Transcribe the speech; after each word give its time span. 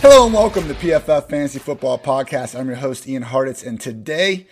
Hello 0.00 0.26
and 0.26 0.34
welcome 0.34 0.68
to 0.68 0.74
PFF 0.74 1.28
Fantasy 1.28 1.58
Football 1.58 1.98
Podcast. 1.98 2.58
I'm 2.58 2.66
your 2.66 2.76
host, 2.76 3.08
Ian 3.08 3.24
Hartitz, 3.24 3.66
and 3.66 3.80
today 3.80 4.46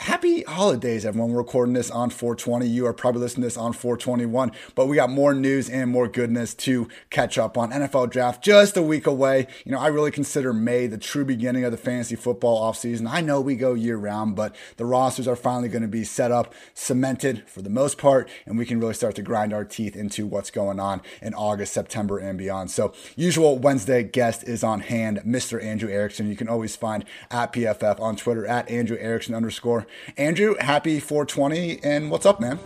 Happy 0.00 0.42
holidays, 0.42 1.06
everyone. 1.06 1.30
We're 1.30 1.38
recording 1.38 1.72
this 1.72 1.90
on 1.90 2.10
420. 2.10 2.66
You 2.66 2.84
are 2.84 2.92
probably 2.92 3.22
listening 3.22 3.44
to 3.44 3.46
this 3.46 3.56
on 3.56 3.72
421, 3.72 4.52
but 4.74 4.88
we 4.88 4.96
got 4.96 5.08
more 5.08 5.32
news 5.32 5.70
and 5.70 5.90
more 5.90 6.06
goodness 6.06 6.52
to 6.52 6.86
catch 7.08 7.38
up 7.38 7.56
on. 7.56 7.70
NFL 7.70 8.10
draft 8.10 8.44
just 8.44 8.76
a 8.76 8.82
week 8.82 9.06
away. 9.06 9.46
You 9.64 9.72
know, 9.72 9.78
I 9.78 9.86
really 9.86 10.10
consider 10.10 10.52
May 10.52 10.86
the 10.86 10.98
true 10.98 11.24
beginning 11.24 11.64
of 11.64 11.72
the 11.72 11.78
fantasy 11.78 12.14
football 12.14 12.70
offseason. 12.70 13.10
I 13.10 13.22
know 13.22 13.40
we 13.40 13.56
go 13.56 13.72
year 13.72 13.96
round, 13.96 14.36
but 14.36 14.54
the 14.76 14.84
rosters 14.84 15.26
are 15.26 15.34
finally 15.34 15.70
going 15.70 15.80
to 15.80 15.88
be 15.88 16.04
set 16.04 16.30
up, 16.30 16.52
cemented 16.74 17.48
for 17.48 17.62
the 17.62 17.70
most 17.70 17.96
part, 17.96 18.28
and 18.44 18.58
we 18.58 18.66
can 18.66 18.78
really 18.78 18.92
start 18.92 19.14
to 19.14 19.22
grind 19.22 19.54
our 19.54 19.64
teeth 19.64 19.96
into 19.96 20.26
what's 20.26 20.50
going 20.50 20.78
on 20.78 21.00
in 21.22 21.32
August, 21.32 21.72
September, 21.72 22.18
and 22.18 22.36
beyond. 22.36 22.70
So, 22.70 22.92
usual 23.16 23.58
Wednesday 23.58 24.02
guest 24.02 24.44
is 24.44 24.62
on 24.62 24.80
hand, 24.80 25.22
Mr. 25.26 25.62
Andrew 25.64 25.90
Erickson. 25.90 26.28
You 26.28 26.36
can 26.36 26.50
always 26.50 26.76
find 26.76 27.02
at 27.30 27.54
PFF 27.54 27.98
on 27.98 28.16
Twitter 28.16 28.46
at 28.46 28.68
Andrew 28.68 28.98
Erickson 29.00 29.34
underscore. 29.34 29.85
Andrew, 30.16 30.54
happy 30.58 31.00
420, 31.00 31.80
and 31.82 32.10
what's 32.10 32.26
up, 32.26 32.40
man? 32.40 32.58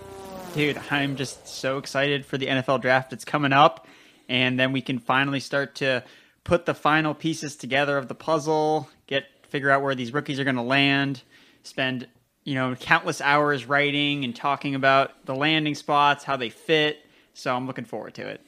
Dude, 0.55 0.81
I'm 0.91 1.17
just 1.17 1.47
so 1.47 1.79
excited 1.79 2.27
for 2.27 2.37
the 2.37 2.47
NFL 2.47 2.81
draft. 2.81 3.13
It's 3.13 3.25
coming 3.25 3.53
up, 3.53 3.87
and 4.29 4.59
then 4.59 4.73
we 4.73 4.83
can 4.83 4.99
finally 4.99 5.41
start 5.41 5.77
to 5.77 6.03
put 6.45 6.67
the 6.67 6.75
final 6.75 7.15
pieces 7.15 7.57
together 7.57 7.97
of 7.97 8.09
the 8.09 8.15
puzzle, 8.15 8.89
get 9.07 9.25
figure 9.49 9.71
out 9.71 9.83
where 9.83 9.95
these 9.95 10.13
rookies 10.13 10.41
are 10.41 10.45
going 10.45 10.57
to 10.57 10.63
land, 10.63 11.23
spend 11.63 12.09
you 12.45 12.55
know 12.55 12.75
countless 12.75 13.21
hours 13.21 13.67
writing 13.67 14.25
and 14.25 14.35
talking 14.35 14.75
about 14.75 15.27
the 15.27 15.35
landing 15.35 15.75
spots, 15.75 16.25
how 16.25 16.37
they 16.37 16.51
fit. 16.51 16.99
So 17.35 17.55
I'm 17.55 17.67
looking 17.67 17.85
forward 17.85 18.15
to 18.15 18.27
it. 18.27 18.41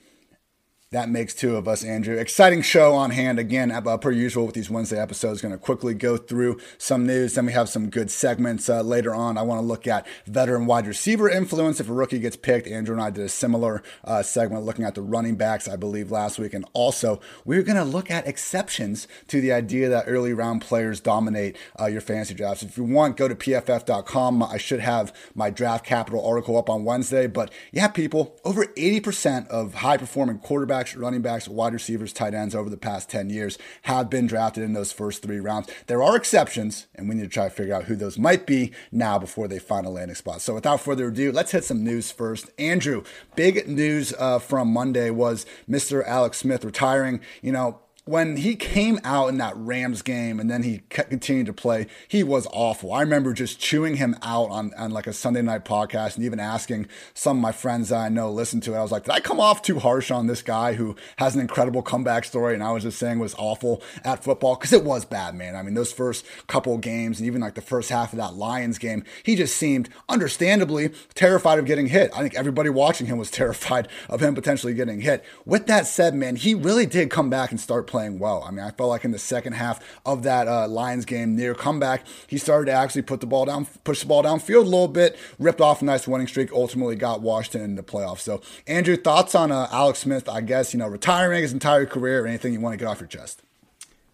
That 0.92 1.08
makes 1.08 1.32
two 1.32 1.56
of 1.56 1.66
us, 1.66 1.82
Andrew. 1.82 2.18
Exciting 2.18 2.60
show 2.60 2.92
on 2.92 3.12
hand 3.12 3.38
again, 3.38 3.70
uh, 3.70 3.96
per 3.96 4.10
usual 4.10 4.44
with 4.44 4.54
these 4.54 4.68
Wednesday 4.68 5.00
episodes. 5.00 5.40
Going 5.40 5.52
to 5.52 5.58
quickly 5.58 5.94
go 5.94 6.18
through 6.18 6.60
some 6.76 7.06
news. 7.06 7.34
Then 7.34 7.46
we 7.46 7.52
have 7.52 7.70
some 7.70 7.88
good 7.88 8.10
segments 8.10 8.68
uh, 8.68 8.82
later 8.82 9.14
on. 9.14 9.38
I 9.38 9.42
want 9.42 9.58
to 9.62 9.66
look 9.66 9.86
at 9.86 10.06
veteran 10.26 10.66
wide 10.66 10.86
receiver 10.86 11.30
influence 11.30 11.80
if 11.80 11.88
a 11.88 11.94
rookie 11.94 12.18
gets 12.18 12.36
picked. 12.36 12.68
Andrew 12.68 12.94
and 12.94 13.02
I 13.02 13.08
did 13.08 13.24
a 13.24 13.30
similar 13.30 13.82
uh, 14.04 14.22
segment 14.22 14.66
looking 14.66 14.84
at 14.84 14.94
the 14.94 15.00
running 15.00 15.36
backs, 15.36 15.66
I 15.66 15.76
believe, 15.76 16.10
last 16.10 16.38
week. 16.38 16.52
And 16.52 16.66
also, 16.74 17.20
we're 17.46 17.62
going 17.62 17.78
to 17.78 17.84
look 17.84 18.10
at 18.10 18.26
exceptions 18.26 19.08
to 19.28 19.40
the 19.40 19.50
idea 19.50 19.88
that 19.88 20.04
early 20.06 20.34
round 20.34 20.60
players 20.60 21.00
dominate 21.00 21.56
uh, 21.80 21.86
your 21.86 22.02
fantasy 22.02 22.34
drafts. 22.34 22.62
If 22.62 22.76
you 22.76 22.84
want, 22.84 23.16
go 23.16 23.28
to 23.28 23.34
pff.com. 23.34 24.42
I 24.42 24.58
should 24.58 24.80
have 24.80 25.10
my 25.34 25.48
draft 25.48 25.86
capital 25.86 26.22
article 26.22 26.58
up 26.58 26.68
on 26.68 26.84
Wednesday. 26.84 27.28
But 27.28 27.50
yeah, 27.72 27.88
people, 27.88 28.38
over 28.44 28.66
80% 28.66 29.48
of 29.48 29.72
high 29.76 29.96
performing 29.96 30.38
quarterbacks 30.38 30.81
quarterbacks, 30.83 31.00
running 31.00 31.22
backs, 31.22 31.48
wide 31.48 31.72
receivers, 31.72 32.12
tight 32.12 32.34
ends 32.34 32.55
over 32.55 32.70
the 32.70 32.77
past 32.77 33.08
10 33.11 33.30
years 33.30 33.58
have 33.83 34.11
been 34.11 34.27
drafted 34.27 34.64
in 34.64 34.72
those 34.72 34.92
first 34.92 35.22
three 35.22 35.41
rounds. 35.41 35.69
There 35.86 36.02
are 36.02 36.16
exceptions, 36.16 36.86
and 36.94 37.08
we 37.08 37.14
need 37.14 37.22
to 37.22 37.28
try 37.28 37.44
to 37.44 37.55
figure 37.55 37.75
out 37.75 37.84
who 37.84 37.97
those 37.97 38.19
might 38.19 38.47
be 38.47 38.72
now 38.91 39.19
before 39.19 39.48
they 39.48 39.58
find 39.58 39.86
a 39.86 39.91
landing 39.91 40.14
spot. 40.14 40.41
So 40.41 40.55
without 40.55 40.80
further 40.80 41.08
ado, 41.08 41.33
let's 41.33 41.53
hit 41.53 41.64
some 41.64 41.84
news 41.84 42.10
first. 42.10 42.50
Andrew, 42.58 43.03
big 43.36 43.69
news 43.69 44.12
uh, 44.19 44.38
from 44.38 44.72
Monday 44.72 45.10
was 45.10 45.47
Mr. 45.69 46.05
Alex 46.05 46.38
Smith 46.38 46.64
retiring. 46.64 47.20
You 47.42 47.53
know, 47.53 47.80
when 48.05 48.36
he 48.36 48.56
came 48.56 48.98
out 49.05 49.28
in 49.28 49.39
that 49.39 49.56
Rams 49.56 50.03
game 50.03 50.41
and 50.41 50.50
then 50.50 50.64
he 50.64 50.83
continued 50.89 51.47
to 51.47 51.53
play, 51.53 51.86
he 52.09 52.25
was 52.25 52.48
awful. 52.53 52.92
I 52.92 53.00
remember 53.00 53.33
just 53.33 53.61
chewing 53.61 53.97
him 53.97 54.17
out 54.22 54.50
on, 54.50 54.72
on 54.77 54.91
like 54.91 55.06
a 55.06 55.12
Sunday 55.12 55.42
night 55.42 55.64
podcast 55.64 56.17
and 56.17 56.25
even 56.25 56.41
asking 56.41 56.89
some 57.14 57.36
of 57.36 57.42
my 57.42 57.53
friends 57.53 57.91
that 57.91 58.00
I 58.00 58.09
know 58.09 58.33
listen 58.33 58.61
to 58.62 58.75
it. 58.75 58.78
I 58.78 58.83
was 58.83 58.91
like, 58.91 59.05
did 59.05 59.12
I 59.12 59.20
come 59.20 59.39
off 59.39 59.62
too 59.62 59.78
harsh 59.78 60.11
on 60.11 60.27
this 60.27 60.42
guy 60.42 60.75
who 60.75 60.97
has 61.19 61.36
an 61.36 61.41
incredible 61.41 61.81
comeback 61.81 62.25
story? 62.25 62.55
And 62.55 62.62
I 62.64 62.72
was 62.72 62.83
just 62.83 62.98
saying 62.98 63.20
was 63.20 63.37
awful 63.38 63.81
at 64.05 64.25
football 64.25 64.56
because 64.56 64.72
it 64.72 64.82
was 64.82 65.05
bad, 65.05 65.37
man. 65.37 65.55
I 65.55 65.62
mean, 65.62 65.75
those 65.75 65.93
first 65.93 66.26
couple 66.49 66.76
games 66.78 67.21
and 67.21 67.26
even 67.28 67.41
like 67.41 67.55
the 67.55 67.60
first 67.60 67.88
half 67.88 68.12
of 68.12 68.16
that 68.16 68.34
Lions 68.34 68.78
game, 68.78 69.05
he 69.22 69.37
just 69.37 69.56
seemed 69.56 69.88
understandably 70.09 70.91
terrified 71.15 71.60
of 71.60 71.66
getting 71.66 71.87
hit. 71.87 72.10
I 72.16 72.22
think 72.22 72.34
everybody 72.34 72.69
watching 72.69 73.06
him 73.06 73.19
was 73.19 73.31
terrified 73.43 73.87
of 74.09 74.21
him 74.21 74.34
potentially 74.34 74.75
getting 74.75 75.03
hit. 75.03 75.25
With 75.44 75.69
that 75.69 75.87
said, 75.87 76.16
man, 76.16 76.34
he 76.34 76.56
really 76.56 76.84
did 76.84 77.09
come 77.09 77.31
back 77.31 77.53
and 77.53 77.60
start 77.60 77.91
playing 77.92 78.19
well. 78.19 78.42
I 78.42 78.50
mean, 78.50 78.64
I 78.64 78.70
felt 78.70 78.88
like 78.88 79.04
in 79.04 79.12
the 79.12 79.19
second 79.19 79.53
half 79.53 79.78
of 80.04 80.25
that 80.25 80.48
uh, 80.48 80.66
Lions 80.66 81.04
game, 81.04 81.36
near 81.36 81.54
comeback, 81.54 82.04
he 82.26 82.38
started 82.38 82.66
to 82.66 82.72
actually 82.72 83.03
put 83.03 83.20
the 83.20 83.26
ball 83.26 83.44
down, 83.44 83.66
push 83.84 84.00
the 84.00 84.06
ball 84.06 84.25
downfield 84.25 84.62
a 84.62 84.69
little 84.69 84.88
bit, 84.88 85.16
ripped 85.38 85.60
off 85.60 85.82
a 85.82 85.84
nice 85.84 86.08
winning 86.08 86.26
streak, 86.26 86.50
ultimately 86.52 86.97
got 86.97 87.20
Washington 87.20 87.62
in 87.62 87.75
the 87.76 87.82
playoffs. 87.82 88.20
So, 88.20 88.41
Andrew, 88.66 88.97
thoughts 88.97 89.34
on 89.34 89.52
uh, 89.52 89.69
Alex 89.70 90.00
Smith? 90.00 90.28
I 90.28 90.41
guess 90.41 90.72
you 90.72 90.78
know 90.78 90.88
retiring 90.88 91.42
his 91.42 91.52
entire 91.52 91.86
career, 91.86 92.25
or 92.25 92.26
anything 92.26 92.52
you 92.52 92.60
want 92.60 92.72
to 92.72 92.78
get 92.78 92.88
off 92.88 92.98
your 92.98 93.06
chest. 93.06 93.42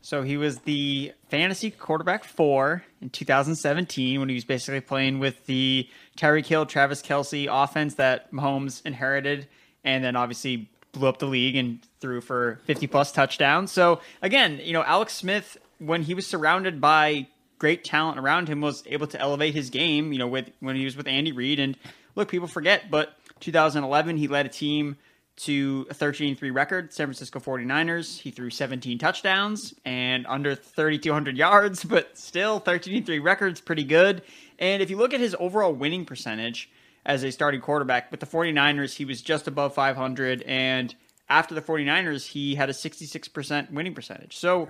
So 0.00 0.22
he 0.22 0.36
was 0.36 0.60
the 0.60 1.12
fantasy 1.28 1.70
quarterback 1.70 2.24
four 2.24 2.82
in 3.00 3.10
2017 3.10 4.18
when 4.18 4.28
he 4.28 4.34
was 4.34 4.44
basically 4.44 4.80
playing 4.80 5.18
with 5.18 5.46
the 5.46 5.88
Tyreek 6.16 6.46
Hill, 6.46 6.66
Travis 6.66 7.02
Kelce 7.02 7.46
offense 7.50 7.94
that 7.96 8.32
Mahomes 8.32 8.84
inherited, 8.86 9.46
and 9.84 10.02
then 10.02 10.16
obviously 10.16 10.70
blew 10.98 11.08
up 11.08 11.18
the 11.18 11.26
league 11.26 11.56
and 11.56 11.80
threw 12.00 12.20
for 12.20 12.60
50 12.64 12.86
plus 12.86 13.12
touchdowns. 13.12 13.72
So 13.72 14.00
again, 14.22 14.60
you 14.62 14.72
know, 14.72 14.82
Alex 14.82 15.14
Smith, 15.14 15.56
when 15.78 16.02
he 16.02 16.14
was 16.14 16.26
surrounded 16.26 16.80
by 16.80 17.28
great 17.58 17.84
talent 17.84 18.18
around 18.18 18.48
him, 18.48 18.60
was 18.60 18.82
able 18.86 19.06
to 19.08 19.20
elevate 19.20 19.54
his 19.54 19.70
game. 19.70 20.12
You 20.12 20.18
know, 20.18 20.28
with 20.28 20.50
when 20.60 20.76
he 20.76 20.84
was 20.84 20.96
with 20.96 21.08
Andy 21.08 21.32
Reid. 21.32 21.58
And 21.60 21.76
look, 22.14 22.28
people 22.28 22.48
forget, 22.48 22.90
but 22.90 23.14
2011 23.40 24.16
he 24.16 24.28
led 24.28 24.46
a 24.46 24.48
team 24.48 24.96
to 25.38 25.86
a 25.88 25.94
13-3 25.94 26.52
record, 26.52 26.92
San 26.92 27.06
Francisco 27.06 27.38
49ers. 27.38 28.18
He 28.18 28.32
threw 28.32 28.50
17 28.50 28.98
touchdowns 28.98 29.72
and 29.84 30.26
under 30.26 30.56
3,200 30.56 31.36
yards, 31.36 31.84
but 31.88 32.18
still 32.18 32.60
13-3 32.60 33.22
record's 33.22 33.60
pretty 33.60 33.84
good. 33.84 34.22
And 34.58 34.82
if 34.82 34.90
you 34.90 34.96
look 34.96 35.14
at 35.14 35.20
his 35.20 35.36
overall 35.38 35.72
winning 35.72 36.04
percentage, 36.04 36.68
as 37.08 37.24
a 37.24 37.32
starting 37.32 37.60
quarterback. 37.60 38.10
With 38.12 38.20
the 38.20 38.26
49ers, 38.26 38.94
he 38.94 39.04
was 39.04 39.22
just 39.22 39.48
above 39.48 39.74
500. 39.74 40.42
And 40.42 40.94
after 41.28 41.54
the 41.54 41.62
49ers, 41.62 42.28
he 42.28 42.54
had 42.54 42.68
a 42.68 42.74
66% 42.74 43.72
winning 43.72 43.94
percentage. 43.94 44.36
So, 44.36 44.68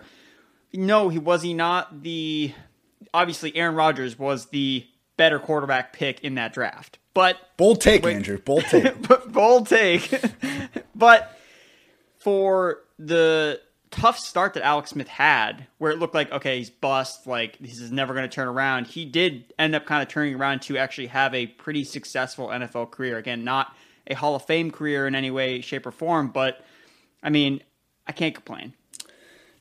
no, 0.72 1.08
he 1.10 1.18
was 1.18 1.42
he 1.42 1.52
not 1.52 2.02
the. 2.02 2.54
Obviously, 3.12 3.54
Aaron 3.56 3.74
Rodgers 3.74 4.18
was 4.18 4.46
the 4.46 4.86
better 5.16 5.38
quarterback 5.38 5.92
pick 5.92 6.20
in 6.20 6.36
that 6.36 6.52
draft. 6.54 6.98
But. 7.12 7.36
Bold 7.56 7.80
take, 7.80 8.04
wait, 8.04 8.16
Andrew. 8.16 8.38
Bold 8.38 8.64
take. 8.64 8.94
bold 9.32 9.66
take. 9.66 10.20
but 10.94 11.36
for 12.18 12.80
the 12.98 13.60
tough 13.90 14.18
start 14.18 14.54
that 14.54 14.62
Alex 14.62 14.90
Smith 14.90 15.08
had, 15.08 15.66
where 15.78 15.90
it 15.90 15.98
looked 15.98 16.14
like 16.14 16.30
okay, 16.32 16.58
he's 16.58 16.70
bust, 16.70 17.26
like 17.26 17.58
this 17.58 17.80
is 17.80 17.90
never 17.90 18.14
going 18.14 18.28
to 18.28 18.34
turn 18.34 18.48
around. 18.48 18.86
He 18.86 19.04
did 19.04 19.52
end 19.58 19.74
up 19.74 19.86
kind 19.86 20.02
of 20.02 20.08
turning 20.08 20.34
around 20.34 20.62
to 20.62 20.78
actually 20.78 21.08
have 21.08 21.34
a 21.34 21.46
pretty 21.46 21.84
successful 21.84 22.48
NFL 22.48 22.90
career. 22.90 23.18
Again, 23.18 23.44
not 23.44 23.74
a 24.06 24.14
Hall 24.14 24.34
of 24.34 24.44
Fame 24.44 24.70
career 24.70 25.06
in 25.06 25.14
any 25.14 25.30
way, 25.30 25.60
shape, 25.60 25.86
or 25.86 25.92
form, 25.92 26.28
but 26.28 26.64
I 27.22 27.30
mean, 27.30 27.62
I 28.06 28.12
can't 28.12 28.34
complain. 28.34 28.74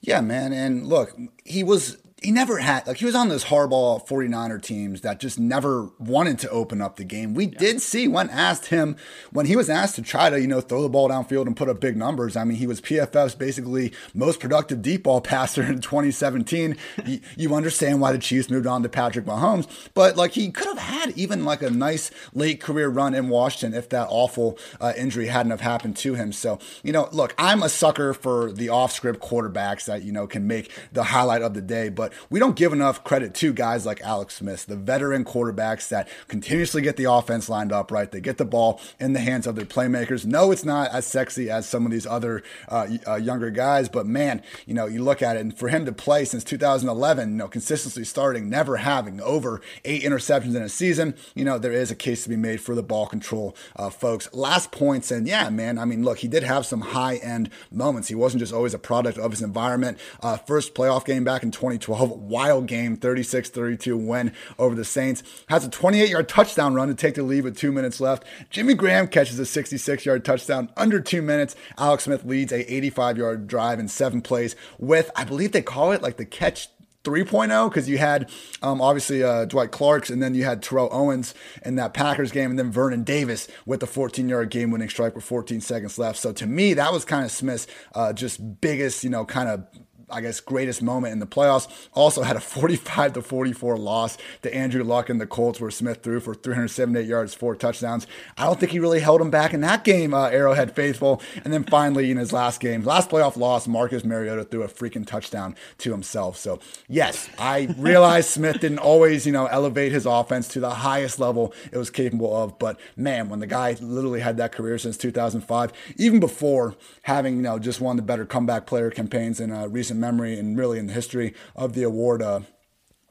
Yeah, 0.01 0.21
man. 0.21 0.53
And 0.53 0.87
look, 0.87 1.17
he 1.43 1.63
was 1.63 1.97
he 2.23 2.31
never 2.31 2.57
had 2.57 2.87
like 2.87 2.97
he 2.97 3.05
was 3.05 3.13
on 3.13 3.29
those 3.29 3.45
hardball 3.45 4.05
49er 4.07 4.59
teams 4.59 5.01
that 5.01 5.19
just 5.19 5.37
never 5.37 5.91
wanted 5.99 6.39
to 6.39 6.49
open 6.49 6.81
up 6.81 6.95
the 6.95 7.03
game. 7.03 7.35
We 7.35 7.45
yeah. 7.45 7.59
did 7.59 7.81
see 7.81 8.07
when 8.07 8.31
asked 8.31 8.67
him 8.67 8.95
when 9.31 9.45
he 9.45 9.55
was 9.55 9.69
asked 9.69 9.95
to 9.95 10.01
try 10.01 10.31
to, 10.31 10.41
you 10.41 10.47
know, 10.47 10.59
throw 10.59 10.81
the 10.81 10.89
ball 10.89 11.09
downfield 11.09 11.45
and 11.45 11.55
put 11.55 11.69
up 11.69 11.79
big 11.79 11.95
numbers. 11.95 12.35
I 12.35 12.43
mean, 12.43 12.57
he 12.57 12.65
was 12.65 12.81
PFF's 12.81 13.35
basically 13.35 13.93
most 14.15 14.39
productive 14.39 14.81
deep 14.81 15.03
ball 15.03 15.21
passer 15.27 15.61
in 15.61 15.79
2017. 15.79 16.75
you, 17.05 17.19
you, 17.35 17.53
understand 17.57 18.01
why 18.01 18.11
the 18.11 18.19
Chiefs 18.19 18.49
moved 18.49 18.67
on 18.67 18.83
to 18.83 18.89
Patrick 18.89 19.25
Mahomes, 19.25 19.67
but 19.93 20.15
like 20.15 20.31
he 20.31 20.51
could 20.51 20.67
have 20.67 20.77
had 20.77 21.17
even 21.17 21.45
like 21.45 21.61
a 21.61 21.69
nice 21.69 22.11
late 22.33 22.59
career 22.59 22.89
run 22.89 23.13
in 23.13 23.29
Washington 23.29 23.77
if 23.77 23.89
that 23.89 24.07
awful 24.09 24.57
uh, 24.81 24.93
injury 24.97 25.27
hadn't 25.27 25.51
have 25.51 25.61
happened 25.61 25.95
to 25.97 26.15
him. 26.15 26.31
So, 26.31 26.59
you 26.83 26.91
know, 26.91 27.09
look, 27.11 27.33
I'm 27.37 27.63
a 27.63 27.69
sucker 27.69 28.13
for 28.13 28.51
the 28.51 28.69
off 28.69 28.91
script 28.91 29.21
quarterbacks 29.21 29.85
that, 29.85 30.03
you 30.03 30.11
know, 30.11 30.27
can 30.27 30.47
make 30.47 30.71
the 30.91 31.03
highlight 31.03 31.41
of 31.41 31.53
the 31.53 31.61
day, 31.61 31.89
but 31.89 32.06
but 32.07 32.13
we 32.29 32.39
don't 32.39 32.55
give 32.55 32.71
enough 32.71 33.03
credit 33.03 33.33
to 33.33 33.51
guys 33.51 33.85
like 33.85 33.99
Alex 34.01 34.35
Smith, 34.35 34.65
the 34.65 34.77
veteran 34.77 35.25
quarterbacks 35.25 35.89
that 35.89 36.07
continuously 36.29 36.81
get 36.81 36.95
the 36.95 37.11
offense 37.11 37.49
lined 37.49 37.73
up 37.73 37.91
right. 37.91 38.09
They 38.09 38.21
get 38.21 38.37
the 38.37 38.45
ball 38.45 38.79
in 38.97 39.11
the 39.11 39.19
hands 39.19 39.45
of 39.45 39.55
their 39.55 39.65
playmakers. 39.65 40.25
No, 40.25 40.51
it's 40.51 40.63
not 40.63 40.91
as 40.91 41.05
sexy 41.05 41.49
as 41.49 41.67
some 41.67 41.85
of 41.85 41.91
these 41.91 42.05
other 42.05 42.43
uh, 42.69 42.87
uh, 43.05 43.15
younger 43.15 43.49
guys, 43.49 43.89
but 43.89 44.05
man, 44.05 44.41
you 44.65 44.73
know, 44.73 44.85
you 44.85 45.03
look 45.03 45.21
at 45.21 45.35
it, 45.35 45.41
and 45.41 45.57
for 45.57 45.67
him 45.67 45.85
to 45.85 45.91
play 45.91 46.23
since 46.23 46.43
2011, 46.45 47.31
you 47.31 47.35
know, 47.35 47.47
consistently 47.49 48.05
starting, 48.05 48.49
never 48.49 48.77
having 48.77 49.19
over 49.19 49.61
eight 49.83 50.03
interceptions 50.03 50.55
in 50.55 50.61
a 50.61 50.69
season, 50.69 51.13
you 51.35 51.43
know, 51.43 51.57
there 51.57 51.73
is 51.73 51.91
a 51.91 51.95
case 51.95 52.23
to 52.23 52.29
be 52.29 52.37
made 52.37 52.61
for 52.61 52.73
the 52.73 52.83
ball 52.83 53.05
control, 53.05 53.55
uh, 53.75 53.89
folks. 53.89 54.33
Last 54.33 54.71
points, 54.71 55.11
and 55.11 55.27
yeah, 55.27 55.49
man, 55.49 55.77
I 55.77 55.83
mean, 55.83 56.03
look, 56.03 56.19
he 56.19 56.29
did 56.29 56.43
have 56.43 56.65
some 56.65 56.81
high 56.81 57.17
end 57.17 57.49
moments. 57.69 58.07
He 58.07 58.15
wasn't 58.15 58.39
just 58.39 58.53
always 58.53 58.73
a 58.73 58.79
product 58.79 59.17
of 59.17 59.31
his 59.31 59.41
environment. 59.41 59.99
Uh, 60.21 60.37
first 60.37 60.73
playoff 60.73 61.03
game 61.03 61.25
back 61.25 61.43
in 61.43 61.51
2012 61.51 61.96
2012. 61.97 62.27
Wild 62.27 62.67
game, 62.67 62.95
36 62.97 63.49
32 63.49 63.97
win 63.97 64.31
over 64.59 64.75
the 64.75 64.85
Saints. 64.85 65.23
Has 65.49 65.65
a 65.65 65.69
28 65.69 66.09
yard 66.09 66.29
touchdown 66.29 66.73
run 66.73 66.87
to 66.87 66.95
take 66.95 67.15
the 67.15 67.23
lead 67.23 67.43
with 67.43 67.57
two 67.57 67.71
minutes 67.71 67.99
left. 67.99 68.25
Jimmy 68.49 68.73
Graham 68.73 69.07
catches 69.07 69.39
a 69.39 69.45
66 69.45 70.05
yard 70.05 70.23
touchdown 70.23 70.69
under 70.77 70.99
two 70.99 71.21
minutes. 71.21 71.55
Alex 71.77 72.03
Smith 72.03 72.23
leads 72.23 72.51
a 72.51 72.73
85 72.73 73.17
yard 73.17 73.47
drive 73.47 73.79
in 73.79 73.87
seven 73.87 74.21
plays 74.21 74.55
with, 74.77 75.11
I 75.15 75.23
believe 75.23 75.51
they 75.51 75.61
call 75.61 75.91
it 75.91 76.01
like 76.01 76.17
the 76.17 76.25
catch 76.25 76.69
3.0 77.03 77.69
because 77.69 77.87
you 77.87 77.97
had 77.97 78.29
um, 78.61 78.81
obviously 78.81 79.23
uh, 79.23 79.45
Dwight 79.45 79.71
Clarks 79.71 80.09
and 80.09 80.21
then 80.21 80.35
you 80.35 80.43
had 80.43 80.61
Terrell 80.61 80.89
Owens 80.91 81.33
in 81.63 81.75
that 81.75 81.93
Packers 81.93 82.33
game 82.33 82.49
and 82.49 82.59
then 82.59 82.69
Vernon 82.69 83.03
Davis 83.03 83.47
with 83.65 83.79
the 83.79 83.87
14 83.87 84.27
yard 84.27 84.49
game 84.49 84.71
winning 84.71 84.89
strike 84.89 85.15
with 85.15 85.23
14 85.23 85.61
seconds 85.61 85.97
left. 85.97 86.19
So 86.19 86.33
to 86.33 86.45
me, 86.45 86.73
that 86.73 86.91
was 86.91 87.05
kind 87.05 87.23
of 87.23 87.31
Smith's 87.31 87.67
uh, 87.95 88.11
just 88.11 88.59
biggest, 88.59 89.05
you 89.05 89.09
know, 89.09 89.23
kind 89.23 89.47
of 89.47 89.65
I 90.09 90.21
guess, 90.21 90.39
greatest 90.39 90.81
moment 90.81 91.11
in 91.11 91.19
the 91.19 91.27
playoffs. 91.27 91.67
Also 91.93 92.23
had 92.23 92.37
a 92.37 92.39
45 92.39 93.13
to 93.13 93.21
44 93.21 93.77
loss 93.77 94.17
to 94.41 94.53
Andrew 94.53 94.83
Luck 94.83 95.09
and 95.09 95.19
the 95.19 95.27
Colts, 95.27 95.59
where 95.59 95.69
Smith 95.69 96.01
threw 96.01 96.21
for 96.21 96.33
378 96.33 97.05
yards, 97.05 97.33
four 97.33 97.55
touchdowns. 97.55 98.07
I 98.37 98.45
don't 98.45 98.57
think 98.57 98.71
he 98.71 98.79
really 98.79 99.01
held 99.01 99.19
him 99.19 99.29
back 99.29 99.53
in 99.53 99.61
that 99.61 99.83
game, 99.83 100.13
uh, 100.13 100.29
Arrowhead 100.29 100.73
faithful. 100.73 101.21
And 101.43 101.53
then 101.53 101.65
finally, 101.65 102.09
in 102.09 102.17
his 102.17 102.31
last 102.31 102.61
game, 102.61 102.83
last 102.83 103.09
playoff 103.09 103.35
loss, 103.35 103.67
Marcus 103.67 104.05
Mariota 104.05 104.45
threw 104.45 104.63
a 104.63 104.69
freaking 104.69 105.05
touchdown 105.05 105.55
to 105.79 105.91
himself. 105.91 106.37
So, 106.37 106.59
yes, 106.87 107.29
I 107.37 107.75
realize 107.77 108.29
Smith 108.29 108.61
didn't 108.61 108.79
always, 108.79 109.25
you 109.25 109.33
know, 109.33 109.47
elevate 109.47 109.91
his 109.91 110.05
offense 110.05 110.47
to 110.49 110.61
the 110.61 110.69
highest 110.69 111.19
level 111.19 111.53
it 111.71 111.77
was 111.77 111.89
capable 111.89 112.33
of. 112.33 112.57
But 112.59 112.79
man, 112.95 113.27
when 113.27 113.41
the 113.41 113.47
guy 113.47 113.75
literally 113.81 114.21
had 114.21 114.37
that 114.37 114.53
career 114.53 114.77
since 114.77 114.95
2005, 114.95 115.73
even 115.97 116.21
before 116.21 116.75
having, 117.01 117.35
you 117.35 117.41
know, 117.41 117.59
just 117.59 117.81
one 117.81 117.97
of 117.99 118.05
the 118.05 118.07
better 118.07 118.25
comeback 118.25 118.65
player 118.65 118.89
campaigns 118.89 119.41
in 119.41 119.51
uh, 119.51 119.67
recent 119.67 119.96
memory 119.99 120.37
and 120.39 120.57
really 120.57 120.79
in 120.79 120.87
the 120.87 120.93
history 120.93 121.33
of 121.55 121.73
the 121.73 121.83
award. 121.83 122.21
Uh, 122.21 122.41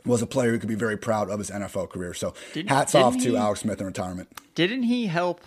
was 0.05 0.23
a 0.23 0.27
player 0.27 0.53
who 0.53 0.59
could 0.61 0.69
be 0.69 0.77
very 0.77 0.97
proud 0.97 1.29
of 1.29 1.41
his 1.41 1.51
NFL 1.51 1.91
career. 1.91 2.15
So 2.15 2.33
Did, 2.53 2.69
hats 2.69 2.95
off 2.95 3.19
to 3.25 3.37
Alex 3.37 3.61
Smith 3.61 3.81
in 3.81 3.87
retirement. 3.87 4.29
Didn't 4.55 4.85
he 4.85 5.07
help? 5.07 5.41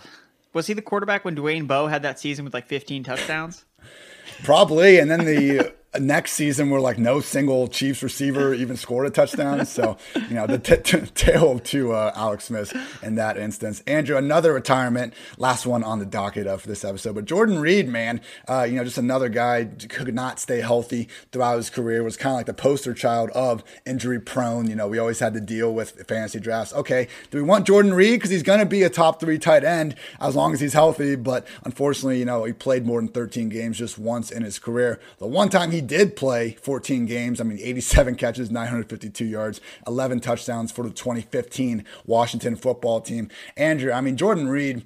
Was 0.52 0.66
he 0.66 0.74
the 0.74 0.82
quarterback 0.82 1.24
when 1.24 1.34
Dwayne 1.34 1.66
Bowe 1.66 1.86
had 1.86 2.02
that 2.02 2.20
season 2.20 2.44
with 2.44 2.52
like 2.52 2.66
15 2.66 3.02
touchdowns? 3.02 3.64
Probably. 4.44 4.98
And 4.98 5.10
then 5.10 5.24
the 5.24 5.72
next 5.98 6.32
season 6.32 6.70
where 6.70 6.80
like 6.80 6.98
no 6.98 7.20
single 7.20 7.66
Chiefs 7.66 8.02
receiver 8.02 8.54
even 8.54 8.76
scored 8.76 9.06
a 9.06 9.10
touchdown. 9.10 9.66
So, 9.66 9.96
you 10.28 10.34
know, 10.34 10.46
the 10.46 10.58
t- 10.58 10.76
t- 10.76 11.00
tale 11.14 11.58
to 11.58 11.92
uh, 11.92 12.12
Alex 12.14 12.44
Smith 12.44 12.72
in 13.02 13.16
that 13.16 13.36
instance. 13.36 13.82
Andrew, 13.86 14.16
another 14.16 14.52
retirement, 14.52 15.14
last 15.38 15.66
one 15.66 15.82
on 15.82 15.98
the 15.98 16.06
docket 16.06 16.46
of 16.46 16.64
this 16.64 16.84
episode. 16.84 17.14
But 17.14 17.24
Jordan 17.24 17.58
Reed, 17.58 17.88
man, 17.88 18.20
uh, 18.48 18.66
you 18.68 18.76
know, 18.76 18.84
just 18.84 18.98
another 18.98 19.28
guy 19.28 19.64
could 19.64 20.14
not 20.14 20.38
stay 20.38 20.60
healthy 20.60 21.08
throughout 21.32 21.56
his 21.56 21.70
career, 21.70 22.02
was 22.02 22.16
kind 22.16 22.32
of 22.32 22.36
like 22.38 22.46
the 22.46 22.54
poster 22.54 22.94
child 22.94 23.30
of 23.30 23.64
injury 23.86 24.20
prone. 24.20 24.68
You 24.68 24.76
know, 24.76 24.86
we 24.86 24.98
always 24.98 25.18
had 25.18 25.34
to 25.34 25.40
deal 25.40 25.74
with 25.74 26.06
fantasy 26.06 26.40
drafts. 26.40 26.72
Okay, 26.72 27.08
do 27.30 27.38
we 27.38 27.42
want 27.42 27.66
Jordan 27.66 27.94
Reed? 27.94 28.20
Because 28.20 28.30
he's 28.30 28.42
going 28.42 28.60
to 28.60 28.66
be 28.66 28.82
a 28.82 28.90
top 28.90 29.20
three 29.20 29.38
tight 29.38 29.64
end 29.64 29.96
as 30.20 30.36
long 30.36 30.52
as 30.52 30.60
he's 30.60 30.74
healthy. 30.74 31.16
But 31.16 31.46
unfortunately, 31.64 32.18
you 32.18 32.24
know, 32.24 32.44
he 32.44 32.52
played 32.52 32.86
more 32.86 33.00
than 33.00 33.08
13 33.08 33.48
games 33.48 33.78
just 33.78 33.98
once 33.98 34.30
in 34.30 34.42
his 34.42 34.58
career. 34.58 35.00
The 35.18 35.26
one 35.26 35.48
time 35.48 35.70
he 35.70 35.79
did 35.80 36.16
play 36.16 36.52
14 36.62 37.06
games. 37.06 37.40
I 37.40 37.44
mean, 37.44 37.58
87 37.60 38.16
catches, 38.16 38.50
952 38.50 39.24
yards, 39.24 39.60
11 39.86 40.20
touchdowns 40.20 40.72
for 40.72 40.82
the 40.82 40.90
2015 40.90 41.84
Washington 42.06 42.56
football 42.56 43.00
team. 43.00 43.28
Andrew, 43.56 43.92
I 43.92 44.00
mean, 44.00 44.16
Jordan 44.16 44.48
Reed. 44.48 44.84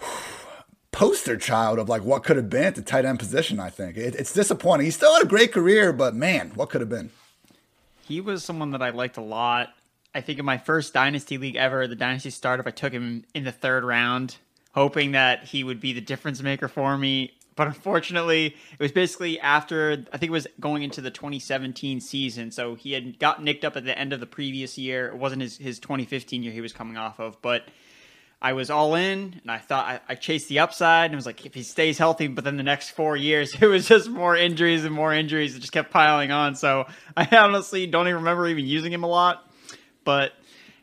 poster 0.90 1.36
child 1.36 1.78
of 1.78 1.88
like 1.88 2.02
what 2.02 2.24
could 2.24 2.36
have 2.36 2.50
been 2.50 2.64
at 2.64 2.74
the 2.74 2.82
tight 2.82 3.04
end 3.04 3.20
position. 3.20 3.60
I 3.60 3.70
think 3.70 3.96
it, 3.96 4.16
it's 4.16 4.32
disappointing. 4.32 4.86
He 4.86 4.90
still 4.90 5.14
had 5.14 5.22
a 5.22 5.28
great 5.28 5.52
career, 5.52 5.92
but 5.92 6.14
man, 6.14 6.50
what 6.56 6.70
could 6.70 6.80
have 6.80 6.90
been? 6.90 7.10
He 8.04 8.20
was 8.20 8.42
someone 8.42 8.70
that 8.72 8.82
I 8.82 8.90
liked 8.90 9.16
a 9.16 9.22
lot. 9.22 9.74
I 10.14 10.22
think 10.22 10.38
in 10.38 10.44
my 10.44 10.58
first 10.58 10.94
dynasty 10.94 11.38
league 11.38 11.56
ever, 11.56 11.86
the 11.86 11.94
dynasty 11.94 12.30
startup, 12.30 12.66
I 12.66 12.70
took 12.70 12.92
him 12.92 13.24
in 13.34 13.44
the 13.44 13.52
third 13.52 13.84
round, 13.84 14.38
hoping 14.72 15.12
that 15.12 15.44
he 15.44 15.62
would 15.62 15.78
be 15.78 15.92
the 15.92 16.00
difference 16.00 16.42
maker 16.42 16.66
for 16.66 16.96
me 16.96 17.32
but 17.58 17.66
unfortunately, 17.66 18.46
it 18.46 18.78
was 18.78 18.92
basically 18.92 19.40
after 19.40 20.04
I 20.12 20.16
think 20.16 20.28
it 20.28 20.32
was 20.32 20.46
going 20.60 20.84
into 20.84 21.00
the 21.00 21.10
2017 21.10 22.00
season. 22.00 22.52
So 22.52 22.76
he 22.76 22.92
had 22.92 23.18
got 23.18 23.42
nicked 23.42 23.64
up 23.64 23.76
at 23.76 23.84
the 23.84 23.98
end 23.98 24.12
of 24.12 24.20
the 24.20 24.26
previous 24.26 24.78
year. 24.78 25.08
It 25.08 25.16
wasn't 25.16 25.42
his 25.42 25.58
his 25.58 25.80
2015 25.80 26.44
year 26.44 26.52
he 26.52 26.60
was 26.60 26.72
coming 26.72 26.96
off 26.96 27.18
of, 27.18 27.42
but 27.42 27.64
I 28.40 28.52
was 28.52 28.70
all 28.70 28.94
in, 28.94 29.40
and 29.42 29.50
I 29.50 29.58
thought 29.58 29.86
I, 29.86 30.00
I 30.08 30.14
chased 30.14 30.48
the 30.48 30.60
upside, 30.60 31.06
and 31.06 31.16
was 31.16 31.26
like 31.26 31.44
if 31.44 31.52
he 31.52 31.64
stays 31.64 31.98
healthy. 31.98 32.28
But 32.28 32.44
then 32.44 32.56
the 32.56 32.62
next 32.62 32.90
four 32.90 33.16
years, 33.16 33.52
it 33.60 33.66
was 33.66 33.88
just 33.88 34.08
more 34.08 34.36
injuries 34.36 34.84
and 34.84 34.94
more 34.94 35.12
injuries. 35.12 35.56
It 35.56 35.58
just 35.58 35.72
kept 35.72 35.90
piling 35.90 36.30
on. 36.30 36.54
So 36.54 36.86
I 37.16 37.26
honestly 37.36 37.88
don't 37.88 38.06
even 38.06 38.20
remember 38.20 38.46
even 38.46 38.66
using 38.66 38.92
him 38.92 39.02
a 39.02 39.08
lot. 39.08 39.50
But 40.04 40.32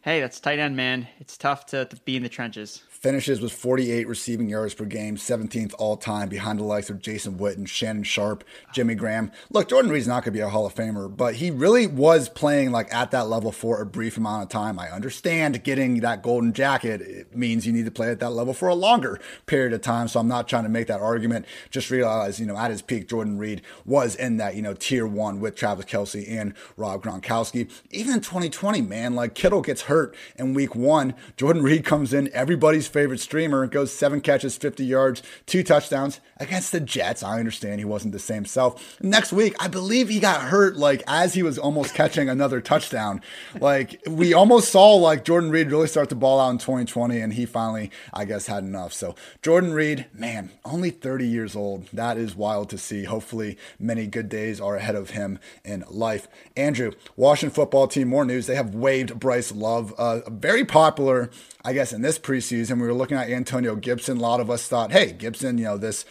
hey, 0.01 0.19
that's 0.19 0.42
tight 0.42 0.60
end, 0.60 0.75
man. 0.75 1.07
It's 1.19 1.38
tough 1.38 1.68
to, 1.68 1.86
to 1.86 1.95
be 2.01 2.18
in 2.18 2.24
the 2.24 2.28
trenches. 2.28 2.83
Finishes 3.06 3.40
with 3.40 3.54
48 3.54 4.07
receiving 4.07 4.50
yards 4.50 4.74
per 4.74 4.84
game, 4.84 5.16
17th 5.16 5.75
all 5.78 5.96
time 5.96 6.28
behind 6.28 6.57
the 6.57 6.63
likes 6.63 6.90
of 6.90 7.04
Jason 7.04 7.38
Witten, 7.38 7.68
Shannon 7.68 8.02
Sharpe, 8.02 8.44
Jimmy 8.74 8.96
Graham. 8.96 9.31
Look, 9.52 9.69
Jordan 9.69 9.92
Reed's 9.92 10.07
not 10.07 10.24
going 10.24 10.34
to 10.34 10.40
be 10.40 10.40
a 10.40 10.50
Hall 10.50 10.66
of 10.66 10.74
Famer, 10.74 11.16
but 11.16 11.36
he 11.36 11.52
really 11.52 11.86
was 11.86 12.30
playing 12.30 12.72
like 12.72 12.92
at 12.92 13.12
that 13.12 13.28
level 13.28 13.52
for 13.52 13.80
a 13.80 13.86
brief 13.86 14.18
amount 14.18 14.42
of 14.42 14.50
time. 14.50 14.80
I 14.80 14.90
understand 14.90 15.63
getting 15.63 16.00
that 16.00 16.24
golden 16.24 16.52
jacket 16.52 17.00
it 17.00 17.36
means 17.36 17.68
you 17.68 17.74
need 17.74 17.86
to 17.86 17.92
play 17.92 18.10
at 18.10 18.19
that 18.22 18.31
level 18.31 18.56
for 18.56 18.69
a 18.69 18.74
longer 18.74 19.19
period 19.46 19.74
of 19.74 19.81
time. 19.81 20.07
So 20.07 20.19
I'm 20.19 20.28
not 20.28 20.48
trying 20.48 20.63
to 20.63 20.69
make 20.69 20.88
that 20.88 21.00
argument. 21.00 21.46
Just 21.69 21.92
realize, 21.92 22.40
you 22.40 22.48
know, 22.48 22.57
at 22.57 22.72
his 22.72 22.81
peak, 22.81 23.07
Jordan 23.07 23.38
Reed 23.38 23.62
was 23.86 24.16
in 24.16 24.38
that, 24.38 24.56
you 24.56 24.63
know, 24.63 24.74
tier 24.74 25.06
one 25.06 25.40
with 25.40 25.54
Travis 25.54 25.86
Kelce 25.86 26.28
and 26.28 26.56
Rob 26.75 27.04
Gronkowski. 27.04 27.69
Even 27.92 28.16
in 28.16 28.22
2020, 28.22 28.81
man, 28.81 29.13
like 29.13 29.36
Kittle 29.36 29.62
gets 29.62 29.84
hurt 29.84 30.16
in 30.38 30.56
week 30.56 30.74
one. 30.74 31.13
Jordan 31.38 31.62
Reed 31.62 31.86
comes 31.86 32.12
in, 32.12 32.31
everybody's 32.34 32.94
favorite 32.95 33.19
streamer, 33.19 33.68
goes 33.68 33.92
seven 33.92 34.21
catches, 34.21 34.56
50 34.56 34.86
yards, 34.86 35.21
two 35.45 35.63
touchdowns 35.63 36.21
against 36.38 36.71
the 36.71 36.80
Jets. 36.80 37.24
I 37.24 37.39
understand 37.39 37.80
he 37.80 37.86
wasn't 37.86 38.13
the 38.13 38.19
same 38.19 38.45
self. 38.45 39.01
Next 39.01 39.33
week, 39.33 39.53
I 39.59 39.68
believe 39.68 40.07
he 40.07 40.21
got 40.21 40.44
hurt 40.44 40.77
like 40.77 41.03
as 41.06 41.33
he 41.33 41.44
was 41.44 41.57
almost 41.57 41.94
catching 41.94 42.30
another 42.30 42.62
touchdown. 42.62 43.21
Like 43.59 44.01
we 44.07 44.33
almost 44.33 44.71
saw 44.71 44.94
like 44.95 45.25
Jordan 45.25 45.51
Reed 45.51 45.71
really 45.71 45.88
start 45.88 46.07
to 46.09 46.15
ball 46.15 46.39
out 46.39 46.51
in 46.51 46.57
2020, 46.57 47.19
and 47.19 47.33
he 47.33 47.45
finally, 47.45 47.92
I 48.13 48.24
guess, 48.24 48.47
had 48.47 48.63
enough. 48.63 48.94
So 48.94 49.13
Jordan 49.42 49.74
Reed, 49.74 50.06
man, 50.13 50.51
only 50.63 50.89
30 50.89 51.27
years 51.27 51.53
old. 51.53 51.88
That 51.92 52.18
is 52.18 52.33
wild 52.33 52.69
to 52.69 52.77
see. 52.77 53.03
Hopefully, 53.03 53.57
many 53.77 54.07
good 54.07 54.30
days 54.30 54.62
are 54.62 54.77
ahead 54.77 54.95
of 54.95 55.09
him 55.09 55.39
in 55.65 55.83
life. 55.89 56.30
Andrew, 56.56 56.94
Washington 57.18 57.53
football 57.53 57.88
team, 57.88 58.07
more 58.07 58.24
news. 58.24 58.47
They 58.47 58.56
have 58.56 58.74
waived 58.74 59.19
Bryce 59.19 59.51
Love, 59.51 59.94
uh, 59.97 60.21
very 60.30 60.63
popular, 60.63 61.30
I 61.65 61.74
guess, 61.74 61.92
in 61.92 62.01
this 62.01 62.18
preseason. 62.18 62.80
We 62.80 62.84
were 62.85 62.93
looking 62.93 63.17
at 63.17 63.29
Antonio 63.29 63.75
Gibson. 63.75 64.18
A 64.18 64.21
lot 64.21 64.39
of 64.39 64.49
us 64.49 64.68
thought, 64.68 64.92
hey, 64.92 65.11
Gibson, 65.11 65.57
you 65.57 65.65
know, 65.65 65.77
this 65.77 66.06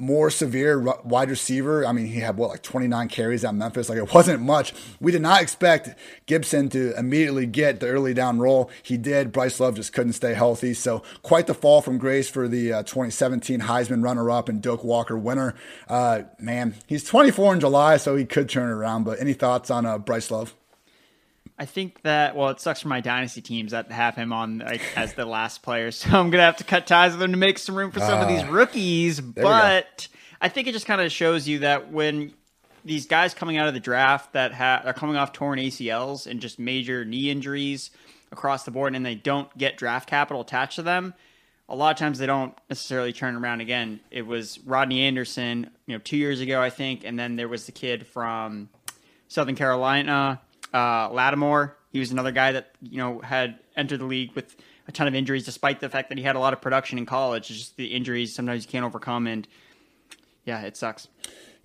more 0.00 0.30
severe 0.30 0.80
wide 1.04 1.30
receiver. 1.30 1.86
I 1.86 1.92
mean, 1.92 2.06
he 2.06 2.20
had 2.20 2.36
what 2.36 2.50
like 2.50 2.62
29 2.62 3.08
carries 3.08 3.44
at 3.44 3.54
Memphis. 3.54 3.88
Like 3.88 3.98
it 3.98 4.12
wasn't 4.14 4.42
much. 4.42 4.72
We 4.98 5.12
did 5.12 5.22
not 5.22 5.42
expect 5.42 5.90
Gibson 6.26 6.68
to 6.70 6.98
immediately 6.98 7.46
get 7.46 7.80
the 7.80 7.88
early 7.88 8.14
down 8.14 8.38
role. 8.38 8.70
He 8.82 8.96
did. 8.96 9.30
Bryce 9.30 9.60
Love 9.60 9.76
just 9.76 9.92
couldn't 9.92 10.14
stay 10.14 10.34
healthy. 10.34 10.74
So 10.74 11.02
quite 11.22 11.46
the 11.46 11.54
fall 11.54 11.82
from 11.82 11.98
grace 11.98 12.28
for 12.28 12.48
the 12.48 12.72
uh, 12.72 12.82
2017 12.82 13.60
Heisman 13.60 14.02
runner-up 14.02 14.48
and 14.48 14.62
Doak 14.62 14.82
Walker 14.82 15.18
winner. 15.18 15.54
Uh, 15.88 16.22
man, 16.38 16.74
he's 16.86 17.04
24 17.04 17.54
in 17.54 17.60
July, 17.60 17.96
so 17.98 18.16
he 18.16 18.24
could 18.24 18.48
turn 18.48 18.70
it 18.70 18.72
around. 18.72 19.04
But 19.04 19.20
any 19.20 19.34
thoughts 19.34 19.70
on 19.70 19.84
uh, 19.86 19.98
Bryce 19.98 20.30
Love? 20.30 20.54
I 21.60 21.66
think 21.66 22.00
that 22.02 22.34
well, 22.34 22.48
it 22.48 22.58
sucks 22.58 22.80
for 22.80 22.88
my 22.88 23.02
dynasty 23.02 23.42
teams 23.42 23.72
that 23.72 23.92
have 23.92 24.16
him 24.16 24.32
on 24.32 24.60
like 24.60 24.80
as 24.96 25.12
the 25.12 25.26
last 25.26 25.62
player, 25.62 25.90
so 25.90 26.08
I'm 26.08 26.30
gonna 26.30 26.42
have 26.42 26.56
to 26.56 26.64
cut 26.64 26.86
ties 26.86 27.12
with 27.12 27.22
him 27.22 27.32
to 27.32 27.36
make 27.36 27.58
some 27.58 27.74
room 27.74 27.90
for 27.90 28.00
some 28.00 28.18
uh, 28.18 28.22
of 28.22 28.28
these 28.28 28.42
ah. 28.42 28.50
rookies. 28.50 29.20
But 29.20 30.08
I 30.40 30.48
think 30.48 30.68
it 30.68 30.72
just 30.72 30.86
kind 30.86 31.02
of 31.02 31.12
shows 31.12 31.46
you 31.46 31.58
that 31.58 31.92
when 31.92 32.32
these 32.82 33.04
guys 33.04 33.34
coming 33.34 33.58
out 33.58 33.68
of 33.68 33.74
the 33.74 33.80
draft 33.80 34.32
that 34.32 34.54
ha- 34.54 34.80
are 34.86 34.94
coming 34.94 35.16
off 35.16 35.34
torn 35.34 35.58
ACLs 35.58 36.26
and 36.26 36.40
just 36.40 36.58
major 36.58 37.04
knee 37.04 37.30
injuries 37.30 37.90
across 38.32 38.62
the 38.64 38.70
board, 38.70 38.96
and 38.96 39.04
they 39.04 39.14
don't 39.14 39.54
get 39.58 39.76
draft 39.76 40.08
capital 40.08 40.40
attached 40.40 40.76
to 40.76 40.82
them, 40.82 41.12
a 41.68 41.76
lot 41.76 41.90
of 41.90 41.98
times 41.98 42.18
they 42.18 42.26
don't 42.26 42.54
necessarily 42.70 43.12
turn 43.12 43.36
around 43.36 43.60
again. 43.60 44.00
It 44.10 44.26
was 44.26 44.58
Rodney 44.60 45.02
Anderson, 45.02 45.68
you 45.84 45.94
know, 45.94 46.00
two 46.02 46.16
years 46.16 46.40
ago, 46.40 46.62
I 46.62 46.70
think, 46.70 47.04
and 47.04 47.18
then 47.18 47.36
there 47.36 47.48
was 47.48 47.66
the 47.66 47.72
kid 47.72 48.06
from 48.06 48.70
Southern 49.28 49.56
Carolina 49.56 50.40
uh, 50.72 51.10
Lattimore, 51.10 51.76
he 51.92 51.98
was 51.98 52.10
another 52.10 52.32
guy 52.32 52.52
that 52.52 52.72
you 52.80 52.98
know 52.98 53.20
had 53.20 53.58
entered 53.76 54.00
the 54.00 54.04
league 54.04 54.32
with 54.34 54.56
a 54.88 54.92
ton 54.92 55.06
of 55.08 55.14
injuries, 55.14 55.44
despite 55.44 55.80
the 55.80 55.88
fact 55.88 56.08
that 56.08 56.18
he 56.18 56.24
had 56.24 56.36
a 56.36 56.38
lot 56.38 56.52
of 56.52 56.60
production 56.60 56.98
in 56.98 57.06
college. 57.06 57.50
It's 57.50 57.58
just 57.58 57.76
the 57.76 57.86
injuries 57.86 58.34
sometimes 58.34 58.64
you 58.64 58.70
can't 58.70 58.84
overcome, 58.84 59.26
and 59.26 59.46
yeah, 60.44 60.62
it 60.62 60.76
sucks. 60.76 61.08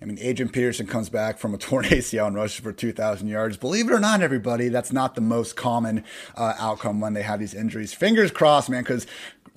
I 0.00 0.04
mean, 0.04 0.18
Adrian 0.20 0.50
Peterson 0.50 0.86
comes 0.86 1.08
back 1.08 1.38
from 1.38 1.54
a 1.54 1.58
torn 1.58 1.84
ACL 1.84 2.26
and 2.26 2.36
rushes 2.36 2.62
for 2.62 2.72
2,000 2.72 3.28
yards. 3.28 3.56
Believe 3.56 3.88
it 3.88 3.92
or 3.92 4.00
not, 4.00 4.20
everybody, 4.20 4.68
that's 4.68 4.92
not 4.92 5.14
the 5.14 5.20
most 5.20 5.56
common 5.56 6.04
uh, 6.36 6.54
outcome 6.58 7.00
when 7.00 7.14
they 7.14 7.22
have 7.22 7.40
these 7.40 7.54
injuries. 7.54 7.94
Fingers 7.94 8.30
crossed, 8.30 8.68
man, 8.68 8.82
because 8.82 9.06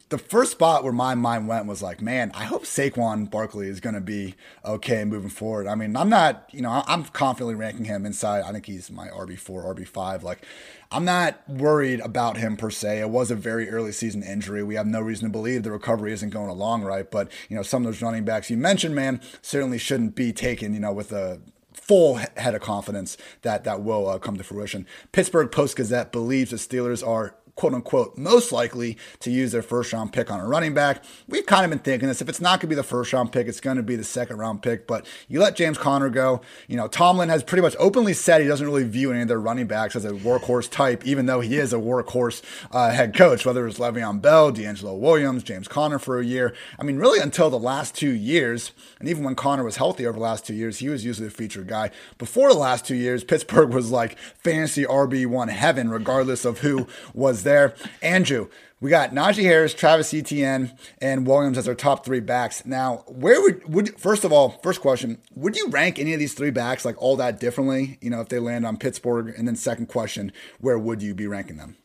the 0.10 0.18
first 0.18 0.52
spot 0.52 0.84
where 0.84 0.92
my 0.92 1.14
mind 1.14 1.48
went 1.48 1.68
was 1.68 1.84
like, 1.84 2.02
man, 2.02 2.32
I 2.34 2.44
hope 2.44 2.64
Saquon 2.64 3.30
Barkley 3.30 3.68
is 3.68 3.80
going 3.80 3.94
to 3.94 4.02
be 4.02 4.34
okay 4.66 5.06
moving 5.06 5.30
forward. 5.30 5.68
I 5.68 5.76
mean, 5.76 5.96
I'm 5.96 6.10
not, 6.10 6.50
you 6.52 6.62
know, 6.62 6.84
I'm 6.88 7.04
confidently 7.06 7.54
ranking 7.54 7.86
him 7.86 8.08
inside. 8.08 8.44
I 8.44 8.52
think 8.52 8.66
he's 8.66 8.90
my 8.90 9.08
RB4, 9.08 9.76
RB5. 9.76 10.24
Like, 10.24 10.44
I'm 10.92 11.06
not 11.06 11.48
worried 11.48 12.00
about 12.00 12.38
him 12.38 12.58
per 12.58 12.72
se. 12.72 13.00
It 13.02 13.12
was 13.12 13.30
a 13.30 13.36
very 13.36 13.70
early 13.70 13.92
season 13.92 14.24
injury. 14.24 14.64
We 14.64 14.76
have 14.76 14.88
no 14.88 15.00
reason 15.00 15.28
to 15.28 15.32
believe 15.32 15.62
the 15.62 15.72
recovery 15.72 16.12
isn't 16.12 16.32
going 16.32 16.50
along 16.50 16.82
right. 16.82 17.10
But, 17.10 17.32
you 17.48 17.56
know, 17.56 17.64
some 17.64 17.86
of 17.86 17.92
those 17.94 18.02
running 18.02 18.26
backs 18.26 18.50
you 18.50 18.58
mentioned, 18.58 18.96
man, 18.96 19.22
certainly 19.44 19.78
shouldn't 19.78 20.16
be 20.16 20.34
taken, 20.34 20.74
you 20.74 20.80
know, 20.80 20.92
with 20.92 21.12
a 21.12 21.40
full 21.72 22.16
head 22.16 22.56
of 22.56 22.62
confidence 22.62 23.16
that 23.44 23.64
that 23.64 23.82
will 23.82 24.10
uh, 24.10 24.18
come 24.18 24.38
to 24.38 24.44
fruition. 24.44 24.88
Pittsburgh 25.12 25.52
Post 25.52 25.76
Gazette 25.76 26.12
believes 26.12 26.50
the 26.50 26.58
Steelers 26.58 27.08
are 27.08 27.36
quote 27.60 27.74
unquote 27.74 28.18
most 28.18 28.54
likely 28.54 28.98
to 29.20 29.30
use 29.30 29.52
their 29.52 29.62
first 29.62 29.92
round 29.92 30.14
pick 30.14 30.32
on 30.32 30.40
a 30.40 30.48
running 30.48 30.74
back. 30.74 31.04
We've 31.28 31.46
kind 31.46 31.66
of 31.66 31.70
been 31.70 31.80
thinking 31.80 32.08
this. 32.08 32.22
If 32.22 32.30
it's 32.30 32.40
not 32.40 32.62
going 32.62 32.62
to 32.62 32.68
be 32.68 32.76
the 32.76 32.84
first 32.84 33.12
round 33.12 33.34
pick, 33.34 33.48
it's 33.48 33.60
going 33.60 33.76
to 33.76 33.84
be 33.84 33.98
the 33.98 34.04
second 34.06 34.38
round 34.38 34.62
pick. 34.62 34.88
But 34.88 35.06
you 35.28 35.42
let 35.42 35.58
James 35.58 35.78
Conner 35.78 36.10
go. 36.10 36.40
You 36.70 36.78
know, 36.78 36.88
Tomlin 36.88 37.28
has 37.28 37.44
pretty 37.44 37.62
much 37.62 37.76
openly 37.78 38.14
said 38.14 38.42
he 38.42 38.48
doesn't 38.48 38.66
really 38.66 38.86
view 38.86 39.12
any 39.12 39.24
of 39.24 39.28
their 39.28 39.42
running 39.42 39.68
backs 39.68 39.98
as 39.98 40.06
a 40.06 40.12
workhorse 40.12 40.72
type, 40.72 41.06
even 41.06 41.26
though 41.26 41.42
he 41.42 41.58
is 41.58 41.74
a 41.74 41.78
workhorse 41.78 42.42
uh, 42.72 42.92
head 42.92 43.14
coach, 43.14 43.46
whether 43.46 43.68
it's 43.68 43.78
Le'Veon 43.78 44.22
Bell, 44.22 44.54
DeAngelo 44.54 44.98
Williams, 44.98 45.44
James 45.44 45.68
Conner 45.68 46.00
for 46.00 46.18
a 46.18 46.26
year. 46.26 46.56
I 46.80 46.84
mean, 46.84 46.96
really 46.96 47.20
until 47.20 47.50
the 47.50 47.60
last 47.60 47.94
two 47.94 48.12
years, 48.12 48.72
and 49.02 49.10
even 49.10 49.26
when 49.26 49.36
Conner 49.36 49.66
was 49.66 49.76
healthy 49.76 50.06
over 50.06 50.18
the 50.18 50.24
last 50.24 50.48
two 50.48 50.54
years, 50.54 50.80
he 50.80 50.88
was 50.88 51.04
usually 51.04 51.28
the 51.28 51.34
featured 51.34 51.68
guy. 51.68 51.92
Before 52.18 52.54
the 52.54 52.58
last 52.58 52.86
two 52.86 52.96
years, 52.96 53.26
Pittsburgh 53.26 53.74
was 53.74 53.92
like 53.92 54.18
fantasy 54.18 54.86
RB1 54.86 55.50
heaven, 55.50 55.90
regardless 55.90 56.46
of 56.46 56.60
who 56.60 56.88
was 57.14 57.44
there 57.44 57.49
there. 57.50 57.74
Andrew, 58.02 58.48
we 58.80 58.90
got 58.90 59.12
Najee 59.12 59.44
Harris, 59.44 59.74
Travis 59.74 60.14
Etienne, 60.14 60.72
and 61.02 61.28
Williams 61.28 61.58
as 61.58 61.68
our 61.68 61.76
top 61.76 62.06
three 62.06 62.22
backs. 62.22 62.66
Now, 62.66 63.04
where 63.08 63.42
would 63.42 63.74
would 63.74 64.00
first 64.00 64.24
of 64.24 64.32
all, 64.32 64.60
first 64.64 64.82
question, 64.82 65.18
would 65.36 65.58
you 65.58 65.68
rank 65.70 66.00
any 66.00 66.14
of 66.14 66.20
these 66.20 66.34
three 66.34 66.52
backs 66.52 66.86
like 66.86 67.02
all 67.02 67.18
that 67.18 67.40
differently? 67.40 67.98
You 68.02 68.10
know, 68.10 68.22
if 68.22 68.30
they 68.30 68.40
land 68.40 68.66
on 68.66 68.78
Pittsburgh, 68.78 69.34
and 69.38 69.48
then 69.48 69.56
second 69.56 69.88
question, 69.88 70.32
where 70.60 70.80
would 70.80 71.02
you 71.02 71.14
be 71.14 71.28
ranking 71.28 71.58
them? 71.58 71.76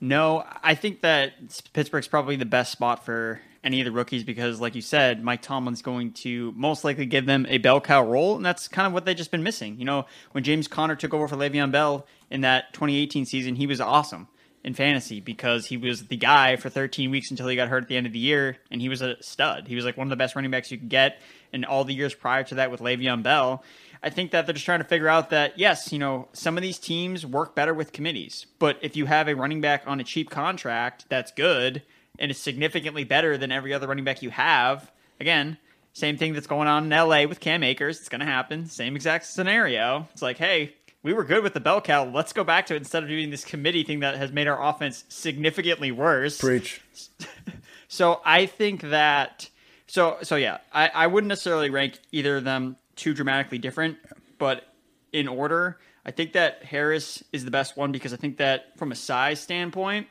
No, 0.00 0.44
I 0.62 0.74
think 0.74 1.00
that 1.02 1.32
Pittsburgh's 1.72 2.08
probably 2.08 2.36
the 2.36 2.44
best 2.44 2.72
spot 2.72 3.06
for 3.06 3.40
any 3.64 3.80
of 3.80 3.84
the 3.84 3.92
rookies 3.92 4.24
because, 4.24 4.60
like 4.60 4.74
you 4.74 4.82
said, 4.82 5.22
Mike 5.22 5.40
Tomlin's 5.40 5.80
going 5.80 6.12
to 6.12 6.52
most 6.56 6.82
likely 6.82 7.06
give 7.06 7.24
them 7.24 7.46
a 7.48 7.58
bell 7.58 7.80
cow 7.80 8.04
role, 8.04 8.34
and 8.34 8.44
that's 8.44 8.66
kind 8.66 8.86
of 8.86 8.92
what 8.92 9.04
they've 9.04 9.16
just 9.16 9.30
been 9.30 9.44
missing. 9.44 9.78
You 9.78 9.84
know, 9.84 10.06
when 10.32 10.42
James 10.42 10.66
Conner 10.66 10.96
took 10.96 11.14
over 11.14 11.28
for 11.28 11.36
Le'Veon 11.36 11.70
Bell 11.70 12.04
in 12.28 12.40
that 12.40 12.72
2018 12.72 13.24
season, 13.24 13.54
he 13.54 13.68
was 13.68 13.80
awesome 13.80 14.26
in 14.64 14.74
fantasy 14.74 15.20
because 15.20 15.66
he 15.66 15.76
was 15.76 16.06
the 16.06 16.16
guy 16.16 16.56
for 16.56 16.68
13 16.68 17.10
weeks 17.10 17.30
until 17.30 17.48
he 17.48 17.56
got 17.56 17.68
hurt 17.68 17.82
at 17.82 17.88
the 17.88 17.96
end 17.96 18.06
of 18.06 18.12
the 18.12 18.18
year, 18.18 18.58
and 18.70 18.80
he 18.80 18.88
was 18.88 19.02
a 19.02 19.20
stud. 19.22 19.66
He 19.66 19.74
was 19.74 19.84
like 19.84 19.96
one 19.96 20.06
of 20.06 20.10
the 20.10 20.16
best 20.16 20.36
running 20.36 20.50
backs 20.50 20.70
you 20.70 20.78
could 20.78 20.88
get. 20.88 21.20
And 21.52 21.64
all 21.64 21.84
the 21.84 21.94
years 21.94 22.14
prior 22.14 22.44
to 22.44 22.54
that 22.56 22.70
with 22.70 22.80
Le'Veon 22.80 23.22
Bell, 23.22 23.62
I 24.02 24.08
think 24.08 24.30
that 24.30 24.46
they're 24.46 24.54
just 24.54 24.64
trying 24.64 24.80
to 24.80 24.86
figure 24.86 25.08
out 25.08 25.30
that 25.30 25.58
yes, 25.58 25.92
you 25.92 25.98
know, 25.98 26.28
some 26.32 26.56
of 26.56 26.62
these 26.62 26.78
teams 26.78 27.26
work 27.26 27.54
better 27.54 27.74
with 27.74 27.92
committees, 27.92 28.46
but 28.58 28.78
if 28.80 28.96
you 28.96 29.06
have 29.06 29.28
a 29.28 29.34
running 29.34 29.60
back 29.60 29.82
on 29.86 30.00
a 30.00 30.04
cheap 30.04 30.30
contract 30.30 31.06
that's 31.08 31.30
good 31.32 31.82
and 32.18 32.30
is 32.30 32.38
significantly 32.38 33.04
better 33.04 33.36
than 33.36 33.52
every 33.52 33.74
other 33.74 33.86
running 33.86 34.04
back 34.04 34.22
you 34.22 34.30
have, 34.30 34.90
again. 35.20 35.58
Same 35.94 36.16
thing 36.16 36.32
that's 36.32 36.46
going 36.46 36.68
on 36.68 36.90
in 36.90 36.90
LA 36.90 37.24
with 37.24 37.38
Cam 37.38 37.62
Akers. 37.62 38.00
It's 38.00 38.08
going 38.08 38.20
to 38.20 38.26
happen. 38.26 38.64
Same 38.66 38.96
exact 38.96 39.26
scenario. 39.26 40.08
It's 40.12 40.22
like, 40.22 40.38
hey, 40.38 40.74
we 41.02 41.12
were 41.12 41.24
good 41.24 41.42
with 41.42 41.54
the 41.54 41.60
bell 41.60 41.80
cow. 41.80 42.04
Let's 42.04 42.32
go 42.32 42.44
back 42.44 42.66
to 42.66 42.74
it 42.74 42.78
instead 42.78 43.02
of 43.02 43.08
doing 43.08 43.30
this 43.30 43.44
committee 43.44 43.82
thing 43.82 44.00
that 44.00 44.16
has 44.16 44.30
made 44.32 44.46
our 44.46 44.62
offense 44.62 45.04
significantly 45.08 45.90
worse. 45.90 46.38
Preach. 46.38 46.80
so 47.88 48.20
I 48.24 48.46
think 48.46 48.82
that 48.82 49.48
so 49.86 50.18
so 50.22 50.36
yeah, 50.36 50.58
I, 50.72 50.88
I 50.88 51.06
wouldn't 51.08 51.28
necessarily 51.28 51.70
rank 51.70 51.98
either 52.12 52.36
of 52.36 52.44
them 52.44 52.76
too 52.94 53.14
dramatically 53.14 53.58
different, 53.58 53.98
but 54.38 54.64
in 55.12 55.28
order, 55.28 55.78
I 56.06 56.12
think 56.12 56.32
that 56.32 56.64
Harris 56.64 57.22
is 57.32 57.44
the 57.44 57.50
best 57.50 57.76
one 57.76 57.92
because 57.92 58.12
I 58.12 58.16
think 58.16 58.38
that 58.38 58.78
from 58.78 58.92
a 58.92 58.96
size 58.96 59.40
standpoint, 59.40 60.06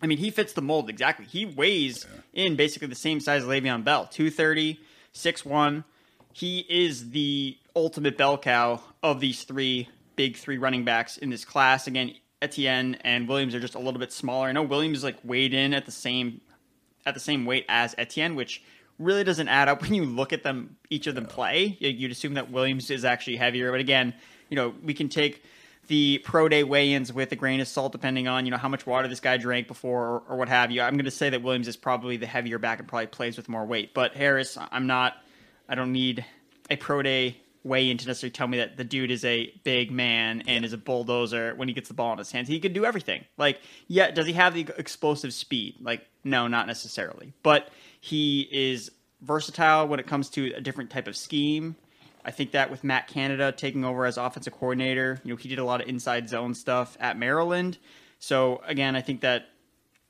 I 0.00 0.06
mean 0.06 0.18
he 0.18 0.30
fits 0.30 0.54
the 0.54 0.62
mold 0.62 0.88
exactly. 0.88 1.26
He 1.26 1.44
weighs 1.44 2.06
yeah. 2.32 2.44
in 2.44 2.56
basically 2.56 2.88
the 2.88 2.94
same 2.94 3.20
size 3.20 3.42
as 3.42 3.48
Le'Veon 3.48 3.84
Bell, 3.84 4.06
230, 4.06 4.80
6'1. 5.14 5.84
He 6.32 6.66
is 6.68 7.10
the 7.10 7.56
ultimate 7.74 8.18
bell 8.18 8.36
cow 8.38 8.82
of 9.02 9.20
these 9.20 9.44
three 9.44 9.88
big 10.16 10.36
three 10.36 10.58
running 10.58 10.84
backs 10.84 11.16
in 11.16 11.30
this 11.30 11.44
class. 11.44 11.86
Again, 11.86 12.14
Etienne 12.42 12.96
and 13.02 13.28
Williams 13.28 13.54
are 13.54 13.60
just 13.60 13.74
a 13.74 13.78
little 13.78 14.00
bit 14.00 14.12
smaller. 14.12 14.48
I 14.48 14.52
know 14.52 14.62
Williams 14.62 14.98
is 14.98 15.04
like 15.04 15.16
weighed 15.22 15.54
in 15.54 15.74
at 15.74 15.86
the 15.86 15.92
same 15.92 16.40
at 17.04 17.14
the 17.14 17.20
same 17.20 17.44
weight 17.44 17.64
as 17.68 17.94
Etienne, 17.96 18.34
which 18.34 18.62
really 18.98 19.24
doesn't 19.24 19.48
add 19.48 19.68
up 19.68 19.82
when 19.82 19.94
you 19.94 20.04
look 20.04 20.32
at 20.32 20.42
them 20.42 20.76
each 20.90 21.06
of 21.06 21.14
them 21.14 21.26
play. 21.26 21.76
You'd 21.80 22.10
assume 22.10 22.34
that 22.34 22.50
Williams 22.50 22.90
is 22.90 23.04
actually 23.04 23.36
heavier, 23.36 23.70
but 23.70 23.80
again, 23.80 24.14
you 24.48 24.56
know, 24.56 24.74
we 24.82 24.94
can 24.94 25.08
take 25.08 25.42
the 25.88 26.18
pro 26.24 26.48
day 26.48 26.64
weigh-ins 26.64 27.12
with 27.12 27.30
a 27.30 27.36
grain 27.36 27.60
of 27.60 27.68
salt 27.68 27.92
depending 27.92 28.26
on 28.26 28.44
you 28.44 28.50
know 28.50 28.56
how 28.56 28.68
much 28.68 28.86
water 28.86 29.06
this 29.06 29.20
guy 29.20 29.36
drank 29.36 29.68
before 29.68 30.04
or, 30.06 30.22
or 30.30 30.36
what 30.36 30.48
have 30.48 30.70
you. 30.70 30.82
I'm 30.82 30.94
going 30.94 31.04
to 31.04 31.10
say 31.10 31.30
that 31.30 31.42
Williams 31.42 31.68
is 31.68 31.76
probably 31.76 32.16
the 32.16 32.26
heavier 32.26 32.58
back 32.58 32.80
and 32.80 32.88
probably 32.88 33.06
plays 33.06 33.36
with 33.36 33.48
more 33.48 33.64
weight, 33.64 33.94
but 33.94 34.14
Harris, 34.14 34.58
I'm 34.72 34.86
not. 34.86 35.14
I 35.68 35.74
don't 35.74 35.92
need 35.92 36.24
a 36.70 36.76
pro 36.76 37.02
day 37.02 37.38
weigh 37.66 37.90
in 37.90 37.98
to 37.98 38.06
necessarily 38.06 38.32
tell 38.32 38.48
me 38.48 38.58
that 38.58 38.76
the 38.76 38.84
dude 38.84 39.10
is 39.10 39.24
a 39.24 39.52
big 39.64 39.90
man 39.90 40.42
and 40.46 40.64
is 40.64 40.72
a 40.72 40.78
bulldozer 40.78 41.54
when 41.56 41.68
he 41.68 41.74
gets 41.74 41.88
the 41.88 41.94
ball 41.94 42.12
in 42.12 42.18
his 42.18 42.30
hands. 42.30 42.48
He 42.48 42.60
can 42.60 42.72
do 42.72 42.84
everything. 42.84 43.24
Like, 43.36 43.60
yeah, 43.88 44.10
does 44.10 44.26
he 44.26 44.32
have 44.34 44.54
the 44.54 44.68
explosive 44.78 45.32
speed? 45.34 45.76
Like, 45.80 46.06
no, 46.24 46.46
not 46.48 46.66
necessarily. 46.66 47.32
But 47.42 47.68
he 48.00 48.48
is 48.50 48.90
versatile 49.20 49.88
when 49.88 50.00
it 50.00 50.06
comes 50.06 50.30
to 50.30 50.52
a 50.54 50.60
different 50.60 50.90
type 50.90 51.08
of 51.08 51.16
scheme. 51.16 51.76
I 52.24 52.30
think 52.30 52.52
that 52.52 52.70
with 52.70 52.82
Matt 52.82 53.06
Canada 53.06 53.52
taking 53.52 53.84
over 53.84 54.04
as 54.04 54.16
offensive 54.16 54.52
coordinator, 54.52 55.20
you 55.24 55.32
know, 55.32 55.36
he 55.36 55.48
did 55.48 55.58
a 55.58 55.64
lot 55.64 55.80
of 55.80 55.88
inside 55.88 56.28
zone 56.28 56.54
stuff 56.54 56.96
at 57.00 57.18
Maryland. 57.18 57.78
So 58.18 58.62
again, 58.66 58.96
I 58.96 59.00
think 59.00 59.20
that 59.20 59.46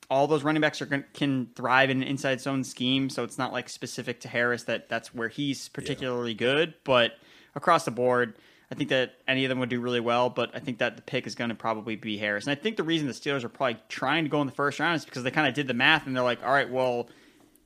all 0.08 0.26
those 0.26 0.42
running 0.42 0.60
backs 0.60 0.80
are 0.80 0.86
can 0.86 1.50
thrive 1.54 1.90
in 1.90 2.02
an 2.02 2.08
inside 2.08 2.40
zone 2.40 2.64
scheme. 2.64 3.10
So 3.10 3.24
it's 3.24 3.38
not 3.38 3.52
like 3.52 3.68
specific 3.68 4.20
to 4.20 4.28
Harris 4.28 4.64
that 4.64 4.88
that's 4.88 5.14
where 5.14 5.28
he's 5.28 5.68
particularly 5.68 6.32
yeah. 6.32 6.38
good, 6.38 6.74
but 6.84 7.12
across 7.56 7.84
the 7.84 7.90
board. 7.90 8.34
I 8.70 8.74
think 8.74 8.90
that 8.90 9.14
any 9.26 9.44
of 9.44 9.48
them 9.48 9.58
would 9.60 9.68
do 9.68 9.80
really 9.80 10.00
well, 10.00 10.28
but 10.28 10.54
I 10.54 10.58
think 10.58 10.78
that 10.78 10.96
the 10.96 11.02
pick 11.02 11.26
is 11.26 11.34
going 11.34 11.50
to 11.50 11.56
probably 11.56 11.96
be 11.96 12.18
Harris. 12.18 12.46
And 12.46 12.52
I 12.56 12.60
think 12.60 12.76
the 12.76 12.82
reason 12.82 13.06
the 13.06 13.12
Steelers 13.12 13.44
are 13.44 13.48
probably 13.48 13.78
trying 13.88 14.24
to 14.24 14.30
go 14.30 14.40
in 14.40 14.46
the 14.46 14.52
first 14.52 14.80
round 14.80 14.96
is 14.96 15.04
because 15.04 15.22
they 15.22 15.30
kind 15.30 15.48
of 15.48 15.54
did 15.54 15.66
the 15.66 15.74
math 15.74 16.06
and 16.06 16.16
they're 16.16 16.24
like, 16.24 16.44
all 16.44 16.52
right, 16.52 16.70
well, 16.70 17.08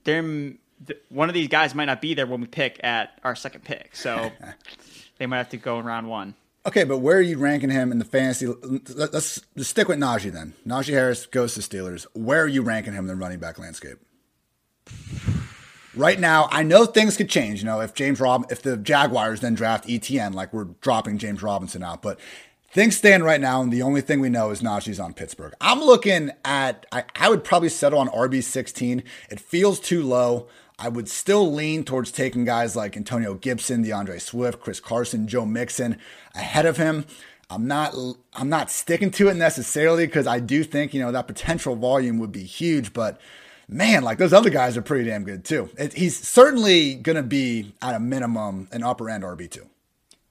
them 0.04 0.58
one 1.08 1.28
of 1.28 1.34
these 1.34 1.48
guys 1.48 1.74
might 1.74 1.86
not 1.86 2.00
be 2.00 2.14
there 2.14 2.26
when 2.26 2.40
we 2.40 2.46
pick 2.46 2.80
at 2.82 3.18
our 3.22 3.34
second 3.34 3.64
pick, 3.64 3.94
so 3.94 4.30
they 5.18 5.26
might 5.26 5.38
have 5.38 5.50
to 5.50 5.56
go 5.56 5.78
in 5.78 5.84
round 5.84 6.08
one. 6.08 6.34
Okay, 6.66 6.84
but 6.84 6.98
where 6.98 7.16
are 7.16 7.22
you 7.22 7.38
ranking 7.38 7.70
him 7.70 7.90
in 7.90 7.98
the 7.98 8.04
fantasy? 8.04 8.46
Let's, 8.46 9.40
let's 9.56 9.68
stick 9.68 9.88
with 9.88 9.98
Najee 9.98 10.30
then. 10.30 10.52
Najee 10.66 10.92
Harris 10.92 11.24
goes 11.26 11.54
to 11.54 11.60
Steelers. 11.60 12.06
Where 12.12 12.42
are 12.42 12.48
you 12.48 12.62
ranking 12.62 12.92
him 12.92 13.04
in 13.04 13.06
the 13.06 13.16
running 13.16 13.38
back 13.38 13.58
landscape? 13.58 13.98
Right 15.94 16.20
now, 16.20 16.48
I 16.52 16.62
know 16.62 16.84
things 16.84 17.16
could 17.16 17.28
change. 17.28 17.60
You 17.60 17.66
know, 17.66 17.80
if 17.80 17.94
James 17.94 18.20
Rob, 18.20 18.46
if 18.50 18.62
the 18.62 18.76
Jaguars 18.76 19.40
then 19.40 19.54
draft 19.54 19.88
Etienne, 19.88 20.32
like 20.32 20.52
we're 20.52 20.68
dropping 20.80 21.18
James 21.18 21.42
Robinson 21.42 21.82
out, 21.82 22.00
but 22.00 22.20
things 22.72 22.96
stand 22.96 23.24
right 23.24 23.40
now, 23.40 23.60
and 23.60 23.72
the 23.72 23.82
only 23.82 24.00
thing 24.00 24.20
we 24.20 24.28
know 24.28 24.50
is 24.50 24.62
Najee's 24.62 25.00
on 25.00 25.14
Pittsburgh. 25.14 25.54
I'm 25.60 25.80
looking 25.80 26.30
at, 26.44 26.86
I, 26.92 27.04
I 27.16 27.28
would 27.28 27.42
probably 27.42 27.68
settle 27.68 27.98
on 27.98 28.08
RB 28.08 28.42
16. 28.42 29.02
It 29.30 29.40
feels 29.40 29.80
too 29.80 30.02
low. 30.02 30.46
I 30.78 30.88
would 30.88 31.08
still 31.08 31.52
lean 31.52 31.84
towards 31.84 32.10
taking 32.10 32.44
guys 32.44 32.74
like 32.74 32.96
Antonio 32.96 33.34
Gibson, 33.34 33.82
D'Andre 33.82 34.18
Swift, 34.18 34.60
Chris 34.60 34.80
Carson, 34.80 35.28
Joe 35.28 35.44
Mixon 35.44 35.98
ahead 36.34 36.64
of 36.64 36.78
him. 36.78 37.04
I'm 37.50 37.66
not 37.66 37.94
I'm 38.32 38.48
not 38.48 38.70
sticking 38.70 39.10
to 39.12 39.28
it 39.28 39.34
necessarily 39.34 40.06
because 40.06 40.26
I 40.26 40.38
do 40.38 40.62
think 40.62 40.94
you 40.94 41.02
know 41.02 41.10
that 41.12 41.26
potential 41.26 41.74
volume 41.74 42.18
would 42.20 42.32
be 42.32 42.44
huge, 42.44 42.92
but 42.92 43.20
man, 43.70 44.02
like 44.02 44.18
those 44.18 44.32
other 44.32 44.50
guys 44.50 44.76
are 44.76 44.82
pretty 44.82 45.08
damn 45.08 45.24
good 45.24 45.44
too. 45.44 45.70
It, 45.78 45.92
he's 45.94 46.18
certainly 46.18 46.94
going 46.94 47.16
to 47.16 47.22
be 47.22 47.72
at 47.80 47.94
a 47.94 48.00
minimum 48.00 48.68
an 48.72 48.82
upper 48.82 49.08
end 49.08 49.24
RB2. 49.24 49.66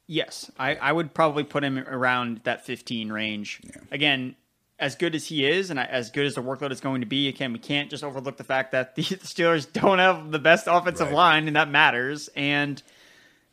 Yes, 0.07 0.49
I, 0.57 0.75
I 0.75 0.91
would 0.91 1.13
probably 1.13 1.43
put 1.43 1.63
him 1.63 1.77
around 1.77 2.41
that 2.43 2.65
15 2.65 3.11
range. 3.11 3.61
Yeah. 3.63 3.81
Again, 3.91 4.35
as 4.79 4.95
good 4.95 5.13
as 5.13 5.27
he 5.27 5.45
is 5.45 5.69
and 5.69 5.79
as 5.79 6.09
good 6.09 6.25
as 6.25 6.35
the 6.35 6.41
workload 6.41 6.71
is 6.71 6.79
going 6.79 7.01
to 7.01 7.07
be, 7.07 7.27
again, 7.27 7.53
we 7.53 7.59
can't 7.59 7.89
just 7.89 8.03
overlook 8.03 8.37
the 8.37 8.43
fact 8.43 8.71
that 8.71 8.95
the 8.95 9.03
Steelers 9.03 9.71
don't 9.71 9.99
have 9.99 10.31
the 10.31 10.39
best 10.39 10.67
offensive 10.67 11.07
right. 11.07 11.15
line, 11.15 11.47
and 11.47 11.55
that 11.55 11.69
matters. 11.69 12.29
And, 12.35 12.81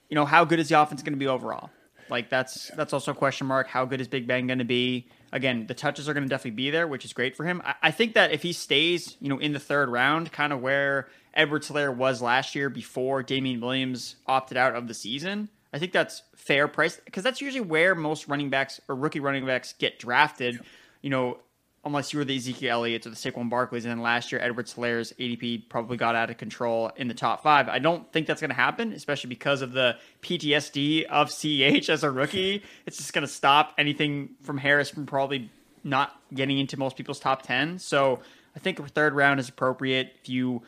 you 0.09 0.15
know, 0.15 0.25
how 0.25 0.45
good 0.45 0.59
is 0.59 0.69
the 0.69 0.81
offense 0.81 1.03
going 1.03 1.13
to 1.13 1.19
be 1.19 1.27
overall? 1.27 1.71
Like, 2.09 2.29
that's 2.31 2.69
yeah. 2.71 2.77
that's 2.77 2.93
also 2.93 3.13
a 3.13 3.15
question 3.15 3.47
mark. 3.47 3.69
How 3.69 3.85
good 3.85 4.01
is 4.01 4.09
Big 4.09 4.27
Ben 4.27 4.47
going 4.47 4.59
to 4.59 4.65
be? 4.65 5.07
again, 5.33 5.67
the 5.67 5.75
touches 5.75 6.09
are 6.09 6.15
going 6.15 6.25
to 6.25 6.29
definitely 6.29 6.53
be 6.53 6.71
there, 6.71 6.87
which 6.87 7.05
is 7.05 7.13
great 7.13 7.37
for 7.37 7.45
him. 7.45 7.63
I, 7.65 7.75
I, 7.83 7.91
think 7.91 8.15
that 8.15 8.33
if 8.33 8.43
he 8.43 8.53
stays, 8.53 9.17
you 9.21 9.29
know, 9.29 9.39
in 9.39 9.53
the 9.53 9.59
third 9.59 9.89
round, 9.89 10.33
kind 10.33 10.53
of 10.53 10.61
where 10.61 11.09
Edwards-Helaire 11.35 11.95
was 11.95 12.23
last 12.23 12.55
year 12.55 12.71
before 12.71 13.23
Damien 13.23 13.61
Williams 13.61 14.17
opted 14.27 14.57
out 14.57 14.75
of 14.75 14.89
the 14.89 14.95
season, 14.95 15.49
I 15.73 15.79
think 15.79 15.93
that's 15.93 16.23
fair 16.35 16.69
price 16.69 17.01
because 17.05 17.23
that's 17.23 17.41
usually 17.41 17.61
where 17.61 17.95
most 17.95 18.29
running 18.29 18.51
backs 18.51 18.81
or 18.89 18.95
rookie 18.95 19.21
running 19.21 19.45
backs 19.45 19.75
get 19.79 19.99
drafted. 19.99 20.55
Yeah. 20.55 20.61
You 21.03 21.11
know, 21.11 21.39
unless 21.87 22.13
you 22.13 22.19
were 22.19 22.25
the 22.25 22.37
Ezekiel 22.37 22.81
Elliott's 22.81 23.07
or 23.07 23.11
the 23.11 23.17
Saquon 23.17 23.49
Barkleys. 23.49 23.85
And 23.85 23.93
then 23.93 24.01
last 24.01 24.33
year, 24.33 24.41
Edwards-Helaire's 24.43 25.13
ADP 25.19 25.69
probably 25.69 25.97
got 25.97 26.17
out 26.17 26.29
of 26.29 26.37
control 26.37 26.91
in 26.97 27.07
the 27.07 27.15
top 27.15 27.43
five. 27.43 27.69
I 27.69 27.79
don't 27.79 28.13
think 28.13 28.27
that's 28.27 28.41
going 28.41 28.51
to 28.51 28.57
happen, 28.57 28.93
especially 28.93 29.29
because 29.29 29.63
of 29.63 29.73
the 29.73 29.97
PTSD 30.21 31.05
of 31.05 31.31
CH 31.31 31.89
as 31.89 32.03
a 32.03 32.11
rookie. 32.11 32.63
It's 32.87 32.99
just 32.99 33.13
going 33.13 33.27
to 33.27 33.33
stop 33.33 33.75
anything 33.79 34.31
from 34.43 34.59
Harris 34.59 34.91
from 34.91 35.07
probably 35.07 35.51
not 35.83 36.21
getting 36.35 36.59
into 36.59 36.77
most 36.77 36.97
people's 36.97 37.19
top 37.19 37.43
10. 37.43 37.79
So 37.79 38.21
I 38.55 38.59
think 38.59 38.79
a 38.79 38.87
third 38.87 39.15
round 39.15 39.41
is 39.41 39.49
appropriate. 39.49 40.13
If 40.21 40.29
you 40.29 40.63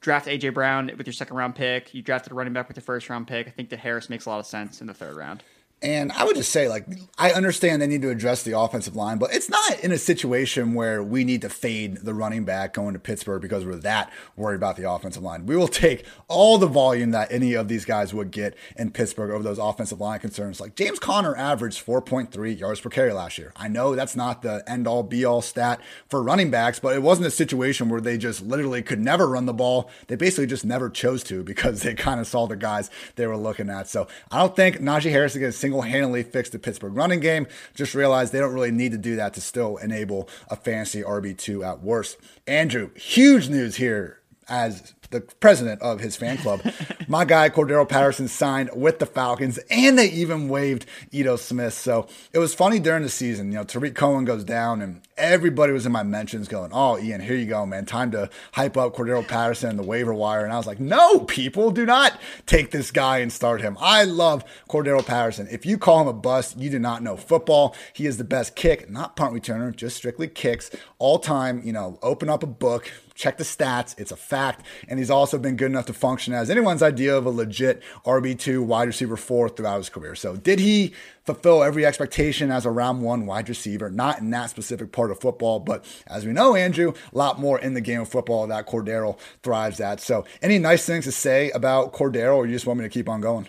draft 0.00 0.26
AJ 0.26 0.54
Brown 0.54 0.90
with 0.96 1.06
your 1.06 1.14
second 1.14 1.36
round 1.36 1.54
pick, 1.54 1.94
you 1.94 2.02
drafted 2.02 2.32
a 2.32 2.34
running 2.34 2.52
back 2.52 2.68
with 2.68 2.76
your 2.76 2.82
first 2.82 3.08
round 3.08 3.26
pick, 3.26 3.46
I 3.46 3.50
think 3.50 3.70
that 3.70 3.80
Harris 3.80 4.08
makes 4.08 4.26
a 4.26 4.30
lot 4.30 4.40
of 4.40 4.46
sense 4.46 4.80
in 4.80 4.86
the 4.86 4.94
third 4.94 5.16
round. 5.16 5.42
And 5.82 6.12
I 6.12 6.24
would 6.24 6.36
just 6.36 6.52
say, 6.52 6.68
like, 6.68 6.84
I 7.18 7.32
understand 7.32 7.80
they 7.80 7.86
need 7.86 8.02
to 8.02 8.10
address 8.10 8.42
the 8.42 8.58
offensive 8.58 8.96
line, 8.96 9.16
but 9.16 9.32
it's 9.32 9.48
not 9.48 9.80
in 9.80 9.92
a 9.92 9.98
situation 9.98 10.74
where 10.74 11.02
we 11.02 11.24
need 11.24 11.40
to 11.40 11.48
fade 11.48 11.98
the 11.98 12.12
running 12.12 12.44
back 12.44 12.74
going 12.74 12.92
to 12.92 12.98
Pittsburgh 12.98 13.40
because 13.40 13.64
we're 13.64 13.76
that 13.76 14.12
worried 14.36 14.56
about 14.56 14.76
the 14.76 14.90
offensive 14.90 15.22
line. 15.22 15.46
We 15.46 15.56
will 15.56 15.68
take 15.68 16.04
all 16.28 16.58
the 16.58 16.66
volume 16.66 17.12
that 17.12 17.32
any 17.32 17.54
of 17.54 17.68
these 17.68 17.86
guys 17.86 18.12
would 18.12 18.30
get 18.30 18.58
in 18.76 18.90
Pittsburgh 18.90 19.30
over 19.30 19.42
those 19.42 19.58
offensive 19.58 20.00
line 20.00 20.20
concerns. 20.20 20.60
Like, 20.60 20.74
James 20.74 20.98
Conner 20.98 21.34
averaged 21.34 21.84
4.3 21.84 22.58
yards 22.58 22.80
per 22.80 22.90
carry 22.90 23.14
last 23.14 23.38
year. 23.38 23.52
I 23.56 23.68
know 23.68 23.94
that's 23.94 24.14
not 24.16 24.42
the 24.42 24.62
end 24.66 24.86
all 24.86 25.02
be 25.02 25.24
all 25.24 25.40
stat 25.40 25.80
for 26.10 26.22
running 26.22 26.50
backs, 26.50 26.78
but 26.78 26.94
it 26.94 27.02
wasn't 27.02 27.26
a 27.26 27.30
situation 27.30 27.88
where 27.88 28.02
they 28.02 28.18
just 28.18 28.42
literally 28.42 28.82
could 28.82 29.00
never 29.00 29.26
run 29.26 29.46
the 29.46 29.54
ball. 29.54 29.90
They 30.08 30.16
basically 30.16 30.46
just 30.46 30.64
never 30.64 30.90
chose 30.90 31.24
to 31.24 31.42
because 31.42 31.80
they 31.82 31.94
kind 32.00 32.20
of 32.20 32.26
saw 32.26 32.46
the 32.46 32.56
guys 32.56 32.90
they 33.16 33.26
were 33.26 33.38
looking 33.38 33.70
at. 33.70 33.88
So 33.88 34.08
I 34.30 34.38
don't 34.38 34.54
think 34.54 34.76
Najee 34.76 35.10
Harris 35.10 35.34
is 35.34 35.40
going 35.40 35.52
to 35.52 35.69
single 35.70 35.82
handedly 35.82 36.24
fix 36.24 36.50
the 36.50 36.58
Pittsburgh 36.58 36.96
running 36.96 37.20
game. 37.20 37.46
Just 37.74 37.94
realize 37.94 38.32
they 38.32 38.40
don't 38.40 38.52
really 38.52 38.72
need 38.72 38.90
to 38.90 38.98
do 38.98 39.14
that 39.14 39.34
to 39.34 39.40
still 39.40 39.76
enable 39.76 40.28
a 40.48 40.56
fantasy 40.56 41.00
RB2 41.00 41.64
at 41.64 41.80
worst. 41.80 42.16
Andrew, 42.48 42.90
huge 42.96 43.48
news 43.48 43.76
here 43.76 44.18
as 44.48 44.94
the 45.10 45.20
president 45.20 45.80
of 45.80 46.00
his 46.00 46.16
fan 46.16 46.38
club. 46.38 46.60
My 47.08 47.24
guy 47.24 47.50
Cordarrelle 47.50 47.88
Patterson 47.88 48.26
signed 48.26 48.70
with 48.74 48.98
the 48.98 49.06
Falcons, 49.06 49.58
and 49.70 49.96
they 49.96 50.08
even 50.10 50.48
waived 50.48 50.86
Ito 51.12 51.36
Smith. 51.36 51.74
So 51.74 52.08
it 52.32 52.40
was 52.40 52.52
funny 52.52 52.80
during 52.80 53.04
the 53.04 53.08
season. 53.08 53.52
You 53.52 53.58
know, 53.58 53.64
Tarik 53.64 53.94
Cohen 53.94 54.24
goes 54.24 54.42
down, 54.42 54.82
and 54.82 55.02
everybody 55.20 55.72
was 55.72 55.86
in 55.86 55.92
my 55.92 56.02
mentions 56.02 56.48
going, 56.48 56.70
"Oh, 56.72 56.98
Ian, 56.98 57.20
here 57.20 57.36
you 57.36 57.46
go, 57.46 57.64
man. 57.66 57.84
Time 57.84 58.10
to 58.12 58.30
hype 58.52 58.76
up 58.76 58.96
Cordarrelle 58.96 59.26
Patterson 59.26 59.70
and 59.70 59.78
the 59.78 59.84
waiver 59.84 60.14
wire." 60.14 60.44
And 60.44 60.52
I 60.52 60.56
was 60.56 60.66
like, 60.66 60.80
"No, 60.80 61.20
people, 61.20 61.70
do 61.70 61.86
not 61.86 62.18
take 62.46 62.70
this 62.70 62.90
guy 62.90 63.18
and 63.18 63.32
start 63.32 63.60
him. 63.60 63.76
I 63.80 64.04
love 64.04 64.44
Cordarrelle 64.68 65.06
Patterson. 65.06 65.46
If 65.50 65.64
you 65.66 65.78
call 65.78 66.00
him 66.00 66.08
a 66.08 66.12
bust, 66.12 66.58
you 66.58 66.70
do 66.70 66.78
not 66.78 67.02
know 67.02 67.16
football. 67.16 67.76
He 67.92 68.06
is 68.06 68.16
the 68.16 68.24
best 68.24 68.56
kick, 68.56 68.90
not 68.90 69.14
punt 69.14 69.34
returner, 69.34 69.74
just 69.74 69.96
strictly 69.96 70.26
kicks 70.26 70.70
all 70.98 71.18
time. 71.18 71.60
You 71.64 71.72
know, 71.72 71.98
open 72.02 72.28
up 72.28 72.42
a 72.42 72.48
book." 72.48 72.90
Check 73.20 73.36
the 73.36 73.44
stats. 73.44 73.94
It's 73.98 74.12
a 74.12 74.16
fact. 74.16 74.64
And 74.88 74.98
he's 74.98 75.10
also 75.10 75.36
been 75.36 75.56
good 75.56 75.66
enough 75.66 75.84
to 75.86 75.92
function 75.92 76.32
as 76.32 76.48
anyone's 76.48 76.82
idea 76.82 77.14
of 77.14 77.26
a 77.26 77.30
legit 77.30 77.82
RB2 78.06 78.64
wide 78.64 78.88
receiver 78.88 79.18
four 79.18 79.50
throughout 79.50 79.76
his 79.76 79.90
career. 79.90 80.14
So, 80.14 80.36
did 80.36 80.58
he 80.58 80.94
fulfill 81.24 81.62
every 81.62 81.84
expectation 81.86 82.50
as 82.50 82.66
a 82.66 82.70
round 82.70 83.02
one 83.02 83.26
wide 83.26 83.48
receiver? 83.48 83.90
Not 83.90 84.18
in 84.18 84.30
that 84.30 84.50
specific 84.50 84.92
part 84.92 85.10
of 85.10 85.20
football, 85.20 85.60
but 85.60 85.84
as 86.06 86.26
we 86.26 86.32
know, 86.32 86.54
Andrew, 86.54 86.92
a 87.12 87.16
lot 87.16 87.38
more 87.38 87.58
in 87.58 87.74
the 87.74 87.80
game 87.80 88.00
of 88.00 88.08
football 88.08 88.46
that 88.46 88.66
Cordero 88.66 89.18
thrives 89.42 89.80
at. 89.80 90.00
So, 90.00 90.24
any 90.42 90.58
nice 90.58 90.84
things 90.84 91.04
to 91.04 91.12
say 91.12 91.50
about 91.50 91.92
Cordero, 91.92 92.36
or 92.36 92.46
you 92.46 92.52
just 92.52 92.66
want 92.66 92.78
me 92.78 92.84
to 92.84 92.90
keep 92.90 93.08
on 93.08 93.20
going? 93.20 93.48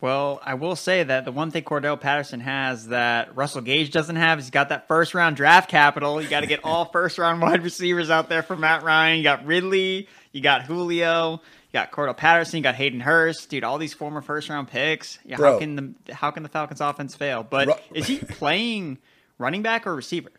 Well, 0.00 0.40
I 0.42 0.54
will 0.54 0.76
say 0.76 1.02
that 1.02 1.26
the 1.26 1.32
one 1.32 1.50
thing 1.50 1.62
Cordarrelle 1.62 2.00
Patterson 2.00 2.40
has 2.40 2.86
that 2.88 3.36
Russell 3.36 3.60
Gage 3.60 3.90
doesn't 3.90 4.16
have 4.16 4.38
is 4.38 4.46
he's 4.46 4.50
got 4.50 4.70
that 4.70 4.88
first 4.88 5.12
round 5.12 5.36
draft 5.36 5.68
capital. 5.68 6.22
You 6.22 6.28
got 6.28 6.40
to 6.40 6.46
get 6.46 6.64
all 6.64 6.84
first 6.92 7.18
round 7.18 7.42
wide 7.42 7.62
receivers 7.62 8.08
out 8.08 8.30
there 8.30 8.42
for 8.42 8.56
Matt 8.56 8.82
Ryan. 8.82 9.18
You 9.18 9.24
got 9.24 9.44
Ridley, 9.44 10.08
you 10.32 10.40
got 10.40 10.62
Julio, 10.62 11.42
got 11.72 11.92
Cordarrelle 11.92 12.16
Patterson, 12.16 12.58
you 12.58 12.62
got 12.62 12.74
Hayden 12.74 13.00
Hurst, 13.00 13.48
dude. 13.48 13.64
All 13.64 13.78
these 13.78 13.94
former 13.94 14.20
first 14.20 14.48
round 14.48 14.68
picks. 14.68 15.18
Yeah, 15.24 15.36
how 15.36 15.58
can 15.58 15.76
the 15.76 16.14
how 16.14 16.30
can 16.30 16.42
the 16.42 16.48
Falcons 16.48 16.80
offense 16.80 17.14
fail? 17.14 17.42
But 17.42 17.68
Ru- 17.68 17.74
is 17.94 18.06
he 18.06 18.18
playing 18.28 18.98
running 19.38 19.62
back 19.62 19.86
or 19.86 19.94
receiver? 19.94 20.30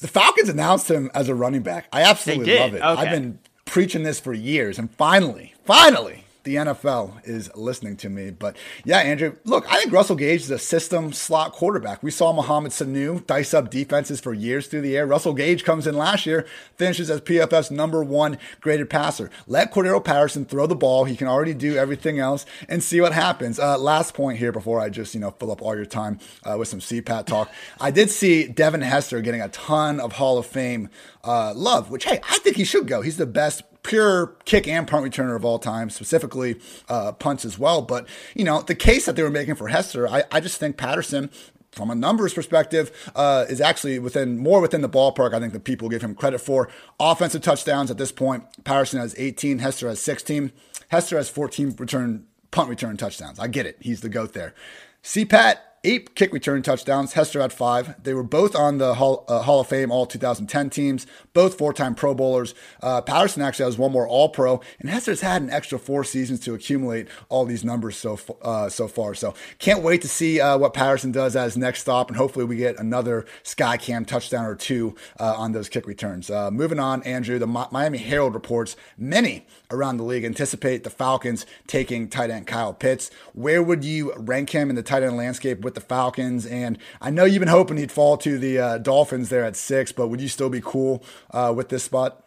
The 0.00 0.08
Falcons 0.08 0.48
announced 0.48 0.90
him 0.90 1.10
as 1.14 1.28
a 1.28 1.34
running 1.34 1.62
back. 1.62 1.86
I 1.92 2.02
absolutely 2.02 2.58
love 2.58 2.74
it. 2.74 2.82
Okay. 2.82 3.02
I've 3.02 3.10
been 3.10 3.38
preaching 3.66 4.02
this 4.02 4.18
for 4.18 4.32
years, 4.32 4.78
and 4.78 4.90
finally, 4.94 5.54
finally, 5.64 6.21
the 6.44 6.56
NFL 6.56 7.26
is 7.26 7.50
listening 7.54 7.96
to 7.98 8.08
me. 8.08 8.30
But 8.30 8.56
yeah, 8.84 8.98
Andrew, 8.98 9.36
look, 9.44 9.66
I 9.72 9.80
think 9.80 9.92
Russell 9.92 10.16
Gage 10.16 10.42
is 10.42 10.50
a 10.50 10.58
system 10.58 11.12
slot 11.12 11.52
quarterback. 11.52 12.02
We 12.02 12.10
saw 12.10 12.32
Mohamed 12.32 12.72
Sanu 12.72 13.24
dice 13.26 13.54
up 13.54 13.70
defenses 13.70 14.20
for 14.20 14.34
years 14.34 14.66
through 14.66 14.82
the 14.82 14.96
air. 14.96 15.06
Russell 15.06 15.34
Gage 15.34 15.64
comes 15.64 15.86
in 15.86 15.96
last 15.96 16.26
year, 16.26 16.46
finishes 16.76 17.10
as 17.10 17.20
PFF's 17.20 17.70
number 17.70 18.02
one 18.02 18.38
graded 18.60 18.90
passer. 18.90 19.30
Let 19.46 19.72
Cordarrelle 19.72 20.04
Patterson 20.04 20.44
throw 20.44 20.66
the 20.66 20.74
ball. 20.74 21.04
He 21.04 21.16
can 21.16 21.28
already 21.28 21.54
do 21.54 21.76
everything 21.76 22.18
else 22.18 22.44
and 22.68 22.82
see 22.82 23.00
what 23.00 23.12
happens. 23.12 23.58
Uh, 23.58 23.78
last 23.78 24.14
point 24.14 24.38
here 24.38 24.52
before 24.52 24.80
I 24.80 24.88
just, 24.88 25.14
you 25.14 25.20
know, 25.20 25.30
fill 25.30 25.50
up 25.50 25.62
all 25.62 25.76
your 25.76 25.86
time 25.86 26.18
uh, 26.44 26.56
with 26.58 26.68
some 26.68 26.80
CPAT 26.80 27.26
talk. 27.26 27.50
I 27.80 27.90
did 27.90 28.10
see 28.10 28.48
Devin 28.48 28.82
Hester 28.82 29.20
getting 29.20 29.40
a 29.40 29.48
ton 29.48 30.00
of 30.00 30.12
Hall 30.12 30.38
of 30.38 30.46
Fame 30.46 30.90
uh, 31.24 31.52
love, 31.54 31.90
which, 31.90 32.04
hey, 32.04 32.20
I 32.28 32.38
think 32.38 32.56
he 32.56 32.64
should 32.64 32.86
go. 32.86 33.02
He's 33.02 33.16
the 33.16 33.26
best 33.26 33.62
pure 33.82 34.36
kick 34.44 34.68
and 34.68 34.86
punt 34.86 35.04
returner 35.04 35.36
of 35.36 35.44
all 35.44 35.58
time, 35.58 35.90
specifically 35.90 36.60
uh, 36.88 37.12
punts 37.12 37.44
as 37.44 37.58
well. 37.58 37.82
But, 37.82 38.08
you 38.34 38.44
know, 38.44 38.62
the 38.62 38.74
case 38.74 39.06
that 39.06 39.16
they 39.16 39.22
were 39.22 39.30
making 39.30 39.56
for 39.56 39.68
Hester, 39.68 40.08
I, 40.08 40.24
I 40.30 40.40
just 40.40 40.58
think 40.58 40.76
Patterson 40.76 41.30
from 41.72 41.90
a 41.90 41.94
numbers 41.94 42.34
perspective, 42.34 43.10
uh, 43.16 43.46
is 43.48 43.60
actually 43.60 43.98
within 43.98 44.38
more 44.38 44.60
within 44.60 44.82
the 44.82 44.88
ballpark. 44.88 45.34
I 45.34 45.40
think 45.40 45.52
that 45.54 45.64
people 45.64 45.88
give 45.88 46.02
him 46.02 46.14
credit 46.14 46.40
for 46.40 46.68
offensive 47.00 47.42
touchdowns 47.42 47.90
at 47.90 47.98
this 47.98 48.12
point. 48.12 48.44
Patterson 48.64 49.00
has 49.00 49.14
18, 49.18 49.58
Hester 49.58 49.88
has 49.88 50.00
16. 50.00 50.52
Hester 50.88 51.16
has 51.16 51.30
14 51.30 51.74
return 51.78 52.26
punt 52.50 52.68
return 52.68 52.96
touchdowns. 52.96 53.38
I 53.38 53.48
get 53.48 53.66
it; 53.66 53.78
he's 53.80 54.02
the 54.02 54.10
goat 54.10 54.34
there. 54.34 54.54
CPAT 55.02 55.56
eight 55.84 56.14
kick 56.14 56.32
return 56.32 56.62
touchdowns. 56.62 57.14
Hester 57.14 57.40
had 57.40 57.52
five. 57.52 58.02
They 58.02 58.14
were 58.14 58.22
both 58.22 58.54
on 58.54 58.78
the 58.78 58.94
Hall, 58.94 59.24
uh, 59.28 59.42
Hall 59.42 59.60
of 59.60 59.66
Fame 59.66 59.90
All 59.90 60.06
2010 60.06 60.70
teams, 60.70 61.06
both 61.32 61.58
four 61.58 61.72
time 61.72 61.94
Pro 61.94 62.14
Bowlers. 62.14 62.54
Uh, 62.80 63.00
Patterson 63.00 63.42
actually 63.42 63.64
has 63.64 63.78
one 63.78 63.92
more 63.92 64.06
All 64.06 64.28
Pro, 64.28 64.60
and 64.78 64.88
Hester's 64.88 65.20
had 65.20 65.42
an 65.42 65.50
extra 65.50 65.78
four 65.78 66.04
seasons 66.04 66.40
to 66.40 66.54
accumulate 66.54 67.08
all 67.28 67.44
these 67.44 67.64
numbers 67.64 67.96
so 67.96 68.18
uh, 68.42 68.68
so 68.68 68.86
far. 68.86 69.14
So 69.14 69.34
can't 69.58 69.82
wait 69.82 70.02
to 70.02 70.08
see 70.08 70.40
uh, 70.40 70.58
what 70.58 70.74
Patterson 70.74 71.12
does 71.12 71.34
as 71.34 71.56
next 71.56 71.80
stop, 71.80 72.08
and 72.08 72.16
hopefully 72.16 72.44
we 72.44 72.56
get 72.56 72.78
another 72.78 73.26
Skycam 73.44 74.06
touchdown 74.06 74.44
or 74.44 74.54
two 74.54 74.94
uh, 75.18 75.34
on 75.36 75.52
those 75.52 75.68
kick 75.68 75.86
returns. 75.86 76.30
Uh, 76.30 76.50
moving 76.50 76.78
on, 76.78 77.02
Andrew, 77.02 77.38
the 77.38 77.46
Miami 77.46 77.98
Herald 77.98 78.34
reports 78.34 78.76
many 78.96 79.46
around 79.70 79.96
the 79.96 80.04
league 80.04 80.24
anticipate 80.24 80.84
the 80.84 80.90
Falcons 80.90 81.46
taking 81.66 82.08
tight 82.08 82.30
end 82.30 82.46
Kyle 82.46 82.72
Pitts. 82.72 83.10
Where 83.32 83.62
would 83.62 83.84
you 83.84 84.12
rank 84.16 84.50
him 84.50 84.70
in 84.70 84.76
the 84.76 84.82
tight 84.82 85.02
end 85.02 85.16
landscape 85.16 85.60
with 85.60 85.71
the 85.74 85.80
Falcons? 85.80 86.46
And 86.46 86.78
I 87.00 87.10
know 87.10 87.24
you've 87.24 87.40
been 87.40 87.48
hoping 87.48 87.76
he'd 87.76 87.92
fall 87.92 88.16
to 88.18 88.38
the 88.38 88.58
uh, 88.58 88.78
Dolphins 88.78 89.28
there 89.28 89.44
at 89.44 89.56
six, 89.56 89.92
but 89.92 90.08
would 90.08 90.20
you 90.20 90.28
still 90.28 90.50
be 90.50 90.60
cool 90.62 91.02
uh, 91.30 91.52
with 91.56 91.68
this 91.68 91.84
spot? 91.84 92.24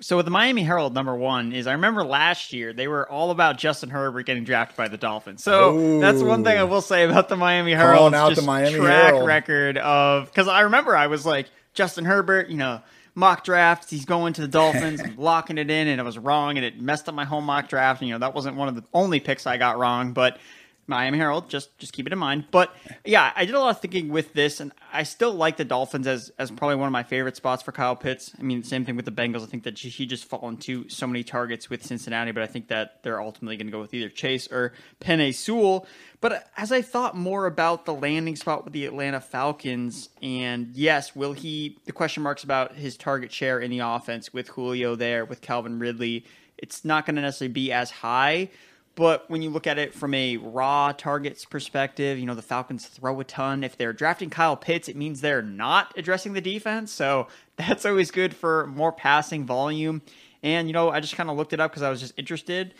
So 0.00 0.16
with 0.16 0.26
the 0.26 0.30
Miami 0.32 0.64
Herald, 0.64 0.94
number 0.94 1.14
one 1.14 1.52
is 1.52 1.66
I 1.68 1.72
remember 1.72 2.02
last 2.02 2.52
year 2.52 2.72
they 2.72 2.88
were 2.88 3.08
all 3.08 3.30
about 3.30 3.56
Justin 3.56 3.88
Herbert 3.90 4.26
getting 4.26 4.42
drafted 4.42 4.76
by 4.76 4.88
the 4.88 4.96
Dolphins. 4.96 5.44
So 5.44 5.76
Ooh. 5.76 6.00
that's 6.00 6.22
one 6.22 6.42
thing 6.42 6.58
I 6.58 6.64
will 6.64 6.80
say 6.80 7.04
about 7.04 7.28
the 7.28 7.36
Miami 7.36 7.72
Herald. 7.72 8.12
out 8.12 8.34
the 8.34 8.42
Miami 8.42 8.78
track 8.78 9.04
Herald. 9.12 9.26
record 9.26 9.78
of 9.78 10.26
because 10.26 10.48
I 10.48 10.62
remember 10.62 10.96
I 10.96 11.06
was 11.06 11.24
like 11.24 11.46
Justin 11.72 12.04
Herbert, 12.04 12.48
you 12.48 12.56
know 12.56 12.80
mock 13.14 13.44
drafts. 13.44 13.90
He's 13.90 14.04
going 14.04 14.32
to 14.34 14.40
the 14.42 14.48
Dolphins 14.48 15.00
and 15.00 15.18
locking 15.18 15.58
it 15.58 15.70
in, 15.70 15.88
and 15.88 16.00
it 16.00 16.04
was 16.04 16.18
wrong, 16.18 16.56
and 16.56 16.64
it 16.64 16.80
messed 16.80 17.08
up 17.08 17.14
my 17.14 17.24
whole 17.24 17.40
mock 17.40 17.68
draft. 17.68 18.00
And, 18.00 18.08
You 18.08 18.14
know, 18.14 18.20
that 18.20 18.34
wasn't 18.34 18.56
one 18.56 18.68
of 18.68 18.74
the 18.74 18.84
only 18.94 19.20
picks 19.20 19.46
I 19.46 19.56
got 19.58 19.78
wrong, 19.78 20.12
but 20.12 20.38
Miami 20.86 21.18
Herald, 21.18 21.48
just 21.48 21.76
just 21.78 21.92
keep 21.92 22.06
it 22.06 22.12
in 22.12 22.18
mind. 22.18 22.46
But 22.50 22.74
yeah, 23.04 23.32
I 23.36 23.44
did 23.44 23.54
a 23.54 23.60
lot 23.60 23.70
of 23.70 23.80
thinking 23.80 24.08
with 24.08 24.32
this, 24.32 24.60
and 24.60 24.72
I 24.92 25.04
still 25.04 25.32
like 25.32 25.56
the 25.56 25.64
Dolphins 25.64 26.06
as 26.06 26.32
as 26.38 26.50
probably 26.50 26.76
one 26.76 26.86
of 26.86 26.92
my 26.92 27.04
favorite 27.04 27.36
spots 27.36 27.62
for 27.62 27.72
Kyle 27.72 27.94
Pitts. 27.94 28.32
I 28.38 28.42
mean, 28.42 28.62
same 28.64 28.84
thing 28.84 28.96
with 28.96 29.04
the 29.04 29.12
Bengals. 29.12 29.42
I 29.42 29.46
think 29.46 29.62
that 29.62 29.78
he 29.78 30.06
just 30.06 30.24
fallen 30.24 30.56
to 30.58 30.88
so 30.88 31.06
many 31.06 31.22
targets 31.22 31.70
with 31.70 31.84
Cincinnati, 31.84 32.32
but 32.32 32.42
I 32.42 32.46
think 32.46 32.68
that 32.68 33.02
they're 33.02 33.20
ultimately 33.20 33.56
going 33.56 33.68
to 33.68 33.72
go 33.72 33.80
with 33.80 33.94
either 33.94 34.08
Chase 34.08 34.50
or 34.50 34.72
Penei 35.00 35.34
Sewell. 35.34 35.86
But 36.20 36.48
as 36.56 36.72
I 36.72 36.82
thought 36.82 37.16
more 37.16 37.46
about 37.46 37.84
the 37.84 37.94
landing 37.94 38.36
spot 38.36 38.64
with 38.64 38.72
the 38.72 38.86
Atlanta 38.86 39.20
Falcons, 39.20 40.08
and 40.20 40.70
yes, 40.74 41.14
will 41.14 41.32
he? 41.32 41.78
The 41.84 41.92
question 41.92 42.22
marks 42.22 42.44
about 42.44 42.74
his 42.74 42.96
target 42.96 43.32
share 43.32 43.60
in 43.60 43.70
the 43.70 43.80
offense 43.80 44.32
with 44.32 44.48
Julio 44.48 44.96
there, 44.96 45.24
with 45.24 45.40
Calvin 45.40 45.78
Ridley. 45.78 46.24
It's 46.58 46.84
not 46.84 47.06
going 47.06 47.16
to 47.16 47.22
necessarily 47.22 47.52
be 47.52 47.72
as 47.72 47.90
high. 47.90 48.50
But 48.94 49.28
when 49.30 49.40
you 49.40 49.48
look 49.48 49.66
at 49.66 49.78
it 49.78 49.94
from 49.94 50.12
a 50.12 50.36
raw 50.36 50.92
targets 50.92 51.46
perspective, 51.46 52.18
you 52.18 52.26
know, 52.26 52.34
the 52.34 52.42
Falcons 52.42 52.86
throw 52.86 53.18
a 53.20 53.24
ton. 53.24 53.64
If 53.64 53.76
they're 53.78 53.94
drafting 53.94 54.28
Kyle 54.28 54.56
Pitts, 54.56 54.88
it 54.88 54.96
means 54.96 55.20
they're 55.20 55.40
not 55.40 55.94
addressing 55.96 56.34
the 56.34 56.42
defense. 56.42 56.92
So 56.92 57.28
that's 57.56 57.86
always 57.86 58.10
good 58.10 58.34
for 58.34 58.66
more 58.66 58.92
passing 58.92 59.44
volume. 59.46 60.02
And, 60.42 60.68
you 60.68 60.74
know, 60.74 60.90
I 60.90 61.00
just 61.00 61.16
kind 61.16 61.30
of 61.30 61.36
looked 61.36 61.52
it 61.52 61.60
up 61.60 61.70
because 61.70 61.82
I 61.82 61.90
was 61.90 62.00
just 62.00 62.14
interested. 62.18 62.74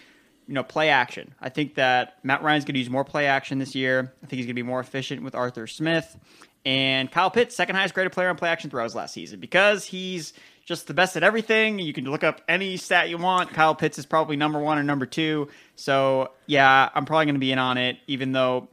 You 0.48 0.55
know, 0.55 0.64
play 0.64 0.90
action. 0.90 1.35
I 1.40 1.48
think 1.48 1.77
that 1.77 2.18
Matt 2.25 2.42
Ryan's 2.42 2.64
going 2.64 2.75
to 2.75 2.81
use 2.81 2.90
more 2.90 3.05
play 3.05 3.27
action 3.27 3.59
this 3.59 3.75
year. 3.75 4.12
I 4.22 4.27
think 4.27 4.38
he's 4.38 4.46
going 4.46 4.48
to 4.48 4.55
be 4.55 4.64
more 4.64 4.81
efficient 4.81 5.22
with 5.22 5.35
Arthur 5.35 5.68
Smith. 5.68 6.18
And 6.64 7.11
Kyle 7.11 7.31
Pitts, 7.31 7.57
second 7.57 7.77
highest 7.77 7.94
graded 7.94 8.12
player 8.12 8.29
on 8.29 8.37
play 8.37 8.48
action 8.48 8.68
throws 8.68 8.94
last 8.94 9.14
season 9.14 9.40
because 9.40 9.85
he's 9.85 10.33
just 10.73 10.87
the 10.87 10.95
best 10.95 11.19
at 11.19 11.23
everything. 11.23 11.79
You 11.79 11.93
can 11.93 12.05
look 12.05 12.25
up 12.25 12.41
any 12.49 12.79
stat 12.79 13.11
you 13.11 13.19
want. 13.19 13.51
Kyle 13.51 13.75
Pitts 13.75 13.99
is 13.99 14.07
probably 14.07 14.37
number 14.37 14.59
one 14.59 14.79
or 14.79 14.83
number 14.83 15.05
two. 15.05 15.49
So 15.77 16.31
yeah, 16.47 16.89
I'm 16.95 17.05
probably 17.05 17.27
going 17.27 17.35
to 17.35 17.41
be 17.41 17.53
in 17.53 17.59
on 17.59 17.77
it, 17.77 17.99
even 18.07 18.33
though 18.33 18.69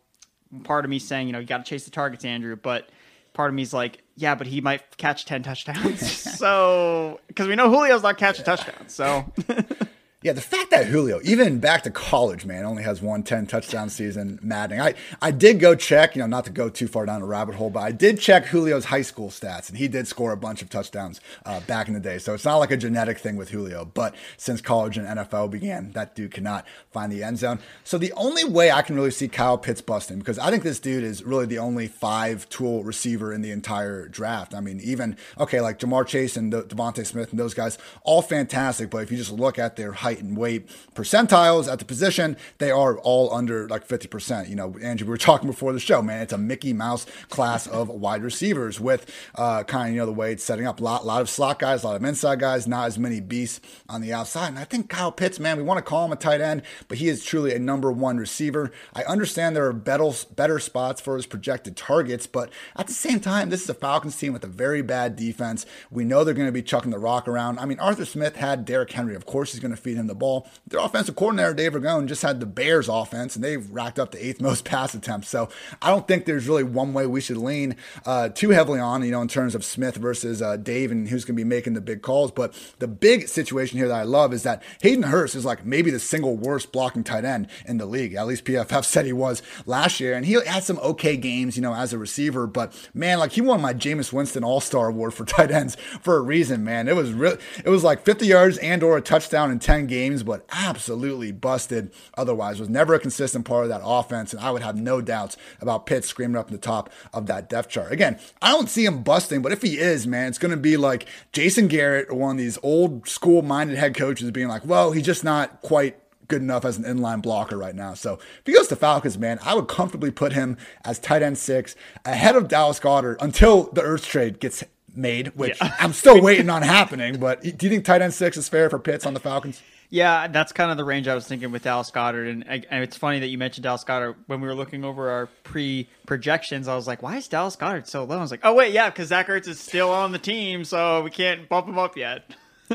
part 0.64 0.86
of 0.86 0.90
me 0.92 0.98
saying, 1.00 1.28
you 1.28 1.34
know, 1.34 1.40
you 1.40 1.46
got 1.46 1.66
to 1.66 1.70
chase 1.70 1.84
the 1.84 1.92
targets, 1.92 2.24
Andrew, 2.24 2.56
but 2.56 2.88
part 3.34 3.50
of 3.50 3.56
me 3.56 3.64
is 3.64 3.74
like, 3.74 4.02
yeah, 4.16 4.34
but 4.36 4.48
he 4.48 4.62
might 4.62 4.96
catch 4.96 5.26
10 5.26 5.44
touchdowns. 5.44 6.10
so, 6.38 7.20
because 7.28 7.48
we 7.48 7.56
know 7.56 7.70
Julio's 7.70 8.04
not 8.04 8.18
catching 8.18 8.46
touchdowns. 8.46 8.94
So, 8.94 9.26
Yeah, 10.22 10.34
the 10.34 10.42
fact 10.42 10.72
that 10.72 10.88
Julio, 10.88 11.22
even 11.24 11.60
back 11.60 11.84
to 11.84 11.92
college, 11.92 12.46
man, 12.46 12.66
only 12.66 12.84
has 12.84 13.02
one 13.02 13.24
10 13.24 13.48
touchdown 13.48 13.90
season, 13.90 14.38
maddening. 14.42 14.82
I, 14.82 14.96
I 15.22 15.32
did 15.32 15.62
go 15.62 15.76
check, 15.76 16.14
you 16.14 16.20
know, 16.22 16.28
not 16.28 16.44
to 16.44 16.52
go 16.52 16.68
too 16.68 16.90
far 16.90 17.06
down 17.06 17.22
a 17.22 17.26
rabbit 17.26 17.56
hole, 17.56 17.70
but 17.70 17.80
I 17.80 17.94
did 17.94 18.20
check 18.20 18.50
Julio's 18.50 18.84
high 18.84 19.02
school 19.02 19.30
stats, 19.30 19.70
and 19.70 19.78
he 19.78 19.88
did 19.88 20.10
score 20.10 20.34
a 20.34 20.38
bunch 20.38 20.62
of 20.62 20.70
touchdowns 20.70 21.22
uh, 21.46 21.62
back 21.62 21.88
in 21.88 21.94
the 21.94 22.02
day. 22.02 22.18
So 22.18 22.34
it's 22.34 22.44
not 22.44 22.58
like 22.58 22.70
a 22.70 22.76
genetic 22.76 23.18
thing 23.18 23.38
with 23.38 23.52
Julio, 23.52 23.86
but 23.86 24.14
since 24.36 24.60
college 24.60 24.98
and 24.98 25.08
NFL 25.08 25.52
began, 25.52 25.94
that 25.94 26.16
dude 26.16 26.34
cannot 26.34 26.68
find 26.92 27.14
the 27.14 27.24
end 27.24 27.40
zone. 27.40 27.60
So 27.86 27.98
the 27.98 28.12
only 28.18 28.44
way 28.44 28.72
I 28.72 28.82
can 28.82 28.98
really 28.98 29.12
see 29.12 29.30
Kyle 29.30 29.58
Pitts 29.58 29.80
busting, 29.80 30.20
because 30.20 30.38
I 30.38 30.52
think 30.52 30.64
this 30.64 30.82
dude 30.82 31.06
is 31.06 31.24
really 31.24 31.46
the 31.46 31.60
only 31.60 31.88
five 31.88 32.50
tool 32.50 32.84
receiver 32.84 33.32
in 33.32 33.42
the 33.42 33.52
entire 33.52 34.10
draft. 34.10 34.54
I 34.54 34.60
mean, 34.60 34.82
even, 34.84 35.16
okay, 35.40 35.62
like 35.62 35.80
Ja'Marr 35.80 36.06
Chase 36.06 36.36
and 36.36 36.52
DeVonta 36.52 37.06
Smith 37.06 37.32
and 37.32 37.40
those 37.40 37.54
guys, 37.54 37.78
all 38.04 38.22
fantastic, 38.22 38.90
but 38.90 38.98
if 38.98 39.12
you 39.12 39.18
just 39.18 39.32
look 39.32 39.58
at 39.58 39.78
their 39.78 39.94
height 40.10 40.24
and 40.24 40.36
weight 40.36 40.68
percentiles 40.96 41.72
at 41.72 41.78
the 41.80 41.86
position, 41.86 42.36
they 42.58 42.72
are 42.72 42.98
all 43.00 43.32
under 43.34 43.68
like 43.68 43.88
50%. 43.88 44.50
You 44.50 44.56
know, 44.56 44.76
Andrew, 44.82 45.06
we 45.06 45.12
were 45.12 45.18
talking 45.18 45.48
before 45.48 45.72
the 45.72 45.80
show, 45.80 46.02
man. 46.02 46.22
It's 46.22 46.34
a 46.34 46.38
Mickey 46.38 46.74
Mouse 46.74 47.06
class 47.30 47.68
of 47.68 47.90
wide 47.90 48.24
receivers 48.24 48.80
with 48.80 49.06
uh, 49.36 49.64
kind 49.64 49.90
of, 49.90 49.94
you 49.94 50.00
know, 50.00 50.08
the 50.08 50.12
way 50.12 50.32
it's 50.32 50.44
setting 50.44 50.66
up. 50.66 50.80
A 50.80 50.84
lot, 50.84 51.06
lot 51.06 51.22
of 51.22 51.30
slot 51.30 51.60
guys, 51.60 51.84
a 51.84 51.88
lot 51.88 51.96
of 51.96 52.04
inside 52.04 52.40
guys, 52.40 52.68
not 52.68 52.88
as 52.88 52.98
many 52.98 53.20
beasts 53.20 53.62
on 53.88 54.02
the 54.02 54.12
outside. 54.12 54.48
And 54.48 54.60
I 54.60 54.64
think 54.64 54.90
Kyle 54.90 55.12
Pitts, 55.12 55.40
man, 55.40 55.58
we 55.58 55.64
want 55.64 55.78
to 55.78 55.84
call 55.84 56.06
him 56.06 56.12
a 56.12 56.16
tight 56.16 56.42
end, 56.42 56.64
but 56.88 56.98
he 56.98 57.08
is 57.08 57.24
truly 57.24 57.54
a 57.54 57.60
number 57.60 57.92
one 57.92 58.18
receiver. 58.18 58.72
I 58.96 59.04
understand 59.04 59.56
there 59.56 59.68
are 59.68 59.74
better, 59.74 60.10
better 60.36 60.60
spots 60.60 61.02
for 61.02 61.16
his 61.16 61.28
projected 61.28 61.78
targets, 61.78 62.26
but 62.26 62.50
at 62.76 62.88
the 62.88 62.94
same 62.94 63.20
time, 63.20 63.50
this 63.50 63.62
is 63.62 63.70
a 63.70 63.76
Falcons 63.76 64.18
team 64.18 64.34
with 64.34 64.44
a 64.44 64.48
very 64.48 64.82
bad 64.82 65.16
defense. 65.16 65.68
We 65.92 66.04
know 66.04 66.24
they're 66.24 66.34
going 66.34 66.48
to 66.48 66.52
be 66.52 66.64
chucking 66.64 66.92
the 66.92 67.00
rock 67.00 67.28
around. 67.28 67.60
I 67.60 67.66
mean, 67.66 67.80
Arthur 67.80 68.06
Smith 68.06 68.38
had 68.38 68.66
Derrick 68.66 68.92
Henry. 68.92 69.16
Of 69.16 69.26
course, 69.26 69.52
he's 69.52 69.60
going 69.60 69.76
to 69.76 69.82
feed 69.82 69.98
him 70.00 70.08
the 70.08 70.16
ball. 70.16 70.48
Their 70.68 70.80
offensive 70.80 71.16
coordinator, 71.16 71.54
Dave 71.54 71.74
Ragone, 71.74 72.08
just 72.08 72.22
had 72.22 72.40
the 72.40 72.46
Bears 72.46 72.88
offense, 72.90 73.36
and 73.36 73.44
they've 73.44 73.70
racked 73.70 74.00
up 74.00 74.12
the 74.12 74.26
eighth 74.26 74.42
most 74.50 74.66
pass 74.66 74.94
attempts. 74.94 75.30
So 75.30 75.50
I 75.82 75.90
don't 75.90 76.08
think 76.08 76.26
there's 76.26 76.48
really 76.48 76.64
one 76.64 76.94
way 76.94 77.06
we 77.06 77.22
should 77.22 77.38
lean 77.38 77.76
uh, 78.06 78.30
too 78.30 78.50
heavily 78.50 78.80
on, 78.80 79.04
you 79.04 79.12
know, 79.12 79.22
in 79.22 79.28
terms 79.28 79.56
of 79.56 79.64
Smith 79.64 79.96
versus 79.98 80.42
uh, 80.42 80.58
Dave 80.58 80.92
and 80.92 81.08
who's 81.08 81.26
going 81.26 81.36
to 81.36 81.44
be 81.44 81.48
making 81.48 81.74
the 81.74 81.82
big 81.82 82.02
calls. 82.02 82.32
But 82.32 82.54
the 82.80 82.88
big 82.88 83.28
situation 83.28 83.78
here 83.78 83.88
that 83.88 84.00
I 84.00 84.04
love 84.04 84.34
is 84.34 84.44
that 84.44 84.64
Hayden 84.82 85.04
Hurst 85.04 85.36
is 85.36 85.46
like 85.46 85.66
maybe 85.66 85.92
the 85.92 86.00
single 86.00 86.38
worst 86.38 86.72
blocking 86.72 87.04
tight 87.04 87.26
end 87.26 87.48
in 87.66 87.78
the 87.78 87.86
league. 87.86 88.14
At 88.14 88.28
least 88.28 88.46
PFF 88.46 88.86
said 88.86 89.06
he 89.06 89.14
was 89.14 89.42
last 89.66 90.00
year, 90.00 90.14
and 90.14 90.26
he 90.26 90.34
had 90.46 90.64
some 90.64 90.80
okay 90.80 91.18
games, 91.18 91.56
you 91.56 91.62
know, 91.62 91.74
as 91.74 91.94
a 91.94 91.98
receiver. 91.98 92.48
But 92.48 92.74
man, 92.94 93.20
like 93.20 93.34
he 93.34 93.42
won 93.42 93.62
my 93.62 93.74
Jameis 93.74 94.14
Winston 94.14 94.44
All 94.44 94.62
Star 94.62 94.88
Award 94.90 95.14
for 95.14 95.26
tight 95.30 95.52
ends 95.52 95.76
for 96.02 96.18
a 96.18 96.22
reason, 96.22 96.64
man. 96.64 96.88
It 96.88 96.96
was 96.96 97.12
real. 97.14 97.38
It 97.64 97.70
was 97.70 97.84
like 97.84 98.04
50 98.04 98.26
yards 98.26 98.58
and 98.60 98.84
or 98.84 98.98
a 98.98 99.02
touchdown 99.02 99.52
in 99.52 99.60
10 99.60 99.88
games, 99.90 100.24
but 100.24 100.46
absolutely 100.52 101.32
busted 101.32 101.92
otherwise. 102.18 102.60
Was 102.60 102.70
never 102.70 102.94
a 102.94 103.00
consistent 103.00 103.46
part 103.46 103.64
of 103.64 103.70
that 103.70 103.82
offense, 103.84 104.32
and 104.32 104.42
I 104.42 104.52
would 104.52 104.62
have 104.62 104.78
no 104.78 105.02
doubts 105.02 105.36
about 105.60 105.86
Pitts 105.86 106.08
screaming 106.08 106.38
up 106.38 106.48
in 106.48 106.54
the 106.54 106.62
top 106.62 106.90
of 107.14 107.26
that 107.26 107.50
depth 107.50 107.70
chart. 107.70 107.92
Again, 107.92 108.20
I 108.42 108.52
don't 108.52 108.70
see 108.70 108.86
him 108.86 109.04
busting, 109.04 109.42
but 109.42 109.52
if 109.52 109.62
he 109.62 109.78
is, 109.78 110.08
man, 110.08 110.30
it's 110.30 110.38
going 110.38 110.52
to 110.52 110.58
be 110.58 110.78
like 110.78 111.08
Jason 111.34 111.68
Garrett 111.68 112.10
or 112.10 112.16
one 112.16 112.32
of 112.32 112.38
these 112.38 112.58
old 112.64 113.08
school 113.10 113.42
minded 113.42 113.78
head 113.78 113.96
coaches 113.96 114.32
being 114.32 114.48
like, 114.48 114.66
well, 114.66 114.92
he's 114.92 115.06
just 115.06 115.24
not 115.24 115.62
quite 115.62 115.98
good 116.30 116.42
enough 116.42 116.64
as 116.64 116.78
an 116.78 116.86
inline 116.86 117.22
blocker 117.22 117.58
right 117.58 117.76
now. 117.76 117.96
So 117.96 118.14
if 118.14 118.42
he 118.46 118.54
goes 118.54 118.68
to 118.70 118.76
Falcons, 118.76 119.18
man, 119.18 119.40
I 119.44 119.56
would 119.56 119.68
comfortably 119.68 120.12
put 120.12 120.32
him 120.32 120.58
as 120.86 121.00
tight 121.00 121.24
end 121.24 121.38
six 121.38 121.76
ahead 122.06 122.36
of 122.36 122.48
Dallas 122.48 122.80
Goedert 122.80 123.18
until 123.20 123.64
the 123.74 123.82
Ertz 123.82 124.06
trade 124.06 124.40
gets 124.40 124.64
made, 124.96 125.30
which 125.36 125.58
yeah. 125.62 125.76
I'm 125.80 125.94
still 125.94 126.22
waiting 126.22 126.50
on 126.50 126.62
happening. 126.62 127.20
But 127.20 127.42
do 127.42 127.50
you 127.50 127.70
think 127.70 127.84
tight 127.84 128.02
end 128.02 128.14
six 128.14 128.38
is 128.38 128.48
fair 128.48 128.70
for 128.70 128.80
Pitts 128.80 129.06
on 129.06 129.14
the 129.14 129.20
Falcons? 129.20 129.62
Yeah, 129.92 130.28
that's 130.28 130.52
kind 130.52 130.70
of 130.70 130.78
the 130.78 130.84
range 130.84 131.08
I 131.08 131.16
was 131.16 131.28
thinking 131.28 131.52
with 131.52 131.64
Dallas 131.64 131.90
Goedert, 131.90 132.30
and, 132.30 132.48
and 132.48 132.84
it's 132.84 132.96
funny 132.96 133.20
that 133.20 133.28
you 133.28 133.40
mentioned 133.40 133.64
Dallas 133.64 133.84
Goedert 133.84 134.16
when 134.28 134.40
we 134.40 134.48
were 134.48 134.54
looking 134.54 134.84
over 134.84 135.10
our 135.10 135.26
pre 135.44 135.90
projections. 136.06 136.68
I 136.68 136.76
was 136.76 136.86
like, 136.86 137.02
"Why 137.02 137.18
is 137.18 137.28
Dallas 137.28 137.56
Goedert 137.56 137.88
so 137.88 138.04
low?" 138.04 138.18
I 138.18 138.22
was 138.22 138.30
like, 138.30 138.42
"Oh 138.44 138.54
wait, 138.54 138.72
yeah, 138.72 138.92
because 138.92 139.08
Zach 139.08 139.28
Ertz 139.28 139.48
is 139.48 139.60
still 139.60 139.90
on 139.90 140.12
the 140.12 140.20
team, 140.20 140.64
so 140.64 141.02
we 141.02 141.10
can't 141.10 141.50
bump 141.50 141.68
him 141.68 141.80
up 141.80 141.98
yet." 141.98 142.24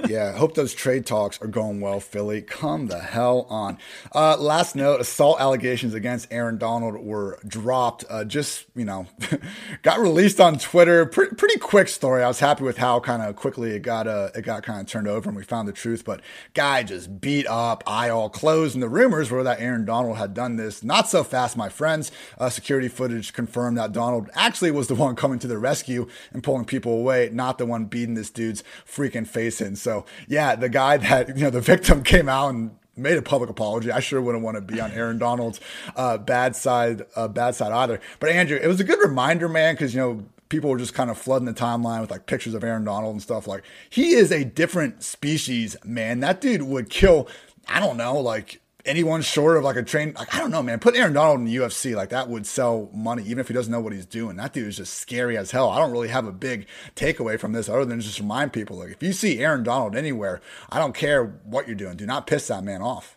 Yeah, 0.08 0.32
hope 0.32 0.54
those 0.54 0.74
trade 0.74 1.06
talks 1.06 1.40
are 1.40 1.46
going 1.46 1.80
well, 1.80 2.00
Philly. 2.00 2.42
Come 2.42 2.88
the 2.88 2.98
hell 2.98 3.46
on. 3.48 3.78
Uh, 4.14 4.36
last 4.36 4.74
note 4.74 5.00
assault 5.00 5.40
allegations 5.40 5.94
against 5.94 6.26
Aaron 6.32 6.58
Donald 6.58 6.96
were 6.96 7.38
dropped. 7.46 8.04
Uh, 8.10 8.24
just, 8.24 8.66
you 8.74 8.84
know, 8.84 9.06
got 9.82 10.00
released 10.00 10.40
on 10.40 10.58
Twitter. 10.58 11.06
Pre- 11.06 11.30
pretty 11.30 11.58
quick 11.58 11.88
story. 11.88 12.22
I 12.22 12.28
was 12.28 12.40
happy 12.40 12.64
with 12.64 12.76
how 12.76 13.00
kind 13.00 13.22
of 13.22 13.36
quickly 13.36 13.70
it 13.70 13.80
got 13.80 14.06
uh, 14.06 14.30
it 14.34 14.42
got 14.42 14.62
kind 14.62 14.80
of 14.80 14.86
turned 14.86 15.08
over 15.08 15.28
and 15.28 15.36
we 15.36 15.44
found 15.44 15.68
the 15.68 15.72
truth. 15.72 16.04
But 16.04 16.20
guy 16.54 16.82
just 16.82 17.20
beat 17.20 17.46
up, 17.46 17.84
eye 17.86 18.08
all 18.08 18.28
closed. 18.28 18.74
And 18.74 18.82
the 18.82 18.88
rumors 18.88 19.30
were 19.30 19.44
that 19.44 19.60
Aaron 19.60 19.84
Donald 19.84 20.16
had 20.16 20.34
done 20.34 20.56
this. 20.56 20.82
Not 20.82 21.08
so 21.08 21.22
fast, 21.22 21.56
my 21.56 21.68
friends. 21.68 22.10
Uh, 22.38 22.48
security 22.50 22.88
footage 22.88 23.32
confirmed 23.32 23.78
that 23.78 23.92
Donald 23.92 24.28
actually 24.34 24.70
was 24.70 24.88
the 24.88 24.94
one 24.94 25.14
coming 25.14 25.38
to 25.38 25.46
the 25.46 25.58
rescue 25.58 26.08
and 26.32 26.42
pulling 26.42 26.64
people 26.64 26.92
away, 26.92 27.30
not 27.32 27.58
the 27.58 27.66
one 27.66 27.84
beating 27.84 28.14
this 28.14 28.30
dude's 28.30 28.64
freaking 28.86 29.26
face 29.26 29.60
in. 29.60 29.76
So 29.84 30.04
yeah, 30.26 30.56
the 30.56 30.68
guy 30.68 30.96
that 30.96 31.28
you 31.28 31.44
know 31.44 31.50
the 31.50 31.60
victim 31.60 32.02
came 32.14 32.28
out 32.28 32.48
and 32.48 32.76
made 32.96 33.16
a 33.16 33.22
public 33.22 33.50
apology. 33.50 33.92
I 33.92 34.00
sure 34.00 34.20
wouldn't 34.20 34.42
want 34.42 34.56
to 34.56 34.60
be 34.60 34.80
on 34.80 34.90
Aaron 34.92 35.18
Donald's 35.18 35.60
uh, 35.94 36.18
bad 36.18 36.56
side, 36.56 37.02
uh, 37.14 37.28
bad 37.28 37.54
side 37.54 37.72
either. 37.72 38.00
But 38.18 38.30
Andrew, 38.30 38.58
it 38.60 38.66
was 38.66 38.80
a 38.80 38.84
good 38.84 38.98
reminder, 39.00 39.48
man, 39.48 39.74
because 39.74 39.94
you 39.94 40.00
know 40.00 40.24
people 40.48 40.70
were 40.70 40.78
just 40.78 40.94
kind 40.94 41.10
of 41.10 41.18
flooding 41.18 41.46
the 41.46 41.54
timeline 41.54 42.00
with 42.00 42.10
like 42.10 42.26
pictures 42.26 42.54
of 42.54 42.64
Aaron 42.64 42.84
Donald 42.84 43.12
and 43.12 43.22
stuff. 43.22 43.46
Like 43.46 43.62
he 43.90 44.14
is 44.14 44.32
a 44.32 44.44
different 44.44 45.02
species, 45.02 45.76
man. 45.84 46.20
That 46.20 46.40
dude 46.40 46.62
would 46.62 46.90
kill. 46.90 47.28
I 47.68 47.80
don't 47.80 47.96
know, 47.96 48.18
like 48.18 48.60
anyone 48.84 49.22
short 49.22 49.56
of 49.56 49.64
like 49.64 49.76
a 49.76 49.82
train. 49.82 50.12
Like 50.16 50.34
I 50.34 50.38
don't 50.38 50.50
know, 50.50 50.62
man. 50.62 50.78
Put 50.78 50.96
Aaron 50.96 51.12
Donald 51.12 51.40
in 51.40 51.46
the 51.46 51.56
UFC, 51.56 51.94
like 51.94 52.10
that 52.10 52.28
would 52.28 52.46
sell 52.46 52.90
money, 52.92 53.22
even 53.24 53.38
if 53.38 53.48
he 53.48 53.54
doesn't 53.54 53.72
know 53.72 53.80
what 53.80 53.92
he's 53.92 54.06
doing. 54.06 54.36
That 54.36 54.52
dude 54.52 54.68
is 54.68 54.76
just 54.76 54.94
scary 54.94 55.36
as 55.36 55.50
hell. 55.50 55.70
I 55.70 55.78
don't 55.78 55.92
really 55.92 56.08
have 56.08 56.26
a 56.26 56.32
big 56.32 56.66
takeaway 56.96 57.38
from 57.38 57.52
this 57.52 57.68
other 57.68 57.84
than 57.84 58.00
just 58.00 58.20
remind 58.20 58.52
people, 58.52 58.78
like 58.78 58.90
if 58.90 59.02
you 59.02 59.12
see 59.12 59.40
Aaron 59.40 59.62
Donald 59.62 59.96
anywhere, 59.96 60.40
I 60.70 60.78
don't 60.78 60.94
care 60.94 61.24
what 61.44 61.66
you're 61.66 61.76
doing. 61.76 61.96
Do 61.96 62.06
not 62.06 62.26
piss 62.26 62.48
that 62.48 62.64
man 62.64 62.82
off. 62.82 63.16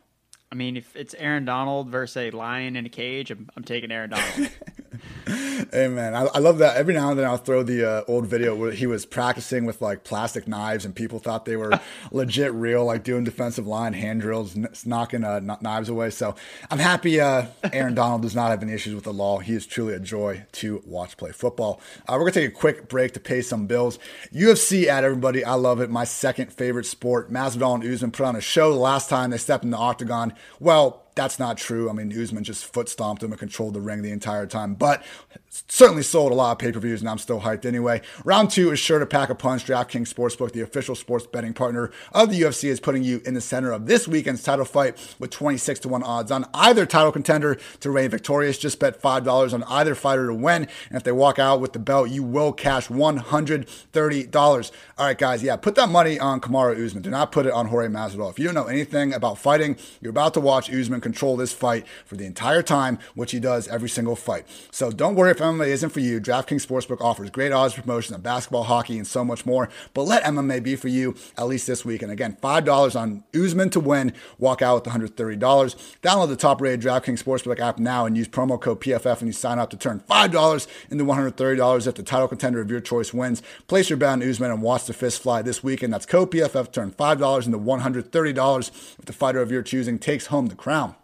I 0.51 0.55
mean, 0.55 0.77
if 0.77 0.95
it's 0.95 1.13
Aaron 1.15 1.43
Donald 1.43 1.89
versus 1.89 2.17
a 2.17 2.31
lion 2.31 2.77
in 2.77 2.86
a 2.86 2.89
cage, 2.89 3.31
I'm, 3.31 3.49
I'm 3.57 3.63
taking 3.63 3.91
Aaron 3.91 4.12
Donald. 4.12 4.49
hey 5.25 5.88
man, 5.89 6.15
I, 6.15 6.25
I, 6.25 6.39
love 6.39 6.60
that. 6.60 6.77
Every 6.77 6.93
now 6.93 7.10
and 7.10 7.19
then 7.19 7.25
I'll 7.25 7.36
throw 7.38 7.63
the 7.63 7.89
uh, 7.89 8.03
old 8.07 8.27
video 8.27 8.55
where 8.55 8.71
he 8.71 8.88
was 8.88 9.05
practicing 9.05 9.65
with 9.65 9.81
like 9.81 10.05
plastic 10.05 10.47
knives, 10.47 10.86
and 10.86 10.95
people 10.95 11.19
thought 11.19 11.43
they 11.43 11.57
were 11.57 11.79
legit 12.12 12.53
real, 12.53 12.86
like 12.86 13.03
doing 13.03 13.25
defensive 13.25 13.67
line 13.67 13.91
hand 13.91 14.21
drills, 14.21 14.55
n- 14.55 14.69
knocking 14.86 15.25
uh, 15.25 15.33
n- 15.33 15.57
knives 15.60 15.89
away. 15.89 16.12
So 16.12 16.36
I'm 16.71 16.79
happy 16.79 17.19
uh, 17.19 17.47
Aaron 17.73 17.93
Donald 17.95 18.21
does 18.21 18.36
not 18.36 18.49
have 18.49 18.63
any 18.63 18.71
issues 18.71 18.95
with 18.95 19.03
the 19.03 19.13
law. 19.13 19.39
He 19.39 19.53
is 19.53 19.65
truly 19.65 19.93
a 19.93 19.99
joy 19.99 20.45
to 20.53 20.81
watch 20.86 21.17
play 21.17 21.31
football. 21.33 21.81
Uh, 22.07 22.13
we're 22.13 22.19
gonna 22.19 22.31
take 22.31 22.49
a 22.49 22.53
quick 22.53 22.88
break 22.88 23.13
to 23.13 23.19
pay 23.19 23.41
some 23.41 23.67
bills. 23.67 23.99
UFC 24.33 24.88
at 24.88 25.03
everybody, 25.03 25.43
I 25.43 25.55
love 25.55 25.81
it. 25.81 25.89
My 25.89 26.05
second 26.05 26.53
favorite 26.53 26.86
sport. 26.86 27.31
Masvidal 27.31 27.75
and 27.75 27.83
Usman 27.83 28.12
put 28.12 28.25
on 28.25 28.36
a 28.38 28.41
show 28.41 28.71
the 28.71 28.79
last 28.79 29.10
time 29.10 29.31
they 29.31 29.38
stepped 29.38 29.65
in 29.65 29.71
the 29.71 29.77
octagon. 29.77 30.33
Well, 30.60 31.07
that's 31.17 31.39
not 31.39 31.58
true. 31.58 31.89
I 31.89 31.93
mean, 31.93 32.17
Usman 32.17 32.45
just 32.45 32.65
foot 32.65 32.88
stomped 32.88 33.23
him 33.23 33.32
and 33.32 33.39
controlled 33.39 33.73
the 33.73 33.82
ring 33.82 34.01
the 34.01 34.12
entire 34.12 34.47
time, 34.47 34.75
but 34.75 35.03
certainly 35.67 36.03
sold 36.03 36.32
a 36.32 36.36
lot 36.36 36.51
of 36.51 36.60
pay 36.60 36.71
per 36.71 36.80
views, 36.80 37.01
and 37.01 37.10
I'm 37.10 37.17
still 37.17 37.41
hyped 37.41 37.65
anyway. 37.65 38.01
Round 38.23 38.49
two 38.49 38.71
is 38.71 38.80
sure 38.80 38.99
to 38.99 39.06
pack 39.06 39.30
a 39.30 39.36
punch. 39.36 39.65
DraftKings 39.65 40.13
Sportsbook, 40.13 40.51
the 40.53 40.62
official 40.62 40.95
sports 40.95 41.27
betting 41.27 41.53
partner 41.53 41.91
of 42.13 42.30
the 42.30 42.39
UFC, 42.41 42.69
is 42.69 42.80
putting 42.80 43.03
you 43.03 43.21
in 43.25 43.34
the 43.34 43.41
center 43.41 43.71
of 43.71 43.88
this 43.88 44.08
weekend's 44.08 44.43
title 44.43 44.65
fight 44.65 45.15
with 45.19 45.32
26 45.32 45.82
to 45.82 45.89
1 45.89 46.03
odds 46.03 46.32
on 46.32 46.45
either 46.53 46.86
title 46.86 47.12
contender 47.12 47.56
to 47.80 47.91
reign 47.91 48.10
victorious. 48.10 48.58
Just 48.58 48.80
bet 48.80 49.01
$5 49.01 49.53
on 49.53 49.63
either 49.63 49.95
fighter 49.95 50.27
to 50.27 50.34
win, 50.34 50.67
and 50.89 50.97
if 50.97 51.03
they 51.03 51.12
walk 51.12 51.39
out 51.39 51.60
with 51.60 51.73
the 51.73 51.80
belt, 51.80 52.10
you 52.10 52.23
will 52.23 52.53
cash 52.53 52.88
$130. 52.88 54.71
All 54.97 55.06
right, 55.06 55.17
guys, 55.17 55.43
yeah, 55.43 55.56
put 55.56 55.75
that 55.75 55.89
money 55.89 56.19
on 56.19 56.39
Kamaru 56.39 56.86
Usman. 56.86 57.03
Do 57.03 57.10
not 57.10 57.32
put 57.32 57.45
it 57.45 57.53
on 57.53 57.67
Jorge 57.67 57.88
Masvidal. 57.88 58.30
If 58.30 58.39
you 58.39 58.45
don't 58.45 58.56
know 58.56 58.65
anything 58.65 59.13
about 59.13 59.38
fighting, 59.38 59.77
you're 60.01 60.12
about 60.12 60.34
to 60.36 60.39
watch 60.39 60.71
Usman 60.71 61.01
control 61.08 61.38
this 61.38 61.54
fight 61.54 61.86
for 62.06 62.15
the 62.15 62.26
entire 62.26 62.62
time, 62.62 63.00
which 63.15 63.32
he 63.32 63.39
does 63.39 63.67
every 63.67 63.89
single 63.89 64.15
fight. 64.15 64.46
So 64.72 64.91
don't 64.91 65.15
worry 65.15 65.32
if 65.32 65.38
MMA 65.38 65.67
isn't 65.67 65.89
for 65.89 66.00
you, 66.00 66.20
DraftKings 66.20 66.65
Sportsbook 66.65 67.02
offers 67.02 67.30
great 67.30 67.52
odds 67.52 67.74
promotion 67.74 68.13
on 68.15 68.22
basketball, 68.22 68.63
hockey, 68.63 68.98
and 68.98 69.08
so 69.08 69.24
much 69.24 69.46
more. 69.46 69.70
But 69.93 70.04
let 70.04 70.24
MMA 70.24 70.62
be 70.63 70.76
for 70.76 70.89
you 70.89 71.15
at 71.38 71.48
least 71.48 71.67
this 71.67 71.86
week. 71.86 72.02
And 72.02 72.12
again, 72.12 72.38
$5 72.41 73.00
on 73.00 73.24
Usman 73.34 73.70
to 73.72 73.80
win. 73.80 74.13
Walk 74.38 74.62
out 74.62 74.86
with 74.86 74.93
$130. 74.93 75.39
Download 75.39 76.28
the 76.28 76.36
top 76.36 76.62
rated 76.62 76.82
DraftKings 76.82 77.24
Sportsbook 77.24 77.60
app 77.60 77.80
now 77.80 78.06
and 78.06 78.17
use 78.17 78.28
promo 78.28 78.60
code 78.60 78.82
PFF 78.82 79.20
when 79.20 79.28
you 79.28 79.34
sign 79.34 79.60
up 79.60 79.70
to 79.70 79.78
turn 79.78 80.02
$5 80.10 80.67
into 80.89 81.06
$130 81.06 81.88
if 81.88 81.96
the 81.96 82.04
title 82.04 82.28
contender 82.28 82.62
of 82.62 82.70
your 82.70 82.82
choice 82.82 83.13
wins. 83.13 83.41
Place 83.67 83.89
your 83.89 83.98
bet 83.98 84.10
on 84.10 84.30
Usman 84.30 84.52
and 84.52 84.62
watch 84.62 84.86
the 84.86 84.93
fist 84.93 85.22
fly 85.22 85.41
this 85.41 85.63
weekend. 85.63 85.93
That's 85.93 86.06
code 86.06 86.32
PFF. 86.32 86.72
Turn 86.72 86.91
$5 86.91 87.46
into 87.46 87.58
$130 87.58 88.70
if 89.00 89.06
the 89.06 89.13
fighter 89.13 89.41
of 89.41 89.52
your 89.52 89.63
choosing 89.63 89.98
takes 90.00 90.28
home 90.28 90.48
the 90.48 90.56
crown. 90.56 90.96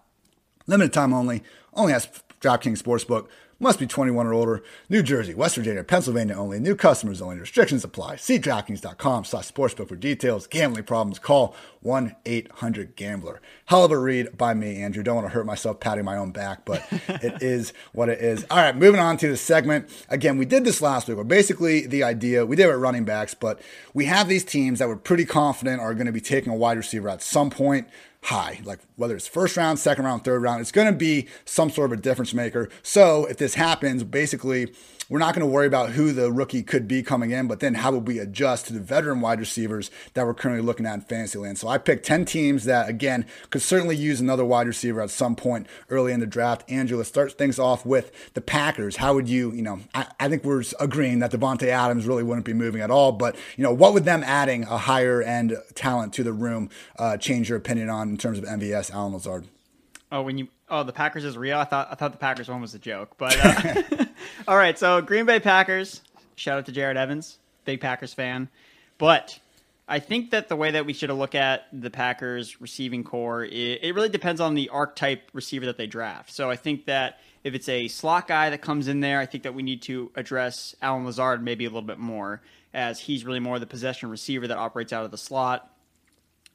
Limited 0.67 0.93
time 0.93 1.13
only. 1.13 1.43
Only 1.73 1.93
has 1.93 2.07
DraftKings 2.41 2.81
Sportsbook. 2.81 3.27
Must 3.63 3.79
be 3.79 3.87
21 3.87 4.27
or 4.27 4.33
older. 4.33 4.63
New 4.89 5.01
Jersey, 5.01 5.33
West 5.33 5.55
Virginia, 5.55 5.85
Pennsylvania 5.85 6.35
only. 6.35 6.59
New 6.59 6.75
customers 6.75 7.21
only. 7.21 7.37
Restrictions 7.37 7.85
apply. 7.85 8.17
See 8.17 8.37
DraftKings.com 8.37 9.23
slash 9.23 9.49
sportsbook 9.49 9.87
for 9.87 9.95
details. 9.95 10.47
Gambling 10.47 10.83
problems, 10.83 11.17
call 11.17 11.55
1-800-GAMBLER. 11.85 13.39
Hell 13.67 13.85
of 13.85 13.91
a 13.91 13.97
read 13.97 14.37
by 14.37 14.53
me, 14.53 14.81
Andrew. 14.81 15.01
Don't 15.01 15.15
want 15.15 15.27
to 15.27 15.33
hurt 15.33 15.45
myself 15.45 15.79
patting 15.79 16.03
my 16.03 16.17
own 16.17 16.31
back, 16.31 16.65
but 16.65 16.85
it 16.91 17.41
is 17.41 17.71
what 17.93 18.09
it 18.09 18.19
is. 18.19 18.45
All 18.51 18.57
right, 18.57 18.75
moving 18.75 18.99
on 18.99 19.15
to 19.17 19.29
the 19.29 19.37
segment. 19.37 19.89
Again, 20.09 20.37
we 20.37 20.45
did 20.45 20.65
this 20.65 20.81
last 20.81 21.07
week. 21.07 21.15
Where 21.15 21.23
basically 21.23 21.87
the 21.87 22.03
idea, 22.03 22.45
we 22.45 22.57
did 22.57 22.63
it 22.63 22.71
with 22.73 22.81
running 22.81 23.05
backs, 23.05 23.33
but 23.33 23.61
we 23.93 24.05
have 24.05 24.27
these 24.27 24.43
teams 24.43 24.79
that 24.79 24.89
we're 24.89 24.97
pretty 24.97 25.25
confident 25.25 25.79
are 25.79 25.93
going 25.93 26.07
to 26.07 26.11
be 26.11 26.19
taking 26.19 26.51
a 26.51 26.55
wide 26.55 26.75
receiver 26.75 27.07
at 27.07 27.21
some 27.21 27.49
point 27.49 27.87
high, 28.23 28.61
like 28.63 28.79
whether 28.95 29.15
it's 29.15 29.27
first 29.27 29.57
round, 29.57 29.79
second 29.79 30.05
round, 30.05 30.23
third 30.23 30.41
round, 30.41 30.61
it's 30.61 30.71
going 30.71 30.91
to 30.91 30.97
be 30.97 31.27
some 31.45 31.69
sort 31.69 31.91
of 31.91 31.99
a 31.99 32.01
difference 32.01 32.33
maker. 32.33 32.69
So 32.81 33.25
if 33.25 33.37
this 33.37 33.55
happens, 33.55 34.03
basically, 34.03 34.73
we're 35.09 35.19
not 35.19 35.35
going 35.35 35.45
to 35.45 35.51
worry 35.51 35.67
about 35.67 35.91
who 35.91 36.11
the 36.11 36.31
rookie 36.31 36.63
could 36.63 36.87
be 36.87 37.03
coming 37.03 37.31
in, 37.31 37.47
but 37.47 37.59
then 37.59 37.75
how 37.75 37.91
would 37.91 38.07
we 38.07 38.19
adjust 38.19 38.67
to 38.67 38.73
the 38.73 38.79
veteran 38.79 39.21
wide 39.21 39.39
receivers 39.39 39.91
that 40.13 40.25
we're 40.25 40.33
currently 40.33 40.65
looking 40.65 40.85
at 40.85 40.95
in 40.95 41.01
Fantasyland? 41.01 41.57
So 41.57 41.67
I 41.67 41.77
picked 41.77 42.05
10 42.05 42.25
teams 42.25 42.65
that, 42.65 42.89
again, 42.89 43.25
could 43.49 43.61
certainly 43.61 43.95
use 43.95 44.21
another 44.21 44.45
wide 44.45 44.67
receiver 44.67 45.01
at 45.01 45.09
some 45.09 45.35
point 45.35 45.67
early 45.89 46.13
in 46.13 46.19
the 46.19 46.25
draft. 46.25 46.69
Andrew, 46.69 46.97
let's 46.97 47.09
start 47.09 47.33
things 47.33 47.59
off 47.59 47.85
with 47.85 48.11
the 48.33 48.41
Packers. 48.41 48.95
How 48.95 49.13
would 49.13 49.27
you, 49.27 49.51
you 49.51 49.61
know, 49.61 49.79
I, 49.93 50.07
I 50.19 50.29
think 50.29 50.43
we're 50.43 50.63
agreeing 50.79 51.19
that 51.19 51.31
Davante 51.31 51.67
Adams 51.67 52.05
really 52.05 52.23
wouldn't 52.23 52.45
be 52.45 52.53
moving 52.53 52.81
at 52.81 52.91
all, 52.91 53.11
but, 53.11 53.35
you 53.57 53.63
know, 53.63 53.73
what 53.73 53.93
would 53.93 54.05
them 54.05 54.23
adding 54.23 54.63
a 54.63 54.77
higher 54.77 55.21
end 55.21 55.57
talent 55.75 56.13
to 56.13 56.23
the 56.23 56.33
room 56.33 56.69
uh, 56.97 57.17
change 57.17 57.49
your 57.49 57.57
opinion 57.57 57.89
on 57.89 58.09
in 58.09 58.17
terms 58.17 58.37
of 58.37 58.45
MVS, 58.45 58.91
Allen 58.91 59.13
Lazard? 59.13 59.47
Oh, 60.13 60.21
when 60.21 60.37
you 60.37 60.47
oh 60.69 60.83
the 60.83 60.93
Packers 60.93 61.25
is 61.25 61.35
real. 61.35 61.57
I 61.57 61.63
thought 61.63 61.87
I 61.89 61.95
thought 61.95 62.11
the 62.11 62.19
Packers 62.19 62.47
one 62.47 62.61
was 62.61 62.75
a 62.75 62.79
joke, 62.79 63.15
but 63.17 63.35
uh, 63.43 64.05
all 64.47 64.57
right. 64.57 64.77
So 64.77 65.01
Green 65.01 65.25
Bay 65.25 65.39
Packers. 65.39 66.01
Shout 66.35 66.57
out 66.57 66.65
to 66.65 66.71
Jared 66.71 66.97
Evans, 66.97 67.37
big 67.65 67.79
Packers 67.79 68.13
fan. 68.13 68.49
But 68.97 69.39
I 69.87 69.99
think 69.99 70.31
that 70.31 70.47
the 70.47 70.55
way 70.55 70.71
that 70.71 70.85
we 70.85 70.93
should 70.93 71.09
look 71.11 71.35
at 71.35 71.67
the 71.73 71.89
Packers 71.89 72.61
receiving 72.61 73.03
core, 73.03 73.43
it, 73.43 73.79
it 73.83 73.95
really 73.95 74.09
depends 74.09 74.39
on 74.41 74.55
the 74.55 74.69
archetype 74.69 75.29
receiver 75.33 75.65
that 75.65 75.77
they 75.77 75.87
draft. 75.87 76.31
So 76.31 76.49
I 76.49 76.55
think 76.55 76.85
that 76.85 77.19
if 77.43 77.53
it's 77.53 77.67
a 77.67 77.87
slot 77.89 78.27
guy 78.27 78.49
that 78.49 78.61
comes 78.61 78.87
in 78.87 79.01
there, 79.01 79.19
I 79.19 79.25
think 79.25 79.43
that 79.43 79.53
we 79.53 79.63
need 79.63 79.81
to 79.83 80.11
address 80.15 80.75
Allen 80.81 81.05
Lazard 81.05 81.43
maybe 81.43 81.65
a 81.65 81.69
little 81.69 81.81
bit 81.81 81.99
more, 81.99 82.41
as 82.73 82.99
he's 82.99 83.25
really 83.25 83.41
more 83.41 83.59
the 83.59 83.67
possession 83.67 84.09
receiver 84.09 84.47
that 84.47 84.57
operates 84.57 84.93
out 84.93 85.03
of 85.03 85.11
the 85.11 85.17
slot. 85.17 85.69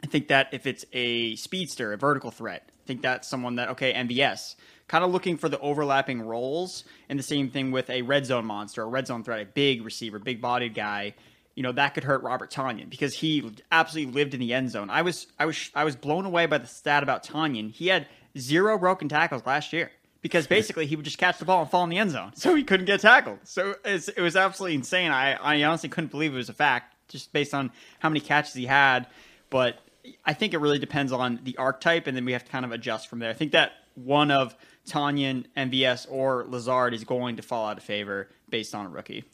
I 0.03 0.07
think 0.07 0.29
that 0.29 0.49
if 0.53 0.67
it's 0.67 0.85
a 0.93 1.37
speedster, 1.37 1.93
a 1.93 1.99
vertical 1.99 2.31
threat, 2.31 2.71
I 2.85 2.87
think 2.87 3.03
that's 3.03 3.29
someone 3.29 3.57
that 3.57 3.71
okay, 3.71 3.93
MVS, 3.93 4.55
kind 4.89 5.05
of 5.05 5.13
looking 5.13 5.37
for 5.37 5.49
the 5.49 5.61
overlapping 5.61 6.23
roles, 6.23 6.85
and 7.09 7.19
the 7.19 7.23
same 7.23 7.51
thing 7.51 7.71
with 7.71 7.89
a 7.91 8.03
red 8.03 8.27
zone 8.27 8.47
monster, 8.47 8.83
a 8.83 8.87
red 8.87 9.07
zone 9.07 9.23
threat, 9.23 9.41
a 9.41 9.45
big 9.45 9.85
receiver, 9.85 10.19
big 10.19 10.41
bodied 10.41 10.75
guy. 10.75 11.15
You 11.55 11.63
know 11.63 11.73
that 11.73 11.95
could 11.95 12.05
hurt 12.05 12.23
Robert 12.23 12.51
Tonyan 12.51 12.89
because 12.89 13.15
he 13.15 13.53
absolutely 13.71 14.13
lived 14.13 14.35
in 14.35 14.41
the 14.41 14.55
end 14.55 14.71
zone. 14.71 14.91
I 14.91 15.03
was 15.03 15.27
I 15.39 15.47
was 15.47 15.71
I 15.75 15.85
was 15.85 15.97
blown 15.97 16.25
away 16.25 16.47
by 16.47 16.59
the 16.59 16.67
stat 16.67 17.03
about 17.03 17.25
Tonyan. 17.25 17.73
He 17.73 17.89
had 17.89 18.07
zero 18.37 18.79
broken 18.79 19.09
tackles 19.09 19.45
last 19.45 19.73
year 19.73 19.91
because 20.23 20.47
basically 20.57 20.87
he 20.87 20.97
would 20.97 21.05
just 21.05 21.19
catch 21.19 21.39
the 21.39 21.45
ball 21.45 21.63
and 21.63 21.71
fall 21.71 21.85
in 21.85 21.91
the 21.91 21.99
end 21.99 22.11
zone, 22.13 22.33
so 22.35 22.55
he 22.55 22.65
couldn't 22.65 22.87
get 22.87 23.01
tackled. 23.01 23.41
So 23.45 23.75
it 23.85 24.19
was 24.19 24.37
absolutely 24.37 24.77
insane. 24.77 25.11
I 25.11 25.35
I 25.35 25.63
honestly 25.65 25.89
couldn't 25.89 26.11
believe 26.11 26.33
it 26.33 26.37
was 26.37 26.49
a 26.49 26.55
fact 26.55 26.95
just 27.09 27.33
based 27.33 27.55
on 27.55 27.73
how 27.99 28.09
many 28.09 28.21
catches 28.21 28.55
he 28.55 28.67
had. 28.67 29.07
But 29.51 29.79
I 30.25 30.35
think 30.35 30.55
it 30.55 30.59
really 30.59 30.79
depends 30.79 31.13
on 31.13 31.41
the 31.43 31.57
archetype, 31.57 32.07
and 32.07 32.17
then 32.17 32.25
we 32.25 32.33
have 32.33 32.45
to 32.45 32.51
kind 32.51 32.65
of 32.65 32.73
adjust 32.73 33.09
from 33.09 33.19
there. 33.19 33.31
I 33.31 33.35
think 33.35 33.53
that 33.53 33.73
one 34.05 34.31
of 34.31 34.57
Tonyan, 34.89 35.47
MVS, 35.57 36.07
or 36.11 36.45
Lazard 36.49 36.95
is 36.95 37.05
going 37.05 37.37
to 37.37 37.43
fall 37.43 37.67
out 37.67 37.79
of 37.79 37.83
favor 37.83 38.29
based 38.49 38.75
on 38.75 38.87
a 38.87 38.89
rookie. 38.89 39.25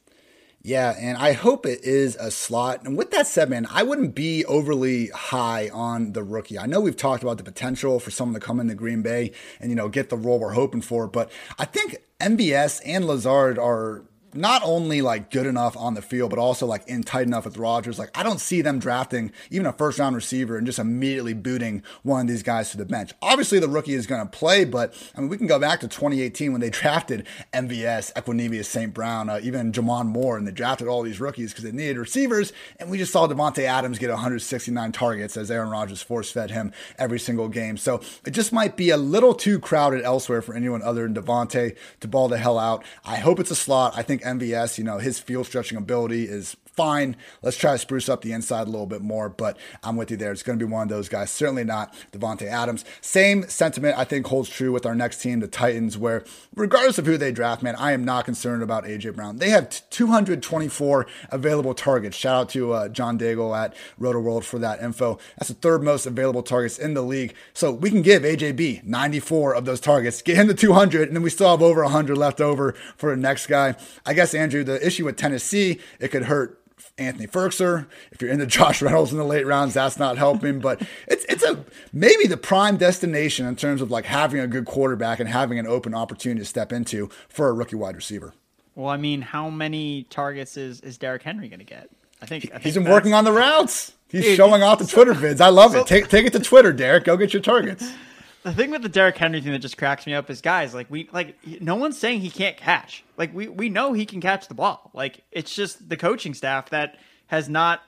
Yeah, 0.67 0.95
and 0.99 1.19
I 1.19 1.33
hope 1.33 1.67
it 1.67 1.85
is 1.85 2.17
a 2.17 2.31
slot. 2.31 2.85
And 2.85 2.97
with 2.97 3.11
that 3.11 3.27
said, 3.27 3.51
man, 3.51 3.67
I 3.71 3.83
wouldn't 3.83 4.15
be 4.15 4.47
overly 4.47 5.09
high 5.09 5.69
on 5.69 6.13
the 6.13 6.23
rookie. 6.23 6.59
I 6.59 6.65
know 6.65 6.81
we've 6.81 6.97
talked 6.97 7.23
about 7.23 7.37
the 7.37 7.45
potential 7.45 8.01
for 8.01 8.11
someone 8.11 8.41
to 8.41 8.45
come 8.45 8.61
into 8.61 8.75
Green 8.75 9.03
Bay 9.03 9.33
and, 9.61 9.69
you 9.69 9.77
know, 9.77 9.91
get 9.91 10.09
the 10.09 10.17
role 10.17 10.39
we're 10.39 10.55
hoping 10.55 10.81
for, 10.81 11.07
but 11.07 11.31
I 11.59 11.67
think 11.67 11.99
MVS 12.19 12.81
and 12.87 13.07
Lazard 13.07 13.59
are 13.59 14.05
not 14.37 14.63
only 14.65 15.03
like 15.03 15.31
good 15.31 15.47
enough 15.47 15.77
on 15.77 15.95
the 15.95 16.03
field, 16.03 16.31
but 16.31 16.39
also 16.39 16.67
like 16.67 16.87
in 16.87 17.03
tight 17.03 17.27
enough 17.27 17.45
with 17.45 17.57
Rodgers. 17.57 17.99
Like 17.99 18.17
I 18.17 18.23
don't 18.23 18.41
see 18.41 18.63
them 18.63 18.79
drafting 18.79 19.33
even 19.51 19.67
a 19.67 19.73
first 19.73 19.99
round 19.99 20.17
receiver 20.17 20.57
and 20.57 20.67
just 20.67 20.79
immediately 20.79 21.35
booting 21.35 21.83
one 22.03 22.23
of 22.23 22.27
these 22.27 22.43
guys 22.43 22.71
to 22.71 22.77
the 22.77 22.85
bench. 22.85 23.13
Obviously, 23.23 23.59
the 23.59 23.69
rookie 23.69 23.95
is 23.95 24.07
going 24.07 24.21
to 24.21 24.31
play, 24.31 24.65
but 24.65 24.95
I 25.17 25.21
mean, 25.21 25.29
we 25.31 25.39
can 25.39 25.47
go 25.47 25.59
back 25.59 25.81
to 25.81 25.89
2018 25.89 26.53
when 26.53 26.61
they 26.61 26.71
drafted 26.75 27.27
MVS, 27.53 28.13
Equanimeous, 28.15 28.67
St. 28.67 28.93
Brown, 28.93 29.29
uh, 29.29 29.41
even 29.43 29.73
J'Mon 29.73 30.07
Moore, 30.07 30.37
and 30.37 30.47
they 30.47 30.53
drafted 30.53 30.89
all 30.89 31.03
these 31.03 31.21
rookies 31.21 31.53
because 31.53 31.65
they 31.65 31.73
needed 31.73 31.99
receivers. 31.99 32.53
And 32.79 32.91
we 32.91 32.99
just 32.99 33.13
saw 33.13 33.27
Davante 33.27 33.65
Adams 33.65 33.99
get 33.99 34.11
169 34.11 34.93
targets 34.93 35.37
as 35.37 35.51
Aaron 35.51 35.71
Rodgers 35.71 36.03
force 36.03 36.31
fed 36.31 36.51
him 36.51 36.73
every 36.99 37.19
single 37.19 37.49
game. 37.49 37.77
So 37.77 38.01
it 38.25 38.31
just 38.31 38.53
might 38.53 38.77
be 38.77 38.91
a 38.91 38.97
little 38.97 39.35
too 39.35 39.59
crowded 39.59 40.03
elsewhere 40.03 40.43
for 40.43 40.55
anyone 40.55 40.83
other 40.83 41.03
than 41.03 41.15
Davante 41.15 41.77
to 42.01 42.09
ball 42.09 42.29
the 42.29 42.39
hell 42.39 42.59
out. 42.59 42.85
I 43.05 43.17
hope 43.17 43.41
it's 43.41 43.51
a 43.51 43.57
slot. 43.57 43.95
I 43.97 44.03
think 44.03 44.24
MVS, 44.25 44.79
you 44.79 44.85
know, 44.85 44.99
his 44.99 45.19
field 45.19 45.47
stretching 45.47 45.79
ability 45.79 46.25
is 46.25 46.57
fine. 46.77 47.17
Let's 47.43 47.57
try 47.57 47.73
to 47.73 47.79
spruce 47.79 48.09
up 48.09 48.23
the 48.23 48.33
inside 48.33 48.67
a 48.67 48.71
little 48.71 48.87
bit 48.87 49.03
more, 49.03 49.29
but 49.29 49.57
I'm 49.83 49.97
with 49.97 50.11
you 50.11 50.17
there. 50.17 50.33
It's 50.33 50.43
going 50.43 50.59
to 50.59 50.65
be 50.65 50.71
one 50.71 50.83
of 50.83 50.89
those 50.89 51.09
guys. 51.09 51.31
Certainly 51.31 51.65
not 51.65 51.95
Davante 52.13 52.47
Adams. 52.47 52.85
Same 53.01 53.49
sentiment 53.49 53.99
I 53.99 54.05
think 54.05 54.27
holds 54.27 54.49
true 54.49 54.73
with 54.73 54.87
our 54.87 54.95
next 54.95 55.23
team, 55.23 55.41
the 55.41 55.49
Titans, 55.49 55.97
where 55.97 56.25
regardless 56.55 56.99
of 56.99 57.07
who 57.07 57.17
they 57.17 57.33
draft, 57.33 57.63
man, 57.63 57.77
I 57.77 57.93
am 57.93 58.05
not 58.05 58.25
concerned 58.25 58.63
about 58.63 58.85
AJ 58.85 59.15
Brown. 59.15 59.39
They 59.39 59.51
have 59.51 59.69
224 59.91 61.07
available 61.31 61.75
targets. 61.75 62.17
Shout 62.17 62.35
out 62.35 62.49
to 62.51 62.73
uh, 62.73 62.89
John 62.89 63.19
Daigle 63.19 63.57
at 63.57 63.75
Roto 63.99 64.21
World 64.21 64.45
for 64.45 64.59
that 64.59 64.83
info. 64.83 65.19
That's 65.39 65.49
the 65.49 65.55
third 65.55 65.83
most 65.83 66.07
available 66.07 66.43
targets 66.43 66.79
in 66.79 66.95
the 66.95 67.03
league. 67.03 67.35
So 67.53 67.73
we 67.73 67.91
can 67.91 68.03
give 68.03 68.23
AJB 68.23 68.85
94 68.85 69.55
of 69.55 69.65
those 69.65 69.81
targets, 69.81 70.23
get 70.23 70.37
him 70.37 70.49
to 70.49 70.55
200, 70.55 71.09
and 71.09 71.17
then 71.17 71.23
we 71.23 71.31
still 71.31 71.51
have 71.51 71.63
over 71.63 71.83
100 71.83 72.17
left 72.17 72.41
over 72.41 72.73
for 72.97 73.11
the 73.11 73.21
next 73.21 73.47
guy. 73.47 73.77
I 74.05 74.15
guess 74.15 74.35
Andrew, 74.35 74.65
the 74.65 74.85
issue 74.85 75.05
with 75.05 75.17
Tennessee, 75.17 75.81
it 76.01 76.09
could 76.09 76.25
hurt 76.25 76.61
Anthony 76.99 77.27
Firkser. 77.27 77.87
If 78.13 78.23
you're 78.23 78.31
into 78.31 78.47
Josh 78.59 78.83
Reynolds 78.83 79.13
in 79.13 79.19
the 79.19 79.25
late 79.25 79.47
rounds, 79.47 79.75
that's 79.75 79.99
not 79.99 80.19
helping. 80.19 80.61
But 80.61 80.83
it's 81.07 81.25
it's 81.29 81.43
a 81.43 81.65
maybe 81.93 82.27
the 82.27 82.37
prime 82.37 82.77
destination 82.77 83.47
in 83.47 83.57
terms 83.57 83.83
of 83.83 83.91
like 83.91 84.05
having 84.05 84.41
a 84.41 84.47
good 84.47 84.65
quarterback 84.65 85.21
and 85.21 85.29
having 85.29 85.59
an 85.59 85.67
open 85.67 85.95
opportunity 85.95 86.41
to 86.41 86.47
step 86.47 86.73
into 86.73 87.09
for 87.29 87.49
a 87.49 87.53
rookie 87.53 87.77
wide 87.77 87.97
receiver. 87.97 88.35
Well, 88.75 88.89
I 88.89 88.97
mean, 88.97 89.23
how 89.23 89.51
many 89.51 90.05
targets 90.05 90.57
is 90.57 90.81
is 90.81 90.99
Derrick 90.99 91.23
Henry 91.23 91.49
going 91.49 91.61
to 91.61 91.65
get? 91.65 91.91
I 92.23 92.27
think, 92.27 92.47
I 92.47 92.49
think 92.49 92.63
he's 92.63 92.75
been 92.75 92.85
working 92.85 93.13
on 93.13 93.25
the 93.25 93.33
routes. 93.33 93.93
He's 94.09 94.23
dude, 94.23 94.37
showing 94.37 94.63
off 94.63 94.79
the 94.79 94.87
Twitter 94.87 95.13
vids. 95.13 95.41
I 95.41 95.49
love 95.49 95.73
so, 95.73 95.81
it. 95.81 95.87
Take 95.87 96.09
take 96.09 96.27
it 96.27 96.33
to 96.33 96.41
Twitter, 96.41 96.73
Derrick. 96.73 97.05
Go 97.05 97.17
get 97.17 97.33
your 97.33 97.43
targets. 97.43 97.93
the 98.45 98.53
thing 98.53 98.71
with 98.71 98.83
the 98.83 98.91
Derrick 98.91 99.17
Henry 99.17 99.41
thing 99.41 99.53
that 99.53 99.61
just 99.61 99.79
cracks 99.79 100.07
me 100.07 100.13
up 100.13 100.29
is 100.29 100.43
guys 100.43 100.75
like 100.75 100.91
we 100.91 101.09
like 101.13 101.37
no 101.61 101.77
one's 101.77 101.99
saying 101.99 102.21
he 102.21 102.31
can't 102.31 102.57
catch. 102.57 103.03
Like 103.17 103.35
we 103.35 103.49
we 103.49 103.71
know 103.71 103.95
he 103.95 104.05
can 104.05 104.21
catch 104.21 104.49
the 104.49 104.55
ball. 104.55 104.91
Like 104.93 105.25
it's 105.33 105.55
just 105.55 105.89
the 105.89 105.97
coaching 105.97 106.35
staff 106.35 106.71
that 106.71 106.99
has 107.27 107.49
not 107.49 107.81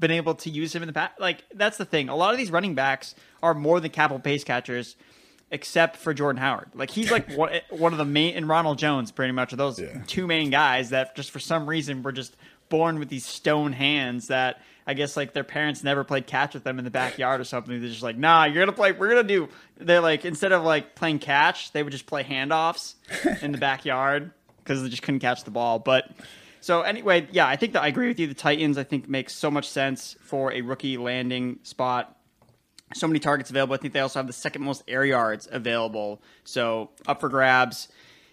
been 0.00 0.10
able 0.10 0.34
to 0.34 0.50
use 0.50 0.74
him 0.74 0.82
in 0.82 0.88
the 0.88 0.92
past. 0.92 1.20
Like 1.20 1.44
that's 1.54 1.78
the 1.78 1.84
thing. 1.84 2.08
A 2.08 2.16
lot 2.16 2.32
of 2.32 2.38
these 2.38 2.50
running 2.50 2.74
backs 2.74 3.14
are 3.40 3.54
more 3.54 3.78
than 3.78 3.92
capital 3.92 4.18
pace 4.18 4.42
catchers, 4.42 4.96
except 5.52 5.96
for 5.96 6.12
Jordan 6.12 6.40
Howard. 6.40 6.70
Like 6.74 6.90
he's 6.90 7.12
like 7.12 7.30
one, 7.32 7.52
one 7.70 7.92
of 7.92 7.98
the 7.98 8.04
main 8.04 8.34
and 8.34 8.48
Ronald 8.48 8.78
Jones 8.78 9.12
pretty 9.12 9.32
much 9.32 9.52
are 9.52 9.56
those 9.56 9.78
yeah. 9.78 10.02
two 10.08 10.26
main 10.26 10.50
guys 10.50 10.90
that 10.90 11.14
just 11.14 11.30
for 11.30 11.38
some 11.38 11.68
reason 11.68 12.02
were 12.02 12.12
just 12.12 12.36
born 12.68 12.98
with 12.98 13.10
these 13.10 13.26
stone 13.26 13.72
hands 13.72 14.26
that 14.26 14.60
I 14.90 14.94
guess 14.94 15.16
like 15.16 15.32
their 15.32 15.44
parents 15.44 15.84
never 15.84 16.02
played 16.02 16.26
catch 16.26 16.52
with 16.52 16.64
them 16.64 16.80
in 16.80 16.84
the 16.84 16.90
backyard 16.90 17.40
or 17.40 17.44
something. 17.44 17.80
They're 17.80 17.88
just 17.88 18.02
like, 18.02 18.18
nah, 18.18 18.42
you're 18.44 18.60
gonna 18.60 18.76
play. 18.76 18.90
We're 18.90 19.08
gonna 19.08 19.22
do. 19.22 19.48
They're 19.78 20.00
like 20.00 20.24
instead 20.24 20.50
of 20.50 20.64
like 20.64 20.96
playing 20.96 21.20
catch, 21.20 21.70
they 21.70 21.84
would 21.84 21.92
just 21.92 22.06
play 22.06 22.24
handoffs 22.24 22.94
in 23.42 23.52
the 23.52 23.58
backyard 23.58 24.32
because 24.58 24.82
they 24.82 24.88
just 24.88 25.02
couldn't 25.02 25.20
catch 25.20 25.44
the 25.44 25.52
ball. 25.52 25.78
But 25.78 26.10
so 26.60 26.82
anyway, 26.82 27.28
yeah, 27.30 27.46
I 27.46 27.54
think 27.54 27.74
that 27.74 27.84
I 27.84 27.86
agree 27.86 28.08
with 28.08 28.18
you. 28.18 28.26
The 28.26 28.34
Titans, 28.34 28.78
I 28.78 28.82
think, 28.82 29.08
makes 29.08 29.32
so 29.32 29.48
much 29.48 29.68
sense 29.68 30.16
for 30.22 30.52
a 30.52 30.60
rookie 30.60 30.96
landing 30.96 31.60
spot. 31.62 32.16
So 32.94 33.06
many 33.06 33.20
targets 33.20 33.48
available. 33.48 33.74
I 33.74 33.76
think 33.76 33.94
they 33.94 34.00
also 34.00 34.18
have 34.18 34.26
the 34.26 34.32
second 34.32 34.62
most 34.62 34.82
air 34.88 35.04
yards 35.04 35.46
available. 35.52 36.20
So 36.42 36.90
up 37.06 37.20
for 37.20 37.28
grabs 37.28 37.86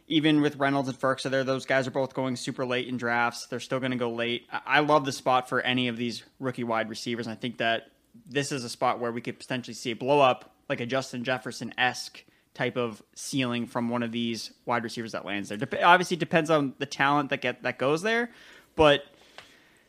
even 0.08 0.42
with 0.42 0.56
Reynolds 0.56 0.88
and 0.88 1.00
Firkser 1.00 1.30
there, 1.30 1.44
those 1.44 1.66
guys 1.66 1.88
are 1.88 1.92
both 1.92 2.14
going 2.14 2.36
super 2.36 2.66
late 2.66 2.88
in 2.88 2.98
drafts. 2.98 3.46
They're 3.48 3.60
still 3.60 3.80
going 3.80 3.92
to 3.92 3.98
go 3.98 4.10
late. 4.12 4.48
I 4.66 4.80
love 4.80 5.06
the 5.06 5.12
spot 5.12 5.50
for 5.50 5.62
any 5.62 5.90
of 5.90 5.98
these 5.98 6.24
rookie 6.40 6.64
wide 6.64 6.90
receivers. 6.90 7.28
I 7.28 7.36
think 7.36 7.58
that 7.58 7.92
this 8.26 8.52
is 8.52 8.64
a 8.64 8.70
spot 8.70 9.00
where 9.00 9.12
we 9.12 9.22
could 9.22 9.38
potentially 9.38 9.74
see 9.74 9.92
a 9.92 9.96
blow 9.96 10.22
up, 10.22 10.56
like 10.70 10.80
a 10.80 10.86
Justin 10.86 11.24
Jefferson 11.24 11.74
esque 11.78 12.24
type 12.54 12.78
of 12.78 13.04
ceiling 13.14 13.68
from 13.68 13.90
one 13.90 14.02
of 14.02 14.12
these 14.12 14.52
wide 14.66 14.84
receivers 14.84 15.12
that 15.12 15.26
lands 15.26 15.50
there. 15.50 15.58
Dep- 15.58 15.84
obviously, 15.84 16.18
depends 16.18 16.50
on 16.50 16.74
the 16.80 16.86
talent 16.86 17.30
that 17.30 17.42
get 17.42 17.64
that 17.64 17.78
goes 17.78 18.02
there, 18.02 18.32
but 18.76 19.04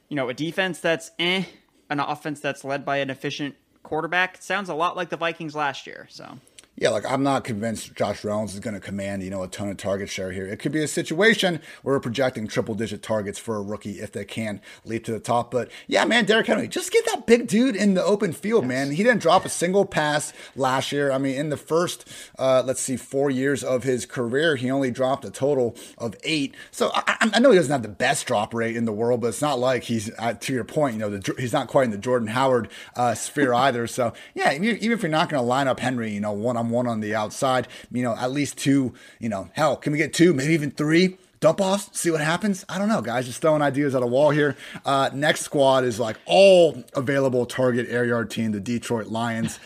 you 0.08 0.16
know, 0.16 0.28
a 0.28 0.34
defense 0.34 0.80
that's 0.80 1.10
eh, 1.18 1.44
an 1.88 2.00
offense 2.00 2.40
that's 2.40 2.64
led 2.64 2.84
by 2.84 2.98
an 2.98 3.08
efficient 3.08 3.54
quarterback 3.82 4.42
sounds 4.42 4.68
a 4.68 4.74
lot 4.74 4.96
like 4.96 5.08
the 5.08 5.16
Vikings 5.16 5.54
last 5.54 5.86
year. 5.86 6.06
So 6.10 6.38
yeah, 6.80 6.90
like 6.90 7.04
I'm 7.04 7.24
not 7.24 7.42
convinced 7.42 7.94
Josh 7.94 8.22
Reynolds 8.22 8.54
is 8.54 8.60
going 8.60 8.74
to 8.74 8.80
command, 8.80 9.22
you 9.24 9.30
know, 9.30 9.42
a 9.42 9.48
ton 9.48 9.68
of 9.68 9.76
target 9.76 10.08
share 10.08 10.30
here. 10.30 10.46
It 10.46 10.58
could 10.58 10.70
be 10.70 10.82
a 10.82 10.88
situation 10.88 11.60
where 11.82 11.96
we're 11.96 12.00
projecting 12.00 12.46
triple 12.46 12.76
digit 12.76 13.02
targets 13.02 13.38
for 13.38 13.56
a 13.56 13.62
rookie 13.62 14.00
if 14.00 14.12
they 14.12 14.24
can 14.24 14.60
leap 14.84 15.04
to 15.06 15.12
the 15.12 15.18
top. 15.18 15.50
But 15.50 15.70
yeah, 15.88 16.04
man, 16.04 16.24
Derrick 16.24 16.46
Henry, 16.46 16.68
just 16.68 16.92
get 16.92 17.04
that 17.06 17.26
big 17.26 17.48
dude 17.48 17.74
in 17.74 17.94
the 17.94 18.04
open 18.04 18.32
field, 18.32 18.62
yes. 18.62 18.68
man. 18.68 18.90
He 18.92 19.02
didn't 19.02 19.22
drop 19.22 19.44
a 19.44 19.48
single 19.48 19.84
pass 19.84 20.32
last 20.54 20.92
year. 20.92 21.10
I 21.10 21.18
mean, 21.18 21.34
in 21.34 21.48
the 21.48 21.56
first, 21.56 22.08
uh, 22.38 22.62
let's 22.64 22.80
see, 22.80 22.96
four 22.96 23.28
years 23.28 23.64
of 23.64 23.82
his 23.82 24.06
career, 24.06 24.54
he 24.54 24.70
only 24.70 24.92
dropped 24.92 25.24
a 25.24 25.30
total 25.30 25.74
of 25.98 26.14
eight. 26.22 26.54
So 26.70 26.92
I, 26.94 27.30
I 27.34 27.40
know 27.40 27.50
he 27.50 27.56
doesn't 27.56 27.72
have 27.72 27.82
the 27.82 27.88
best 27.88 28.26
drop 28.26 28.54
rate 28.54 28.76
in 28.76 28.84
the 28.84 28.92
world, 28.92 29.20
but 29.20 29.28
it's 29.28 29.42
not 29.42 29.58
like 29.58 29.82
he's, 29.82 30.12
uh, 30.16 30.34
to 30.34 30.52
your 30.52 30.64
point, 30.64 30.94
you 30.94 31.00
know, 31.00 31.10
the, 31.10 31.34
he's 31.38 31.52
not 31.52 31.66
quite 31.66 31.86
in 31.86 31.90
the 31.90 31.98
Jordan 31.98 32.28
Howard 32.28 32.68
uh, 32.94 33.14
sphere 33.14 33.52
either. 33.68 33.88
So 33.88 34.12
yeah, 34.34 34.52
even 34.52 34.92
if 34.92 35.02
you're 35.02 35.10
not 35.10 35.28
going 35.28 35.42
to 35.42 35.46
line 35.46 35.66
up 35.66 35.80
Henry, 35.80 36.12
you 36.12 36.20
know, 36.20 36.32
one 36.32 36.56
on 36.56 36.67
one 36.70 36.86
on 36.86 37.00
the 37.00 37.14
outside. 37.14 37.68
You 37.90 38.02
know, 38.02 38.14
at 38.14 38.32
least 38.32 38.58
two, 38.58 38.94
you 39.18 39.28
know, 39.28 39.48
hell, 39.52 39.76
can 39.76 39.92
we 39.92 39.98
get 39.98 40.12
two, 40.12 40.32
maybe 40.34 40.54
even 40.54 40.70
three? 40.70 41.18
dump 41.40 41.60
offs, 41.60 41.88
see 41.98 42.10
what 42.10 42.20
happens. 42.20 42.64
I 42.68 42.78
don't 42.78 42.88
know, 42.88 43.00
guys. 43.00 43.26
Just 43.26 43.40
throwing 43.40 43.62
ideas 43.62 43.94
at 43.94 44.02
a 44.02 44.06
wall 44.06 44.30
here. 44.30 44.56
Uh, 44.84 45.10
next 45.12 45.42
squad 45.42 45.84
is 45.84 46.00
like 46.00 46.16
all 46.26 46.82
available 46.94 47.46
target 47.46 47.86
air 47.88 48.04
yard 48.04 48.30
team, 48.30 48.52
the 48.52 48.60
Detroit 48.60 49.06
Lions. 49.06 49.60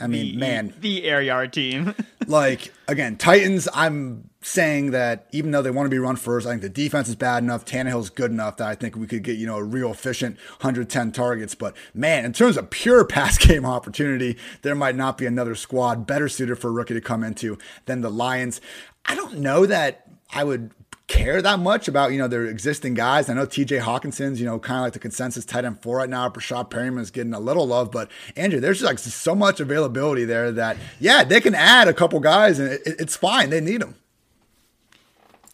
I 0.00 0.08
mean, 0.08 0.32
the, 0.32 0.36
man, 0.38 0.74
the 0.80 1.04
air 1.04 1.22
yard 1.22 1.52
team. 1.52 1.94
like 2.26 2.72
again, 2.88 3.16
Titans. 3.16 3.68
I'm 3.72 4.30
saying 4.40 4.90
that 4.90 5.26
even 5.30 5.52
though 5.52 5.62
they 5.62 5.70
want 5.70 5.86
to 5.86 5.90
be 5.90 5.98
run 5.98 6.16
first, 6.16 6.46
I 6.46 6.50
think 6.50 6.62
the 6.62 6.68
defense 6.68 7.08
is 7.08 7.14
bad 7.14 7.42
enough. 7.42 7.64
Tannehill's 7.64 8.10
good 8.10 8.30
enough 8.30 8.56
that 8.56 8.68
I 8.68 8.74
think 8.74 8.96
we 8.96 9.06
could 9.06 9.22
get 9.22 9.36
you 9.36 9.46
know 9.46 9.56
a 9.56 9.62
real 9.62 9.92
efficient 9.92 10.36
110 10.60 11.12
targets. 11.12 11.54
But 11.54 11.76
man, 11.94 12.24
in 12.24 12.32
terms 12.32 12.56
of 12.56 12.70
pure 12.70 13.04
pass 13.04 13.38
game 13.38 13.64
opportunity, 13.64 14.36
there 14.62 14.74
might 14.74 14.96
not 14.96 15.16
be 15.16 15.26
another 15.26 15.54
squad 15.54 16.06
better 16.06 16.28
suited 16.28 16.56
for 16.56 16.68
a 16.68 16.72
rookie 16.72 16.94
to 16.94 17.00
come 17.00 17.22
into 17.22 17.56
than 17.86 18.00
the 18.00 18.10
Lions. 18.10 18.60
I 19.04 19.14
don't 19.14 19.38
know 19.38 19.64
that 19.66 20.08
I 20.32 20.42
would 20.42 20.72
care 21.06 21.42
that 21.42 21.58
much 21.58 21.86
about, 21.86 22.12
you 22.12 22.18
know, 22.18 22.28
their 22.28 22.46
existing 22.46 22.94
guys. 22.94 23.28
I 23.28 23.34
know 23.34 23.46
TJ 23.46 23.80
Hockenson's, 23.80 24.40
you 24.40 24.46
know, 24.46 24.58
kind 24.58 24.78
of 24.78 24.84
like 24.84 24.92
the 24.94 24.98
consensus 24.98 25.44
tight 25.44 25.64
end 25.64 25.82
four 25.82 25.98
right 25.98 26.08
now. 26.08 26.28
Breshad 26.28 26.70
Perriman 26.70 27.00
is 27.00 27.10
getting 27.10 27.34
a 27.34 27.40
little 27.40 27.66
love, 27.66 27.90
but 27.90 28.10
Andrew, 28.36 28.60
there's 28.60 28.80
just 28.80 28.86
like 28.86 28.98
so 28.98 29.34
much 29.34 29.60
availability 29.60 30.24
there 30.24 30.50
that, 30.52 30.76
yeah, 30.98 31.24
they 31.24 31.40
can 31.40 31.54
add 31.54 31.88
a 31.88 31.94
couple 31.94 32.20
guys 32.20 32.58
and 32.58 32.72
it, 32.72 32.82
it's 32.86 33.16
fine. 33.16 33.50
They 33.50 33.60
need 33.60 33.82
them. 33.82 33.96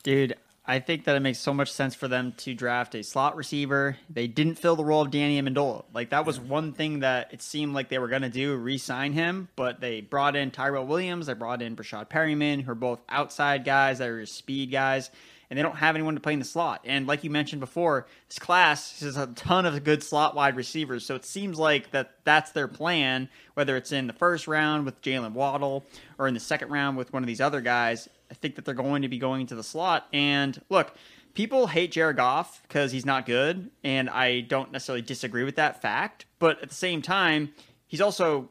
Dude, 0.02 0.36
I 0.64 0.78
think 0.78 1.04
that 1.04 1.16
it 1.16 1.20
makes 1.20 1.40
so 1.40 1.52
much 1.52 1.72
sense 1.72 1.96
for 1.96 2.06
them 2.06 2.32
to 2.38 2.54
draft 2.54 2.94
a 2.94 3.02
slot 3.02 3.34
receiver. 3.34 3.96
They 4.08 4.28
didn't 4.28 4.54
fill 4.54 4.76
the 4.76 4.84
role 4.84 5.02
of 5.02 5.10
Danny 5.10 5.42
Amendola. 5.42 5.84
Like 5.92 6.10
that 6.10 6.24
was 6.24 6.38
one 6.38 6.72
thing 6.74 7.00
that 7.00 7.34
it 7.34 7.42
seemed 7.42 7.74
like 7.74 7.88
they 7.88 7.98
were 7.98 8.08
going 8.08 8.22
to 8.22 8.28
do, 8.28 8.54
re-sign 8.54 9.12
him. 9.12 9.48
But 9.56 9.80
they 9.80 10.00
brought 10.00 10.36
in 10.36 10.52
Tyrell 10.52 10.86
Williams. 10.86 11.26
They 11.26 11.34
brought 11.34 11.60
in 11.60 11.74
Breshad 11.74 12.08
Perriman, 12.08 12.62
who 12.62 12.70
are 12.70 12.76
both 12.76 13.00
outside 13.08 13.64
guys 13.64 13.98
that 13.98 14.08
are 14.08 14.24
speed 14.26 14.70
guys 14.70 15.10
and 15.50 15.58
they 15.58 15.62
don't 15.62 15.76
have 15.76 15.96
anyone 15.96 16.14
to 16.14 16.20
play 16.20 16.32
in 16.32 16.38
the 16.38 16.44
slot. 16.44 16.82
And 16.84 17.08
like 17.08 17.24
you 17.24 17.30
mentioned 17.30 17.60
before, 17.60 18.06
this 18.28 18.38
class 18.38 19.00
has 19.00 19.16
a 19.16 19.26
ton 19.26 19.66
of 19.66 19.82
good 19.82 20.02
slot 20.02 20.36
wide 20.36 20.56
receivers. 20.56 21.04
So 21.04 21.16
it 21.16 21.24
seems 21.24 21.58
like 21.58 21.90
that 21.90 22.12
that's 22.24 22.52
their 22.52 22.68
plan, 22.68 23.28
whether 23.54 23.76
it's 23.76 23.90
in 23.90 24.06
the 24.06 24.12
first 24.12 24.46
round 24.46 24.84
with 24.86 25.02
Jaylen 25.02 25.32
Waddle 25.32 25.84
or 26.18 26.28
in 26.28 26.34
the 26.34 26.40
second 26.40 26.70
round 26.70 26.96
with 26.96 27.12
one 27.12 27.22
of 27.22 27.26
these 27.26 27.40
other 27.40 27.60
guys. 27.60 28.08
I 28.30 28.34
think 28.34 28.54
that 28.54 28.64
they're 28.64 28.74
going 28.74 29.02
to 29.02 29.08
be 29.08 29.18
going 29.18 29.48
to 29.48 29.56
the 29.56 29.64
slot. 29.64 30.06
And 30.12 30.60
look, 30.68 30.94
people 31.34 31.66
hate 31.66 31.90
Jared 31.90 32.16
Goff 32.16 32.62
because 32.62 32.92
he's 32.92 33.04
not 33.04 33.26
good, 33.26 33.70
and 33.82 34.08
I 34.08 34.42
don't 34.42 34.70
necessarily 34.70 35.02
disagree 35.02 35.42
with 35.42 35.56
that 35.56 35.82
fact. 35.82 36.26
But 36.38 36.62
at 36.62 36.68
the 36.68 36.74
same 36.76 37.02
time, 37.02 37.52
he's 37.88 38.00
also 38.00 38.50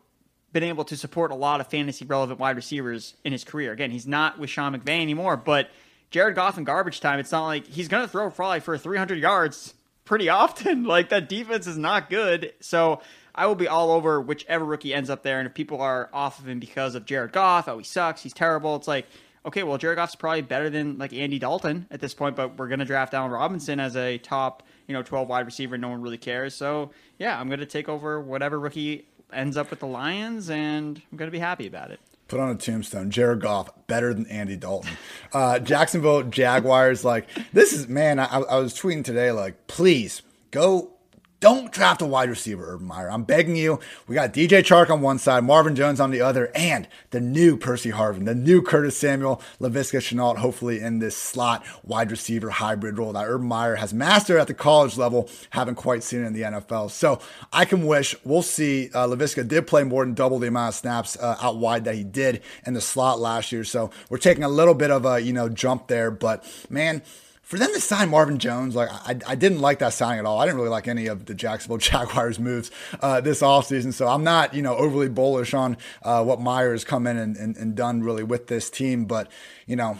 been 0.52 0.64
able 0.64 0.84
to 0.84 0.98
support 0.98 1.32
a 1.32 1.36
lot 1.36 1.62
of 1.62 1.68
fantasy 1.68 2.04
relevant 2.04 2.40
wide 2.40 2.58
receivers 2.58 3.14
in 3.24 3.32
his 3.32 3.46
career. 3.46 3.72
Again, 3.72 3.92
he's 3.92 4.08
not 4.08 4.38
with 4.38 4.50
Sean 4.50 4.76
McVay 4.76 5.02
anymore, 5.02 5.38
but 5.38 5.70
Jared 6.12 6.36
Goff 6.36 6.58
in 6.58 6.64
garbage 6.64 7.00
time, 7.00 7.20
it's 7.20 7.32
not 7.32 7.46
like 7.46 7.68
he's 7.68 7.88
going 7.88 8.04
to 8.04 8.10
throw 8.10 8.30
probably 8.30 8.60
for 8.60 8.78
300 8.78 9.20
yards 9.20 9.74
pretty 10.06 10.30
often. 10.30 10.84
Like 10.90 11.10
that 11.10 11.30
defense 11.30 11.68
is 11.68 11.78
not 11.78 12.10
good. 12.10 12.54
So 12.62 13.02
I 13.36 13.46
will 13.46 13.56
be 13.56 13.68
all 13.68 13.92
over 13.92 14.20
whichever 14.20 14.66
rookie 14.66 14.94
ends 14.94 15.10
up 15.10 15.24
there. 15.24 15.40
And 15.40 15.48
if 15.48 15.54
people 15.54 15.82
are 15.82 16.10
off 16.12 16.40
of 16.40 16.48
him 16.48 16.60
because 16.60 16.96
of 16.96 17.06
Jared 17.06 17.32
Goff, 17.32 17.68
oh, 17.68 17.78
he 17.78 17.84
sucks, 17.84 18.24
he's 18.24 18.34
terrible, 18.34 18.76
it's 18.76 18.88
like, 18.88 19.06
okay, 19.46 19.64
well, 19.64 19.78
Jared 19.78 19.98
Goff's 19.98 20.16
probably 20.16 20.42
better 20.42 20.70
than 20.70 20.98
like 20.98 21.14
Andy 21.14 21.38
Dalton 21.38 21.86
at 21.92 22.00
this 22.00 22.14
point, 22.14 22.36
but 22.36 22.58
we're 22.58 22.68
going 22.68 22.80
to 22.80 22.86
draft 22.86 23.14
Allen 23.14 23.32
Robinson 23.32 23.80
as 23.80 23.96
a 23.96 24.18
top, 24.18 24.64
you 24.88 24.94
know, 24.94 25.04
12 25.04 25.30
wide 25.30 25.46
receiver. 25.46 25.78
No 25.78 25.90
one 25.90 26.02
really 26.02 26.18
cares. 26.18 26.56
So 26.56 26.90
yeah, 27.20 27.40
I'm 27.40 27.48
going 27.48 27.60
to 27.60 27.66
take 27.68 27.88
over 27.88 28.20
whatever 28.20 28.60
rookie 28.60 29.06
ends 29.32 29.58
up 29.58 29.70
with 29.70 29.80
the 29.80 29.88
Lions, 29.88 30.50
and 30.50 31.02
I'm 31.12 31.18
going 31.18 31.28
to 31.28 31.32
be 31.32 31.40
happy 31.40 31.68
about 31.68 31.92
it. 31.92 32.00
Put 32.30 32.40
on 32.40 32.52
a 32.52 32.56
tombstone. 32.56 33.10
Jared 33.10 33.42
Goff 33.42 33.70
better 33.88 34.14
than 34.14 34.26
Andy 34.28 34.56
Dalton. 34.56 34.92
Uh, 35.34 35.60
Jacksonville 35.60 36.24
Jaguars. 36.24 37.04
Like 37.04 37.28
this 37.52 37.74
is 37.74 37.88
man. 37.90 38.20
I, 38.20 38.26
I 38.26 38.60
was 38.60 38.74
tweeting 38.74 39.04
today. 39.04 39.32
Like 39.32 39.68
please 39.68 40.22
go 40.52 40.92
don't 41.40 41.72
draft 41.72 42.02
a 42.02 42.06
wide 42.06 42.30
receiver, 42.30 42.74
Urban 42.74 42.88
Meyer. 42.88 43.10
I'm 43.10 43.24
begging 43.24 43.56
you. 43.56 43.80
We 44.08 44.16
got 44.16 44.34
DJ 44.34 44.62
Chark 44.62 44.90
on 44.90 45.02
one 45.02 45.20
side, 45.20 45.44
Marvin 45.44 45.76
Jones 45.76 46.00
on 46.00 46.12
the 46.12 46.22
other, 46.22 46.52
and 46.54 46.88
the 47.12 47.22
new 47.22 47.56
Percy 47.56 47.92
Harvin, 47.92 48.26
the 48.26 48.36
new 48.36 48.62
Curtis 48.62 48.98
Samuel, 48.98 49.42
Laviska 49.60 50.00
Shenault, 50.00 50.38
hopefully 50.38 50.80
in 50.82 51.00
this 51.00 51.16
slot 51.16 51.66
wide 51.84 52.12
receiver 52.12 52.50
hybrid 52.50 52.98
role 52.98 53.14
that 53.14 53.26
Urban 53.26 53.48
Meyer 53.48 53.76
has 53.76 53.94
mastered 53.94 54.40
at 54.40 54.48
the 54.48 54.54
college 54.54 54.98
level, 54.98 55.30
haven't 55.52 55.76
quite 55.76 56.04
seen 56.04 56.24
it 56.24 56.28
in 56.28 56.34
the 56.34 56.42
NFL. 56.42 56.92
So 56.92 57.20
I 57.54 57.66
can 57.66 57.86
wish. 57.86 58.16
We'll 58.24 58.42
see. 58.42 58.90
Uh, 58.94 59.08
Laviska 59.08 59.48
did 59.48 59.68
play 59.68 59.84
more 59.84 60.04
than 60.04 60.14
double 60.14 60.40
the 60.40 60.48
amount 60.48 60.70
of 60.70 60.76
snaps 60.76 61.18
uh, 61.18 61.38
out 61.42 61.58
wide 61.58 61.86
that 61.86 61.96
he 61.96 62.04
did 62.04 62.42
in 62.66 62.74
the 62.74 62.82
slot 62.82 63.20
last 63.20 63.52
year. 63.52 63.64
So 63.64 63.92
we're 64.10 64.18
taking 64.18 64.44
a 64.44 64.50
little 64.50 64.74
bit 64.74 64.92
of 64.92 65.06
a, 65.06 65.20
you 65.20 65.34
know, 65.34 65.48
jump 65.48 65.88
there. 65.88 66.12
But 66.12 66.46
man, 66.70 67.02
for 67.50 67.58
them 67.58 67.74
to 67.74 67.82
sign 67.82 68.10
Marvin 68.10 68.38
Jones, 68.38 68.76
like 68.76 68.90
I, 68.92 69.18
I 69.26 69.34
didn't 69.34 69.60
like 69.60 69.80
that 69.80 69.94
signing 69.94 70.20
at 70.20 70.26
all. 70.28 70.40
I 70.40 70.46
didn't 70.46 70.58
really 70.58 70.70
like 70.70 70.88
any 70.88 71.08
of 71.08 71.26
the 71.26 71.34
Jacksonville 71.34 71.78
Jaguars 71.80 72.38
moves 72.38 72.70
uh, 73.02 73.22
this 73.22 73.42
offseason. 73.42 73.92
So 73.92 74.08
I'm 74.08 74.24
not, 74.24 74.54
you 74.54 74.62
know, 74.62 74.76
overly 74.76 75.10
bullish 75.10 75.56
on 75.56 75.76
uh, 76.04 76.24
what 76.24 76.40
Meyer 76.40 76.74
has 76.74 76.84
come 76.84 77.08
in 77.08 77.18
and, 77.18 77.36
and, 77.36 77.58
and 77.58 77.74
done 77.74 78.04
really 78.04 78.22
with 78.22 78.46
this 78.46 78.70
team. 78.70 79.06
But, 79.06 79.32
you 79.66 79.76
know, 79.76 80.00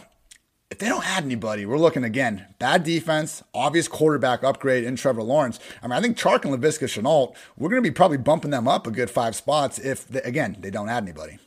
if 0.70 0.78
they 0.78 0.88
don't 0.88 1.04
add 1.04 1.24
anybody, 1.24 1.66
we're 1.66 1.76
looking 1.76 2.04
again. 2.04 2.46
Bad 2.60 2.84
defense, 2.84 3.42
obvious 3.52 3.88
quarterback 3.88 4.44
upgrade 4.44 4.84
in 4.84 4.94
Trevor 4.94 5.24
Lawrence. 5.24 5.58
I 5.82 5.88
mean, 5.88 5.94
I 5.94 6.00
think 6.00 6.16
Chark 6.16 6.44
and 6.44 6.54
Laviska 6.54 6.84
Shenault, 6.84 7.34
we're 7.56 7.68
going 7.68 7.82
to 7.82 7.90
be 7.90 7.92
probably 7.92 8.18
bumping 8.18 8.52
them 8.52 8.68
up 8.68 8.86
a 8.86 8.92
good 8.92 9.10
five 9.10 9.34
spots 9.34 9.80
if, 9.80 10.06
they, 10.06 10.22
again, 10.22 10.56
they 10.60 10.70
don't 10.70 10.88
add 10.88 11.02
anybody. 11.02 11.40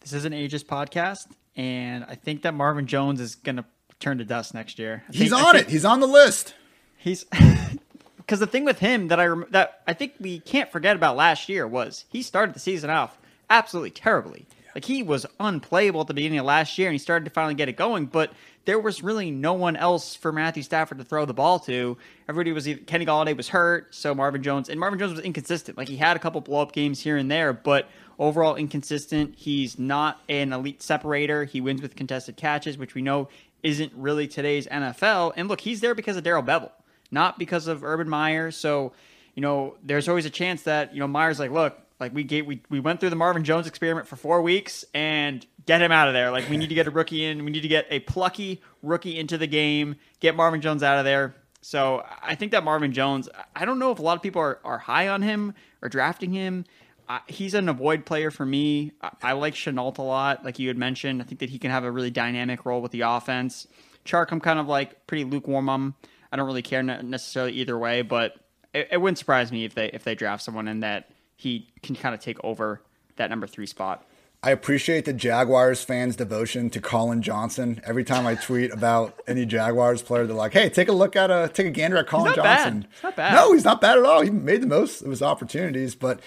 This 0.00 0.12
is 0.12 0.24
an 0.24 0.32
Aegis 0.32 0.64
podcast, 0.64 1.28
and 1.54 2.04
I 2.08 2.16
think 2.16 2.42
that 2.42 2.54
Marvin 2.54 2.88
Jones 2.88 3.20
is 3.20 3.36
going 3.36 3.54
to 3.54 3.64
turn 4.00 4.18
to 4.18 4.24
dust 4.24 4.54
next 4.54 4.78
year. 4.78 5.04
I 5.08 5.12
he's 5.12 5.30
think, 5.30 5.42
on 5.42 5.56
it. 5.56 5.68
He's 5.68 5.84
on 5.84 6.00
the 6.00 6.06
list. 6.06 6.54
He's 6.96 7.24
because 8.16 8.40
the 8.40 8.46
thing 8.46 8.64
with 8.64 8.78
him 8.78 9.08
that 9.08 9.20
I 9.20 9.26
rem- 9.26 9.46
that 9.50 9.82
I 9.86 9.92
think 9.92 10.14
we 10.18 10.40
can't 10.40 10.70
forget 10.72 10.96
about 10.96 11.16
last 11.16 11.48
year 11.48 11.66
was 11.66 12.04
he 12.08 12.22
started 12.22 12.54
the 12.54 12.60
season 12.60 12.90
off 12.90 13.16
absolutely 13.48 13.90
terribly. 13.90 14.46
Like 14.74 14.84
he 14.84 15.02
was 15.02 15.26
unplayable 15.40 16.00
at 16.02 16.06
the 16.06 16.14
beginning 16.14 16.38
of 16.38 16.46
last 16.46 16.78
year, 16.78 16.88
and 16.88 16.94
he 16.94 16.98
started 16.98 17.24
to 17.24 17.30
finally 17.30 17.54
get 17.54 17.68
it 17.68 17.76
going. 17.76 18.06
But 18.06 18.32
there 18.66 18.78
was 18.78 19.02
really 19.02 19.30
no 19.30 19.54
one 19.54 19.74
else 19.74 20.14
for 20.14 20.32
Matthew 20.32 20.62
Stafford 20.62 20.98
to 20.98 21.04
throw 21.04 21.24
the 21.24 21.34
ball 21.34 21.58
to. 21.60 21.96
Everybody 22.28 22.52
was 22.52 22.68
either, 22.68 22.80
Kenny 22.82 23.04
Golladay 23.04 23.36
was 23.36 23.48
hurt, 23.48 23.94
so 23.94 24.14
Marvin 24.14 24.42
Jones 24.42 24.68
and 24.68 24.78
Marvin 24.78 24.98
Jones 24.98 25.12
was 25.12 25.24
inconsistent. 25.24 25.76
Like 25.76 25.88
he 25.88 25.96
had 25.96 26.16
a 26.16 26.20
couple 26.20 26.40
blow 26.40 26.62
up 26.62 26.72
games 26.72 27.00
here 27.00 27.16
and 27.16 27.30
there, 27.30 27.52
but 27.52 27.88
overall 28.18 28.54
inconsistent. 28.54 29.34
He's 29.36 29.78
not 29.78 30.20
an 30.28 30.52
elite 30.52 30.82
separator. 30.82 31.44
He 31.44 31.60
wins 31.60 31.82
with 31.82 31.96
contested 31.96 32.36
catches, 32.36 32.78
which 32.78 32.94
we 32.94 33.02
know 33.02 33.28
isn't 33.62 33.92
really 33.94 34.26
today's 34.28 34.66
NFL. 34.66 35.32
And 35.36 35.48
look, 35.48 35.60
he's 35.60 35.80
there 35.80 35.94
because 35.94 36.16
of 36.16 36.22
Darrell 36.22 36.42
Bevell, 36.42 36.70
not 37.10 37.38
because 37.38 37.66
of 37.66 37.84
Urban 37.84 38.08
Meyer. 38.08 38.50
So, 38.50 38.92
you 39.34 39.42
know, 39.42 39.76
there's 39.82 40.08
always 40.08 40.26
a 40.26 40.30
chance 40.30 40.62
that, 40.62 40.94
you 40.94 41.00
know, 41.00 41.08
Meyer's 41.08 41.38
like, 41.38 41.50
look, 41.50 41.78
like 42.00 42.14
we 42.14 42.24
we, 42.24 42.62
we 42.70 42.80
went 42.80 42.98
through 43.00 43.10
the 43.10 43.16
Marvin 43.16 43.44
Jones 43.44 43.66
experiment 43.66 44.08
for 44.08 44.16
four 44.16 44.40
weeks 44.42 44.84
and 44.94 45.44
get 45.66 45.82
him 45.82 45.92
out 45.92 46.08
of 46.08 46.14
there. 46.14 46.30
Like 46.30 46.48
we 46.48 46.56
need 46.56 46.70
to 46.70 46.74
get 46.74 46.86
a 46.86 46.90
rookie 46.90 47.24
in. 47.24 47.44
We 47.44 47.50
need 47.50 47.60
to 47.60 47.68
get 47.68 47.86
a 47.90 48.00
plucky 48.00 48.62
rookie 48.82 49.18
into 49.18 49.36
the 49.36 49.46
game, 49.46 49.96
get 50.18 50.34
Marvin 50.34 50.60
Jones 50.60 50.82
out 50.82 50.98
of 50.98 51.04
there. 51.04 51.34
So 51.60 52.04
I 52.22 52.34
think 52.34 52.52
that 52.52 52.64
Marvin 52.64 52.92
Jones, 52.92 53.28
I 53.54 53.66
don't 53.66 53.78
know 53.78 53.92
if 53.92 53.98
a 53.98 54.02
lot 54.02 54.16
of 54.16 54.22
people 54.22 54.40
are, 54.40 54.60
are 54.64 54.78
high 54.78 55.08
on 55.08 55.20
him 55.20 55.54
or 55.82 55.90
drafting 55.90 56.32
him. 56.32 56.64
I, 57.10 57.20
he's 57.26 57.54
an 57.54 57.68
avoid 57.68 58.06
player 58.06 58.30
for 58.30 58.46
me. 58.46 58.92
I, 59.02 59.10
I 59.20 59.32
like 59.32 59.54
Shenault 59.54 59.98
a 59.98 60.02
lot, 60.02 60.44
like 60.44 60.60
you 60.60 60.68
had 60.68 60.78
mentioned. 60.78 61.20
I 61.20 61.24
think 61.24 61.40
that 61.40 61.50
he 61.50 61.58
can 61.58 61.72
have 61.72 61.82
a 61.82 61.90
really 61.90 62.12
dynamic 62.12 62.64
role 62.64 62.80
with 62.80 62.92
the 62.92 63.00
offense. 63.00 63.66
Chark, 64.04 64.30
I'm 64.30 64.38
kind 64.38 64.60
of 64.60 64.68
like 64.68 65.08
pretty 65.08 65.24
lukewarm 65.24 65.68
on. 65.68 65.94
I 66.30 66.36
don't 66.36 66.46
really 66.46 66.62
care 66.62 66.84
necessarily 66.84 67.54
either 67.54 67.76
way, 67.76 68.02
but 68.02 68.36
it, 68.72 68.90
it 68.92 68.96
wouldn't 68.98 69.18
surprise 69.18 69.50
me 69.50 69.64
if 69.64 69.74
they 69.74 69.88
if 69.88 70.04
they 70.04 70.14
draft 70.14 70.44
someone 70.44 70.68
and 70.68 70.84
that 70.84 71.10
he 71.34 71.68
can 71.82 71.96
kind 71.96 72.14
of 72.14 72.20
take 72.20 72.42
over 72.44 72.80
that 73.16 73.28
number 73.28 73.48
three 73.48 73.66
spot. 73.66 74.06
I 74.40 74.52
appreciate 74.52 75.04
the 75.04 75.12
Jaguars 75.12 75.82
fans' 75.82 76.14
devotion 76.14 76.70
to 76.70 76.80
Collin 76.80 77.22
Johnson. 77.22 77.80
Every 77.84 78.04
time 78.04 78.24
I 78.24 78.36
tweet 78.36 78.72
about 78.72 79.20
any 79.26 79.44
Jaguars 79.46 80.00
player, 80.00 80.28
they're 80.28 80.36
like, 80.36 80.52
"Hey, 80.52 80.68
take 80.68 80.88
a 80.88 80.92
look 80.92 81.16
at 81.16 81.28
a 81.28 81.34
uh, 81.34 81.48
take 81.48 81.66
a 81.66 81.70
gander 81.70 81.96
at 81.96 82.06
Collin 82.06 82.36
Johnson." 82.36 82.86
not 83.02 83.16
bad. 83.16 83.34
No, 83.34 83.52
he's 83.52 83.64
not 83.64 83.80
bad 83.80 83.98
at 83.98 84.04
all. 84.04 84.22
He 84.22 84.30
made 84.30 84.62
the 84.62 84.68
most 84.68 85.02
of 85.02 85.10
his 85.10 85.22
opportunities, 85.22 85.96
but 85.96 86.20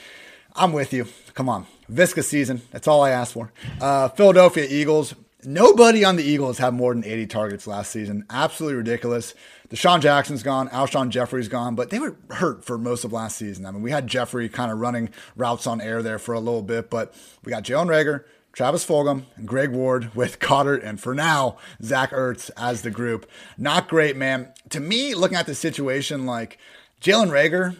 I'm 0.56 0.74
with 0.74 0.93
you. 0.93 1.08
Come 1.34 1.49
on, 1.49 1.66
Visca 1.91 2.24
season. 2.24 2.62
That's 2.72 2.88
all 2.88 3.01
I 3.01 3.10
asked 3.12 3.34
for. 3.34 3.51
Uh, 3.82 4.10
Philadelphia 4.10 4.68
Eagles. 4.70 5.16
Nobody 5.45 6.06
on 6.06 6.16
the 6.16 6.24
Eagles 6.24 6.58
had 6.58 6.74
more 6.74 6.93
than 6.93 7.04
80 7.04 7.28
targets 7.28 7.68
last 7.68 7.91
season. 7.91 8.26
Absolutely 8.30 8.78
ridiculous. 8.78 9.34
DeSean 9.70 9.99
Jackson's 10.01 10.43
gone, 10.43 10.70
Alshon 10.70 11.10
Jeffery's 11.10 11.47
gone, 11.47 11.76
but 11.76 11.89
they 11.89 11.99
were 11.99 12.16
hurt 12.30 12.64
for 12.64 12.78
most 12.78 13.04
of 13.04 13.12
last 13.12 13.38
season. 13.38 13.66
I 13.66 13.72
mean, 13.72 13.82
we 13.82 13.91
had 13.91 14.08
Jeffrey 14.08 14.47
kind 14.47 14.72
of 14.72 14.80
running 14.80 15.10
routes 15.36 15.68
on 15.68 15.82
air 15.82 16.01
there 16.01 16.20
for 16.20 16.34
a 16.34 16.39
little 16.39 16.62
bit, 16.62 16.89
but 16.89 17.14
we 17.43 17.49
got 17.49 17.64
Jalen 17.64 17.88
Reagor, 17.88 18.24
Travis 18.54 18.86
Fulgham, 18.86 19.24
and 19.36 19.47
Greg 19.47 19.72
Ward 19.72 20.12
with 20.16 20.39
Goedert, 20.39 20.84
and 20.84 20.99
for 20.99 21.16
now, 21.16 21.58
Zach 21.82 22.12
Ertz 22.12 22.51
as 22.56 22.84
the 22.84 22.91
group. 22.91 23.30
Not 23.58 23.89
great, 23.89 24.16
man. 24.16 24.54
To 24.70 24.80
me, 24.80 25.16
looking 25.16 25.38
at 25.38 25.47
the 25.47 25.56
situation, 25.56 26.26
like 26.26 26.58
Jalen 27.01 27.32
Reagor, 27.32 27.76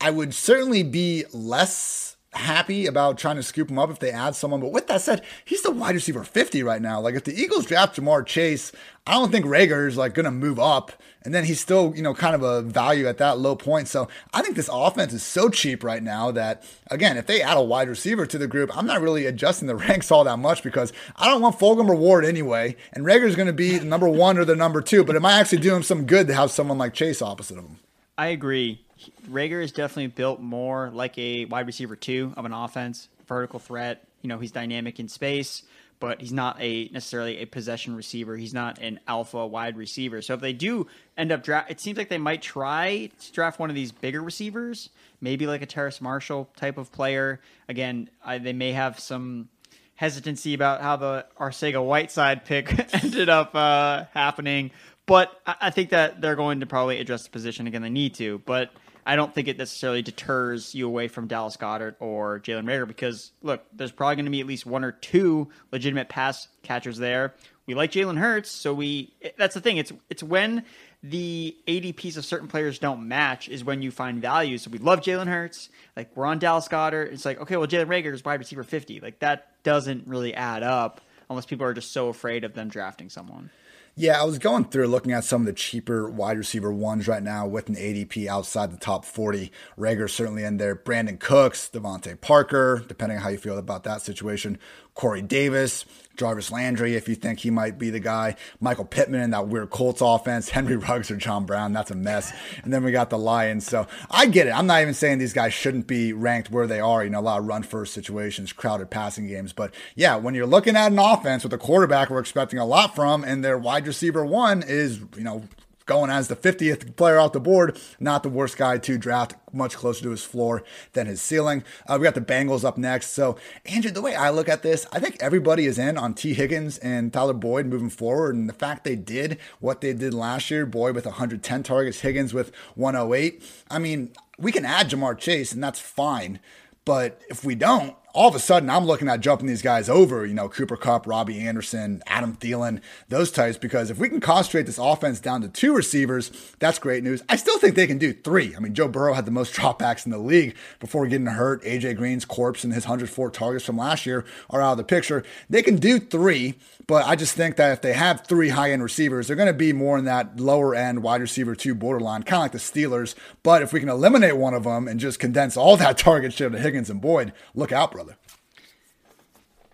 I 0.00 0.10
would 0.10 0.34
certainly 0.34 0.82
be 0.82 1.24
less 1.32 2.05
happy 2.36 2.86
about 2.86 3.18
trying 3.18 3.36
to 3.36 3.42
scoop 3.42 3.70
him 3.70 3.78
up 3.78 3.90
if 3.90 3.98
they 3.98 4.10
add 4.10 4.34
someone. 4.34 4.60
But 4.60 4.72
with 4.72 4.86
that 4.88 5.00
said, 5.00 5.22
he's 5.44 5.62
the 5.62 5.70
wide 5.70 5.94
receiver 5.94 6.24
50 6.24 6.62
right 6.62 6.80
now. 6.80 7.00
Like 7.00 7.14
if 7.14 7.24
the 7.24 7.34
Eagles 7.34 7.66
draft 7.66 7.96
Ja'Marr 7.96 8.24
Chase, 8.26 8.72
I 9.06 9.12
don't 9.12 9.30
think 9.30 9.46
Reagor 9.46 9.88
is 9.88 9.96
like 9.96 10.14
going 10.14 10.24
to 10.24 10.30
move 10.30 10.58
up. 10.58 10.92
And 11.22 11.34
then 11.34 11.44
he's 11.44 11.60
still, 11.60 11.92
you 11.96 12.02
know, 12.02 12.14
kind 12.14 12.36
of 12.36 12.42
a 12.42 12.62
value 12.62 13.08
at 13.08 13.18
that 13.18 13.38
low 13.38 13.56
point. 13.56 13.88
So 13.88 14.06
I 14.32 14.42
think 14.42 14.54
this 14.54 14.70
offense 14.72 15.12
is 15.12 15.24
so 15.24 15.48
cheap 15.48 15.82
right 15.82 16.02
now 16.02 16.30
that, 16.30 16.62
again, 16.88 17.16
if 17.16 17.26
they 17.26 17.42
add 17.42 17.56
a 17.56 17.62
wide 17.62 17.88
receiver 17.88 18.26
to 18.26 18.38
the 18.38 18.46
group, 18.46 18.76
I'm 18.76 18.86
not 18.86 19.00
really 19.00 19.26
adjusting 19.26 19.66
the 19.66 19.74
ranks 19.88 20.12
all 20.12 20.22
that 20.24 20.38
much 20.38 20.62
because 20.62 20.92
I 21.16 21.28
don't 21.28 21.42
want 21.42 21.58
Fulgham 21.58 21.88
reward 21.88 22.24
anyway. 22.24 22.76
And 22.92 23.04
Reagor 23.04 23.24
is 23.24 23.34
going 23.34 23.48
to 23.48 23.52
be 23.52 23.78
the 23.78 23.84
number 23.84 24.08
one 24.08 24.38
or 24.38 24.44
the 24.44 24.54
number 24.54 24.80
two. 24.80 25.02
But 25.02 25.16
it 25.16 25.20
might 25.20 25.38
actually 25.38 25.58
do 25.58 25.74
him 25.74 25.82
some 25.82 26.06
good 26.06 26.28
to 26.28 26.34
have 26.34 26.50
someone 26.52 26.78
like 26.78 26.94
Chase 26.94 27.20
opposite 27.20 27.58
of 27.58 27.64
him. 27.64 27.78
I 28.16 28.28
agree. 28.28 28.85
Reagor 29.28 29.62
is 29.62 29.72
definitely 29.72 30.08
built 30.08 30.40
more 30.40 30.90
like 30.92 31.16
a 31.18 31.44
wide 31.46 31.66
receiver 31.66 31.96
two 31.96 32.32
of 32.36 32.44
an 32.44 32.52
offense, 32.52 33.08
vertical 33.26 33.58
threat. 33.58 34.04
You 34.22 34.28
know, 34.28 34.38
he's 34.38 34.52
dynamic 34.52 34.98
in 34.98 35.08
space, 35.08 35.62
but 36.00 36.20
he's 36.20 36.32
not 36.32 36.56
a 36.60 36.88
necessarily 36.88 37.38
a 37.38 37.46
possession 37.46 37.94
receiver. 37.94 38.36
He's 38.36 38.54
not 38.54 38.78
an 38.78 39.00
alpha 39.06 39.46
wide 39.46 39.76
receiver. 39.76 40.22
So 40.22 40.34
if 40.34 40.40
they 40.40 40.52
do 40.52 40.86
end 41.16 41.32
up 41.32 41.42
draft, 41.42 41.70
it 41.70 41.80
seems 41.80 41.98
like 41.98 42.08
they 42.08 42.18
might 42.18 42.42
try 42.42 43.10
to 43.18 43.32
draft 43.32 43.58
one 43.58 43.70
of 43.70 43.76
these 43.76 43.92
bigger 43.92 44.22
receivers, 44.22 44.90
maybe 45.20 45.46
like 45.46 45.62
a 45.62 45.66
Terrace 45.66 46.00
Marshall 46.00 46.48
type 46.56 46.78
of 46.78 46.90
player. 46.90 47.40
Again, 47.68 48.08
I, 48.24 48.38
they 48.38 48.52
may 48.52 48.72
have 48.72 48.98
some 48.98 49.48
hesitancy 49.94 50.54
about 50.54 50.82
how 50.82 50.96
the 50.96 51.26
Arcega 51.38 51.84
Whiteside 51.84 52.44
pick 52.44 52.94
ended 53.04 53.28
up 53.28 53.54
uh, 53.54 54.04
happening. 54.12 54.70
But 55.06 55.40
I 55.46 55.70
think 55.70 55.90
that 55.90 56.20
they're 56.20 56.34
going 56.34 56.60
to 56.60 56.66
probably 56.66 56.98
address 56.98 57.24
the 57.24 57.30
position 57.30 57.68
again. 57.68 57.80
They 57.80 57.90
need 57.90 58.14
to, 58.16 58.42
but 58.44 58.72
I 59.06 59.14
don't 59.14 59.32
think 59.32 59.46
it 59.46 59.56
necessarily 59.56 60.02
deters 60.02 60.74
you 60.74 60.88
away 60.88 61.06
from 61.06 61.28
Dallas 61.28 61.56
Goedert 61.56 61.94
or 62.00 62.40
Jalen 62.40 62.64
Reagor 62.64 62.88
because 62.88 63.30
look, 63.40 63.64
there's 63.72 63.92
probably 63.92 64.16
going 64.16 64.24
to 64.24 64.32
be 64.32 64.40
at 64.40 64.46
least 64.48 64.66
one 64.66 64.82
or 64.82 64.90
two 64.90 65.48
legitimate 65.70 66.08
pass 66.08 66.48
catchers 66.64 66.98
there. 66.98 67.34
We 67.66 67.74
like 67.74 67.92
Jalen 67.92 68.18
Hurts, 68.18 68.50
so 68.50 68.74
we 68.74 69.14
that's 69.38 69.54
the 69.54 69.60
thing. 69.60 69.76
It's 69.76 69.92
it's 70.10 70.24
when 70.24 70.64
the 71.04 71.56
ADPs 71.68 72.16
of 72.16 72.24
certain 72.24 72.48
players 72.48 72.80
don't 72.80 73.06
match 73.06 73.48
is 73.48 73.62
when 73.62 73.80
you 73.80 73.92
find 73.92 74.20
value. 74.20 74.58
So 74.58 74.70
we 74.70 74.78
love 74.78 75.00
Jalen 75.00 75.28
Hurts. 75.28 75.68
Like 75.96 76.10
we're 76.16 76.26
on 76.26 76.40
Dallas 76.40 76.66
Goedert. 76.66 77.12
It's 77.12 77.24
like, 77.24 77.40
okay, 77.40 77.56
well 77.56 77.68
Jalen 77.68 77.86
Reagor 77.86 78.12
is 78.12 78.24
wide 78.24 78.40
receiver 78.40 78.64
50. 78.64 78.98
Like 79.00 79.20
that 79.20 79.62
doesn't 79.62 80.08
really 80.08 80.34
add 80.34 80.64
up 80.64 81.00
unless 81.30 81.46
people 81.46 81.64
are 81.64 81.74
just 81.74 81.92
so 81.92 82.08
afraid 82.08 82.42
of 82.42 82.54
them 82.54 82.68
drafting 82.68 83.08
someone. 83.08 83.50
Yeah, 83.98 84.20
I 84.20 84.24
was 84.24 84.38
going 84.38 84.66
through 84.66 84.88
looking 84.88 85.12
at 85.12 85.24
some 85.24 85.40
of 85.40 85.46
the 85.46 85.54
cheaper 85.54 86.10
wide 86.10 86.36
receiver 86.36 86.70
ones 86.70 87.08
right 87.08 87.22
now 87.22 87.46
with 87.46 87.70
an 87.70 87.76
ADP 87.76 88.26
outside 88.26 88.70
the 88.70 88.76
top 88.76 89.06
40. 89.06 89.50
Reagor 89.78 90.10
certainly 90.10 90.44
in 90.44 90.58
there. 90.58 90.76
Brandin 90.76 91.18
Cooks, 91.18 91.70
DeVante 91.72 92.20
Parker, 92.20 92.84
depending 92.86 93.16
on 93.16 93.24
how 93.24 93.30
you 93.30 93.38
feel 93.38 93.56
about 93.56 93.84
that 93.84 94.02
situation. 94.02 94.58
Corey 94.96 95.20
Davis, 95.22 95.84
Jarvis 96.16 96.50
Landry, 96.50 96.94
if 96.94 97.06
you 97.06 97.14
think 97.14 97.38
he 97.38 97.50
might 97.50 97.78
be 97.78 97.90
the 97.90 98.00
guy. 98.00 98.36
Michael 98.60 98.86
Pittman 98.86 99.20
in 99.20 99.30
that 99.30 99.48
weird 99.48 99.68
Colts 99.70 100.00
offense. 100.00 100.48
Henry 100.56 100.76
Ruggs 100.76 101.10
or 101.10 101.16
John 101.16 101.44
Brown. 101.44 101.72
That's 101.74 101.90
a 101.90 101.94
mess. 101.94 102.32
And 102.64 102.72
then 102.72 102.82
we 102.82 102.92
got 102.92 103.10
the 103.10 103.18
Lions. 103.18 103.66
So 103.66 103.86
I 104.10 104.26
get 104.26 104.46
it. 104.46 104.50
I'm 104.50 104.66
not 104.66 104.80
even 104.80 104.94
saying 104.94 105.18
these 105.18 105.34
guys 105.34 105.52
shouldn't 105.52 105.86
be 105.86 106.12
ranked 106.14 106.50
where 106.50 106.66
they 106.66 106.80
are. 106.80 107.04
You 107.04 107.10
know, 107.10 107.20
a 107.20 107.22
lot 107.22 107.38
of 107.38 107.46
run 107.46 107.62
first 107.62 107.92
situations, 107.92 108.52
crowded 108.52 108.90
passing 108.90 109.28
games. 109.28 109.52
But 109.52 109.74
yeah, 109.94 110.16
when 110.16 110.34
you're 110.34 110.46
looking 110.46 110.76
at 110.76 110.90
an 110.90 110.98
offense 110.98 111.44
with 111.44 111.52
a 111.52 111.58
quarterback 111.58 112.08
we're 112.08 112.18
expecting 112.18 112.58
a 112.58 112.64
lot 112.64 112.94
from 112.94 113.22
and 113.22 113.44
their 113.44 113.58
wide 113.58 113.86
receiver 113.86 114.24
one 114.24 114.62
is, 114.62 114.98
you 115.16 115.24
know, 115.24 115.44
going 115.86 116.10
as 116.10 116.28
the 116.28 116.36
50th 116.36 116.96
player 116.96 117.18
off 117.18 117.32
the 117.32 117.40
board. 117.40 117.78
Not 117.98 118.22
the 118.22 118.28
worst 118.28 118.56
guy 118.56 118.78
to 118.78 118.98
draft, 118.98 119.34
much 119.52 119.76
closer 119.76 120.02
to 120.02 120.10
his 120.10 120.24
floor 120.24 120.62
than 120.92 121.06
his 121.06 121.22
ceiling. 121.22 121.64
Uh, 121.86 121.96
we 121.98 122.04
got 122.04 122.14
the 122.14 122.20
Bengals 122.20 122.64
up 122.64 122.76
next. 122.76 123.10
So, 123.10 123.36
Andrew, 123.64 123.90
the 123.90 124.02
way 124.02 124.14
I 124.14 124.30
look 124.30 124.48
at 124.48 124.62
this, 124.62 124.86
I 124.92 125.00
think 125.00 125.16
everybody 125.20 125.66
is 125.66 125.78
in 125.78 125.96
on 125.96 126.14
Tee 126.14 126.34
Higgins 126.34 126.78
and 126.78 127.12
Tyler 127.12 127.32
Boyd 127.32 127.66
moving 127.66 127.90
forward. 127.90 128.34
And 128.34 128.48
the 128.48 128.52
fact 128.52 128.84
they 128.84 128.96
did 128.96 129.38
what 129.60 129.80
they 129.80 129.92
did 129.92 130.12
last 130.12 130.50
year, 130.50 130.66
Boyd 130.66 130.94
with 130.94 131.06
110 131.06 131.62
targets, 131.62 132.00
Higgins 132.00 132.34
with 132.34 132.54
108. 132.74 133.42
I 133.70 133.78
mean, 133.78 134.12
we 134.38 134.52
can 134.52 134.64
add 134.64 134.90
Ja'Marr 134.90 135.16
Chase, 135.16 135.52
and 135.52 135.62
that's 135.62 135.80
fine. 135.80 136.40
But 136.84 137.20
if 137.28 137.44
we 137.44 137.54
don't, 137.54 137.96
all 138.16 138.28
of 138.28 138.34
a 138.34 138.38
sudden 138.38 138.70
I'm 138.70 138.86
looking 138.86 139.08
at 139.08 139.20
jumping 139.20 139.46
these 139.46 139.60
guys 139.60 139.90
over, 139.90 140.24
you 140.24 140.32
know, 140.32 140.48
Cooper 140.48 140.78
Kupp, 140.78 141.06
Robbie 141.06 141.38
Anderson, 141.38 142.02
Adam 142.06 142.34
Thielen, 142.34 142.80
those 143.10 143.30
types, 143.30 143.58
because 143.58 143.90
if 143.90 143.98
we 143.98 144.08
can 144.08 144.20
concentrate 144.20 144.62
this 144.64 144.78
offense 144.78 145.20
down 145.20 145.42
to 145.42 145.48
two 145.48 145.74
receivers, 145.74 146.32
that's 146.58 146.78
great 146.78 147.04
news. 147.04 147.22
I 147.28 147.36
still 147.36 147.58
think 147.58 147.74
they 147.74 147.86
can 147.86 147.98
do 147.98 148.14
three. 148.14 148.56
I 148.56 148.60
mean, 148.60 148.72
Joe 148.72 148.88
Burrow 148.88 149.12
had 149.12 149.26
the 149.26 149.30
most 149.30 149.52
dropbacks 149.56 150.06
in 150.06 150.12
the 150.12 150.18
league 150.18 150.56
before 150.80 151.06
getting 151.06 151.26
hurt. 151.26 151.62
AJ 151.62 151.98
Green's 151.98 152.24
corpse 152.24 152.64
and 152.64 152.72
his 152.72 152.84
104 152.84 153.30
targets 153.30 153.66
from 153.66 153.76
last 153.76 154.06
year 154.06 154.24
are 154.48 154.62
out 154.62 154.72
of 154.72 154.78
the 154.78 154.84
picture. 154.84 155.22
They 155.50 155.62
can 155.62 155.76
do 155.76 155.98
three, 155.98 156.54
but 156.86 157.04
I 157.04 157.16
just 157.16 157.34
think 157.34 157.56
that 157.56 157.72
if 157.72 157.82
they 157.82 157.92
have 157.92 158.26
three 158.26 158.48
high 158.48 158.72
end 158.72 158.82
receivers, 158.82 159.26
they're 159.26 159.36
going 159.36 159.46
to 159.46 159.52
be 159.52 159.74
more 159.74 159.98
in 159.98 160.06
that 160.06 160.40
lower 160.40 160.74
end 160.74 161.02
wide 161.02 161.20
receiver 161.20 161.54
two 161.54 161.74
borderline, 161.74 162.22
kind 162.22 162.38
of 162.38 162.44
like 162.44 162.52
the 162.52 162.58
Steelers. 162.58 163.14
But 163.42 163.60
if 163.60 163.74
we 163.74 163.80
can 163.80 163.90
eliminate 163.90 164.38
one 164.38 164.54
of 164.54 164.64
them 164.64 164.88
and 164.88 164.98
just 164.98 165.18
condense 165.18 165.54
all 165.56 165.76
that 165.76 165.98
target 165.98 166.32
share 166.32 166.48
to 166.48 166.58
Higgins 166.58 166.88
and 166.88 167.00
Boyd, 167.00 167.34
look 167.54 167.72
out, 167.72 167.92
brother. 167.92 168.05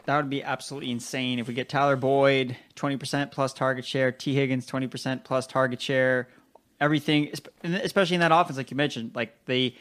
That 0.04 0.16
would 0.16 0.30
be 0.30 0.42
absolutely 0.42 0.90
insane 0.90 1.38
if 1.38 1.46
we 1.46 1.54
get 1.54 1.68
Tyler 1.68 1.96
Boyd 1.96 2.56
20% 2.74 3.30
plus 3.30 3.52
target 3.52 3.84
share, 3.84 4.10
Tee 4.10 4.34
Higgins 4.34 4.66
20% 4.66 5.22
plus 5.22 5.46
target 5.46 5.80
share, 5.80 6.28
everything, 6.80 7.30
especially 7.62 8.14
in 8.14 8.20
that 8.20 8.32
offense, 8.32 8.56
like 8.56 8.70
you 8.70 8.76
mentioned, 8.76 9.12
like 9.14 9.44
the 9.46 9.74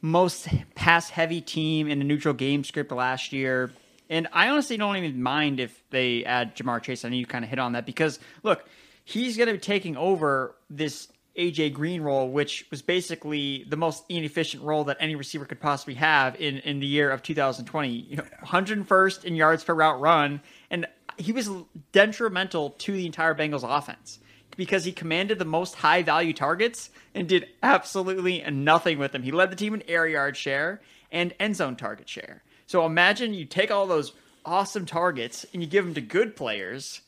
most 0.00 0.48
pass 0.74 1.10
heavy 1.10 1.40
team 1.40 1.88
in 1.88 2.00
a 2.00 2.04
neutral 2.04 2.32
game 2.32 2.64
script 2.64 2.90
last 2.90 3.32
year. 3.32 3.70
And 4.08 4.28
I 4.32 4.48
honestly 4.48 4.76
don't 4.76 4.96
even 4.96 5.22
mind 5.22 5.60
if 5.60 5.82
they 5.90 6.24
add 6.24 6.56
Ja'Marr 6.56 6.82
Chase. 6.82 7.04
I 7.04 7.08
know 7.08 7.16
you 7.16 7.26
kind 7.26 7.44
of 7.44 7.50
hit 7.50 7.58
on 7.58 7.72
that 7.72 7.84
because 7.84 8.18
look, 8.42 8.64
he's 9.04 9.36
going 9.36 9.48
to 9.48 9.54
be 9.54 9.58
taking 9.58 9.96
over 9.96 10.54
this 10.70 11.08
AJ 11.38 11.74
Green 11.74 12.02
role, 12.02 12.28
which 12.30 12.66
was 12.70 12.82
basically 12.82 13.64
the 13.68 13.76
most 13.76 14.04
inefficient 14.08 14.62
role 14.62 14.84
that 14.84 14.96
any 15.00 15.14
receiver 15.14 15.44
could 15.44 15.60
possibly 15.60 15.94
have 15.94 16.34
in, 16.40 16.58
in 16.58 16.80
the 16.80 16.86
year 16.86 17.10
of 17.10 17.22
2020. 17.22 17.88
You 17.88 18.16
know, 18.16 18.24
101st 18.44 19.24
in 19.24 19.34
yards 19.34 19.64
per 19.64 19.74
route 19.74 20.00
run, 20.00 20.40
and 20.70 20.86
he 21.16 21.32
was 21.32 21.50
detrimental 21.92 22.70
to 22.70 22.92
the 22.92 23.06
entire 23.06 23.34
Bengals 23.34 23.64
offense 23.64 24.18
because 24.56 24.84
he 24.84 24.92
commanded 24.92 25.38
the 25.38 25.44
most 25.44 25.76
high 25.76 26.02
value 26.02 26.32
targets 26.32 26.90
and 27.14 27.28
did 27.28 27.46
absolutely 27.62 28.42
nothing 28.50 28.98
with 28.98 29.12
them. 29.12 29.22
He 29.22 29.32
led 29.32 29.50
the 29.50 29.56
team 29.56 29.74
in 29.74 29.82
air 29.88 30.06
yard 30.06 30.36
share 30.36 30.80
and 31.12 31.34
end 31.38 31.56
zone 31.56 31.76
target 31.76 32.08
share. 32.08 32.42
So 32.66 32.84
imagine 32.84 33.34
you 33.34 33.44
take 33.44 33.70
all 33.70 33.86
those 33.86 34.12
awesome 34.44 34.86
targets 34.86 35.44
and 35.52 35.62
you 35.62 35.68
give 35.68 35.84
them 35.84 35.94
to 35.94 36.00
good 36.00 36.36
players 36.36 37.02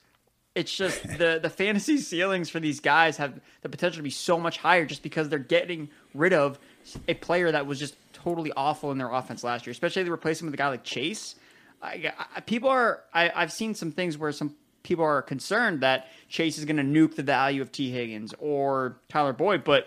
it's 0.59 0.75
just 0.75 1.03
the 1.19 1.39
the 1.41 1.51
fantasy 1.51 1.99
ceilings 1.99 2.51
for 2.51 2.61
these 2.61 2.81
guys 2.81 3.17
have 3.17 3.41
the 3.63 3.69
potential 3.69 3.99
to 3.99 4.03
be 4.03 4.11
so 4.11 4.39
much 4.39 4.59
higher 4.59 4.85
just 4.85 5.03
because 5.03 5.29
they're 5.29 5.39
getting 5.39 5.89
rid 6.15 6.33
of 6.33 6.59
a 7.07 7.15
player 7.15 7.51
that 7.53 7.67
was 7.67 7.79
just 7.79 7.95
totally 8.13 8.53
awful 8.57 8.91
in 8.91 8.99
their 8.99 9.11
offense 9.11 9.45
last 9.45 9.67
year. 9.67 9.73
Especially 9.73 10.03
they 10.03 10.11
replace 10.11 10.41
him 10.41 10.47
with 10.47 10.55
a 10.55 10.59
guy 10.59 10.69
like 10.69 10.85
Chase. 10.85 11.37
I, 11.81 12.13
I, 12.35 12.41
people 12.41 12.69
are 12.69 13.05
I, 13.15 13.31
I've 13.35 13.53
seen 13.53 13.75
some 13.75 13.93
things 13.93 14.19
where 14.19 14.33
some 14.33 14.55
people 14.83 15.05
are 15.05 15.23
concerned 15.23 15.81
that 15.81 16.09
Chase 16.29 16.59
is 16.59 16.65
going 16.65 16.77
to 16.77 16.83
nuke 16.83 17.15
the 17.15 17.23
value 17.23 17.63
of 17.63 17.71
Tee 17.71 17.91
Higgins 17.91 18.35
or 18.39 18.99
Tyler 19.09 19.33
Boyd, 19.33 19.65
but 19.65 19.87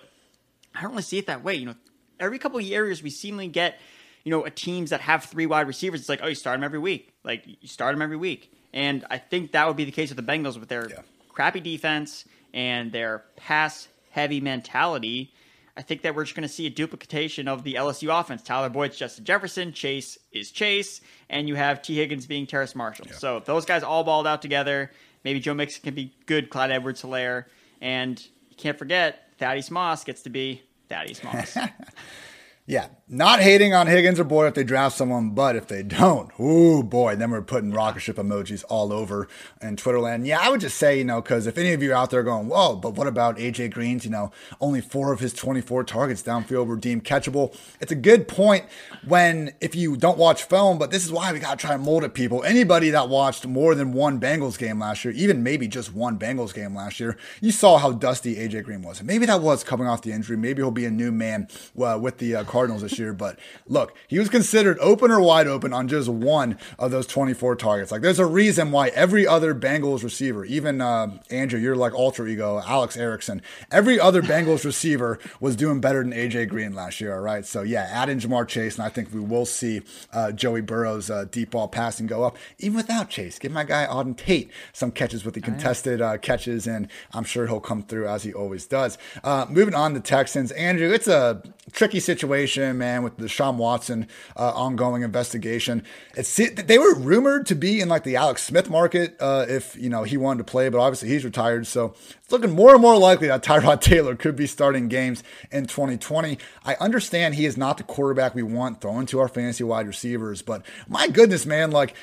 I 0.74 0.82
don't 0.82 0.92
really 0.92 1.04
see 1.04 1.18
it 1.18 1.28
that 1.28 1.44
way. 1.44 1.56
You 1.56 1.66
know, 1.68 1.76
every 2.20 2.40
couple 2.40 2.60
of 2.60 2.66
years 2.66 3.04
we 3.04 3.10
seemingly 3.10 3.48
get 3.48 3.78
you 4.24 4.30
know, 4.30 4.46
teams 4.50 4.92
that 4.92 5.02
have 5.02 5.26
three 5.26 5.46
wide 5.46 5.68
receivers, 5.68 6.00
it's 6.00 6.10
like, 6.10 6.20
oh, 6.22 6.28
you 6.28 6.36
start 6.36 6.56
them 6.56 6.64
every 6.64 6.80
week. 6.80 7.14
Like 7.24 7.44
you 7.46 7.68
start 7.68 7.94
them 7.94 8.02
every 8.02 8.18
week. 8.18 8.52
And 8.74 9.06
I 9.10 9.18
think 9.18 9.52
that 9.52 9.68
would 9.68 9.78
be 9.78 9.86
the 9.86 9.92
case 9.92 10.10
with 10.10 10.26
the 10.26 10.32
Bengals 10.32 10.60
with 10.60 10.70
their 10.70 10.90
yeah. 10.90 11.02
crappy 11.30 11.60
defense 11.60 12.26
and 12.54 12.92
their 12.92 13.24
pass 13.36 13.88
heavy 14.12 14.40
mentality. 14.40 15.34
I 15.76 15.82
think 15.82 16.02
that 16.02 16.16
we're 16.16 16.24
just 16.24 16.36
going 16.36 16.48
to 16.48 16.54
see 16.54 16.66
a 16.68 16.70
duplication 16.70 17.48
of 17.48 17.64
the 17.64 17.76
LSU 17.76 18.18
offense. 18.18 18.44
Tyler 18.44 18.70
Boyd's 18.70 18.98
Justin 18.98 19.24
Jefferson, 19.24 19.72
Chase 19.72 20.18
is 20.32 20.52
Chase, 20.52 21.02
and 21.30 21.48
you 21.48 21.56
have 21.56 21.82
Tee 21.82 21.96
Higgins 21.96 22.26
being 22.26 22.46
Terrace 22.46 22.76
Marshall. 22.76 23.08
Yeah. 23.10 23.16
So 23.16 23.40
those 23.40 23.66
guys 23.66 23.84
all 23.84 24.04
balled 24.04 24.28
out 24.28 24.42
together. 24.42 24.92
Maybe 25.24 25.40
Joe 25.40 25.54
Mixon 25.54 25.82
can 25.84 25.94
be 25.94 26.14
good, 26.26 26.50
Clyde 26.50 26.72
Edwards 26.72 27.02
Helaire. 27.02 27.46
And 27.80 28.20
you 28.50 28.58
can't 28.58 28.78
forget, 28.78 29.30
Thaddeus 29.38 29.72
Moss 29.72 30.04
gets 30.04 30.24
to 30.24 30.30
be 30.30 30.62
Thaddeus 30.90 31.24
Moss. 31.24 31.58
Yeah, 32.68 32.88
not 33.14 33.42
hating 33.42 33.74
on 33.74 33.88
Higgins 33.88 34.20
or 34.20 34.24
Boyd 34.24 34.48
if 34.48 34.54
they 34.54 34.64
draft 34.64 34.96
someone, 34.96 35.32
but 35.32 35.56
if 35.56 35.68
they 35.68 35.84
don't, 35.84 36.32
ooh 36.40 36.84
boy, 36.84 37.16
then 37.16 37.32
we're 37.32 37.42
putting 37.42 37.72
rocket 37.72 38.00
ship 38.00 38.18
emojis 38.18 38.64
all 38.70 38.94
over 38.94 39.28
in 39.62 39.76
Twitterland. 39.76 40.26
Yeah, 40.28 40.40
I 40.40 40.50
would 40.50 40.62
just 40.62 40.78
say, 40.78 41.00
you 41.00 41.04
know, 41.04 41.22
because 41.22 41.48
if 41.48 41.58
any 41.58 41.74
of 41.74 41.82
you 41.84 41.92
out 41.92 42.12
there 42.12 42.24
going, 42.24 42.48
whoa, 42.48 42.76
but 42.76 42.94
what 42.94 43.08
about 43.08 43.38
AJ 43.38 43.74
Green's, 43.74 44.06
you 44.06 44.12
know, 44.12 44.32
only 44.62 44.80
four 44.80 45.12
of 45.12 45.20
his 45.20 45.34
24 45.34 45.84
targets 45.84 46.22
downfield 46.22 46.68
were 46.68 46.78
deemed 46.78 47.04
catchable. 47.04 47.54
It's 47.82 47.92
a 47.92 47.96
good 47.96 48.28
point 48.28 48.66
when 49.06 49.54
if 49.60 49.76
you 49.76 49.98
don't 49.98 50.18
watch 50.18 50.44
film, 50.44 50.78
but 50.78 50.92
this 50.92 51.04
is 51.04 51.12
why 51.12 51.34
we 51.34 51.40
got 51.40 51.60
to 51.60 51.66
try 51.66 51.74
and 51.74 51.84
mold 51.84 52.04
it, 52.04 52.14
people. 52.14 52.44
Anybody 52.44 52.92
that 52.92 53.10
watched 53.10 53.46
more 53.46 53.76
than 53.76 53.92
one 53.92 54.20
Bengals 54.22 54.58
game 54.58 54.80
last 54.80 55.04
year, 55.04 55.14
even 55.16 55.44
maybe 55.44 55.68
just 55.68 55.94
one 55.94 56.18
Bengals 56.18 56.54
game 56.54 56.76
last 56.76 57.00
year, 57.00 57.18
you 57.42 57.52
saw 57.52 57.78
how 57.80 57.92
dusty 57.92 58.36
AJ 58.36 58.64
Green 58.64 58.84
was. 58.84 59.00
And 59.00 59.08
maybe 59.08 59.26
that 59.26 59.42
was 59.42 59.64
coming 59.64 59.88
off 59.88 60.04
the 60.04 60.12
injury. 60.12 60.38
Maybe 60.38 60.62
he'll 60.62 60.72
be 60.72 60.86
a 60.86 60.92
new 60.92 61.12
man 61.12 61.50
uh, 61.78 61.98
with 62.00 62.20
the 62.20 62.36
uh, 62.36 62.44
Cardinals 62.52 62.82
this 62.82 63.00
year. 63.00 63.14
But 63.14 63.40
look, 63.66 63.96
he 64.08 64.20
was 64.20 64.28
considered 64.28 64.78
open 64.80 65.10
or 65.10 65.22
wide 65.22 65.48
open 65.48 65.72
on 65.72 65.88
just 65.88 66.10
one 66.10 66.58
of 66.78 66.92
those 66.92 67.08
24 67.08 67.56
targets. 67.56 67.92
Like 67.92 68.02
there's 68.02 68.20
a 68.20 68.26
reason 68.26 68.72
why 68.72 68.90
every 68.90 69.26
other 69.26 69.56
Bengals 69.56 70.04
receiver, 70.04 70.44
even 70.44 70.82
uh, 70.82 71.18
Andrew, 71.30 71.60
you're 71.60 71.78
like 71.78 71.96
alter 71.96 72.28
ego, 72.28 72.62
Alex 72.66 72.98
Erickson, 72.98 73.42
every 73.72 74.00
other 74.00 74.22
Bengals 74.22 74.66
receiver 74.66 75.18
was 75.40 75.56
doing 75.56 75.80
better 75.80 76.04
than 76.04 76.12
AJ 76.12 76.50
Green 76.50 76.74
last 76.74 77.00
year. 77.00 77.16
All 77.16 77.22
right. 77.22 77.46
So 77.46 77.62
yeah, 77.62 77.88
add 77.90 78.10
in 78.10 78.20
Ja'Marr 78.20 78.48
Chase, 78.48 78.76
and 78.76 78.86
I 78.86 78.90
think 78.90 79.14
we 79.14 79.22
will 79.22 79.46
see 79.46 79.82
uh, 80.12 80.34
Joey 80.34 80.62
Burrow's 80.62 81.10
uh, 81.10 81.26
deep 81.32 81.52
ball 81.52 81.70
passing 81.70 82.06
go 82.06 82.24
up, 82.24 82.38
even 82.60 82.76
without 82.76 83.10
Chase. 83.10 83.40
Give 83.40 83.52
my 83.52 83.64
guy 83.64 83.88
Auden 83.90 84.18
Tate 84.18 84.52
some 84.74 84.92
catches 84.92 85.24
with 85.24 85.36
the 85.36 85.42
contested 85.42 86.02
uh, 86.02 86.18
catches, 86.18 86.68
and 86.68 86.90
I'm 87.14 87.24
sure 87.24 87.48
he'll 87.48 87.62
come 87.62 87.84
through 87.84 88.08
as 88.08 88.24
he 88.24 88.34
always 88.34 88.66
does. 88.66 88.98
Uh, 89.24 89.46
moving 89.50 89.74
on 89.74 89.94
to 89.94 90.02
Texans, 90.02 90.52
Andrew, 90.52 90.92
it's 90.92 91.08
a 91.08 91.42
tricky 91.72 92.00
situation, 92.00 92.78
man, 92.78 93.04
with 93.04 93.18
the 93.18 93.28
Sean 93.28 93.58
Watson 93.58 94.08
uh, 94.36 94.52
ongoing 94.52 95.04
investigation. 95.04 95.84
It's 96.16 96.36
they 96.36 96.78
were 96.78 96.96
rumored 96.96 97.46
to 97.48 97.56
be 97.56 97.80
in 97.82 97.90
like 97.90 98.04
the 98.04 98.16
Alex 98.16 98.44
Smith 98.44 98.70
market 98.70 99.16
uh, 99.20 99.46
if 99.48 99.76
you 99.76 99.90
know 99.90 100.04
he 100.04 100.18
wanted 100.18 100.40
to 100.40 100.52
play, 100.52 100.70
but 100.70 100.80
obviously 100.80 101.10
he's 101.10 101.24
retired, 101.24 101.68
so 101.68 101.94
it's 102.18 102.32
looking 102.32 102.56
more 102.56 102.74
and 102.74 102.82
more 102.82 102.98
likely 102.98 103.28
that 103.28 103.44
Tyrod 103.44 103.82
Taylor 103.82 104.16
could 104.16 104.36
be 104.36 104.48
starting 104.48 104.88
games 104.88 105.24
in 105.52 105.66
2020. 105.66 106.38
I 106.66 106.76
understand 106.76 107.36
he 107.36 107.46
is 107.46 107.58
not 107.58 107.78
the 107.78 107.84
quarterback 107.84 108.34
we 108.34 108.44
want 108.44 108.82
throwing 108.82 109.06
to 109.08 109.20
our 109.20 109.28
fantasy 109.28 109.64
wide 109.64 109.88
receivers, 109.88 110.42
but 110.42 110.66
my 110.88 111.08
goodness, 111.08 111.46
man, 111.46 111.72
like 111.72 111.96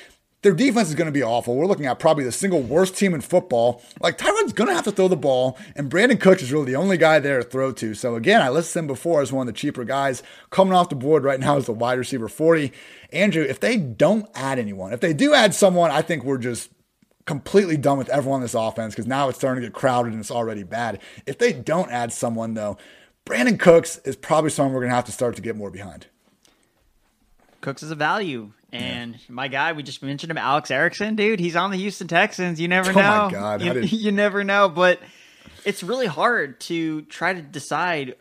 their 0.48 0.56
defense 0.56 0.88
is 0.88 0.94
going 0.94 1.06
to 1.06 1.12
be 1.12 1.22
awful. 1.22 1.54
We're 1.54 1.66
looking 1.66 1.84
at 1.84 1.98
probably 1.98 2.24
the 2.24 2.32
single 2.32 2.62
worst 2.62 2.96
team 2.96 3.12
in 3.12 3.20
football. 3.20 3.82
Like 4.00 4.16
Tyrod's 4.16 4.54
going 4.54 4.68
to 4.68 4.74
have 4.74 4.84
to 4.84 4.90
throw 4.90 5.06
the 5.06 5.14
ball, 5.14 5.58
and 5.76 5.90
Brandin 5.90 6.18
Cooks 6.18 6.42
is 6.42 6.50
really 6.50 6.64
the 6.64 6.76
only 6.76 6.96
guy 6.96 7.18
there 7.18 7.42
to 7.42 7.44
throw 7.44 7.70
to. 7.72 7.92
So 7.92 8.14
again, 8.14 8.40
I 8.40 8.48
listed 8.48 8.80
him 8.80 8.86
before 8.86 9.20
as 9.20 9.30
one 9.30 9.46
of 9.46 9.54
the 9.54 9.58
cheaper 9.58 9.84
guys. 9.84 10.22
Coming 10.48 10.72
off 10.72 10.88
the 10.88 10.94
board 10.94 11.22
right 11.22 11.38
now 11.38 11.58
is 11.58 11.66
the 11.66 11.74
wide 11.74 11.98
receiver 11.98 12.28
40. 12.28 12.72
Andrew, 13.12 13.42
if 13.42 13.60
they 13.60 13.76
don't 13.76 14.26
add 14.34 14.58
anyone, 14.58 14.94
if 14.94 15.00
they 15.00 15.12
do 15.12 15.34
add 15.34 15.54
someone, 15.54 15.90
I 15.90 16.00
think 16.00 16.24
we're 16.24 16.38
just 16.38 16.70
completely 17.26 17.76
done 17.76 17.98
with 17.98 18.08
everyone 18.08 18.36
on 18.36 18.42
this 18.42 18.54
offense 18.54 18.94
because 18.94 19.06
now 19.06 19.28
it's 19.28 19.36
starting 19.36 19.60
to 19.60 19.68
get 19.68 19.74
crowded 19.74 20.12
and 20.12 20.20
it's 20.20 20.30
already 20.30 20.62
bad. 20.62 20.98
If 21.26 21.36
they 21.36 21.52
don't 21.52 21.90
add 21.90 22.10
someone 22.10 22.54
though, 22.54 22.78
Brandin 23.26 23.60
Cooks 23.60 23.98
is 23.98 24.16
probably 24.16 24.48
someone 24.48 24.72
we're 24.72 24.80
going 24.80 24.92
to 24.92 24.96
have 24.96 25.04
to 25.04 25.12
start 25.12 25.36
to 25.36 25.42
get 25.42 25.56
more 25.56 25.70
behind. 25.70 26.06
Cooks 27.60 27.82
is 27.82 27.90
a 27.90 27.94
value. 27.94 28.52
And 28.70 29.14
yeah. 29.14 29.20
my 29.28 29.48
guy, 29.48 29.72
we 29.72 29.82
just 29.82 30.02
mentioned 30.02 30.30
him, 30.30 30.38
Alex 30.38 30.70
Erickson, 30.70 31.16
dude. 31.16 31.40
He's 31.40 31.56
on 31.56 31.70
the 31.70 31.78
Houston 31.78 32.06
Texans. 32.06 32.60
You 32.60 32.68
never 32.68 32.90
oh 32.94 32.94
know. 32.94 33.00
oh 33.00 33.04
know. 33.04 33.24
my 33.24 33.30
god, 33.30 33.62
you, 33.62 33.72
did... 33.72 33.92
you 33.92 34.12
never 34.12 34.44
know. 34.44 34.68
But 34.68 35.00
it's 35.64 35.82
really 35.82 36.06
hard 36.06 36.60
to 36.62 37.02
try 37.02 37.32
to 37.32 37.42
decide 37.42 38.16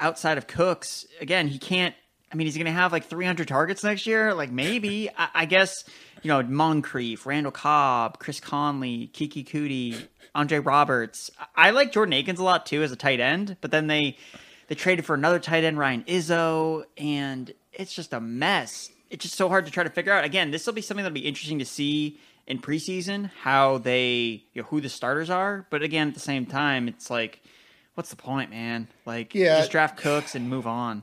outside 0.00 0.38
of 0.38 0.46
Cooks. 0.46 1.06
Again, 1.20 1.48
he 1.48 1.58
can't. 1.58 1.94
I 2.30 2.36
mean, 2.36 2.46
he's 2.46 2.56
going 2.56 2.66
to 2.66 2.72
have 2.72 2.92
like 2.92 3.06
300 3.06 3.48
targets 3.48 3.82
next 3.82 4.06
year. 4.06 4.34
Like 4.34 4.50
maybe, 4.50 5.10
I, 5.18 5.28
I, 5.34 5.44
guess, 5.46 5.84
you 6.22 6.28
know, 6.28 6.42
Moncrief, 6.42 7.26
Randall 7.26 7.52
Cobb, 7.52 8.18
Chris 8.18 8.38
Conley, 8.38 9.10
Keke 9.12 9.46
Coutee, 9.46 10.06
Andre 10.34 10.58
Roberts. 10.58 11.30
I, 11.38 11.68
I 11.68 11.70
like 11.70 11.90
Jordan 11.90 12.12
Akins 12.12 12.38
a 12.38 12.44
lot 12.44 12.66
too 12.66 12.82
as 12.82 12.92
a 12.92 12.96
tight 12.96 13.18
end, 13.18 13.56
but 13.60 13.70
then 13.70 13.88
they 13.88 14.16
they 14.68 14.74
traded 14.74 15.06
for 15.06 15.14
another 15.14 15.40
tight 15.40 15.64
end, 15.64 15.78
Ryan 15.78 16.04
Izzo, 16.04 16.84
and 16.96 17.52
it's 17.72 17.94
just 17.94 18.12
a 18.12 18.20
mess 18.20 18.90
it's 19.10 19.24
just 19.24 19.34
so 19.36 19.48
hard 19.48 19.66
to 19.66 19.72
try 19.72 19.84
to 19.84 19.90
figure 19.90 20.12
out. 20.12 20.24
Again, 20.24 20.50
this 20.50 20.66
will 20.66 20.72
be 20.72 20.82
something 20.82 21.02
that'll 21.02 21.14
be 21.14 21.26
interesting 21.26 21.58
to 21.58 21.64
see 21.64 22.18
in 22.46 22.58
preseason 22.58 23.30
how 23.42 23.78
they 23.78 24.42
you 24.52 24.62
know 24.62 24.68
who 24.68 24.80
the 24.80 24.88
starters 24.88 25.30
are. 25.30 25.66
But 25.70 25.82
again, 25.82 26.08
at 26.08 26.14
the 26.14 26.20
same 26.20 26.46
time, 26.46 26.88
it's 26.88 27.10
like, 27.10 27.42
what's 27.94 28.10
the 28.10 28.16
point, 28.16 28.50
man? 28.50 28.88
Like, 29.06 29.34
yeah. 29.34 29.58
just 29.58 29.70
draft 29.70 29.96
Cooks 29.98 30.34
and 30.34 30.48
move 30.48 30.66
on. 30.66 31.02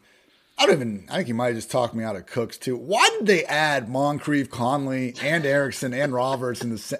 I 0.58 0.66
don't 0.66 0.76
even. 0.76 1.08
I 1.10 1.18
think 1.18 1.28
you 1.28 1.34
might 1.34 1.48
have 1.48 1.56
just 1.56 1.72
talked 1.72 1.94
me 1.94 2.04
out 2.04 2.16
of 2.16 2.26
Cooks 2.26 2.58
too. 2.58 2.78
Why 2.78 3.08
did 3.18 3.28
they 3.28 3.44
add 3.46 3.90
Moncrief, 3.90 4.50
Conley, 4.50 5.16
and 5.22 5.46
Erickson 5.46 5.94
and 5.94 6.14
Roberts 6.14 6.64
in 6.64 6.70
the? 6.70 6.78
same? 6.78 7.00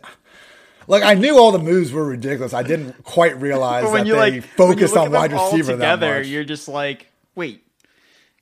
like 0.88 1.04
I 1.04 1.14
knew 1.14 1.38
all 1.38 1.52
the 1.52 1.60
moves 1.60 1.92
were 1.92 2.06
ridiculous. 2.06 2.54
I 2.54 2.64
didn't 2.64 3.04
quite 3.04 3.40
realize 3.40 3.92
that 3.92 4.06
they 4.06 4.12
like, 4.12 4.44
focused 4.44 4.96
on 4.96 5.12
wide 5.12 5.32
receiver 5.32 5.74
together, 5.74 6.08
that 6.08 6.20
much. 6.20 6.28
You're 6.28 6.44
just 6.44 6.68
like, 6.68 7.08
wait, 7.34 7.65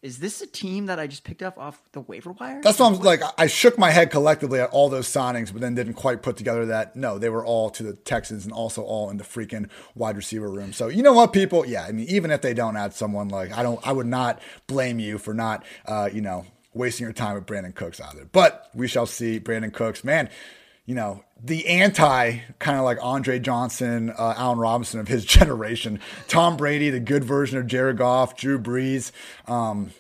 is 0.03 0.19
this 0.19 0.41
a 0.41 0.47
team 0.47 0.87
that 0.87 0.99
I 0.99 1.07
just 1.07 1.23
picked 1.23 1.41
up 1.41 1.57
off 1.57 1.81
the 1.93 2.01
waiver 2.01 2.33
wire? 2.33 2.61
That's 2.61 2.77
what 2.77 2.93
I'm 2.93 2.99
like. 2.99 3.21
I 3.37 3.47
shook 3.47 3.77
my 3.77 3.89
head 3.89 4.11
collectively 4.11 4.59
at 4.59 4.69
all 4.71 4.89
those 4.89 5.07
signings, 5.07 5.51
but 5.51 5.61
then 5.61 5.75
didn't 5.75 5.93
quite 5.93 6.21
put 6.21 6.35
together 6.35 6.65
that 6.67 6.97
no, 6.97 7.17
they 7.17 7.29
were 7.29 7.45
all 7.45 7.69
to 7.71 7.83
the 7.83 7.93
Texans 7.93 8.43
and 8.43 8.53
also 8.53 8.83
all 8.83 9.09
in 9.09 9.15
the 9.15 9.23
freaking 9.23 9.69
wide 9.95 10.17
receiver 10.17 10.49
room. 10.49 10.73
So 10.73 10.89
you 10.89 11.03
know 11.03 11.13
what, 11.13 11.31
people? 11.31 11.65
Yeah, 11.65 11.85
I 11.85 11.93
mean, 11.93 12.07
even 12.09 12.31
if 12.31 12.41
they 12.41 12.53
don't 12.53 12.75
add 12.75 12.93
someone 12.93 13.29
like 13.29 13.57
I 13.57 13.63
don't, 13.63 13.79
I 13.87 13.93
would 13.93 14.07
not 14.07 14.41
blame 14.67 14.99
you 14.99 15.17
for 15.17 15.33
not, 15.33 15.63
uh, 15.85 16.09
you 16.11 16.21
know, 16.21 16.45
wasting 16.73 17.05
your 17.05 17.13
time 17.13 17.35
with 17.35 17.45
Brandin 17.45 17.73
Cooks 17.73 18.01
either. 18.01 18.27
But 18.29 18.69
we 18.75 18.89
shall 18.89 19.05
see. 19.05 19.39
Brandin 19.39 19.73
Cooks, 19.73 20.03
man 20.03 20.29
you 20.85 20.95
know, 20.95 21.23
the 21.43 21.67
anti 21.67 22.39
kind 22.59 22.77
of 22.77 22.85
like 22.85 22.97
Andre 23.01 23.37
Johnson, 23.37 24.11
uh, 24.11 24.33
Allen 24.37 24.59
Robinson 24.59 24.99
of 24.99 25.07
his 25.07 25.25
generation. 25.37 25.99
Tom 26.27 26.57
Brady, 26.57 26.89
the 26.89 26.99
good 26.99 27.23
version 27.23 27.57
of 27.57 27.67
Jared 27.67 27.97
Goff, 27.97 28.37
Drew 28.37 28.57
Brees. 28.57 29.11
Um, 29.47 29.91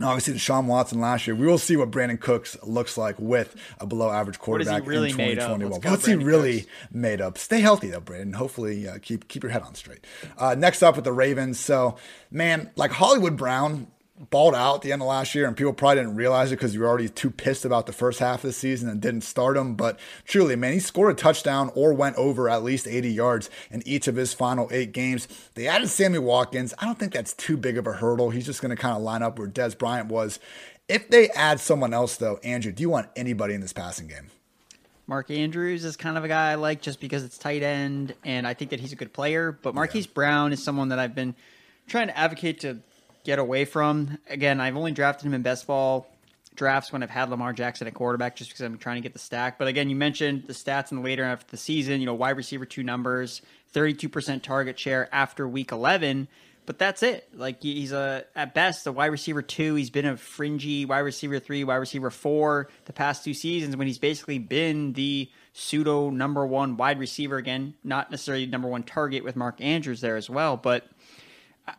obviously, 0.00 0.32
the 0.32 0.40
Deshaun 0.40 0.66
Watson 0.66 1.00
last 1.00 1.26
year. 1.26 1.36
We 1.36 1.46
will 1.46 1.58
see 1.58 1.76
what 1.76 1.90
Brandin 1.92 2.20
Cooks 2.20 2.56
looks 2.64 2.98
like 2.98 3.14
with 3.20 3.54
a 3.78 3.86
below 3.86 4.10
average 4.10 4.40
quarterback 4.40 4.84
really 4.84 5.10
in 5.10 5.16
2021. 5.16 5.80
What's 5.80 6.04
Brandin 6.04 6.08
he 6.18 6.24
really 6.24 6.60
Cooks. 6.62 6.72
made 6.90 7.20
up? 7.20 7.38
Stay 7.38 7.60
healthy 7.60 7.90
though, 7.90 8.00
Brandin. 8.00 8.34
Hopefully, 8.34 8.88
uh, 8.88 8.98
keep 9.00 9.28
keep 9.28 9.44
your 9.44 9.52
head 9.52 9.62
on 9.62 9.76
straight. 9.76 10.04
Uh, 10.36 10.56
next 10.56 10.82
up 10.82 10.96
with 10.96 11.04
the 11.04 11.12
Ravens. 11.12 11.60
So, 11.60 11.96
man, 12.30 12.70
like 12.74 12.90
Hollywood 12.90 13.36
Brown 13.36 13.86
balled 14.30 14.54
out 14.54 14.76
at 14.76 14.82
the 14.82 14.92
end 14.92 15.02
of 15.02 15.08
last 15.08 15.34
year, 15.34 15.46
and 15.46 15.56
people 15.56 15.72
probably 15.72 15.96
didn't 15.96 16.16
realize 16.16 16.52
it 16.52 16.56
because 16.56 16.74
you 16.74 16.80
were 16.80 16.86
already 16.86 17.08
too 17.08 17.30
pissed 17.30 17.64
about 17.64 17.86
the 17.86 17.92
first 17.92 18.18
half 18.20 18.36
of 18.36 18.42
the 18.42 18.52
season 18.52 18.88
and 18.88 19.00
didn't 19.00 19.22
start 19.22 19.56
him. 19.56 19.74
But 19.74 19.98
truly, 20.24 20.56
man, 20.56 20.72
he 20.72 20.78
scored 20.78 21.12
a 21.12 21.14
touchdown 21.14 21.70
or 21.74 21.92
went 21.92 22.16
over 22.16 22.48
at 22.48 22.62
least 22.62 22.86
80 22.86 23.10
yards 23.10 23.50
in 23.70 23.86
each 23.86 24.08
of 24.08 24.16
his 24.16 24.32
final 24.32 24.68
eight 24.70 24.92
games. 24.92 25.28
They 25.54 25.66
added 25.66 25.88
Sammy 25.88 26.18
Watkins. 26.18 26.74
I 26.78 26.86
don't 26.86 26.98
think 26.98 27.12
that's 27.12 27.34
too 27.34 27.56
big 27.56 27.76
of 27.76 27.86
a 27.86 27.92
hurdle. 27.92 28.30
He's 28.30 28.46
just 28.46 28.62
going 28.62 28.70
to 28.70 28.80
kind 28.80 28.96
of 28.96 29.02
line 29.02 29.22
up 29.22 29.38
where 29.38 29.48
Dez 29.48 29.76
Bryant 29.76 30.08
was. 30.08 30.38
If 30.88 31.08
they 31.08 31.28
add 31.30 31.60
someone 31.60 31.94
else, 31.94 32.16
though, 32.16 32.38
Andrew, 32.44 32.72
do 32.72 32.82
you 32.82 32.90
want 32.90 33.08
anybody 33.16 33.54
in 33.54 33.60
this 33.60 33.72
passing 33.72 34.08
game? 34.08 34.30
Mark 35.06 35.30
Andrews 35.30 35.84
is 35.84 35.96
kind 35.96 36.16
of 36.16 36.24
a 36.24 36.28
guy 36.28 36.52
I 36.52 36.54
like 36.54 36.80
just 36.80 37.00
because 37.00 37.24
it's 37.24 37.36
tight 37.36 37.62
end, 37.62 38.14
and 38.24 38.46
I 38.46 38.54
think 38.54 38.70
that 38.70 38.80
he's 38.80 38.92
a 38.92 38.96
good 38.96 39.12
player. 39.12 39.52
But 39.52 39.74
Marquise 39.74 40.06
yeah. 40.06 40.12
Brown 40.14 40.52
is 40.52 40.62
someone 40.62 40.88
that 40.90 40.98
I've 40.98 41.14
been 41.14 41.34
trying 41.88 42.06
to 42.06 42.16
advocate 42.16 42.60
to 42.60 42.78
get 43.24 43.38
away 43.38 43.64
from. 43.64 44.18
Again, 44.28 44.60
I've 44.60 44.76
only 44.76 44.92
drafted 44.92 45.26
him 45.26 45.34
in 45.34 45.42
best 45.42 45.66
ball 45.66 46.06
drafts 46.54 46.92
when 46.92 47.02
I've 47.02 47.10
had 47.10 47.30
Lamar 47.30 47.52
Jackson 47.52 47.86
at 47.86 47.94
quarterback 47.94 48.36
just 48.36 48.50
because 48.50 48.60
I'm 48.60 48.78
trying 48.78 48.96
to 48.96 49.02
get 49.02 49.12
the 49.12 49.18
stack. 49.18 49.58
But 49.58 49.68
again, 49.68 49.88
you 49.88 49.96
mentioned 49.96 50.44
the 50.46 50.52
stats 50.52 50.90
in 50.90 50.98
the 50.98 51.02
later 51.02 51.24
half 51.24 51.42
of 51.42 51.50
the 51.50 51.56
season, 51.56 52.00
you 52.00 52.06
know, 52.06 52.14
wide 52.14 52.36
receiver 52.36 52.66
two 52.66 52.82
numbers, 52.82 53.42
32% 53.74 54.42
target 54.42 54.78
share 54.78 55.08
after 55.12 55.48
week 55.48 55.72
11. 55.72 56.28
But 56.64 56.78
that's 56.78 57.02
it. 57.02 57.28
Like 57.34 57.62
he's 57.62 57.90
a 57.90 58.24
at 58.36 58.54
best 58.54 58.86
a 58.86 58.92
wide 58.92 59.06
receiver 59.06 59.42
two. 59.42 59.74
He's 59.74 59.90
been 59.90 60.06
a 60.06 60.16
fringy 60.16 60.84
wide 60.84 61.00
receiver 61.00 61.40
three, 61.40 61.64
wide 61.64 61.76
receiver 61.76 62.10
four 62.10 62.68
the 62.84 62.92
past 62.92 63.24
two 63.24 63.34
seasons 63.34 63.76
when 63.76 63.88
he's 63.88 63.98
basically 63.98 64.38
been 64.38 64.92
the 64.92 65.28
pseudo 65.54 66.10
number 66.10 66.46
one 66.46 66.76
wide 66.76 67.00
receiver 67.00 67.36
again, 67.36 67.74
not 67.82 68.12
necessarily 68.12 68.46
number 68.46 68.68
one 68.68 68.84
target 68.84 69.24
with 69.24 69.34
Mark 69.34 69.60
Andrews 69.60 70.00
there 70.00 70.16
as 70.16 70.30
well. 70.30 70.56
But 70.56 70.86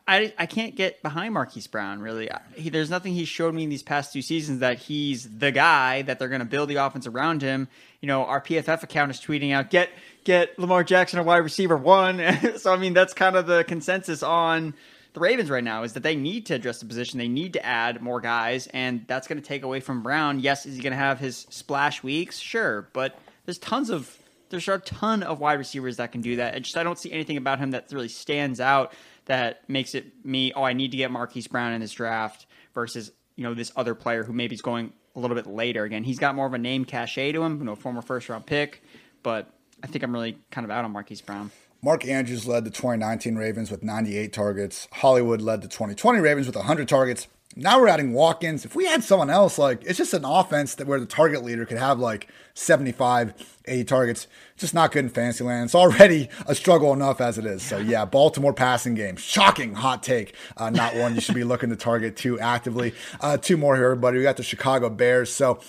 I, 0.08 0.34
I 0.38 0.46
can't 0.46 0.76
get 0.76 1.04
behind 1.04 1.34
Marquise 1.34 1.68
Brown 1.68 2.00
really. 2.00 2.30
He, 2.56 2.70
there's 2.70 2.90
nothing 2.90 3.14
he 3.14 3.26
showed 3.26 3.54
me 3.54 3.64
in 3.64 3.70
these 3.70 3.84
past 3.84 4.14
two 4.14 4.22
seasons 4.22 4.60
that 4.60 4.80
he's 4.80 5.30
the 5.38 5.52
guy 5.52 6.04
that 6.04 6.20
they're 6.20 6.30
going 6.30 6.40
to 6.40 6.46
build 6.46 6.70
the 6.70 6.76
offense 6.76 7.06
around 7.06 7.42
him. 7.42 7.68
You 8.00 8.08
know, 8.08 8.24
our 8.24 8.42
PFF 8.42 8.84
account 8.84 9.12
is 9.12 9.20
tweeting 9.20 9.54
out 9.54 9.70
get 9.70 9.90
get 10.24 10.58
Lamar 10.58 10.84
Jackson 10.84 11.20
a 11.20 11.24
wide 11.24 11.38
receiver 11.38 11.76
one. 11.76 12.22
so 12.58 12.74
I 12.74 12.78
mean, 12.78 12.94
that's 12.94 13.14
kind 13.14 13.36
of 13.36 13.46
the 13.46 13.66
consensus 13.66 14.24
on 14.24 14.74
the 15.14 15.20
Ravens 15.20 15.50
right 15.50 15.64
now 15.64 15.84
is 15.84 15.94
that 15.94 16.04
they 16.04 16.16
need 16.16 16.46
to 16.48 16.56
address 16.56 16.80
the 16.80 16.86
position. 16.86 17.20
They 17.20 17.28
need 17.28 17.54
to 17.54 17.66
add 17.66 18.02
more 18.02 18.20
guys, 18.20 18.68
and 18.68 19.06
that's 19.08 19.28
going 19.28 19.40
to 19.40 19.48
take 19.48 19.64
away 19.64 19.80
from 19.80 20.02
Brown. 20.02 20.40
Yes, 20.40 20.66
is 20.66 20.76
he 20.76 20.82
going 20.82 20.92
to 20.92 20.98
have 20.98 21.20
his 21.20 21.46
splash 21.50 22.02
weeks? 22.02 22.40
Sure, 22.40 22.88
but 22.94 23.20
there's 23.46 23.60
tons 23.60 23.90
of 23.90 24.18
there's 24.50 24.68
a 24.68 24.78
ton 24.80 25.24
of 25.24 25.40
wide 25.40 25.58
receivers 25.58 25.98
that 25.98 26.12
can 26.12 26.22
do 26.22 26.38
that. 26.38 26.56
I 26.56 26.60
just 26.60 26.78
I 26.78 26.84
don't 26.84 26.98
see 26.98 27.12
anything 27.12 27.38
about 27.38 27.60
him 27.60 27.72
that 27.72 27.92
really 27.92 28.08
stands 28.08 28.60
out 28.60 28.94
that 29.26 29.68
makes 29.70 29.96
it 29.96 30.26
me. 30.26 30.54
Oh, 30.54 30.64
I 30.64 30.74
need 30.74 30.92
to 30.92 30.98
get 30.98 31.12
Marquise 31.12 31.48
Brown 31.48 31.74
in 31.74 31.82
this 31.82 31.92
draft 31.92 32.46
versus 32.74 33.12
you 33.36 33.44
know 33.44 33.54
this 33.54 33.72
other 33.76 33.96
player 33.96 34.24
who 34.24 34.34
maybe 34.34 34.56
is 34.56 34.62
going 34.62 34.94
a 35.16 35.20
little 35.20 35.36
bit 35.36 35.48
later. 35.48 35.84
Again, 35.84 36.04
he's 36.04 36.20
got 36.20 36.36
more 36.36 36.46
of 36.46 36.54
a 36.54 36.58
name 36.58 36.86
cachet 36.86 37.32
to 37.34 37.44
him, 37.44 37.60
you 37.60 37.66
know, 37.66 37.76
former 37.76 38.02
first 38.02 38.30
round 38.30 38.46
pick, 38.46 38.84
but 39.22 39.52
I 39.84 39.88
think 39.88 40.04
I'm 40.04 40.14
really 40.14 40.38
kind 40.52 40.66
of 40.66 40.72
out 40.72 40.86
on 40.86 40.92
Marquise 40.92 41.22
Brown. 41.22 41.52
Mark 41.82 42.08
Andrews 42.08 42.48
led 42.48 42.64
the 42.64 42.70
2019 42.70 43.36
Ravens 43.36 43.70
with 43.70 43.84
98 43.84 44.32
targets. 44.32 44.88
Hollywood 44.94 45.42
led 45.42 45.62
the 45.62 45.68
2020 45.68 46.20
Ravens 46.20 46.48
with 46.48 46.56
100 46.56 46.88
targets. 46.88 47.28
Now 47.56 47.80
we're 47.80 47.88
adding 47.88 48.14
Watkins. 48.14 48.66
If 48.66 48.76
we 48.76 48.86
had 48.86 49.04
someone 49.04 49.30
else, 49.30 49.58
like 49.60 49.84
it's 49.84 49.98
just 49.98 50.14
an 50.14 50.26
offense 50.26 50.76
that 50.76 50.88
where 50.88 51.00
the 51.00 51.06
target 51.06 51.44
leader 51.44 51.66
could 51.66 51.78
have 51.78 52.00
like 52.00 52.28
75, 52.56 53.34
80 53.66 53.84
targets. 53.84 54.28
Just 54.58 54.74
not 54.74 54.92
good 54.92 55.06
in 55.06 55.10
fantasy 55.10 55.44
land. 55.44 55.66
It's 55.66 55.76
already 55.76 56.30
a 56.48 56.56
struggle 56.56 56.94
enough 56.94 57.22
as 57.22 57.38
it 57.38 57.46
is. 57.46 57.62
So 57.62 57.78
yeah, 57.78 58.06
Baltimore 58.06 58.54
passing 58.54 58.96
game. 58.96 59.18
Shocking 59.18 59.76
hot 59.76 60.02
take. 60.02 60.36
Uh, 60.58 60.72
not 60.72 60.96
one 60.96 61.14
you 61.16 61.22
should 61.22 61.36
be 61.36 61.44
looking 61.44 61.70
to 61.70 61.76
target 61.76 62.18
too 62.18 62.40
actively. 62.40 62.94
Uh, 63.22 63.38
two 63.38 63.58
more 63.58 63.76
here, 63.76 63.86
everybody. 63.86 64.18
We 64.18 64.24
got 64.24 64.38
the 64.38 64.44
Chicago 64.44 64.90
Bears. 64.90 65.32
So 65.32 65.60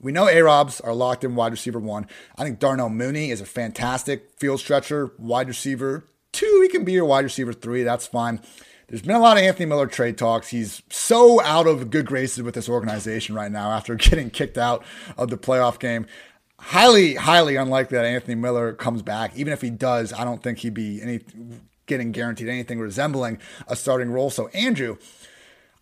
we 0.00 0.12
know 0.12 0.28
A 0.28 0.40
Robs 0.42 0.80
are 0.80 0.94
locked 0.94 1.24
in 1.24 1.34
wide 1.34 1.52
receiver 1.52 1.80
one. 1.80 2.06
I 2.36 2.44
think 2.44 2.60
Darnell 2.60 2.90
Mooney 2.90 3.30
is 3.30 3.40
a 3.40 3.46
fantastic 3.46 4.30
field 4.36 4.60
stretcher, 4.60 5.12
wide 5.18 5.48
receiver 5.48 6.04
two. 6.30 6.60
He 6.62 6.68
can 6.68 6.84
be 6.84 6.92
your 6.92 7.06
wide 7.06 7.24
receiver 7.24 7.52
three. 7.52 7.82
That's 7.82 8.06
fine. 8.06 8.40
There's 8.94 9.02
been 9.02 9.16
a 9.16 9.18
lot 9.18 9.38
of 9.38 9.42
Anthony 9.42 9.66
Miller 9.66 9.88
trade 9.88 10.16
talks. 10.16 10.46
He's 10.46 10.80
so 10.88 11.40
out 11.40 11.66
of 11.66 11.90
good 11.90 12.06
graces 12.06 12.44
with 12.44 12.54
this 12.54 12.68
organization 12.68 13.34
right 13.34 13.50
now 13.50 13.72
after 13.72 13.94
getting 13.96 14.30
kicked 14.30 14.56
out 14.56 14.84
of 15.18 15.30
the 15.30 15.36
playoff 15.36 15.80
game. 15.80 16.06
Highly, 16.60 17.16
highly 17.16 17.56
unlikely 17.56 17.96
that 17.96 18.04
Anthony 18.04 18.36
Miller 18.36 18.72
comes 18.72 19.02
back. 19.02 19.32
Even 19.34 19.52
if 19.52 19.62
he 19.62 19.70
does, 19.70 20.12
I 20.12 20.22
don't 20.22 20.44
think 20.44 20.58
he'd 20.58 20.74
be 20.74 21.02
any 21.02 21.22
getting 21.86 22.12
guaranteed 22.12 22.48
anything 22.48 22.78
resembling 22.78 23.40
a 23.66 23.74
starting 23.74 24.12
role. 24.12 24.30
So, 24.30 24.46
Andrew, 24.54 24.96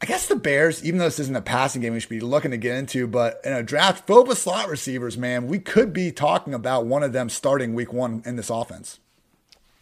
I 0.00 0.06
guess 0.06 0.26
the 0.26 0.34
Bears, 0.34 0.82
even 0.82 0.96
though 0.96 1.04
this 1.04 1.18
isn't 1.18 1.36
a 1.36 1.42
passing 1.42 1.82
game 1.82 1.92
we 1.92 2.00
should 2.00 2.08
be 2.08 2.20
looking 2.20 2.52
to 2.52 2.56
get 2.56 2.78
into, 2.78 3.06
but 3.06 3.42
in 3.44 3.52
a 3.52 3.62
draft 3.62 4.06
filled 4.06 4.26
with 4.26 4.38
slot 4.38 4.70
receivers, 4.70 5.18
man, 5.18 5.48
we 5.48 5.58
could 5.58 5.92
be 5.92 6.12
talking 6.12 6.54
about 6.54 6.86
one 6.86 7.02
of 7.02 7.12
them 7.12 7.28
starting 7.28 7.74
week 7.74 7.92
one 7.92 8.22
in 8.24 8.36
this 8.36 8.48
offense. 8.48 9.00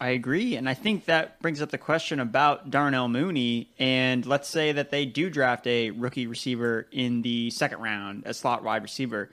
I 0.01 0.09
agree. 0.09 0.55
And 0.55 0.67
I 0.67 0.73
think 0.73 1.05
that 1.05 1.39
brings 1.43 1.61
up 1.61 1.69
the 1.69 1.77
question 1.77 2.19
about 2.19 2.71
Darnell 2.71 3.07
Mooney. 3.07 3.69
And 3.77 4.25
let's 4.25 4.49
say 4.49 4.71
that 4.71 4.89
they 4.89 5.05
do 5.05 5.29
draft 5.29 5.67
a 5.67 5.91
rookie 5.91 6.25
receiver 6.25 6.87
in 6.91 7.21
the 7.21 7.51
second 7.51 7.81
round, 7.81 8.23
a 8.25 8.33
slot 8.33 8.63
wide 8.63 8.81
receiver. 8.81 9.29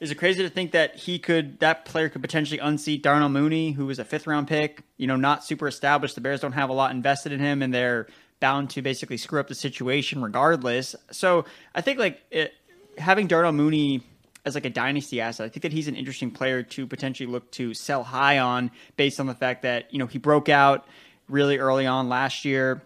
Is 0.00 0.10
it 0.10 0.14
crazy 0.14 0.42
to 0.42 0.48
think 0.48 0.72
that 0.72 0.96
he 0.96 1.18
could, 1.18 1.60
that 1.60 1.84
player 1.84 2.08
could 2.08 2.22
potentially 2.22 2.58
unseat 2.58 3.02
Darnell 3.02 3.28
Mooney, 3.28 3.72
who 3.72 3.84
was 3.84 3.98
a 3.98 4.06
fifth 4.06 4.26
round 4.26 4.48
pick, 4.48 4.84
you 4.96 5.06
know, 5.06 5.16
not 5.16 5.44
super 5.44 5.68
established. 5.68 6.14
The 6.14 6.22
Bears 6.22 6.40
don't 6.40 6.52
have 6.52 6.70
a 6.70 6.74
lot 6.74 6.92
invested 6.92 7.32
in 7.32 7.40
him 7.40 7.60
and 7.60 7.74
they're 7.74 8.06
bound 8.40 8.70
to 8.70 8.80
basically 8.80 9.18
screw 9.18 9.38
up 9.38 9.48
the 9.48 9.54
situation 9.54 10.22
regardless. 10.22 10.96
So 11.10 11.44
I 11.74 11.82
think 11.82 11.98
like 11.98 12.22
it, 12.30 12.54
having 12.96 13.26
Darnell 13.26 13.52
Mooney 13.52 14.02
as 14.46 14.54
like 14.54 14.64
a 14.64 14.70
dynasty 14.70 15.20
asset. 15.20 15.44
I 15.44 15.48
think 15.48 15.64
that 15.64 15.72
he's 15.72 15.88
an 15.88 15.96
interesting 15.96 16.30
player 16.30 16.62
to 16.62 16.86
potentially 16.86 17.26
look 17.26 17.50
to 17.52 17.74
sell 17.74 18.04
high 18.04 18.38
on 18.38 18.70
based 18.96 19.18
on 19.20 19.26
the 19.26 19.34
fact 19.34 19.62
that, 19.62 19.92
you 19.92 19.98
know, 19.98 20.06
he 20.06 20.18
broke 20.18 20.48
out 20.48 20.86
really 21.28 21.58
early 21.58 21.84
on 21.84 22.08
last 22.08 22.44
year, 22.44 22.80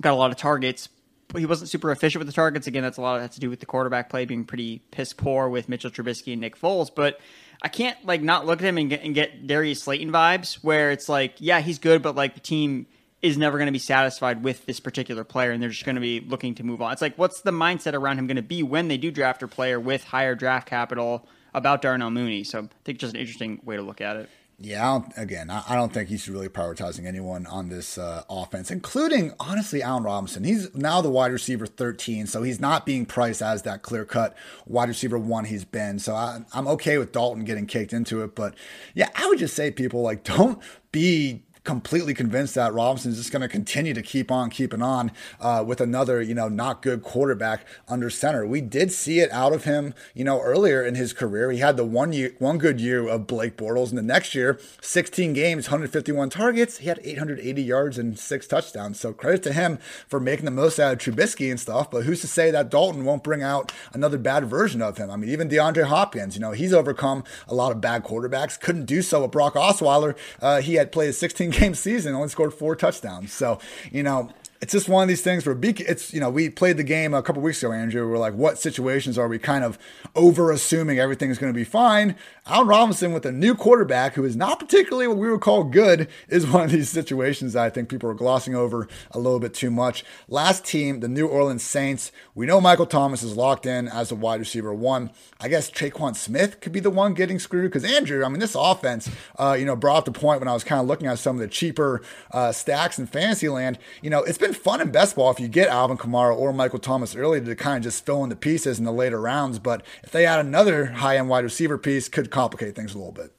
got 0.00 0.12
a 0.12 0.16
lot 0.16 0.30
of 0.30 0.36
targets, 0.36 0.90
but 1.28 1.40
he 1.40 1.46
wasn't 1.46 1.70
super 1.70 1.90
efficient 1.90 2.20
with 2.20 2.26
the 2.26 2.34
targets. 2.34 2.66
Again, 2.66 2.82
that's 2.82 2.98
a 2.98 3.00
lot 3.00 3.16
of 3.16 3.22
that 3.22 3.32
to 3.32 3.40
do 3.40 3.48
with 3.48 3.60
the 3.60 3.66
quarterback 3.66 4.10
play 4.10 4.26
being 4.26 4.44
pretty 4.44 4.82
piss 4.90 5.14
poor 5.14 5.48
with 5.48 5.68
Mitchell 5.68 5.90
Trubisky 5.90 6.32
and 6.32 6.42
Nick 6.42 6.60
Foles. 6.60 6.90
But 6.94 7.20
I 7.62 7.68
can't 7.68 7.96
like 8.04 8.20
not 8.20 8.44
look 8.46 8.60
at 8.60 8.66
him 8.66 8.76
and 8.76 8.90
get, 8.90 9.02
and 9.02 9.14
get 9.14 9.46
Darius 9.46 9.82
Slayton 9.82 10.12
vibes 10.12 10.56
where 10.56 10.90
it's 10.90 11.08
like, 11.08 11.36
yeah, 11.38 11.60
he's 11.60 11.78
good, 11.78 12.02
but 12.02 12.16
like 12.16 12.34
the 12.34 12.40
team 12.40 12.86
is 13.22 13.36
never 13.36 13.58
going 13.58 13.66
to 13.66 13.72
be 13.72 13.78
satisfied 13.78 14.42
with 14.42 14.64
this 14.66 14.80
particular 14.80 15.24
player 15.24 15.50
and 15.50 15.62
they're 15.62 15.70
just 15.70 15.84
going 15.84 15.94
to 15.94 16.00
be 16.00 16.20
looking 16.20 16.54
to 16.54 16.64
move 16.64 16.80
on. 16.80 16.92
It's 16.92 17.02
like, 17.02 17.16
what's 17.18 17.42
the 17.42 17.50
mindset 17.50 17.94
around 17.94 18.18
him 18.18 18.26
going 18.26 18.36
to 18.36 18.42
be 18.42 18.62
when 18.62 18.88
they 18.88 18.96
do 18.96 19.10
draft 19.10 19.42
a 19.42 19.48
player 19.48 19.78
with 19.78 20.04
higher 20.04 20.34
draft 20.34 20.68
capital 20.68 21.26
about 21.52 21.82
Darnell 21.82 22.10
Mooney? 22.10 22.44
So 22.44 22.62
I 22.62 22.68
think 22.84 22.98
just 22.98 23.14
an 23.14 23.20
interesting 23.20 23.60
way 23.64 23.76
to 23.76 23.82
look 23.82 24.00
at 24.00 24.16
it. 24.16 24.30
Yeah, 24.62 25.00
again, 25.16 25.48
I 25.48 25.74
don't 25.74 25.90
think 25.90 26.10
he's 26.10 26.28
really 26.28 26.50
prioritizing 26.50 27.06
anyone 27.06 27.46
on 27.46 27.70
this 27.70 27.96
uh, 27.96 28.24
offense, 28.28 28.70
including 28.70 29.32
honestly 29.40 29.82
Allen 29.82 30.02
Robinson. 30.02 30.44
He's 30.44 30.74
now 30.74 31.00
the 31.00 31.08
wide 31.08 31.32
receiver 31.32 31.64
13, 31.64 32.26
so 32.26 32.42
he's 32.42 32.60
not 32.60 32.84
being 32.84 33.06
priced 33.06 33.40
as 33.40 33.62
that 33.62 33.80
clear 33.80 34.04
cut 34.04 34.36
wide 34.66 34.90
receiver 34.90 35.18
one 35.18 35.46
he's 35.46 35.64
been. 35.64 35.98
So 35.98 36.14
I, 36.14 36.40
I'm 36.52 36.68
okay 36.68 36.98
with 36.98 37.10
Dalton 37.10 37.44
getting 37.44 37.66
kicked 37.66 37.94
into 37.94 38.22
it, 38.22 38.34
but 38.34 38.54
yeah, 38.92 39.08
I 39.14 39.26
would 39.28 39.38
just 39.38 39.56
say 39.56 39.70
people 39.70 40.02
like 40.02 40.24
don't 40.24 40.62
be 40.92 41.42
completely 41.64 42.14
convinced 42.14 42.54
that 42.54 42.72
Robinson's 42.72 43.18
just 43.18 43.32
going 43.32 43.42
to 43.42 43.48
continue 43.48 43.92
to 43.94 44.02
keep 44.02 44.30
on 44.30 44.50
keeping 44.50 44.82
on 44.82 45.12
uh, 45.40 45.62
with 45.66 45.80
another, 45.80 46.22
you 46.22 46.34
know, 46.34 46.48
not 46.48 46.82
good 46.82 47.02
quarterback 47.02 47.66
under 47.88 48.08
center. 48.08 48.46
We 48.46 48.60
did 48.60 48.92
see 48.92 49.20
it 49.20 49.30
out 49.30 49.52
of 49.52 49.64
him, 49.64 49.94
you 50.14 50.24
know, 50.24 50.40
earlier 50.40 50.82
in 50.82 50.94
his 50.94 51.12
career. 51.12 51.50
He 51.50 51.58
had 51.58 51.76
the 51.76 51.84
one 51.84 52.12
year, 52.12 52.32
one 52.38 52.58
good 52.58 52.80
year 52.80 53.06
of 53.06 53.26
Blake 53.26 53.56
Bortles, 53.56 53.90
and 53.90 53.98
the 53.98 54.02
next 54.02 54.34
year, 54.34 54.58
16 54.80 55.32
games, 55.32 55.66
151 55.66 56.30
targets. 56.30 56.78
He 56.78 56.88
had 56.88 57.00
880 57.04 57.62
yards 57.62 57.98
and 57.98 58.18
six 58.18 58.46
touchdowns. 58.46 58.98
So 58.98 59.12
credit 59.12 59.42
to 59.44 59.52
him 59.52 59.78
for 60.08 60.18
making 60.18 60.46
the 60.46 60.50
most 60.50 60.78
out 60.78 60.92
of 60.92 60.98
Trubisky 60.98 61.50
and 61.50 61.60
stuff. 61.60 61.90
But 61.90 62.04
who's 62.04 62.20
to 62.22 62.26
say 62.26 62.50
that 62.50 62.70
Dalton 62.70 63.04
won't 63.04 63.22
bring 63.22 63.42
out 63.42 63.72
another 63.92 64.18
bad 64.18 64.46
version 64.46 64.80
of 64.80 64.96
him? 64.96 65.10
I 65.10 65.16
mean, 65.16 65.30
even 65.30 65.48
DeAndre 65.48 65.84
Hopkins, 65.84 66.34
you 66.34 66.40
know, 66.40 66.52
he's 66.52 66.72
overcome 66.72 67.24
a 67.48 67.54
lot 67.54 67.72
of 67.72 67.80
bad 67.80 68.04
quarterbacks. 68.04 68.58
Couldn't 68.58 68.86
do 68.86 69.02
so 69.02 69.22
with 69.22 69.30
Brock 69.30 69.54
Osweiler. 69.54 70.16
Uh, 70.40 70.60
he 70.60 70.74
had 70.74 70.92
played 70.92 71.14
16 71.14 71.49
game 71.50 71.74
season, 71.74 72.14
only 72.14 72.28
scored 72.28 72.54
four 72.54 72.76
touchdowns. 72.76 73.32
So, 73.32 73.58
you 73.90 74.02
know, 74.02 74.30
it's 74.60 74.72
just 74.72 74.90
one 74.90 75.02
of 75.02 75.08
these 75.08 75.22
things 75.22 75.46
where 75.46 75.56
it's 75.62 76.12
you 76.12 76.20
know 76.20 76.28
we 76.28 76.50
played 76.50 76.76
the 76.76 76.84
game 76.84 77.14
a 77.14 77.22
couple 77.22 77.40
weeks 77.40 77.62
ago, 77.62 77.72
Andrew. 77.72 78.08
We're 78.08 78.18
like, 78.18 78.34
what 78.34 78.58
situations 78.58 79.16
are 79.16 79.26
we 79.26 79.38
kind 79.38 79.64
of 79.64 79.78
over 80.14 80.50
assuming 80.50 80.98
everything's 80.98 81.38
going 81.38 81.52
to 81.52 81.56
be 81.56 81.64
fine? 81.64 82.14
Allen 82.46 82.68
Robinson 82.68 83.12
with 83.12 83.24
a 83.24 83.32
new 83.32 83.54
quarterback 83.54 84.14
who 84.14 84.24
is 84.24 84.36
not 84.36 84.58
particularly 84.58 85.06
what 85.06 85.16
we 85.16 85.30
would 85.30 85.40
call 85.40 85.64
good 85.64 86.08
is 86.28 86.46
one 86.46 86.64
of 86.64 86.70
these 86.72 86.90
situations 86.90 87.54
that 87.54 87.64
I 87.64 87.70
think 87.70 87.88
people 87.88 88.10
are 88.10 88.14
glossing 88.14 88.54
over 88.54 88.86
a 89.12 89.18
little 89.18 89.40
bit 89.40 89.54
too 89.54 89.70
much. 89.70 90.04
Last 90.28 90.64
team, 90.64 91.00
the 91.00 91.08
New 91.08 91.26
Orleans 91.26 91.62
Saints. 91.62 92.12
We 92.34 92.46
know 92.46 92.60
Michael 92.60 92.86
Thomas 92.86 93.22
is 93.22 93.36
locked 93.36 93.64
in 93.66 93.88
as 93.88 94.10
a 94.12 94.16
wide 94.16 94.40
receiver 94.40 94.74
one. 94.74 95.10
I 95.40 95.48
guess 95.48 95.70
Tre'Quan 95.70 96.14
Smith 96.14 96.60
could 96.60 96.72
be 96.72 96.80
the 96.80 96.90
one 96.90 97.14
getting 97.14 97.38
screwed 97.38 97.70
because 97.70 97.90
Andrew, 97.90 98.24
I 98.24 98.28
mean, 98.28 98.40
this 98.40 98.54
offense, 98.54 99.08
uh, 99.38 99.56
you 99.58 99.64
know, 99.64 99.76
brought 99.76 99.98
up 99.98 100.04
the 100.04 100.12
point 100.12 100.40
when 100.40 100.48
I 100.48 100.52
was 100.52 100.64
kind 100.64 100.80
of 100.80 100.86
looking 100.86 101.06
at 101.06 101.18
some 101.18 101.36
of 101.36 101.40
the 101.40 101.48
cheaper 101.48 102.02
uh, 102.32 102.52
stacks 102.52 102.98
in 102.98 103.06
fantasy 103.06 103.48
land. 103.48 103.78
You 104.02 104.10
know, 104.10 104.22
it's 104.22 104.38
been 104.38 104.49
been 104.50 104.60
fun 104.60 104.80
in 104.80 104.90
best 104.90 105.16
ball 105.16 105.30
if 105.30 105.38
you 105.38 105.48
get 105.48 105.68
Alvin 105.68 105.96
Kamara 105.96 106.36
or 106.36 106.52
Michael 106.52 106.78
Thomas 106.78 107.14
early 107.14 107.40
to 107.40 107.54
kind 107.54 107.76
of 107.78 107.82
just 107.82 108.04
fill 108.04 108.24
in 108.24 108.30
the 108.30 108.36
pieces 108.36 108.78
in 108.78 108.84
the 108.84 108.92
later 108.92 109.20
rounds. 109.20 109.58
But 109.58 109.84
if 110.02 110.10
they 110.10 110.26
add 110.26 110.40
another 110.40 110.86
high 110.86 111.16
end 111.16 111.28
wide 111.28 111.44
receiver 111.44 111.78
piece, 111.78 112.08
could 112.08 112.30
complicate 112.30 112.74
things 112.74 112.94
a 112.94 112.98
little 112.98 113.12
bit. 113.12 113.32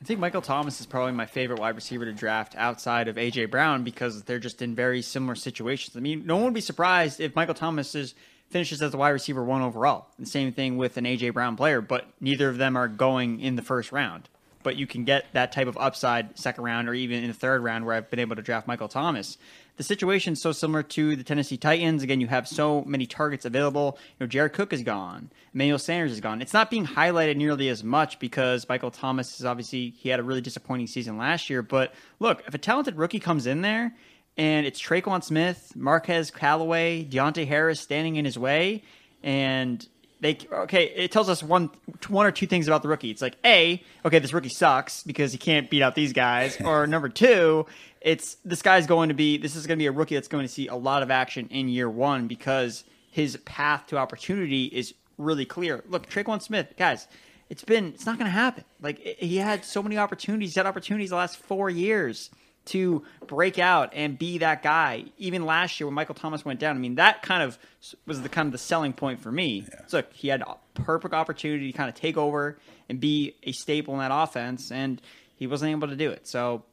I 0.00 0.04
think 0.04 0.20
Michael 0.20 0.42
Thomas 0.42 0.78
is 0.80 0.86
probably 0.86 1.12
my 1.12 1.26
favorite 1.26 1.58
wide 1.58 1.74
receiver 1.74 2.04
to 2.04 2.12
draft 2.12 2.54
outside 2.56 3.08
of 3.08 3.16
AJ 3.16 3.50
Brown 3.50 3.82
because 3.82 4.22
they're 4.22 4.38
just 4.38 4.62
in 4.62 4.74
very 4.74 5.02
similar 5.02 5.34
situations. 5.34 5.96
I 5.96 6.00
mean, 6.00 6.24
no 6.24 6.36
one 6.36 6.44
would 6.44 6.54
be 6.54 6.60
surprised 6.60 7.18
if 7.18 7.34
Michael 7.34 7.54
Thomas 7.54 7.94
is 7.94 8.14
finishes 8.50 8.80
as 8.80 8.94
a 8.94 8.96
wide 8.96 9.10
receiver 9.10 9.42
one 9.42 9.62
overall. 9.62 10.06
The 10.18 10.26
same 10.26 10.52
thing 10.52 10.76
with 10.76 10.96
an 10.98 11.04
AJ 11.04 11.34
Brown 11.34 11.56
player, 11.56 11.80
but 11.80 12.06
neither 12.20 12.48
of 12.48 12.58
them 12.58 12.76
are 12.76 12.88
going 12.88 13.40
in 13.40 13.56
the 13.56 13.62
first 13.62 13.90
round. 13.90 14.28
But 14.62 14.76
you 14.76 14.86
can 14.86 15.04
get 15.04 15.26
that 15.32 15.52
type 15.52 15.66
of 15.66 15.76
upside 15.78 16.38
second 16.38 16.64
round 16.64 16.88
or 16.88 16.94
even 16.94 17.22
in 17.22 17.28
the 17.28 17.34
third 17.34 17.62
round 17.62 17.84
where 17.84 17.94
I've 17.94 18.10
been 18.10 18.18
able 18.18 18.36
to 18.36 18.42
draft 18.42 18.66
Michael 18.66 18.88
Thomas 18.88 19.38
the 19.78 19.84
situation 19.84 20.34
is 20.34 20.42
so 20.42 20.52
similar 20.52 20.82
to 20.82 21.16
the 21.16 21.22
Tennessee 21.22 21.56
Titans. 21.56 22.02
Again, 22.02 22.20
you 22.20 22.26
have 22.26 22.46
so 22.46 22.82
many 22.84 23.06
targets 23.06 23.44
available. 23.44 23.96
You 24.18 24.24
know, 24.24 24.26
Jared 24.26 24.52
Cook 24.52 24.72
is 24.72 24.82
gone. 24.82 25.30
Emmanuel 25.54 25.78
Sanders 25.78 26.12
is 26.12 26.20
gone. 26.20 26.42
It's 26.42 26.52
not 26.52 26.68
being 26.68 26.84
highlighted 26.84 27.36
nearly 27.36 27.68
as 27.68 27.82
much 27.82 28.18
because 28.18 28.68
Michael 28.68 28.90
Thomas 28.90 29.38
is 29.38 29.46
obviously 29.46 29.90
he 29.90 30.08
had 30.08 30.18
a 30.20 30.24
really 30.24 30.40
disappointing 30.40 30.88
season 30.88 31.16
last 31.16 31.48
year. 31.48 31.62
But 31.62 31.94
look, 32.18 32.42
if 32.46 32.54
a 32.54 32.58
talented 32.58 32.96
rookie 32.96 33.20
comes 33.20 33.46
in 33.46 33.62
there 33.62 33.94
and 34.36 34.66
it's 34.66 34.80
Tre'Quan 34.80 35.22
Smith, 35.22 35.72
Marquez 35.76 36.32
Callaway, 36.32 37.04
Deonte 37.04 37.46
Harris 37.46 37.80
standing 37.80 38.16
in 38.16 38.24
his 38.24 38.36
way, 38.36 38.82
and 39.22 39.86
they 40.20 40.38
okay. 40.50 40.84
It 40.84 41.12
tells 41.12 41.28
us 41.28 41.42
one 41.42 41.70
one 42.08 42.26
or 42.26 42.32
two 42.32 42.46
things 42.46 42.66
about 42.66 42.82
the 42.82 42.88
rookie. 42.88 43.10
It's 43.10 43.22
like 43.22 43.36
a 43.44 43.82
okay, 44.04 44.18
this 44.18 44.32
rookie 44.32 44.48
sucks 44.48 45.02
because 45.02 45.32
he 45.32 45.38
can't 45.38 45.70
beat 45.70 45.82
out 45.82 45.94
these 45.94 46.12
guys, 46.12 46.60
or 46.64 46.86
number 46.86 47.08
two, 47.08 47.66
it's 48.00 48.36
this 48.44 48.62
guy's 48.62 48.86
going 48.86 49.08
to 49.08 49.14
be 49.14 49.38
this 49.38 49.56
is 49.56 49.66
going 49.66 49.78
to 49.78 49.82
be 49.82 49.86
a 49.86 49.92
rookie 49.92 50.14
that's 50.14 50.28
going 50.28 50.46
to 50.46 50.52
see 50.52 50.66
a 50.68 50.74
lot 50.74 51.02
of 51.02 51.10
action 51.10 51.48
in 51.50 51.68
year 51.68 51.88
one 51.88 52.26
because 52.26 52.84
his 53.10 53.36
path 53.38 53.86
to 53.88 53.96
opportunity 53.96 54.64
is 54.64 54.94
really 55.16 55.44
clear. 55.44 55.82
Look, 55.88 56.08
Tre'Quan 56.08 56.40
Smith, 56.42 56.74
guys, 56.76 57.08
it's 57.50 57.64
been 57.64 57.86
it's 57.88 58.06
not 58.06 58.18
going 58.18 58.26
to 58.26 58.32
happen. 58.32 58.64
Like 58.80 58.98
he 58.98 59.36
had 59.36 59.64
so 59.64 59.82
many 59.82 59.98
opportunities, 59.98 60.54
he 60.54 60.60
had 60.60 60.66
opportunities 60.66 61.10
the 61.10 61.16
last 61.16 61.36
four 61.36 61.70
years 61.70 62.30
to 62.68 63.04
break 63.26 63.58
out 63.58 63.92
and 63.94 64.18
be 64.18 64.38
that 64.38 64.62
guy. 64.62 65.04
Even 65.18 65.44
last 65.44 65.78
year 65.78 65.86
when 65.86 65.94
Michael 65.94 66.14
Thomas 66.14 66.44
went 66.44 66.60
down, 66.60 66.76
I 66.76 66.78
mean 66.78 66.96
that 66.96 67.22
kind 67.22 67.42
of 67.42 67.58
was 68.06 68.22
the 68.22 68.28
kind 68.28 68.46
of 68.46 68.52
the 68.52 68.58
selling 68.58 68.92
point 68.92 69.20
for 69.20 69.30
me. 69.32 69.66
Yeah. 69.68 69.80
So 69.86 70.02
he 70.12 70.28
had 70.28 70.42
a 70.42 70.56
perfect 70.74 71.14
opportunity 71.14 71.72
to 71.72 71.76
kind 71.76 71.88
of 71.88 71.94
take 71.94 72.16
over 72.16 72.58
and 72.88 73.00
be 73.00 73.34
a 73.42 73.52
staple 73.52 73.94
in 73.94 74.00
that 74.00 74.10
offense, 74.12 74.70
and 74.70 75.00
he 75.36 75.46
wasn't 75.46 75.70
able 75.70 75.88
to 75.88 75.96
do 75.96 76.10
it. 76.10 76.26
So 76.26 76.64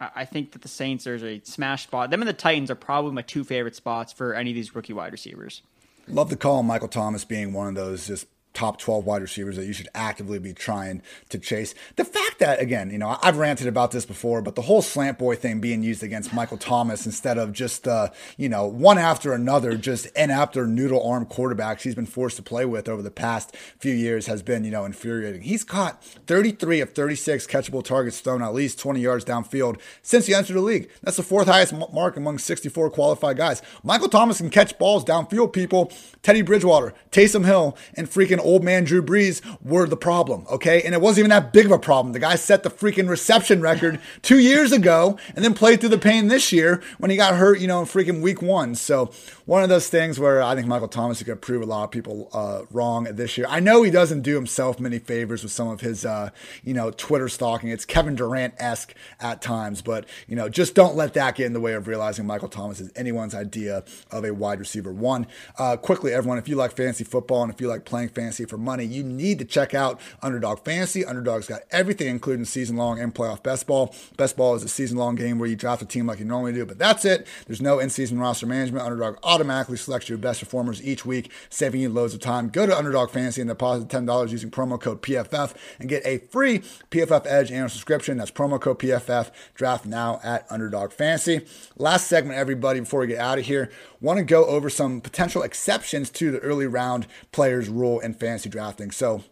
I 0.00 0.24
think 0.24 0.52
that 0.52 0.62
the 0.62 0.68
Saints 0.68 1.04
there's 1.04 1.22
a 1.22 1.40
smash 1.44 1.84
spot. 1.84 2.10
Them 2.10 2.22
and 2.22 2.28
the 2.28 2.32
Titans 2.32 2.70
are 2.70 2.74
probably 2.74 3.12
my 3.12 3.22
two 3.22 3.44
favorite 3.44 3.76
spots 3.76 4.12
for 4.12 4.34
any 4.34 4.50
of 4.50 4.54
these 4.54 4.74
rookie 4.74 4.92
wide 4.92 5.12
receivers. 5.12 5.62
Love 6.08 6.30
the 6.30 6.36
call 6.36 6.62
Michael 6.62 6.88
Thomas 6.88 7.24
being 7.24 7.52
one 7.52 7.68
of 7.68 7.74
those 7.74 8.06
just 8.06 8.26
top 8.52 8.78
12 8.78 9.06
wide 9.06 9.22
receivers 9.22 9.56
that 9.56 9.66
you 9.66 9.72
should 9.72 9.88
actively 9.94 10.38
be 10.38 10.52
trying 10.52 11.02
to 11.28 11.38
chase. 11.38 11.74
The 11.96 12.04
fact 12.04 12.38
that, 12.40 12.60
again, 12.60 12.90
you 12.90 12.98
know, 12.98 13.16
I've 13.22 13.36
ranted 13.36 13.66
about 13.66 13.90
this 13.92 14.04
before, 14.04 14.42
but 14.42 14.54
the 14.54 14.62
whole 14.62 14.82
slant 14.82 15.18
boy 15.18 15.36
thing 15.36 15.60
being 15.60 15.82
used 15.82 16.02
against 16.02 16.32
Michael 16.32 16.58
Thomas 16.58 17.06
instead 17.06 17.38
of 17.38 17.52
just, 17.52 17.86
uh, 17.86 18.08
you 18.36 18.48
know, 18.48 18.66
one 18.66 18.98
after 18.98 19.32
another, 19.32 19.76
just 19.76 20.06
inept 20.16 20.56
or 20.56 20.66
noodle 20.66 21.06
arm 21.08 21.26
quarterbacks 21.26 21.82
he's 21.82 21.94
been 21.94 22.06
forced 22.06 22.36
to 22.36 22.42
play 22.42 22.64
with 22.64 22.88
over 22.88 23.02
the 23.02 23.10
past 23.10 23.56
few 23.78 23.94
years 23.94 24.26
has 24.26 24.42
been, 24.42 24.64
you 24.64 24.70
know, 24.70 24.84
infuriating. 24.84 25.42
He's 25.42 25.64
caught 25.64 26.02
33 26.26 26.80
of 26.80 26.92
36 26.92 27.46
catchable 27.46 27.84
targets 27.84 28.20
thrown 28.20 28.42
at 28.42 28.54
least 28.54 28.78
20 28.78 29.00
yards 29.00 29.24
downfield 29.24 29.80
since 30.02 30.26
he 30.26 30.34
entered 30.34 30.54
the 30.54 30.60
league. 30.60 30.90
That's 31.02 31.16
the 31.16 31.22
fourth 31.22 31.46
highest 31.46 31.72
mark 31.92 32.16
among 32.16 32.38
64 32.38 32.90
qualified 32.90 33.36
guys. 33.36 33.62
Michael 33.82 34.08
Thomas 34.08 34.38
can 34.38 34.50
catch 34.50 34.78
balls 34.78 35.04
downfield, 35.04 35.52
people. 35.52 35.92
Teddy 36.22 36.42
Bridgewater, 36.42 36.92
Taysom 37.10 37.44
Hill, 37.44 37.76
and 37.94 38.08
freaking 38.08 38.39
old 38.40 38.64
man 38.64 38.84
Drew 38.84 39.02
Brees 39.02 39.40
were 39.62 39.86
the 39.86 39.96
problem, 39.96 40.46
okay? 40.50 40.82
And 40.82 40.94
it 40.94 41.00
wasn't 41.00 41.20
even 41.20 41.30
that 41.30 41.52
big 41.52 41.66
of 41.66 41.72
a 41.72 41.78
problem. 41.78 42.12
The 42.12 42.18
guy 42.18 42.36
set 42.36 42.62
the 42.62 42.70
freaking 42.70 43.08
reception 43.08 43.60
record 43.60 44.00
two 44.22 44.38
years 44.38 44.72
ago 44.72 45.18
and 45.34 45.44
then 45.44 45.54
played 45.54 45.80
through 45.80 45.90
the 45.90 45.98
pain 45.98 46.28
this 46.28 46.52
year 46.52 46.82
when 46.98 47.10
he 47.10 47.16
got 47.16 47.34
hurt, 47.36 47.60
you 47.60 47.66
know, 47.66 47.80
in 47.80 47.86
freaking 47.86 48.20
week 48.20 48.42
one. 48.42 48.74
So 48.74 49.10
one 49.50 49.64
of 49.64 49.68
those 49.68 49.88
things 49.88 50.18
where 50.20 50.42
I 50.42 50.54
think 50.54 50.68
Michael 50.68 50.86
Thomas 50.86 51.20
to 51.20 51.36
prove 51.36 51.62
a 51.62 51.66
lot 51.66 51.84
of 51.84 51.90
people 51.90 52.28
uh, 52.32 52.62
wrong 52.70 53.04
this 53.04 53.36
year. 53.36 53.46
I 53.48 53.60
know 53.60 53.82
he 53.82 53.90
doesn't 53.90 54.22
do 54.22 54.36
himself 54.36 54.78
many 54.78 55.00
favors 55.00 55.42
with 55.42 55.50
some 55.50 55.68
of 55.68 55.80
his, 55.80 56.04
uh, 56.04 56.30
you 56.62 56.72
know, 56.72 56.92
Twitter 56.92 57.28
stalking. 57.28 57.68
It's 57.68 57.84
Kevin 57.84 58.14
Durant 58.14 58.54
esque 58.58 58.94
at 59.18 59.42
times, 59.42 59.82
but, 59.82 60.06
you 60.28 60.36
know, 60.36 60.48
just 60.48 60.76
don't 60.76 60.94
let 60.94 61.14
that 61.14 61.34
get 61.34 61.46
in 61.46 61.52
the 61.52 61.60
way 61.60 61.74
of 61.74 61.88
realizing 61.88 62.26
Michael 62.26 62.48
Thomas 62.48 62.80
is 62.80 62.92
anyone's 62.94 63.34
idea 63.34 63.84
of 64.10 64.24
a 64.24 64.32
wide 64.32 64.60
receiver 64.60 64.92
one. 64.92 65.26
Uh, 65.58 65.76
quickly, 65.76 66.12
everyone, 66.12 66.38
if 66.38 66.48
you 66.48 66.54
like 66.54 66.76
fantasy 66.76 67.02
football 67.02 67.42
and 67.42 67.52
if 67.52 67.60
you 67.60 67.66
like 67.66 67.84
playing 67.84 68.10
fantasy 68.10 68.29
for 68.30 68.58
money, 68.58 68.84
you 68.84 69.02
need 69.02 69.38
to 69.38 69.44
check 69.44 69.74
out 69.74 70.00
Underdog 70.22 70.60
Fantasy. 70.60 71.04
Underdog's 71.04 71.46
got 71.46 71.62
everything, 71.70 72.08
including 72.08 72.44
season 72.44 72.76
long 72.76 73.00
and 73.00 73.14
playoff 73.14 73.42
best 73.42 73.66
ball. 73.66 73.94
Best 74.16 74.36
ball 74.36 74.54
is 74.54 74.62
a 74.62 74.68
season 74.68 74.98
long 74.98 75.14
game 75.14 75.38
where 75.38 75.48
you 75.48 75.56
draft 75.56 75.82
a 75.82 75.86
team 75.86 76.06
like 76.06 76.18
you 76.18 76.24
normally 76.24 76.52
do, 76.52 76.64
but 76.64 76.78
that's 76.78 77.04
it. 77.04 77.26
There's 77.46 77.60
no 77.60 77.78
in 77.78 77.90
season 77.90 78.18
roster 78.18 78.46
management. 78.46 78.84
Underdog 78.84 79.18
automatically 79.22 79.76
selects 79.76 80.08
your 80.08 80.18
best 80.18 80.40
performers 80.40 80.82
each 80.82 81.04
week, 81.04 81.30
saving 81.48 81.80
you 81.80 81.88
loads 81.88 82.14
of 82.14 82.20
time. 82.20 82.48
Go 82.48 82.66
to 82.66 82.76
Underdog 82.76 83.10
Fantasy 83.10 83.40
and 83.40 83.48
deposit 83.48 83.88
$10 83.88 84.30
using 84.30 84.50
promo 84.50 84.80
code 84.80 85.02
PFF 85.02 85.54
and 85.78 85.88
get 85.88 86.04
a 86.06 86.18
free 86.18 86.60
PFF 86.90 87.26
Edge 87.26 87.50
annual 87.50 87.68
subscription. 87.68 88.18
That's 88.18 88.30
promo 88.30 88.60
code 88.60 88.78
PFF. 88.78 89.30
Draft 89.54 89.86
now 89.86 90.20
at 90.22 90.46
Underdog 90.50 90.92
Fantasy. 90.92 91.46
Last 91.76 92.06
segment, 92.06 92.38
everybody, 92.38 92.80
before 92.80 93.00
we 93.00 93.06
get 93.06 93.18
out 93.18 93.38
of 93.38 93.46
here 93.46 93.70
want 94.00 94.18
to 94.18 94.24
go 94.24 94.46
over 94.46 94.70
some 94.70 95.00
potential 95.00 95.42
exceptions 95.42 96.10
to 96.10 96.30
the 96.30 96.38
early 96.38 96.66
round 96.66 97.06
players 97.32 97.68
rule 97.68 98.00
in 98.00 98.14
fantasy 98.20 98.48
drafting. 98.48 98.90
So, 98.90 99.24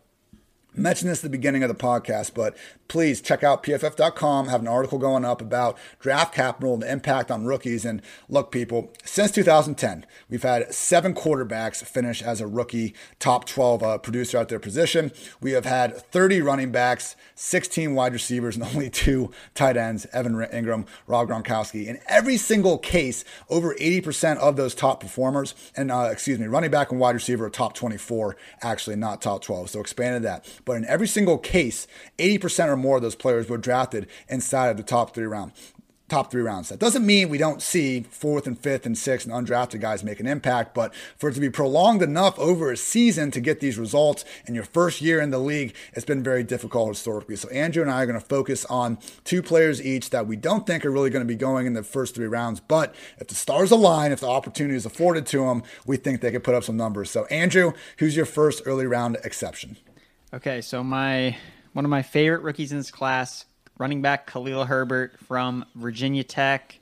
mentioned 0.74 1.10
this 1.10 1.20
at 1.20 1.24
the 1.24 1.30
beginning 1.30 1.62
of 1.62 1.68
the 1.68 1.74
podcast, 1.74 2.34
but 2.34 2.56
please 2.88 3.20
check 3.20 3.42
out 3.44 3.62
pff.com. 3.62 4.48
Have 4.48 4.60
an 4.60 4.68
article 4.68 4.98
going 4.98 5.24
up 5.24 5.40
about 5.40 5.78
draft 6.00 6.34
capital 6.34 6.74
and 6.74 6.82
the 6.82 6.90
impact 6.90 7.30
on 7.30 7.44
rookies. 7.44 7.84
And 7.84 8.02
look, 8.28 8.50
people, 8.50 8.92
since 9.04 9.30
2010, 9.32 10.06
we've 10.28 10.42
had 10.42 10.72
seven 10.72 11.14
quarterbacks 11.14 11.84
finish 11.84 12.22
as 12.22 12.40
a 12.40 12.46
rookie 12.46 12.94
top 13.18 13.44
12 13.46 13.82
uh, 13.82 13.98
producer 13.98 14.38
at 14.38 14.48
their 14.48 14.58
position. 14.58 15.12
We 15.40 15.52
have 15.52 15.66
had 15.66 15.96
30 15.96 16.40
running 16.40 16.70
backs, 16.70 17.16
16 17.34 17.94
wide 17.94 18.12
receivers, 18.12 18.56
and 18.56 18.64
only 18.74 18.90
two 18.90 19.30
tight 19.54 19.76
ends, 19.76 20.06
Evan 20.12 20.34
Engram, 20.34 20.86
Rob 21.06 21.28
Gronkowski. 21.28 21.86
In 21.86 21.98
every 22.06 22.36
single 22.36 22.78
case, 22.78 23.24
over 23.50 23.74
80% 23.74 24.38
of 24.38 24.56
those 24.56 24.74
top 24.74 25.00
performers, 25.00 25.54
and 25.76 25.90
uh, 25.90 26.08
excuse 26.10 26.38
me, 26.38 26.46
running 26.46 26.70
back 26.70 26.90
and 26.90 27.00
wide 27.00 27.14
receiver 27.14 27.46
are 27.46 27.50
top 27.50 27.74
24, 27.74 28.36
actually, 28.62 28.96
not 28.96 29.20
top 29.20 29.42
12. 29.42 29.70
So 29.70 29.80
expanded 29.80 30.22
that. 30.22 30.46
But 30.68 30.76
in 30.76 30.84
every 30.84 31.08
single 31.08 31.38
case, 31.38 31.86
80% 32.18 32.68
or 32.68 32.76
more 32.76 32.96
of 32.96 33.02
those 33.02 33.14
players 33.14 33.48
were 33.48 33.56
drafted 33.56 34.06
inside 34.28 34.68
of 34.68 34.76
the 34.76 34.82
top 34.82 35.14
three 35.14 35.24
round 35.24 35.52
top 36.08 36.30
three 36.30 36.42
rounds. 36.42 36.70
That 36.70 36.78
doesn't 36.78 37.04
mean 37.04 37.28
we 37.28 37.38
don't 37.38 37.60
see 37.60 38.00
fourth 38.10 38.46
and 38.46 38.58
fifth 38.58 38.86
and 38.86 38.96
sixth 38.96 39.28
and 39.28 39.46
undrafted 39.46 39.80
guys 39.80 40.02
make 40.02 40.20
an 40.20 40.26
impact, 40.26 40.74
but 40.74 40.94
for 41.16 41.28
it 41.28 41.34
to 41.34 41.40
be 41.40 41.50
prolonged 41.50 42.02
enough 42.02 42.38
over 42.38 42.72
a 42.72 42.76
season 42.76 43.30
to 43.32 43.40
get 43.40 43.60
these 43.60 43.78
results 43.78 44.24
in 44.46 44.54
your 44.54 44.64
first 44.64 45.02
year 45.02 45.20
in 45.20 45.30
the 45.30 45.38
league, 45.38 45.74
it's 45.92 46.06
been 46.06 46.22
very 46.22 46.42
difficult 46.42 46.88
historically. 46.88 47.36
So 47.36 47.48
Andrew 47.50 47.82
and 47.82 47.90
I 47.90 48.02
are 48.02 48.06
going 48.06 48.18
to 48.18 48.24
focus 48.24 48.64
on 48.66 48.98
two 49.24 49.42
players 49.42 49.82
each 49.82 50.10
that 50.10 50.26
we 50.26 50.36
don't 50.36 50.66
think 50.66 50.86
are 50.86 50.90
really 50.90 51.10
going 51.10 51.24
to 51.24 51.28
be 51.28 51.36
going 51.36 51.66
in 51.66 51.74
the 51.74 51.82
first 51.82 52.14
three 52.14 52.26
rounds. 52.26 52.60
But 52.60 52.94
if 53.18 53.28
the 53.28 53.34
stars 53.34 53.70
align, 53.70 54.12
if 54.12 54.20
the 54.20 54.28
opportunity 54.28 54.76
is 54.76 54.86
afforded 54.86 55.26
to 55.26 55.44
them, 55.44 55.62
we 55.84 55.98
think 55.98 56.20
they 56.20 56.30
could 56.30 56.44
put 56.44 56.54
up 56.54 56.64
some 56.64 56.76
numbers. 56.76 57.10
So 57.10 57.26
Andrew, 57.26 57.72
who's 57.98 58.16
your 58.16 58.26
first 58.26 58.62
early 58.64 58.86
round 58.86 59.18
exception? 59.24 59.76
Okay, 60.30 60.60
so 60.60 60.84
my 60.84 61.38
one 61.72 61.86
of 61.86 61.90
my 61.90 62.02
favorite 62.02 62.42
rookies 62.42 62.70
in 62.70 62.76
this 62.76 62.90
class, 62.90 63.46
running 63.78 64.02
back 64.02 64.30
Khalil 64.30 64.66
Herbert 64.66 65.18
from 65.20 65.64
Virginia 65.74 66.22
Tech. 66.22 66.78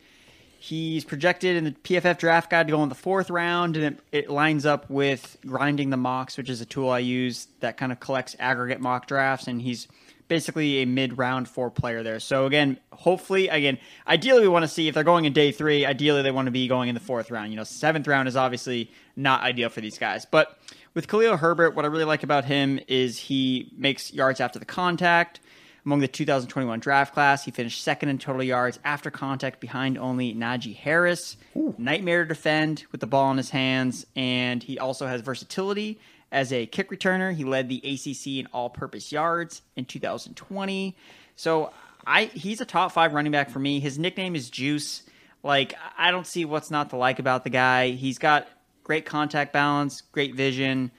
He's 0.59 1.05
projected 1.05 1.55
in 1.55 1.62
the 1.62 1.70
PFF 1.70 2.18
draft 2.18 2.51
guide 2.51 2.66
to 2.66 2.72
go 2.72 2.82
in 2.82 2.88
the 2.88 2.97
fourth 2.97 3.30
round, 3.30 3.76
and 3.76 3.84
it, 3.84 4.24
it, 4.24 4.30
lines 4.30 4.66
up 4.66 4.90
with 4.90 5.36
grinding 5.47 5.90
the 5.90 5.97
mocks, 5.97 6.36
which 6.36 6.51
is 6.51 6.61
a 6.61 6.64
tool 6.64 6.90
I 6.90 6.99
use 6.99 7.47
that 7.61 7.76
kind 7.76 7.92
of 7.92 8.01
collects 8.01 8.34
aggregate 8.40 8.80
mock 8.80 9.07
drafts. 9.07 9.47
And 9.47 9.62
he's 9.62 9.86
basically 10.26 10.78
a 10.78 10.84
mid 10.84 11.16
round 11.16 11.49
four 11.49 11.70
player 11.70 12.03
there. 12.03 12.18
So 12.18 12.47
again, 12.47 12.80
hopefully, 12.92 13.47
again, 13.47 13.78
ideally 14.09 14.42
we 14.42 14.49
want 14.49 14.64
to 14.64 14.68
see 14.68 14.88
if 14.88 14.94
they're 14.94 15.05
going 15.05 15.24
in 15.24 15.32
day 15.32 15.53
three. 15.53 15.86
Ideally, 15.86 16.22
they 16.22 16.32
want 16.32 16.47
to 16.47 16.53
be 16.53 16.66
going 16.66 16.88
in 16.88 16.97
the 16.97 17.01
fourth 17.01 17.30
round. 17.30 17.53
You 17.53 17.57
know, 17.57 17.64
seventh 17.64 18.09
round 18.09 18.26
is 18.26 18.34
obviously 18.34 18.90
not 19.14 19.42
ideal 19.42 19.68
for 19.68 19.80
these 19.80 19.99
guys, 19.99 20.26
but 20.26 20.59
with 20.97 21.09
Khalil 21.09 21.36
Herbert, 21.36 21.76
what 21.76 21.84
I 21.84 21.88
really 21.88 22.07
like 22.07 22.22
about 22.22 22.47
him 22.47 22.80
is 22.88 23.18
he 23.18 23.70
makes 23.76 24.14
yards 24.14 24.40
after 24.40 24.59
the 24.59 24.64
contact. 24.64 25.40
Among 25.84 26.01
the 26.01 26.09
2021 26.09 26.80
draft 26.80 27.12
class, 27.12 27.44
he 27.44 27.51
finished 27.51 27.82
second 27.82 28.09
in 28.09 28.18
total 28.18 28.42
yards 28.42 28.80
after 28.82 29.11
contact 29.11 29.61
behind 29.61 29.99
only 29.99 30.34
Najee 30.34 30.74
Harris. 30.74 31.36
Ooh. 31.55 31.74
Nightmare 31.76 32.24
to 32.24 32.28
defend 32.28 32.86
with 32.92 33.03
the 33.03 33.07
ball 33.07 33.30
in 33.30 33.36
his 33.36 33.51
hands, 33.51 34.07
and 34.16 34.62
he 34.62 34.78
also 34.78 35.07
has 35.07 35.20
versatility 35.20 36.01
as 36.32 36.51
a 36.51 36.64
kick 36.64 36.88
returner. 36.90 37.32
He 37.34 37.44
led 37.44 37.68
the 37.68 37.76
ACC 37.84 38.38
in 38.38 38.49
all-purpose 38.55 39.12
yards 39.12 39.61
in 39.76 39.84
2020. 39.84 40.97
So 41.36 41.72
I 42.07 42.24
he's 42.24 42.62
a 42.62 42.64
top 42.64 42.90
five 42.90 43.12
running 43.12 43.32
back 43.32 43.51
for 43.51 43.59
me. 43.59 43.80
His 43.80 43.99
nickname 43.99 44.34
is 44.34 44.49
Juice. 44.49 45.03
Like 45.42 45.74
I 45.99 46.11
don't 46.11 46.26
see 46.26 46.47
what's 46.47 46.70
not 46.70 46.88
to 46.90 46.97
like 46.97 47.18
about 47.18 47.44
the 47.44 47.51
guy. 47.51 47.90
He's 47.90 48.16
got 48.18 48.49
great 48.87 49.05
contact 49.05 49.53
balance, 49.53 50.01
great 50.12 50.37
vision. 50.37 50.93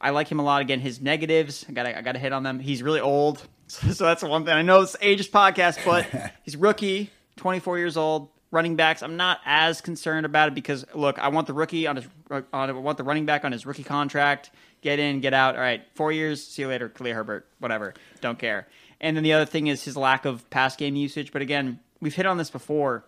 I 0.00 0.10
like 0.10 0.28
him 0.28 0.38
a 0.38 0.42
lot. 0.42 0.62
Again, 0.62 0.80
his 0.80 1.02
negatives, 1.02 1.66
I 1.68 1.72
got 1.72 1.84
I 1.84 2.00
got 2.00 2.12
to 2.12 2.18
hit 2.18 2.32
on 2.32 2.42
them. 2.42 2.58
He's 2.58 2.82
really 2.82 3.00
old, 3.00 3.46
so, 3.66 3.88
so 3.88 4.04
that's 4.06 4.22
one 4.22 4.46
thing. 4.46 4.54
I 4.54 4.62
know 4.62 4.80
it's 4.80 4.96
ages 5.02 5.28
podcast, 5.28 5.84
but 5.84 6.32
he's 6.42 6.56
rookie, 6.56 7.10
24 7.36 7.78
years 7.78 7.96
old. 7.98 8.30
Running 8.50 8.76
backs, 8.76 9.02
I'm 9.02 9.16
not 9.16 9.40
as 9.44 9.80
concerned 9.80 10.24
about 10.24 10.48
it 10.48 10.54
because 10.54 10.86
look, 10.94 11.18
I 11.18 11.28
want 11.28 11.48
the 11.48 11.52
rookie 11.52 11.88
on 11.88 11.96
his, 11.96 12.06
on, 12.30 12.44
I 12.52 12.70
want 12.72 12.96
the 12.96 13.04
running 13.04 13.26
back 13.26 13.44
on 13.44 13.52
his 13.52 13.66
rookie 13.66 13.82
contract. 13.82 14.50
Get 14.80 14.98
in, 14.98 15.20
get 15.20 15.34
out. 15.34 15.56
All 15.56 15.60
right, 15.60 15.82
four 15.94 16.12
years. 16.12 16.46
See 16.46 16.62
you 16.62 16.68
later, 16.68 16.88
Khalil 16.88 17.14
Herbert. 17.14 17.48
Whatever, 17.58 17.94
don't 18.20 18.38
care. 18.38 18.68
And 19.00 19.16
then 19.16 19.24
the 19.24 19.32
other 19.34 19.44
thing 19.44 19.66
is 19.66 19.84
his 19.84 19.96
lack 19.96 20.24
of 20.24 20.48
pass 20.50 20.76
game 20.76 20.96
usage. 20.96 21.32
But 21.32 21.42
again, 21.42 21.80
we've 22.00 22.14
hit 22.14 22.26
on 22.26 22.38
this 22.38 22.48
before 22.48 23.04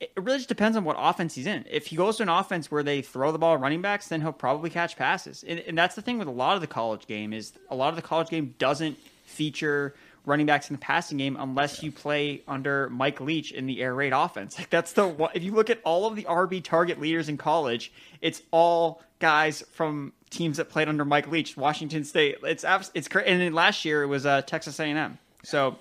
it 0.00 0.12
really 0.16 0.38
just 0.38 0.48
depends 0.48 0.76
on 0.76 0.84
what 0.84 0.96
offense 0.98 1.34
he's 1.34 1.46
in. 1.46 1.64
If 1.70 1.86
he 1.86 1.96
goes 1.96 2.16
to 2.16 2.24
an 2.24 2.28
offense 2.28 2.70
where 2.70 2.82
they 2.82 3.02
throw 3.02 3.32
the 3.32 3.38
ball 3.38 3.56
running 3.56 3.82
backs, 3.82 4.08
then 4.08 4.20
he'll 4.20 4.32
probably 4.32 4.70
catch 4.70 4.96
passes. 4.96 5.44
And, 5.46 5.60
and, 5.60 5.78
that's 5.78 5.94
the 5.94 6.02
thing 6.02 6.18
with 6.18 6.28
a 6.28 6.32
lot 6.32 6.56
of 6.56 6.60
the 6.60 6.66
college 6.66 7.06
game 7.06 7.32
is 7.32 7.52
a 7.70 7.76
lot 7.76 7.90
of 7.90 7.96
the 7.96 8.02
college 8.02 8.28
game 8.28 8.54
doesn't 8.58 8.98
feature 9.24 9.94
running 10.26 10.46
backs 10.46 10.70
in 10.70 10.74
the 10.74 10.80
passing 10.80 11.18
game 11.18 11.36
unless 11.38 11.82
you 11.82 11.92
play 11.92 12.42
under 12.48 12.88
Mike 12.90 13.20
Leach 13.20 13.52
in 13.52 13.66
the 13.66 13.82
air 13.82 13.94
raid 13.94 14.12
offense. 14.12 14.58
Like 14.64 14.70
that's 14.70 14.92
the 14.92 15.30
if 15.34 15.42
you 15.42 15.52
look 15.52 15.70
at 15.70 15.80
all 15.84 16.06
of 16.06 16.16
the 16.16 16.24
RB 16.24 16.62
target 16.62 17.00
leaders 17.00 17.28
in 17.28 17.36
college, 17.36 17.92
it's 18.20 18.42
all 18.50 19.02
guys 19.18 19.62
from 19.72 20.12
teams 20.30 20.56
that 20.56 20.70
played 20.70 20.88
under 20.88 21.04
Mike 21.04 21.28
Leach, 21.30 21.56
Washington 21.56 22.04
State. 22.04 22.38
It's 22.42 22.64
it's. 22.94 23.08
And 23.08 23.40
then 23.40 23.52
last 23.52 23.84
year 23.84 24.02
it 24.02 24.06
was 24.06 24.26
uh, 24.26 24.42
Texas 24.42 24.80
A&M. 24.80 25.18
So 25.42 25.76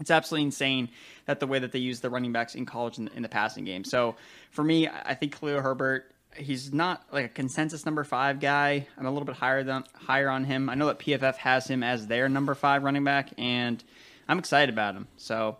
it's 0.00 0.10
absolutely 0.10 0.46
insane 0.46 0.88
that 1.28 1.40
the 1.40 1.46
way 1.46 1.58
that 1.58 1.72
they 1.72 1.78
use 1.78 2.00
the 2.00 2.08
running 2.08 2.32
backs 2.32 2.54
in 2.54 2.64
college 2.64 2.96
in, 2.98 3.08
in 3.14 3.22
the 3.22 3.28
passing 3.28 3.64
game. 3.64 3.84
So 3.84 4.16
for 4.50 4.64
me, 4.64 4.88
I 4.88 5.14
think 5.14 5.38
Khalil 5.38 5.60
Herbert 5.60 6.10
he's 6.36 6.72
not 6.72 7.04
like 7.12 7.24
a 7.26 7.28
consensus 7.28 7.84
number 7.84 8.04
five 8.04 8.40
guy. 8.40 8.86
I'm 8.96 9.06
a 9.06 9.10
little 9.10 9.26
bit 9.26 9.36
higher 9.36 9.62
than 9.62 9.84
higher 9.94 10.30
on 10.30 10.44
him. 10.44 10.70
I 10.70 10.74
know 10.74 10.86
that 10.86 10.98
PFF 10.98 11.36
has 11.36 11.66
him 11.66 11.82
as 11.82 12.06
their 12.06 12.28
number 12.28 12.54
five 12.54 12.82
running 12.82 13.04
back, 13.04 13.30
and 13.36 13.82
I'm 14.28 14.38
excited 14.38 14.72
about 14.72 14.94
him. 14.94 15.08
So, 15.16 15.58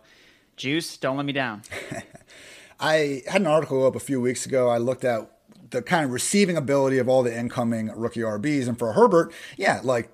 Juice, 0.57 0.97
don't 0.97 1.17
let 1.17 1.25
me 1.25 1.33
down. 1.33 1.63
I 2.79 3.23
had 3.27 3.41
an 3.41 3.47
article 3.47 3.85
up 3.85 3.95
a 3.95 3.99
few 3.99 4.21
weeks 4.21 4.45
ago. 4.45 4.69
I 4.69 4.77
looked 4.77 5.03
at 5.03 5.29
the 5.69 5.81
kind 5.81 6.05
of 6.05 6.11
receiving 6.11 6.57
ability 6.57 6.97
of 6.97 7.09
all 7.09 7.23
the 7.23 7.37
incoming 7.37 7.91
rookie 7.95 8.21
RBs, 8.21 8.67
and 8.67 8.79
for 8.79 8.93
Herbert, 8.93 9.33
yeah, 9.57 9.81
like 9.83 10.09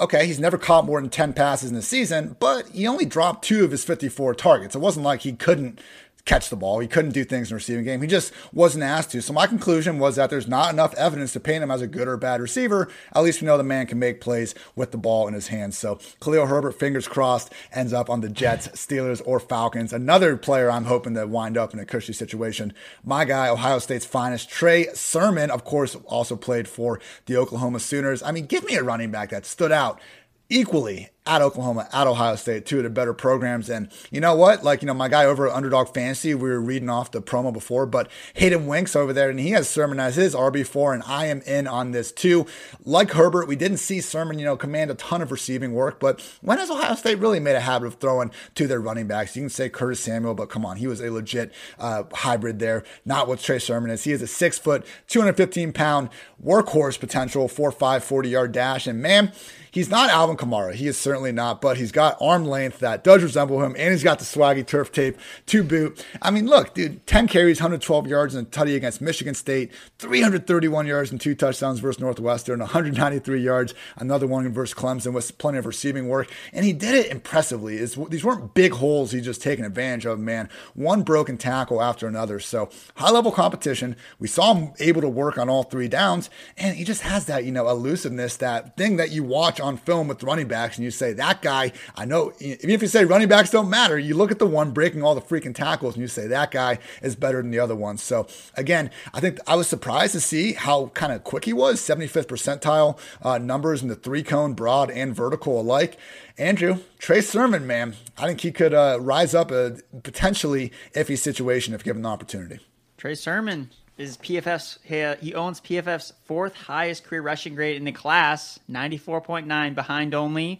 okay, 0.00 0.26
he's 0.26 0.40
never 0.40 0.58
caught 0.58 0.86
more 0.86 1.00
than 1.00 1.10
10 1.10 1.34
passes 1.34 1.70
in 1.70 1.76
a 1.76 1.82
season, 1.82 2.36
but 2.40 2.68
he 2.68 2.86
only 2.86 3.04
dropped 3.04 3.44
two 3.44 3.64
of 3.64 3.70
his 3.70 3.84
54 3.84 4.34
targets. 4.34 4.74
It 4.74 4.80
wasn't 4.80 5.04
like 5.04 5.20
he 5.20 5.32
couldn't 5.32 5.80
catch 6.24 6.50
the 6.50 6.56
ball. 6.56 6.78
He 6.78 6.88
couldn't 6.88 7.12
do 7.12 7.24
things 7.24 7.48
in 7.48 7.54
the 7.54 7.56
receiving 7.56 7.84
game. 7.84 8.02
He 8.02 8.08
just 8.08 8.32
wasn't 8.52 8.84
asked 8.84 9.10
to. 9.12 9.22
So 9.22 9.32
my 9.32 9.46
conclusion 9.46 9.98
was 9.98 10.16
that 10.16 10.30
there's 10.30 10.48
not 10.48 10.72
enough 10.72 10.94
evidence 10.94 11.32
to 11.32 11.40
paint 11.40 11.62
him 11.62 11.70
as 11.70 11.82
a 11.82 11.86
good 11.86 12.08
or 12.08 12.16
bad 12.16 12.40
receiver. 12.40 12.88
At 13.14 13.22
least 13.22 13.40
we 13.40 13.46
know 13.46 13.56
the 13.56 13.64
man 13.64 13.86
can 13.86 13.98
make 13.98 14.20
plays 14.20 14.54
with 14.76 14.90
the 14.90 14.98
ball 14.98 15.26
in 15.28 15.34
his 15.34 15.48
hands. 15.48 15.78
So 15.78 15.98
Khalil 16.20 16.46
Herbert, 16.46 16.72
fingers 16.72 17.08
crossed, 17.08 17.52
ends 17.72 17.92
up 17.92 18.10
on 18.10 18.20
the 18.20 18.28
Jets, 18.28 18.68
Steelers, 18.68 19.22
or 19.24 19.40
Falcons. 19.40 19.92
Another 19.92 20.36
player 20.36 20.70
I'm 20.70 20.84
hoping 20.84 21.14
to 21.14 21.26
wind 21.26 21.56
up 21.56 21.72
in 21.72 21.80
a 21.80 21.84
cushy 21.84 22.12
situation. 22.12 22.72
My 23.04 23.24
guy, 23.24 23.48
Ohio 23.48 23.78
State's 23.78 24.06
finest, 24.06 24.48
Trey 24.48 24.88
Sermon, 24.94 25.50
of 25.50 25.64
course, 25.64 25.94
also 26.06 26.36
played 26.36 26.68
for 26.68 27.00
the 27.26 27.36
Oklahoma 27.36 27.80
Sooners. 27.80 28.22
I 28.22 28.32
mean, 28.32 28.46
give 28.46 28.64
me 28.64 28.74
a 28.74 28.82
running 28.82 29.10
back 29.10 29.30
that 29.30 29.46
stood 29.46 29.72
out 29.72 30.00
equally 30.48 31.08
at 31.26 31.42
Oklahoma, 31.42 31.86
at 31.92 32.06
Ohio 32.06 32.34
State, 32.34 32.64
two 32.64 32.78
of 32.78 32.84
the 32.84 32.90
better 32.90 33.12
programs. 33.12 33.68
And 33.68 33.90
you 34.10 34.20
know 34.20 34.34
what? 34.34 34.64
Like, 34.64 34.80
you 34.80 34.86
know, 34.86 34.94
my 34.94 35.08
guy 35.08 35.26
over 35.26 35.48
at 35.48 35.54
Underdog 35.54 35.92
Fantasy, 35.92 36.34
we 36.34 36.48
were 36.48 36.60
reading 36.60 36.88
off 36.88 37.10
the 37.10 37.20
promo 37.20 37.52
before, 37.52 37.84
but 37.84 38.10
Hayden 38.34 38.66
Winks 38.66 38.96
over 38.96 39.12
there, 39.12 39.28
and 39.28 39.38
he 39.38 39.50
has 39.50 39.68
Sermon 39.68 40.00
as 40.00 40.16
his 40.16 40.34
RB4, 40.34 40.94
and 40.94 41.02
I 41.06 41.26
am 41.26 41.42
in 41.42 41.66
on 41.66 41.90
this 41.90 42.10
too. 42.10 42.46
Like 42.84 43.12
Herbert, 43.12 43.48
we 43.48 43.54
didn't 43.56 43.78
see 43.78 44.00
Sermon, 44.00 44.38
you 44.38 44.46
know, 44.46 44.56
command 44.56 44.90
a 44.90 44.94
ton 44.94 45.20
of 45.20 45.30
receiving 45.30 45.72
work, 45.72 46.00
but 46.00 46.20
when 46.40 46.58
has 46.58 46.70
Ohio 46.70 46.94
State 46.94 47.18
really 47.18 47.40
made 47.40 47.56
a 47.56 47.60
habit 47.60 47.86
of 47.86 47.94
throwing 47.94 48.30
to 48.54 48.66
their 48.66 48.80
running 48.80 49.06
backs? 49.06 49.36
You 49.36 49.42
can 49.42 49.50
say 49.50 49.68
Curtis 49.68 50.00
Samuel, 50.00 50.34
but 50.34 50.48
come 50.48 50.64
on, 50.64 50.78
he 50.78 50.86
was 50.86 51.00
a 51.00 51.10
legit 51.10 51.52
uh, 51.78 52.04
hybrid 52.12 52.58
there. 52.58 52.82
Not 53.04 53.28
what 53.28 53.40
Trey 53.40 53.58
Sermon 53.58 53.90
is. 53.90 54.04
He 54.04 54.12
is 54.12 54.22
a 54.22 54.26
six 54.26 54.58
foot, 54.58 54.86
215 55.08 55.72
pound 55.74 56.08
workhorse 56.42 56.98
potential, 56.98 57.46
4'5, 57.46 58.02
40 58.02 58.28
yard 58.28 58.52
dash. 58.52 58.86
And 58.86 59.02
man, 59.02 59.32
He's 59.72 59.88
not 59.88 60.10
Alvin 60.10 60.36
Kamara. 60.36 60.74
He 60.74 60.88
is 60.88 60.98
certainly 61.10 61.32
not, 61.32 61.60
but 61.60 61.76
he's 61.76 61.90
got 61.90 62.16
arm 62.20 62.44
length 62.44 62.78
that 62.78 63.02
does 63.02 63.20
resemble 63.20 63.60
him, 63.64 63.74
and 63.76 63.90
he's 63.90 64.04
got 64.04 64.20
the 64.20 64.24
swaggy 64.24 64.64
turf 64.64 64.92
tape 64.92 65.18
to 65.44 65.64
boot. 65.64 66.06
I 66.22 66.30
mean, 66.30 66.46
look, 66.46 66.72
dude, 66.72 67.04
10 67.08 67.26
carries, 67.26 67.58
112 67.58 68.06
yards 68.06 68.36
in 68.36 68.44
a 68.44 68.48
tutty 68.48 68.76
against 68.76 69.00
Michigan 69.00 69.34
State, 69.34 69.72
331 69.98 70.86
yards 70.86 71.10
and 71.10 71.20
two 71.20 71.34
touchdowns 71.34 71.80
versus 71.80 72.00
Northwestern, 72.00 72.60
193 72.60 73.42
yards, 73.42 73.74
another 73.96 74.28
one 74.28 74.48
versus 74.52 74.72
Clemson 74.72 75.12
with 75.12 75.36
plenty 75.38 75.58
of 75.58 75.66
receiving 75.66 76.08
work, 76.08 76.30
and 76.52 76.64
he 76.64 76.72
did 76.72 76.94
it 76.94 77.10
impressively. 77.10 77.78
It's, 77.78 77.96
these 78.08 78.22
weren't 78.22 78.54
big 78.54 78.74
holes 78.74 79.10
he's 79.10 79.24
just 79.24 79.42
taking 79.42 79.64
advantage 79.64 80.06
of, 80.06 80.20
man. 80.20 80.48
One 80.74 81.02
broken 81.02 81.38
tackle 81.38 81.82
after 81.82 82.06
another. 82.06 82.38
So 82.38 82.70
high 82.94 83.10
level 83.10 83.32
competition. 83.32 83.96
We 84.20 84.28
saw 84.28 84.54
him 84.54 84.74
able 84.78 85.00
to 85.00 85.08
work 85.08 85.38
on 85.38 85.48
all 85.48 85.64
three 85.64 85.88
downs, 85.88 86.30
and 86.56 86.76
he 86.76 86.84
just 86.84 87.02
has 87.02 87.26
that, 87.26 87.44
you 87.44 87.50
know, 87.50 87.68
elusiveness, 87.68 88.36
that 88.36 88.76
thing 88.76 88.96
that 88.98 89.10
you 89.10 89.24
watch 89.24 89.58
on 89.58 89.76
film 89.76 90.06
with 90.06 90.22
running 90.22 90.46
backs 90.46 90.76
and 90.76 90.84
you 90.84 90.92
say, 91.00 91.12
that 91.14 91.42
guy, 91.42 91.72
I 91.96 92.04
know, 92.04 92.32
even 92.38 92.70
if 92.70 92.82
you 92.82 92.88
say 92.88 93.04
running 93.04 93.26
backs 93.26 93.50
don't 93.50 93.68
matter, 93.68 93.98
you 93.98 94.14
look 94.14 94.30
at 94.30 94.38
the 94.38 94.46
one 94.46 94.70
breaking 94.70 95.02
all 95.02 95.14
the 95.16 95.20
freaking 95.20 95.54
tackles 95.54 95.94
and 95.94 96.02
you 96.02 96.08
say, 96.08 96.26
that 96.28 96.52
guy 96.52 96.78
is 97.02 97.16
better 97.16 97.42
than 97.42 97.50
the 97.50 97.58
other 97.58 97.74
ones. 97.74 98.02
So 98.02 98.28
again, 98.54 98.90
I 99.12 99.20
think 99.20 99.38
I 99.46 99.56
was 99.56 99.66
surprised 99.66 100.12
to 100.12 100.20
see 100.20 100.52
how 100.52 100.88
kind 100.88 101.12
of 101.12 101.24
quick 101.24 101.46
he 101.46 101.52
was 101.52 101.80
75th 101.80 102.26
percentile 102.26 102.98
uh, 103.22 103.38
numbers 103.38 103.82
in 103.82 103.88
the 103.88 103.96
three 103.96 104.22
cone, 104.22 104.52
broad, 104.52 104.90
and 104.90 105.16
vertical 105.16 105.60
alike. 105.60 105.96
Andrew, 106.38 106.78
Trey 106.98 107.20
Sermon, 107.20 107.66
man, 107.66 107.96
I 108.16 108.28
think 108.28 108.42
he 108.42 108.52
could 108.52 108.74
uh, 108.74 108.98
rise 109.00 109.34
up 109.34 109.50
a 109.50 109.78
potentially 110.02 110.72
iffy 110.94 111.18
situation 111.18 111.74
if 111.74 111.82
given 111.82 112.02
the 112.02 112.08
opportunity. 112.08 112.60
Trey 112.96 113.14
Sermon, 113.14 113.70
is 114.00 114.16
PFF's 114.16 114.78
he 114.82 115.34
owns 115.34 115.60
PFF's 115.60 116.14
fourth 116.24 116.54
highest 116.54 117.04
career 117.04 117.20
rushing 117.20 117.54
grade 117.54 117.76
in 117.76 117.84
the 117.84 117.92
class, 117.92 118.58
94.9 118.70 119.74
behind 119.74 120.14
only 120.14 120.58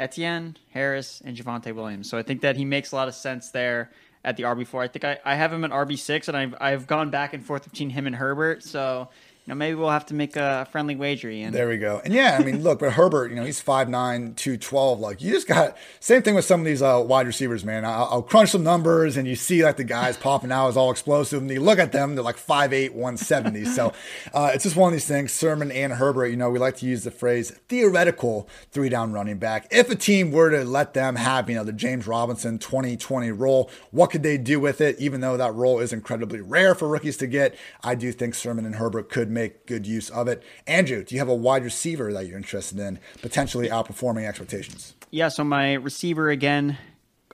Etienne, 0.00 0.56
Harris, 0.70 1.22
and 1.24 1.36
Javonte 1.36 1.74
Williams. 1.74 2.08
So 2.08 2.18
I 2.18 2.22
think 2.22 2.40
that 2.40 2.56
he 2.56 2.64
makes 2.64 2.92
a 2.92 2.96
lot 2.96 3.08
of 3.08 3.14
sense 3.14 3.50
there 3.50 3.90
at 4.24 4.36
the 4.36 4.44
RB4. 4.44 4.82
I 4.82 4.88
think 4.88 5.04
I, 5.04 5.18
I 5.24 5.34
have 5.34 5.52
him 5.52 5.64
at 5.64 5.70
RB6 5.70 6.28
and 6.28 6.36
I've 6.36 6.54
I've 6.60 6.86
gone 6.86 7.10
back 7.10 7.32
and 7.34 7.44
forth 7.44 7.70
between 7.70 7.90
him 7.90 8.06
and 8.06 8.16
Herbert. 8.16 8.62
So 8.62 9.08
know, 9.50 9.54
maybe 9.56 9.74
we'll 9.74 9.90
have 9.90 10.06
to 10.06 10.14
make 10.14 10.36
a 10.36 10.66
friendly 10.70 10.96
wager. 10.96 11.28
And 11.30 11.54
there 11.54 11.68
we 11.68 11.76
go. 11.76 12.00
And 12.04 12.14
yeah, 12.14 12.36
I 12.40 12.44
mean, 12.44 12.62
look, 12.62 12.78
but 12.78 12.92
Herbert, 12.92 13.30
you 13.30 13.36
know, 13.36 13.44
he's 13.44 13.62
5'9", 13.62 14.36
212. 14.36 15.00
Like 15.00 15.20
you 15.20 15.32
just 15.32 15.46
got 15.46 15.76
same 15.98 16.22
thing 16.22 16.34
with 16.34 16.44
some 16.44 16.60
of 16.60 16.66
these 16.66 16.82
uh, 16.82 17.02
wide 17.06 17.26
receivers, 17.26 17.64
man. 17.64 17.84
I'll, 17.84 18.08
I'll, 18.10 18.22
crunch 18.30 18.50
some 18.50 18.62
numbers, 18.62 19.16
and 19.16 19.26
you 19.26 19.34
see 19.34 19.64
like 19.64 19.76
the 19.76 19.84
guys 19.84 20.16
popping 20.16 20.52
out 20.52 20.68
is 20.68 20.76
all 20.76 20.90
explosive, 20.90 21.42
and 21.42 21.50
you 21.50 21.60
look 21.60 21.78
at 21.78 21.90
them, 21.90 22.14
they're 22.14 22.24
like 22.24 22.36
5'8", 22.36 22.90
170. 22.90 23.64
so 23.64 23.92
uh, 24.32 24.50
it's 24.54 24.64
just 24.64 24.76
one 24.76 24.88
of 24.88 24.92
these 24.92 25.06
things. 25.06 25.32
Sermon 25.32 25.72
and 25.72 25.94
Herbert, 25.94 26.26
you 26.26 26.36
know, 26.36 26.50
we 26.50 26.58
like 26.58 26.76
to 26.76 26.86
use 26.86 27.02
the 27.02 27.10
phrase 27.10 27.50
theoretical 27.68 28.48
three 28.70 28.88
down 28.88 29.12
running 29.12 29.38
back. 29.38 29.66
If 29.70 29.90
a 29.90 29.96
team 29.96 30.30
were 30.30 30.50
to 30.50 30.64
let 30.64 30.94
them 30.94 31.16
have, 31.16 31.50
you 31.50 31.56
know, 31.56 31.64
the 31.64 31.72
James 31.72 32.06
Robinson 32.06 32.58
2020 32.58 33.32
role, 33.32 33.70
what 33.90 34.10
could 34.10 34.22
they 34.22 34.38
do 34.38 34.60
with 34.60 34.80
it? 34.80 34.98
Even 35.00 35.20
though 35.20 35.36
that 35.36 35.54
role 35.54 35.80
is 35.80 35.92
incredibly 35.92 36.40
rare 36.40 36.74
for 36.74 36.86
rookies 36.86 37.16
to 37.16 37.26
get, 37.26 37.56
I 37.82 37.96
do 37.96 38.12
think 38.12 38.34
Sermon 38.34 38.64
and 38.64 38.76
Herbert 38.76 39.08
could 39.08 39.30
make 39.30 39.39
make 39.40 39.66
good 39.66 39.86
use 39.86 40.10
of 40.10 40.28
it. 40.28 40.42
Andrew, 40.66 41.04
do 41.04 41.14
you 41.14 41.18
have 41.18 41.28
a 41.28 41.34
wide 41.34 41.64
receiver 41.64 42.12
that 42.12 42.26
you're 42.26 42.36
interested 42.36 42.78
in 42.78 42.98
potentially 43.22 43.68
outperforming 43.68 44.26
expectations? 44.26 44.94
Yeah, 45.10 45.28
so 45.28 45.42
my 45.44 45.74
receiver 45.74 46.30
again, 46.30 46.78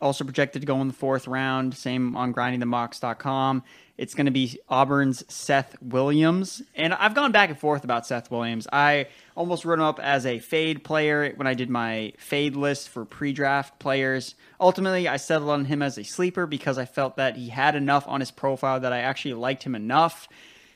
also 0.01 0.25
projected 0.25 0.63
to 0.63 0.67
go 0.67 0.81
in 0.81 0.89
the 0.89 0.95
fourth 0.95 1.27
round. 1.27 1.75
Same 1.75 2.17
on 2.17 2.33
grindingthemocks.com. 2.33 3.63
It's 3.99 4.15
going 4.15 4.27
to 4.27 4.33
be 4.33 4.59
Auburn's 4.69 5.25
Seth 5.33 5.75
Williams. 5.81 6.63
And 6.75 6.93
I've 6.93 7.15
gone 7.15 7.33
back 7.33 7.49
and 7.49 7.59
forth 7.59 7.83
about 7.83 8.07
Seth 8.07 8.31
Williams. 8.31 8.67
I 8.71 9.07
almost 9.35 9.65
wrote 9.65 9.79
him 9.79 9.87
up 9.87 9.99
as 9.99 10.27
a 10.27 10.39
fade 10.39 10.85
player 10.85 11.33
when 11.37 11.47
I 11.47 11.55
did 11.55 11.71
my 11.71 12.13
fade 12.19 12.57
list 12.57 12.91
for 12.91 13.07
pre 13.07 13.33
draft 13.33 13.79
players. 13.79 14.35
Ultimately, 14.61 15.09
I 15.09 15.17
settled 15.17 15.51
on 15.51 15.65
him 15.65 15.83
as 15.83 15.97
a 15.97 16.05
sleeper 16.05 16.47
because 16.47 16.77
I 16.77 16.85
felt 16.85 17.17
that 17.17 17.37
he 17.37 17.49
had 17.49 17.75
enough 17.75 18.07
on 18.07 18.21
his 18.21 18.31
profile 18.31 18.81
that 18.81 18.93
I 18.93 18.99
actually 18.99 19.35
liked 19.35 19.63
him 19.63 19.75
enough. 19.75 20.29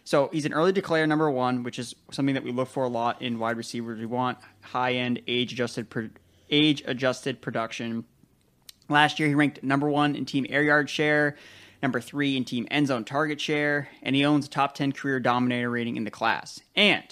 So 0.05 0.29
he's 0.33 0.47
an 0.47 0.53
early 0.53 0.73
declare 0.73 1.07
number 1.07 1.31
one, 1.31 1.63
which 1.63 1.79
is 1.79 1.95
something 2.11 2.35
that 2.35 2.45
we 2.45 2.53
look 2.53 2.69
for 2.69 2.85
a 2.85 2.89
lot 2.89 3.23
in 3.23 3.39
wide 3.39 3.57
receivers. 3.57 3.99
We 3.99 4.07
want 4.07 4.39
high 4.63 4.95
end, 4.95 5.23
age 5.27 5.53
adjusted, 5.53 5.89
age 6.51 6.83
adjusted 6.87 7.41
production. 7.41 8.05
Last 8.89 9.19
year, 9.19 9.29
he 9.29 9.35
ranked 9.35 9.63
number 9.63 9.89
one 9.89 10.17
in 10.17 10.25
team 10.25 10.47
air 10.49 10.63
yard 10.63 10.91
share, 10.91 11.37
number 11.83 12.01
three 12.01 12.37
in 12.37 12.45
team 12.45 12.67
end 12.71 12.89
zone 12.89 13.05
target 13.05 13.41
share, 13.41 13.89
and 14.03 14.17
he 14.17 14.25
owns 14.25 14.47
a 14.47 14.51
top 14.51 14.75
ten 14.75 14.93
career 14.93 15.21
dominator 15.21 15.71
rating 15.71 15.97
in 15.97 16.05
the 16.05 16.11
class. 16.11 16.61
And 16.75 17.05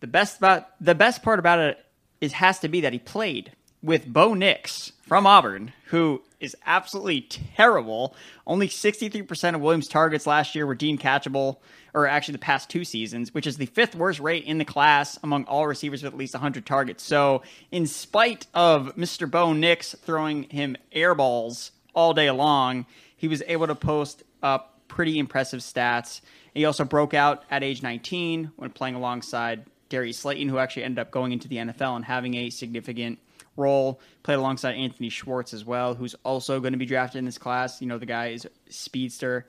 the 0.00 0.06
best 0.06 0.38
about 0.38 0.68
the 0.80 0.94
best 0.94 1.22
part 1.22 1.38
about 1.38 1.60
it 1.60 1.78
is 2.20 2.32
has 2.32 2.58
to 2.60 2.68
be 2.68 2.80
that 2.80 2.92
he 2.92 2.98
played 2.98 3.52
with 3.82 4.06
Bo 4.06 4.34
Nix 4.34 4.92
from 5.02 5.26
Auburn, 5.26 5.72
who 5.86 6.22
is 6.38 6.56
absolutely 6.66 7.22
terrible. 7.22 8.14
Only 8.46 8.68
63% 8.68 9.54
of 9.54 9.60
Williams' 9.60 9.88
targets 9.88 10.26
last 10.26 10.54
year 10.54 10.66
were 10.66 10.74
deemed 10.74 11.00
catchable, 11.00 11.58
or 11.94 12.06
actually 12.06 12.32
the 12.32 12.38
past 12.38 12.70
two 12.70 12.84
seasons, 12.84 13.34
which 13.34 13.46
is 13.46 13.56
the 13.56 13.66
fifth 13.66 13.94
worst 13.94 14.20
rate 14.20 14.44
in 14.44 14.58
the 14.58 14.64
class 14.64 15.18
among 15.22 15.44
all 15.44 15.66
receivers 15.66 16.02
with 16.02 16.12
at 16.12 16.18
least 16.18 16.34
100 16.34 16.66
targets. 16.66 17.02
So, 17.02 17.42
in 17.70 17.86
spite 17.86 18.46
of 18.54 18.94
Mr. 18.96 19.30
Bo 19.30 19.52
Nix 19.52 19.94
throwing 20.02 20.44
him 20.44 20.76
air 20.92 21.14
balls 21.14 21.72
all 21.94 22.14
day 22.14 22.30
long, 22.30 22.86
he 23.16 23.28
was 23.28 23.42
able 23.46 23.66
to 23.66 23.74
post 23.74 24.22
up 24.42 24.80
pretty 24.88 25.18
impressive 25.18 25.60
stats. 25.60 26.20
He 26.54 26.64
also 26.64 26.84
broke 26.84 27.14
out 27.14 27.44
at 27.50 27.62
age 27.62 27.82
19 27.82 28.52
when 28.56 28.70
playing 28.70 28.94
alongside 28.94 29.66
Darius 29.88 30.18
Slayton, 30.18 30.48
who 30.48 30.58
actually 30.58 30.84
ended 30.84 31.00
up 31.00 31.10
going 31.10 31.32
into 31.32 31.48
the 31.48 31.56
NFL 31.56 31.96
and 31.96 32.04
having 32.04 32.34
a 32.34 32.50
significant 32.50 33.18
role. 33.56 34.00
Played 34.22 34.36
alongside 34.36 34.74
Anthony 34.74 35.08
Schwartz 35.08 35.52
as 35.52 35.64
well, 35.64 35.94
who's 35.94 36.14
also 36.24 36.60
going 36.60 36.72
to 36.72 36.78
be 36.78 36.86
drafted 36.86 37.18
in 37.18 37.24
this 37.24 37.38
class. 37.38 37.80
You 37.80 37.88
know, 37.88 37.98
the 37.98 38.06
guy 38.06 38.28
is 38.28 38.46
speedster. 38.68 39.46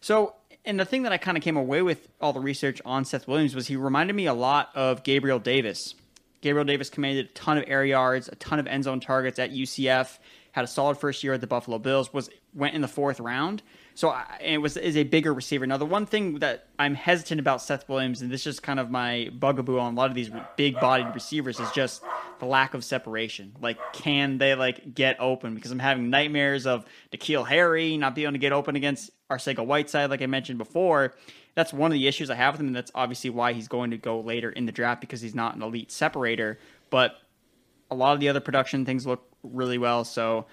So, 0.00 0.34
and 0.64 0.80
the 0.80 0.84
thing 0.84 1.02
that 1.02 1.12
I 1.12 1.18
kind 1.18 1.36
of 1.36 1.42
came 1.42 1.56
away 1.56 1.82
with 1.82 2.08
all 2.20 2.32
the 2.32 2.40
research 2.40 2.80
on 2.84 3.04
Seth 3.04 3.28
Williams 3.28 3.54
was 3.54 3.66
he 3.66 3.76
reminded 3.76 4.16
me 4.16 4.26
a 4.26 4.34
lot 4.34 4.70
of 4.74 5.02
Gabriel 5.02 5.38
Davis. 5.38 5.94
Gabriel 6.40 6.64
Davis 6.64 6.90
commanded 6.90 7.26
a 7.26 7.28
ton 7.30 7.58
of 7.58 7.64
air 7.66 7.84
yards, 7.84 8.28
a 8.28 8.34
ton 8.36 8.58
of 8.58 8.66
end 8.66 8.84
zone 8.84 9.00
targets 9.00 9.38
at 9.38 9.52
UCF. 9.52 10.18
Had 10.52 10.64
a 10.64 10.68
solid 10.68 10.98
first 10.98 11.24
year 11.24 11.32
at 11.32 11.40
the 11.40 11.46
Buffalo 11.46 11.78
Bills. 11.78 12.12
Was 12.12 12.30
went 12.54 12.74
in 12.74 12.80
the 12.80 12.88
fourth 12.88 13.20
round. 13.20 13.62
So 13.96 14.08
I, 14.08 14.24
it 14.40 14.58
was 14.58 14.76
is 14.76 14.96
a 14.96 15.04
bigger 15.04 15.32
receiver. 15.32 15.66
Now 15.66 15.76
the 15.76 15.86
one 15.86 16.04
thing 16.04 16.40
that 16.40 16.66
I'm 16.78 16.94
hesitant 16.94 17.40
about 17.40 17.62
Seth 17.62 17.88
Williams, 17.88 18.22
and 18.22 18.30
this 18.30 18.46
is 18.46 18.58
kind 18.58 18.80
of 18.80 18.90
my 18.90 19.30
bugaboo 19.38 19.78
on 19.78 19.94
a 19.94 19.96
lot 19.96 20.10
of 20.10 20.16
these 20.16 20.30
big 20.56 20.80
bodied 20.80 21.14
receivers, 21.14 21.60
is 21.60 21.70
just 21.70 22.02
the 22.40 22.46
lack 22.46 22.74
of 22.74 22.84
separation. 22.84 23.54
Like, 23.60 23.78
can 23.92 24.38
they 24.38 24.56
like 24.56 24.94
get 24.94 25.16
open? 25.20 25.54
Because 25.54 25.70
I'm 25.70 25.78
having 25.78 26.10
nightmares 26.10 26.66
of 26.66 26.84
N'Keal 27.12 27.46
Harry 27.46 27.96
not 27.96 28.16
being 28.16 28.26
able 28.26 28.32
to 28.32 28.38
get 28.38 28.52
open 28.52 28.74
against 28.74 29.10
Arcega 29.30 29.64
Whiteside, 29.64 30.10
like 30.10 30.22
I 30.22 30.26
mentioned 30.26 30.58
before. 30.58 31.14
That's 31.54 31.72
one 31.72 31.92
of 31.92 31.94
the 31.94 32.08
issues 32.08 32.30
I 32.30 32.34
have 32.34 32.54
with 32.54 32.62
him, 32.62 32.66
and 32.66 32.76
that's 32.76 32.90
obviously 32.96 33.30
why 33.30 33.52
he's 33.52 33.68
going 33.68 33.92
to 33.92 33.96
go 33.96 34.18
later 34.20 34.50
in 34.50 34.66
the 34.66 34.72
draft 34.72 35.00
because 35.00 35.20
he's 35.20 35.36
not 35.36 35.54
an 35.54 35.62
elite 35.62 35.92
separator. 35.92 36.58
But 36.90 37.16
a 37.92 37.94
lot 37.94 38.14
of 38.14 38.20
the 38.20 38.28
other 38.28 38.40
production 38.40 38.84
things 38.84 39.06
look 39.06 39.24
really 39.44 39.78
well. 39.78 40.04
So 40.04 40.46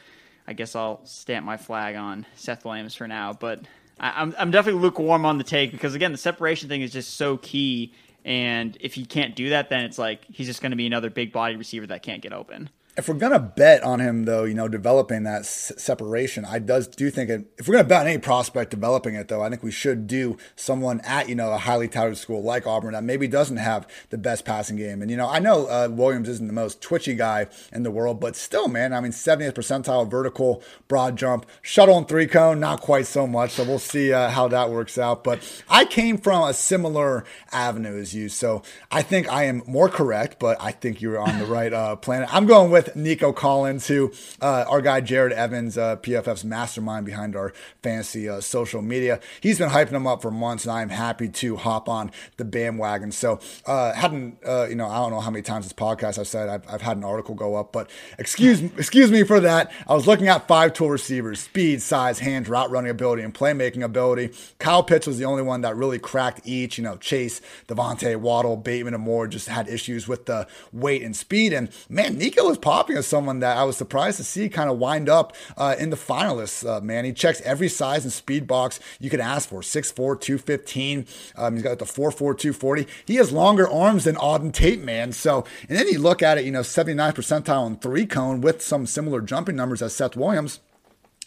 I 0.51 0.53
guess 0.53 0.75
I'll 0.75 0.99
stamp 1.05 1.45
my 1.45 1.55
flag 1.55 1.95
on 1.95 2.25
Seth 2.35 2.65
Williams 2.65 2.93
for 2.93 3.07
now. 3.07 3.31
But 3.31 3.61
I, 3.97 4.09
am 4.09 4.13
I'm, 4.15 4.35
I'm 4.37 4.51
definitely 4.51 4.81
lukewarm 4.81 5.25
on 5.25 5.37
the 5.37 5.45
take 5.45 5.71
because 5.71 5.95
again, 5.95 6.11
the 6.11 6.17
separation 6.17 6.67
thing 6.67 6.81
is 6.81 6.91
just 6.91 7.15
so 7.15 7.37
key. 7.37 7.93
And 8.25 8.77
if 8.81 8.93
he 8.93 9.05
can't 9.05 9.33
do 9.33 9.51
that, 9.51 9.69
then 9.69 9.85
it's 9.85 9.97
like 9.97 10.25
he's 10.29 10.47
just 10.47 10.61
going 10.61 10.71
to 10.71 10.75
be 10.75 10.85
another 10.85 11.09
big 11.09 11.31
body 11.31 11.55
receiver 11.55 11.87
that 11.87 12.03
can't 12.03 12.21
get 12.21 12.33
open 12.33 12.69
if 12.97 13.07
we're 13.07 13.15
gonna 13.15 13.39
bet 13.39 13.83
on 13.83 13.99
him 14.01 14.25
though, 14.25 14.43
you 14.43 14.53
know, 14.53 14.67
developing 14.67 15.23
that 15.23 15.41
s- 15.41 15.71
separation, 15.77 16.43
I 16.43 16.59
does 16.59 16.87
do 16.87 17.09
think 17.09 17.29
it, 17.29 17.45
if 17.57 17.67
we're 17.67 17.75
gonna 17.75 17.87
bet 17.87 18.01
on 18.01 18.07
any 18.07 18.17
prospect 18.17 18.69
developing 18.71 19.15
it 19.15 19.29
though, 19.29 19.41
I 19.41 19.49
think 19.49 19.63
we 19.63 19.71
should 19.71 20.07
do 20.07 20.37
someone 20.57 20.99
at 21.01 21.29
you 21.29 21.35
know 21.35 21.51
a 21.53 21.57
highly 21.57 21.87
touted 21.87 22.17
school 22.17 22.43
like 22.43 22.67
Auburn 22.67 22.91
that 22.91 23.03
maybe 23.03 23.27
doesn't 23.27 23.57
have 23.57 23.87
the 24.09 24.17
best 24.17 24.43
passing 24.43 24.75
game. 24.75 25.01
And 25.01 25.09
you 25.09 25.15
know, 25.15 25.29
I 25.29 25.39
know 25.39 25.67
uh, 25.67 25.87
Williams 25.89 26.27
isn't 26.27 26.47
the 26.47 26.53
most 26.53 26.81
twitchy 26.81 27.15
guy 27.15 27.47
in 27.71 27.83
the 27.83 27.91
world, 27.91 28.19
but 28.19 28.35
still, 28.35 28.67
man, 28.67 28.93
I 28.93 28.99
mean, 28.99 29.13
70th 29.13 29.53
percentile 29.53 30.09
vertical 30.09 30.61
broad 30.89 31.17
jump, 31.17 31.45
shuttle 31.61 31.97
and 31.97 32.07
three 32.07 32.27
cone, 32.27 32.59
not 32.59 32.81
quite 32.81 33.07
so 33.07 33.25
much. 33.25 33.51
So 33.51 33.63
we'll 33.63 33.79
see 33.79 34.11
uh, 34.11 34.29
how 34.29 34.49
that 34.49 34.69
works 34.69 34.97
out. 34.97 35.23
But 35.23 35.39
I 35.69 35.85
came 35.85 36.17
from 36.17 36.43
a 36.43 36.53
similar 36.53 37.23
avenue 37.53 37.97
as 37.97 38.13
you, 38.13 38.27
so 38.27 38.63
I 38.91 39.01
think 39.01 39.31
I 39.31 39.45
am 39.45 39.63
more 39.65 39.87
correct, 39.87 40.39
but 40.39 40.57
I 40.59 40.71
think 40.71 41.01
you're 41.01 41.19
on 41.19 41.39
the 41.39 41.45
right 41.45 41.71
uh, 41.71 41.95
planet. 41.95 42.27
I'm 42.33 42.45
going 42.45 42.69
with 42.69 42.80
with 42.85 42.95
Nico 42.95 43.31
Collins, 43.31 43.87
who 43.87 44.11
uh, 44.41 44.65
our 44.67 44.81
guy 44.81 45.01
Jared 45.01 45.33
Evans, 45.33 45.77
uh, 45.77 45.97
PFF's 45.97 46.43
mastermind 46.43 47.05
behind 47.05 47.35
our 47.35 47.53
fantasy 47.83 48.27
uh, 48.27 48.41
social 48.41 48.81
media. 48.81 49.19
He's 49.39 49.59
been 49.59 49.69
hyping 49.69 49.91
him 49.91 50.07
up 50.07 50.21
for 50.21 50.31
months, 50.31 50.65
and 50.65 50.71
I'm 50.71 50.89
happy 50.89 51.29
to 51.29 51.57
hop 51.57 51.87
on 51.87 52.11
the 52.37 52.45
bandwagon. 52.45 53.11
So, 53.11 53.39
uh, 53.65 53.93
hadn't 53.93 54.37
uh, 54.45 54.67
you 54.67 54.75
know, 54.75 54.87
I 54.87 54.97
don't 54.97 55.11
know 55.11 55.19
how 55.19 55.29
many 55.29 55.43
times 55.43 55.65
this 55.65 55.73
podcast 55.73 56.17
I've 56.17 56.27
said 56.27 56.49
I've, 56.49 56.63
I've 56.67 56.81
had 56.81 56.97
an 56.97 57.03
article 57.03 57.35
go 57.35 57.55
up, 57.55 57.71
but 57.71 57.89
excuse 58.17 58.61
excuse 58.61 59.11
me 59.11 59.23
for 59.23 59.39
that. 59.41 59.71
I 59.87 59.93
was 59.93 60.07
looking 60.07 60.27
at 60.27 60.47
five 60.47 60.73
tool 60.73 60.89
receivers: 60.89 61.39
speed, 61.39 61.81
size, 61.81 62.19
hands, 62.19 62.49
route 62.49 62.71
running 62.71 62.89
ability, 62.89 63.21
and 63.21 63.33
playmaking 63.33 63.83
ability. 63.83 64.33
Kyle 64.57 64.83
Pitts 64.83 65.05
was 65.05 65.19
the 65.19 65.25
only 65.25 65.43
one 65.43 65.61
that 65.61 65.75
really 65.75 65.99
cracked 65.99 66.41
each. 66.45 66.79
You 66.79 66.83
know, 66.83 66.97
Chase, 66.97 67.41
DeVonta, 67.67 68.15
Waddle, 68.15 68.57
Bateman, 68.57 68.95
and 68.95 69.03
more 69.03 69.27
just 69.27 69.47
had 69.47 69.67
issues 69.67 70.07
with 70.07 70.25
the 70.25 70.47
weight 70.73 71.03
and 71.03 71.15
speed. 71.15 71.53
And 71.53 71.69
man, 71.87 72.17
Nico 72.17 72.47
was 72.47 72.57
popping 72.71 72.95
as 72.95 73.05
someone 73.05 73.41
that 73.41 73.57
I 73.57 73.65
was 73.65 73.75
surprised 73.75 74.15
to 74.15 74.23
see 74.23 74.47
kind 74.47 74.69
of 74.69 74.77
wind 74.77 75.09
up 75.09 75.35
uh, 75.57 75.75
in 75.77 75.89
the 75.89 75.97
finalists, 75.97 76.65
uh, 76.65 76.79
man. 76.79 77.03
He 77.03 77.11
checks 77.11 77.41
every 77.41 77.67
size 77.67 78.05
and 78.05 78.13
speed 78.13 78.47
box 78.47 78.79
you 78.97 79.09
could 79.09 79.19
ask 79.19 79.49
for 79.49 79.59
6'4, 79.59 79.93
215. 80.21 81.05
Um, 81.35 81.55
he's 81.55 81.63
got 81.63 81.79
the 81.79 81.85
4'4, 81.85 82.15
240. 82.15 82.87
He 83.03 83.15
has 83.15 83.33
longer 83.33 83.69
arms 83.69 84.05
than 84.05 84.15
Auden 84.15 84.53
Tate, 84.53 84.81
man. 84.81 85.11
So, 85.11 85.43
and 85.67 85.77
then 85.77 85.89
you 85.89 85.99
look 85.99 86.23
at 86.23 86.37
it, 86.37 86.45
you 86.45 86.51
know, 86.51 86.61
79 86.61 87.11
percentile 87.11 87.67
and 87.67 87.81
three 87.81 88.05
cone 88.05 88.39
with 88.39 88.61
some 88.61 88.85
similar 88.85 89.19
jumping 89.19 89.57
numbers 89.57 89.81
as 89.81 89.93
Seth 89.93 90.15
Williams. 90.15 90.61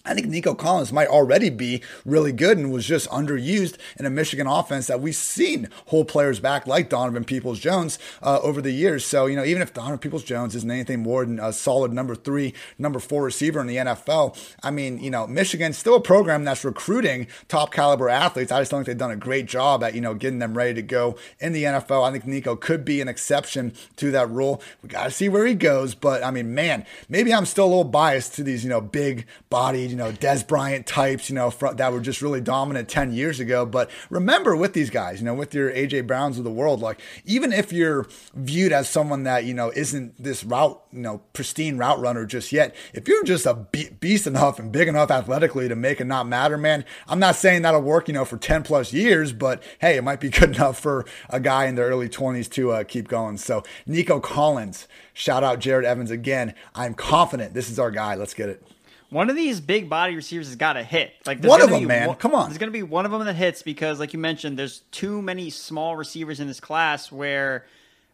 I 0.06 0.12
think 0.12 0.26
Nico 0.26 0.54
Collins 0.54 0.92
might 0.92 1.08
already 1.08 1.48
be 1.48 1.80
really 2.04 2.30
good 2.30 2.58
and 2.58 2.70
was 2.70 2.84
just 2.84 3.08
underused 3.08 3.78
in 3.98 4.04
a 4.04 4.10
Michigan 4.10 4.46
offense 4.46 4.86
that 4.86 5.00
we've 5.00 5.14
seen 5.14 5.70
hold 5.86 6.08
players 6.08 6.40
back 6.40 6.66
like 6.66 6.90
Donovan 6.90 7.24
Peoples 7.24 7.58
Jones 7.58 7.98
uh, 8.22 8.38
over 8.42 8.60
the 8.60 8.70
years. 8.70 9.06
So, 9.06 9.24
you 9.24 9.34
know, 9.34 9.44
even 9.44 9.62
if 9.62 9.72
Donovan 9.72 9.98
Peoples 9.98 10.22
Jones 10.22 10.54
isn't 10.54 10.70
anything 10.70 11.02
more 11.02 11.24
than 11.24 11.40
a 11.40 11.54
solid 11.54 11.90
number 11.90 12.14
three, 12.14 12.52
number 12.78 12.98
four 12.98 13.22
receiver 13.22 13.60
in 13.60 13.66
the 13.66 13.76
NFL, 13.76 14.36
I 14.62 14.70
mean, 14.70 14.98
you 14.98 15.10
know, 15.10 15.26
Michigan's 15.26 15.78
still 15.78 15.94
a 15.94 16.02
program 16.02 16.44
that's 16.44 16.66
recruiting 16.66 17.26
top 17.48 17.72
caliber 17.72 18.10
athletes. 18.10 18.52
I 18.52 18.60
just 18.60 18.70
don't 18.70 18.80
think 18.80 18.88
they've 18.88 18.98
done 18.98 19.10
a 19.10 19.16
great 19.16 19.46
job 19.46 19.82
at, 19.82 19.94
you 19.94 20.02
know, 20.02 20.12
getting 20.12 20.38
them 20.38 20.54
ready 20.54 20.74
to 20.74 20.82
go 20.82 21.16
in 21.40 21.54
the 21.54 21.64
NFL. 21.64 22.06
I 22.06 22.12
think 22.12 22.26
Nico 22.26 22.56
could 22.56 22.84
be 22.84 23.00
an 23.00 23.08
exception 23.08 23.72
to 23.96 24.10
that 24.10 24.28
rule. 24.28 24.60
We 24.82 24.90
got 24.90 25.04
to 25.04 25.10
see 25.10 25.30
where 25.30 25.46
he 25.46 25.54
goes. 25.54 25.94
But, 25.94 26.22
I 26.22 26.30
mean, 26.30 26.54
man, 26.54 26.84
maybe 27.08 27.32
I'm 27.32 27.46
still 27.46 27.64
a 27.64 27.68
little 27.68 27.84
biased 27.84 28.34
to 28.34 28.42
these, 28.42 28.64
you 28.64 28.68
know, 28.68 28.82
big 28.82 29.26
bodied, 29.48 29.93
you 29.94 29.98
know, 29.98 30.10
Dez 30.10 30.44
Bryant 30.44 30.88
types, 30.88 31.30
you 31.30 31.36
know, 31.36 31.50
that 31.50 31.92
were 31.92 32.00
just 32.00 32.20
really 32.20 32.40
dominant 32.40 32.88
10 32.88 33.12
years 33.12 33.38
ago. 33.38 33.64
But 33.64 33.88
remember 34.10 34.56
with 34.56 34.72
these 34.72 34.90
guys, 34.90 35.20
you 35.20 35.24
know, 35.24 35.34
with 35.34 35.54
your 35.54 35.70
AJ 35.70 36.08
Browns 36.08 36.36
of 36.36 36.42
the 36.42 36.50
world, 36.50 36.80
like 36.80 37.00
even 37.24 37.52
if 37.52 37.72
you're 37.72 38.08
viewed 38.34 38.72
as 38.72 38.88
someone 38.88 39.22
that, 39.22 39.44
you 39.44 39.54
know, 39.54 39.70
isn't 39.70 40.20
this 40.20 40.42
route, 40.42 40.82
you 40.90 40.98
know, 40.98 41.18
pristine 41.32 41.78
route 41.78 42.00
runner 42.00 42.26
just 42.26 42.50
yet, 42.50 42.74
if 42.92 43.06
you're 43.06 43.22
just 43.22 43.46
a 43.46 43.54
beast 44.00 44.26
enough 44.26 44.58
and 44.58 44.72
big 44.72 44.88
enough 44.88 45.12
athletically 45.12 45.68
to 45.68 45.76
make 45.76 46.00
it 46.00 46.06
not 46.06 46.26
matter, 46.26 46.58
man, 46.58 46.84
I'm 47.06 47.20
not 47.20 47.36
saying 47.36 47.62
that'll 47.62 47.80
work, 47.80 48.08
you 48.08 48.14
know, 48.14 48.24
for 48.24 48.36
10 48.36 48.64
plus 48.64 48.92
years, 48.92 49.32
but 49.32 49.62
hey, 49.78 49.96
it 49.96 50.02
might 50.02 50.18
be 50.18 50.28
good 50.40 50.56
enough 50.56 50.80
for 50.80 51.04
a 51.30 51.38
guy 51.38 51.66
in 51.66 51.76
the 51.76 51.82
early 51.82 52.08
20s 52.08 52.50
to 52.50 52.72
uh, 52.72 52.82
keep 52.82 53.06
going. 53.06 53.36
So 53.36 53.62
Nico 53.86 54.18
Collins, 54.18 54.88
shout 55.12 55.44
out 55.44 55.60
Jared 55.60 55.84
Evans 55.84 56.10
again. 56.10 56.52
I'm 56.74 56.94
confident 56.94 57.54
this 57.54 57.70
is 57.70 57.78
our 57.78 57.92
guy. 57.92 58.16
Let's 58.16 58.34
get 58.34 58.48
it. 58.48 58.66
One 59.14 59.30
of 59.30 59.36
these 59.36 59.60
big 59.60 59.88
body 59.88 60.16
receivers 60.16 60.48
has 60.48 60.56
got 60.56 60.72
to 60.72 60.82
hit. 60.82 61.12
Like 61.24 61.40
one 61.44 61.62
of 61.62 61.70
them, 61.70 61.86
man. 61.86 62.08
One, 62.08 62.16
Come 62.16 62.34
on. 62.34 62.48
There's 62.48 62.58
going 62.58 62.72
to 62.72 62.76
be 62.76 62.82
one 62.82 63.06
of 63.06 63.12
them 63.12 63.24
that 63.24 63.36
hits 63.36 63.62
because, 63.62 64.00
like 64.00 64.12
you 64.12 64.18
mentioned, 64.18 64.58
there's 64.58 64.80
too 64.90 65.22
many 65.22 65.50
small 65.50 65.94
receivers 65.94 66.40
in 66.40 66.48
this 66.48 66.58
class 66.58 67.12
where 67.12 67.64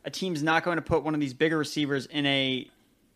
a 0.05 0.11
team's 0.11 0.42
not 0.42 0.62
going 0.62 0.76
to 0.76 0.82
put 0.82 1.03
one 1.03 1.14
of 1.14 1.20
these 1.20 1.32
bigger 1.32 1.57
receivers 1.57 2.05
in 2.05 2.26
a 2.26 2.68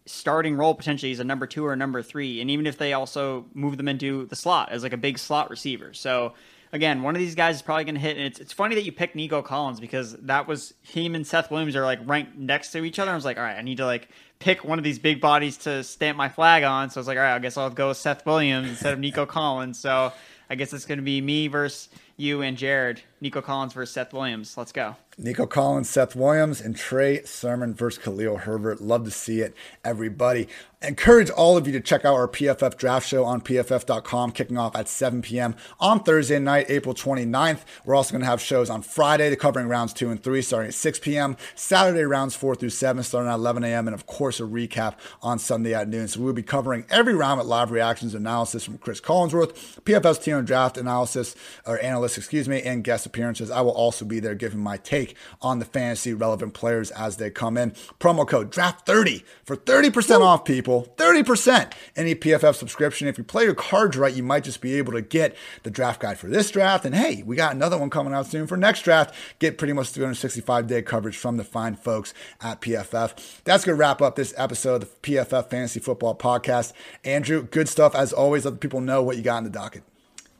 starting 0.06 0.56
role 0.56 0.74
potentially 0.74 1.12
as 1.12 1.20
a 1.20 1.24
number 1.24 1.46
two 1.46 1.62
or 1.66 1.74
a 1.74 1.76
number 1.76 2.00
three, 2.02 2.40
and 2.40 2.50
even 2.50 2.66
if 2.66 2.78
they 2.78 2.94
also 2.94 3.44
move 3.52 3.76
them 3.76 3.88
into 3.88 4.24
the 4.28 4.36
slot 4.36 4.72
as 4.72 4.82
like 4.82 4.94
a 4.94 4.96
big 4.96 5.18
slot 5.18 5.50
receiver. 5.50 5.92
So 5.92 6.32
again, 6.74 7.02
one 7.02 7.14
of 7.14 7.20
these 7.20 7.36
guys 7.36 7.54
is 7.54 7.62
probably 7.62 7.84
going 7.84 7.94
to 7.94 8.00
hit. 8.00 8.16
And 8.16 8.26
it's, 8.26 8.40
it's 8.40 8.52
funny 8.52 8.74
that 8.74 8.82
you 8.82 8.90
picked 8.90 9.14
Nico 9.14 9.40
Collins 9.40 9.78
because 9.78 10.14
that 10.14 10.48
was 10.48 10.74
him 10.82 11.14
and 11.14 11.24
Seth 11.24 11.50
Williams 11.50 11.76
are 11.76 11.84
like 11.84 12.00
ranked 12.04 12.36
next 12.36 12.72
to 12.72 12.84
each 12.84 12.98
other. 12.98 13.12
I 13.12 13.14
was 13.14 13.24
like, 13.24 13.38
all 13.38 13.44
right, 13.44 13.56
I 13.56 13.62
need 13.62 13.76
to 13.76 13.86
like 13.86 14.08
pick 14.40 14.64
one 14.64 14.76
of 14.76 14.84
these 14.84 14.98
big 14.98 15.20
bodies 15.20 15.56
to 15.58 15.84
stamp 15.84 16.18
my 16.18 16.28
flag 16.28 16.64
on. 16.64 16.90
So 16.90 16.98
I 16.98 17.00
was 17.00 17.06
like, 17.06 17.16
all 17.16 17.22
right, 17.22 17.36
I 17.36 17.38
guess 17.38 17.56
I'll 17.56 17.70
go 17.70 17.88
with 17.88 17.96
Seth 17.96 18.26
Williams 18.26 18.68
instead 18.68 18.92
of 18.92 18.98
Nico 18.98 19.24
Collins. 19.24 19.78
So 19.78 20.12
I 20.50 20.56
guess 20.56 20.72
it's 20.72 20.84
going 20.84 20.98
to 20.98 21.04
be 21.04 21.20
me 21.20 21.46
versus 21.46 21.88
you 22.16 22.42
and 22.42 22.56
Jared. 22.56 23.02
Nico 23.20 23.40
Collins 23.40 23.72
versus 23.72 23.94
Seth 23.94 24.12
Williams. 24.12 24.56
Let's 24.56 24.72
go. 24.72 24.96
Nico 25.16 25.46
Collins, 25.46 25.88
Seth 25.88 26.16
Williams, 26.16 26.60
and 26.60 26.76
Trey 26.76 27.22
Sermon 27.22 27.72
versus 27.72 28.02
Khalil 28.02 28.38
Herbert. 28.38 28.80
Love 28.80 29.04
to 29.04 29.10
see 29.10 29.40
it, 29.40 29.54
everybody. 29.84 30.48
encourage 30.82 31.30
all 31.30 31.56
of 31.56 31.66
you 31.66 31.72
to 31.72 31.80
check 31.80 32.04
out 32.04 32.14
our 32.14 32.28
PFF 32.28 32.76
draft 32.76 33.08
show 33.08 33.24
on 33.24 33.40
pff.com, 33.40 34.32
kicking 34.32 34.58
off 34.58 34.76
at 34.76 34.88
7 34.88 35.22
p.m. 35.22 35.54
on 35.78 36.02
Thursday 36.02 36.38
night, 36.38 36.66
April 36.68 36.94
29th. 36.94 37.60
We're 37.86 37.94
also 37.94 38.10
going 38.10 38.20
to 38.20 38.26
have 38.26 38.42
shows 38.42 38.68
on 38.68 38.82
Friday, 38.82 39.34
covering 39.36 39.68
rounds 39.68 39.94
two 39.94 40.10
and 40.10 40.22
three, 40.22 40.42
starting 40.42 40.68
at 40.68 40.74
6 40.74 40.98
p.m. 40.98 41.36
Saturday, 41.54 42.02
rounds 42.02 42.34
four 42.34 42.54
through 42.54 42.70
seven, 42.70 43.02
starting 43.02 43.30
at 43.30 43.36
11 43.36 43.64
a.m. 43.64 43.86
And 43.86 43.94
of 43.94 44.06
course, 44.06 44.40
a 44.40 44.42
recap 44.42 44.96
on 45.22 45.38
Sunday 45.38 45.74
at 45.74 45.88
noon. 45.88 46.08
So 46.08 46.20
we'll 46.20 46.32
be 46.34 46.42
covering 46.42 46.84
every 46.90 47.14
round 47.14 47.38
with 47.38 47.46
live 47.46 47.70
reactions 47.70 48.14
analysis 48.14 48.64
from 48.64 48.78
Chris 48.78 49.00
Collinsworth, 49.00 49.80
PFF's 49.82 50.18
team 50.18 50.44
draft 50.44 50.76
analysis 50.76 51.36
or 51.66 51.78
analyst, 52.04 52.18
excuse 52.18 52.48
me, 52.48 52.62
and 52.62 52.84
guest 52.84 53.06
appearances. 53.06 53.50
I 53.50 53.60
will 53.60 53.72
also 53.72 54.04
be 54.04 54.20
there 54.20 54.34
giving 54.34 54.60
my 54.60 54.76
take 54.76 55.04
take 55.04 55.16
on 55.42 55.58
the 55.58 55.64
fantasy 55.64 56.14
relevant 56.14 56.54
players 56.54 56.90
as 56.92 57.16
they 57.16 57.30
come 57.30 57.56
in. 57.56 57.72
Promo 57.98 58.26
code 58.26 58.50
DRAFT30 58.50 59.24
for 59.44 59.56
30% 59.56 60.18
Woo. 60.18 60.24
off, 60.24 60.44
people. 60.44 60.92
30%. 60.96 61.72
Any 61.96 62.14
PFF 62.14 62.54
subscription. 62.54 63.08
If 63.08 63.18
you 63.18 63.24
play 63.24 63.44
your 63.44 63.54
cards 63.54 63.96
right, 63.96 64.14
you 64.14 64.22
might 64.22 64.44
just 64.44 64.60
be 64.60 64.74
able 64.74 64.92
to 64.92 65.02
get 65.02 65.36
the 65.62 65.70
draft 65.70 66.00
guide 66.00 66.18
for 66.18 66.28
this 66.28 66.50
draft. 66.50 66.84
And 66.84 66.94
hey, 66.94 67.22
we 67.24 67.36
got 67.36 67.54
another 67.54 67.78
one 67.78 67.90
coming 67.90 68.14
out 68.14 68.26
soon 68.26 68.46
for 68.46 68.56
next 68.56 68.82
draft. 68.82 69.14
Get 69.38 69.58
pretty 69.58 69.72
much 69.72 69.88
365 69.88 70.66
day 70.66 70.82
coverage 70.82 71.16
from 71.16 71.36
the 71.36 71.44
fine 71.44 71.74
folks 71.74 72.14
at 72.40 72.60
PFF. 72.60 73.42
That's 73.44 73.64
going 73.64 73.76
to 73.76 73.80
wrap 73.80 74.00
up 74.02 74.16
this 74.16 74.34
episode 74.36 74.74
of 74.74 74.80
the 74.80 75.12
PFF 75.12 75.50
Fantasy 75.50 75.80
Football 75.80 76.14
Podcast. 76.14 76.72
Andrew, 77.04 77.42
good 77.42 77.68
stuff 77.68 77.94
as 77.94 78.12
always. 78.12 78.44
Let 78.44 78.52
the 78.52 78.58
people 78.58 78.80
know 78.80 79.02
what 79.02 79.16
you 79.16 79.22
got 79.22 79.38
in 79.38 79.44
the 79.44 79.50
docket. 79.50 79.82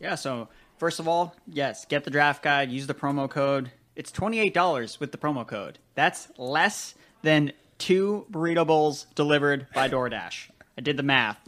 Yeah, 0.01 0.17
so 0.17 0.49
first 0.79 1.01
of 1.01 1.09
all, 1.09 1.35
yes, 1.47 1.85
get 1.85 2.05
the 2.05 2.11
draft 2.11 2.43
guide, 2.43 2.71
use 2.71 2.87
the 2.87 2.95
promo 2.95 3.29
code 3.29 3.71
it's 3.97 4.11
$28 4.11 5.01
with 5.01 5.13
the 5.13 5.19
promo 5.19 5.47
code. 5.47 5.79
That's 5.95 6.29
less 6.37 6.95
than 7.23 7.53
two 7.79 8.27
burrito 8.31 8.67
bowls 8.67 9.07
delivered 9.15 9.67
by 9.75 9.89
DoorDash. 9.89 10.51
I 10.77 10.81
did 10.81 10.97
the 10.97 11.03
math. 11.03 11.39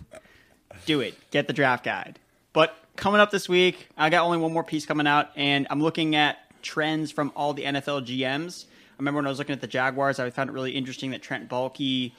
Do 0.84 1.00
it. 1.00 1.14
Get 1.30 1.46
the 1.46 1.52
draft 1.52 1.84
guide. 1.84 2.18
But 2.52 2.76
coming 2.94 3.20
up 3.20 3.30
this 3.30 3.48
week, 3.48 3.88
I 3.96 4.10
got 4.10 4.24
only 4.24 4.38
one 4.38 4.52
more 4.52 4.64
piece 4.64 4.86
coming 4.86 5.06
out, 5.06 5.30
and 5.34 5.66
I'm 5.70 5.82
looking 5.82 6.14
at 6.14 6.38
trends 6.62 7.10
from 7.10 7.32
all 7.34 7.52
the 7.52 7.64
NFL 7.64 8.06
GMs. 8.06 8.66
I 8.66 8.94
remember 8.98 9.18
when 9.18 9.26
I 9.26 9.30
was 9.30 9.38
looking 9.38 9.54
at 9.54 9.60
the 9.60 9.66
Jaguars, 9.66 10.18
I 10.18 10.30
found 10.30 10.48
it 10.48 10.52
really 10.52 10.72
interesting 10.72 11.10
that 11.10 11.22
Trent 11.22 11.48
Baalke 11.48 12.12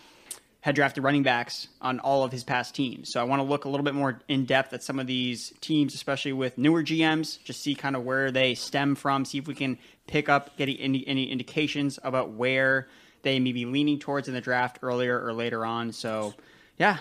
had 0.61 0.75
drafted 0.75 1.03
running 1.03 1.23
backs 1.23 1.67
on 1.81 1.99
all 1.99 2.23
of 2.23 2.31
his 2.31 2.43
past 2.43 2.75
teams. 2.75 3.11
So 3.11 3.21
I 3.21 3.23
want 3.23 3.39
to 3.39 3.43
look 3.43 3.65
a 3.65 3.69
little 3.69 3.83
bit 3.83 3.93
more 3.93 4.19
in 4.27 4.45
depth 4.45 4.73
at 4.73 4.83
some 4.83 4.99
of 4.99 5.07
these 5.07 5.53
teams, 5.61 5.93
especially 5.93 6.33
with 6.33 6.57
newer 6.57 6.83
GMs, 6.83 7.41
just 7.43 7.61
see 7.61 7.75
kind 7.75 7.95
of 7.95 8.03
where 8.03 8.31
they 8.31 8.55
stem 8.55 8.95
from, 8.95 9.23
see 9.23 9.37
if 9.37 9.47
we 9.47 9.55
can 9.55 9.77
pick 10.07 10.29
up, 10.29 10.57
get 10.57 10.69
any, 10.79 11.07
any 11.07 11.31
indications 11.31 11.99
about 12.03 12.31
where 12.31 12.87
they 13.21 13.39
may 13.39 13.51
be 13.51 13.65
leaning 13.65 13.99
towards 13.99 14.27
in 14.27 14.33
the 14.33 14.41
draft 14.41 14.79
earlier 14.81 15.23
or 15.23 15.33
later 15.33 15.65
on. 15.65 15.91
So, 15.91 16.33
yeah, 16.77 16.97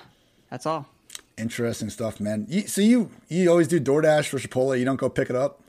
that's 0.50 0.66
all. 0.66 0.86
Interesting 1.38 1.90
stuff, 1.90 2.18
man. 2.18 2.46
So 2.66 2.80
you 2.80 3.10
you 3.28 3.50
always 3.50 3.68
do 3.68 3.78
DoorDash 3.78 4.28
for 4.28 4.38
Chipotle? 4.38 4.78
You 4.78 4.86
don't 4.86 4.96
go 4.96 5.10
pick 5.10 5.28
it 5.28 5.36
up? 5.36 5.60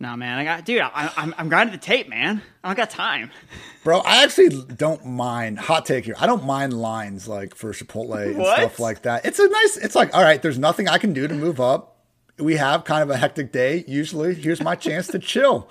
No, 0.00 0.16
man. 0.16 0.38
I 0.38 0.44
got, 0.44 0.64
dude. 0.64 0.80
I, 0.80 1.12
I'm 1.16 1.34
I'm 1.38 1.48
grinding 1.48 1.72
the 1.72 1.80
tape, 1.80 2.08
man. 2.08 2.42
I 2.62 2.68
don't 2.68 2.76
got 2.76 2.90
time. 2.90 3.30
Bro, 3.84 4.00
I 4.00 4.24
actually 4.24 4.62
don't 4.76 5.04
mind. 5.06 5.58
Hot 5.58 5.86
take 5.86 6.04
here. 6.04 6.16
I 6.18 6.26
don't 6.26 6.44
mind 6.44 6.72
lines 6.72 7.28
like 7.28 7.54
for 7.54 7.72
Chipotle 7.72 8.26
and 8.26 8.36
What? 8.38 8.58
stuff 8.58 8.80
like 8.80 9.02
that. 9.02 9.24
It's 9.24 9.38
a 9.38 9.48
nice. 9.48 9.76
It's 9.76 9.94
like 9.94 10.14
all 10.14 10.22
right. 10.22 10.42
There's 10.42 10.58
nothing 10.58 10.88
I 10.88 10.98
can 10.98 11.12
do 11.12 11.28
to 11.28 11.34
move 11.34 11.60
up. 11.60 11.92
We 12.36 12.56
have 12.56 12.82
kind 12.82 13.02
of 13.02 13.10
a 13.10 13.16
hectic 13.16 13.52
day 13.52 13.84
usually. 13.86 14.34
Here's 14.34 14.60
my 14.60 14.74
chance 14.74 15.06
to 15.08 15.20
chill. 15.20 15.68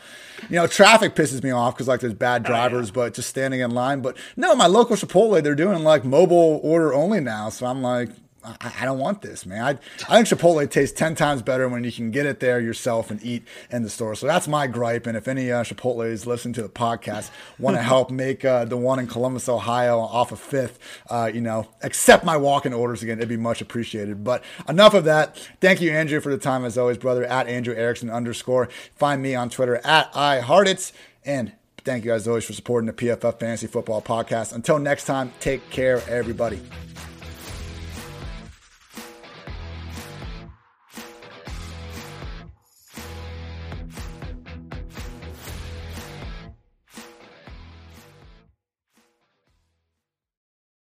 You 0.50 0.56
know, 0.56 0.68
traffic 0.68 1.14
pisses 1.14 1.44
me 1.44 1.52
off 1.52 1.76
because 1.76 1.90
like 1.90 2.00
there's 2.00 2.14
bad 2.14 2.44
oh, 2.46 2.48
drivers, 2.48 2.92
but 2.92 3.14
just 3.14 3.30
standing 3.30 3.60
in 3.60 3.72
line. 3.72 4.02
But 4.02 4.16
no, 4.38 4.56
my 4.56 4.68
local 4.68 4.96
Chipotle, 4.96 5.44
they're 5.44 5.56
doing 5.56 5.84
like 5.84 6.06
mobile 6.06 6.62
order 6.64 6.94
only 6.94 7.20
now. 7.20 7.50
So 7.50 7.66
I'm 7.66 7.82
like, 7.82 8.10
I, 8.44 8.74
I 8.82 8.86
don't 8.86 9.00
want 9.00 9.22
this, 9.22 9.46
man. 9.46 9.64
I, 9.64 9.70
I 10.10 10.24
think 10.24 10.28
Chipotle 10.28 10.70
tastes 10.70 10.98
10 10.98 11.16
times 11.16 11.42
better 11.42 11.68
when 11.70 11.84
you 11.84 11.92
can 11.92 12.12
get 12.12 12.26
it 12.26 12.40
there 12.40 12.60
yourself 12.60 13.12
and 13.12 13.24
eat 13.24 13.44
in 13.72 13.84
the 13.84 13.90
store. 13.90 14.16
So 14.16 14.28
that's 14.28 14.48
my 14.48 14.68
gripe. 14.68 15.08
And 15.08 15.16
if 15.16 15.28
any 15.28 15.52
uh, 15.52 15.64
Chipotle's 15.64 16.26
listen 16.26 16.54
to 16.54 16.62
the 16.62 16.70
podcast, 16.70 17.32
want 17.60 17.78
to 17.78 17.84
help 17.94 18.12
make 18.12 18.44
uh, 18.44 18.66
the 18.66 18.78
one 18.78 19.00
in 19.00 19.08
Columbus, 19.08 19.48
Ohio 19.48 20.00
off 20.00 20.32
of 20.32 20.40
5th, 20.40 20.76
uh, 21.10 21.32
you 21.34 21.42
know, 21.42 21.68
accept 21.82 22.24
my 22.24 22.38
walk 22.38 22.66
in 22.66 22.74
orders 22.74 23.04
again, 23.04 23.18
it'd 23.18 23.30
be 23.30 23.38
much 23.38 23.62
appreciated. 23.62 24.24
But 24.24 24.44
enough 24.68 24.94
of 24.94 25.06
that. 25.06 25.38
Thank 25.62 25.82
you, 25.82 25.92
Andrew, 25.92 26.20
for 26.20 26.30
the 26.30 26.38
time 26.38 26.66
as 26.66 26.78
always, 26.78 26.98
brother, 26.98 27.24
at 27.24 27.48
Andrew 27.48 27.76
Erickson 27.76 28.10
underscore. 28.10 28.70
Find 28.96 29.22
me 29.22 29.36
on 29.36 29.50
Twitter 29.50 29.78
at 29.84 30.12
Ihartitz. 30.14 30.92
And 31.26 31.54
thank 31.84 32.06
you, 32.06 32.14
as 32.14 32.28
always, 32.28 32.46
for 32.46 32.54
supporting 32.54 32.88
the 32.88 32.94
PFF 32.94 33.40
Fantasy 33.40 33.68
Football 33.68 34.02
Podcast. 34.02 34.54
Until 34.54 34.80
next 34.80 35.06
time, 35.06 35.32
take 35.40 35.70
care, 35.70 36.02
everybody. 36.08 36.62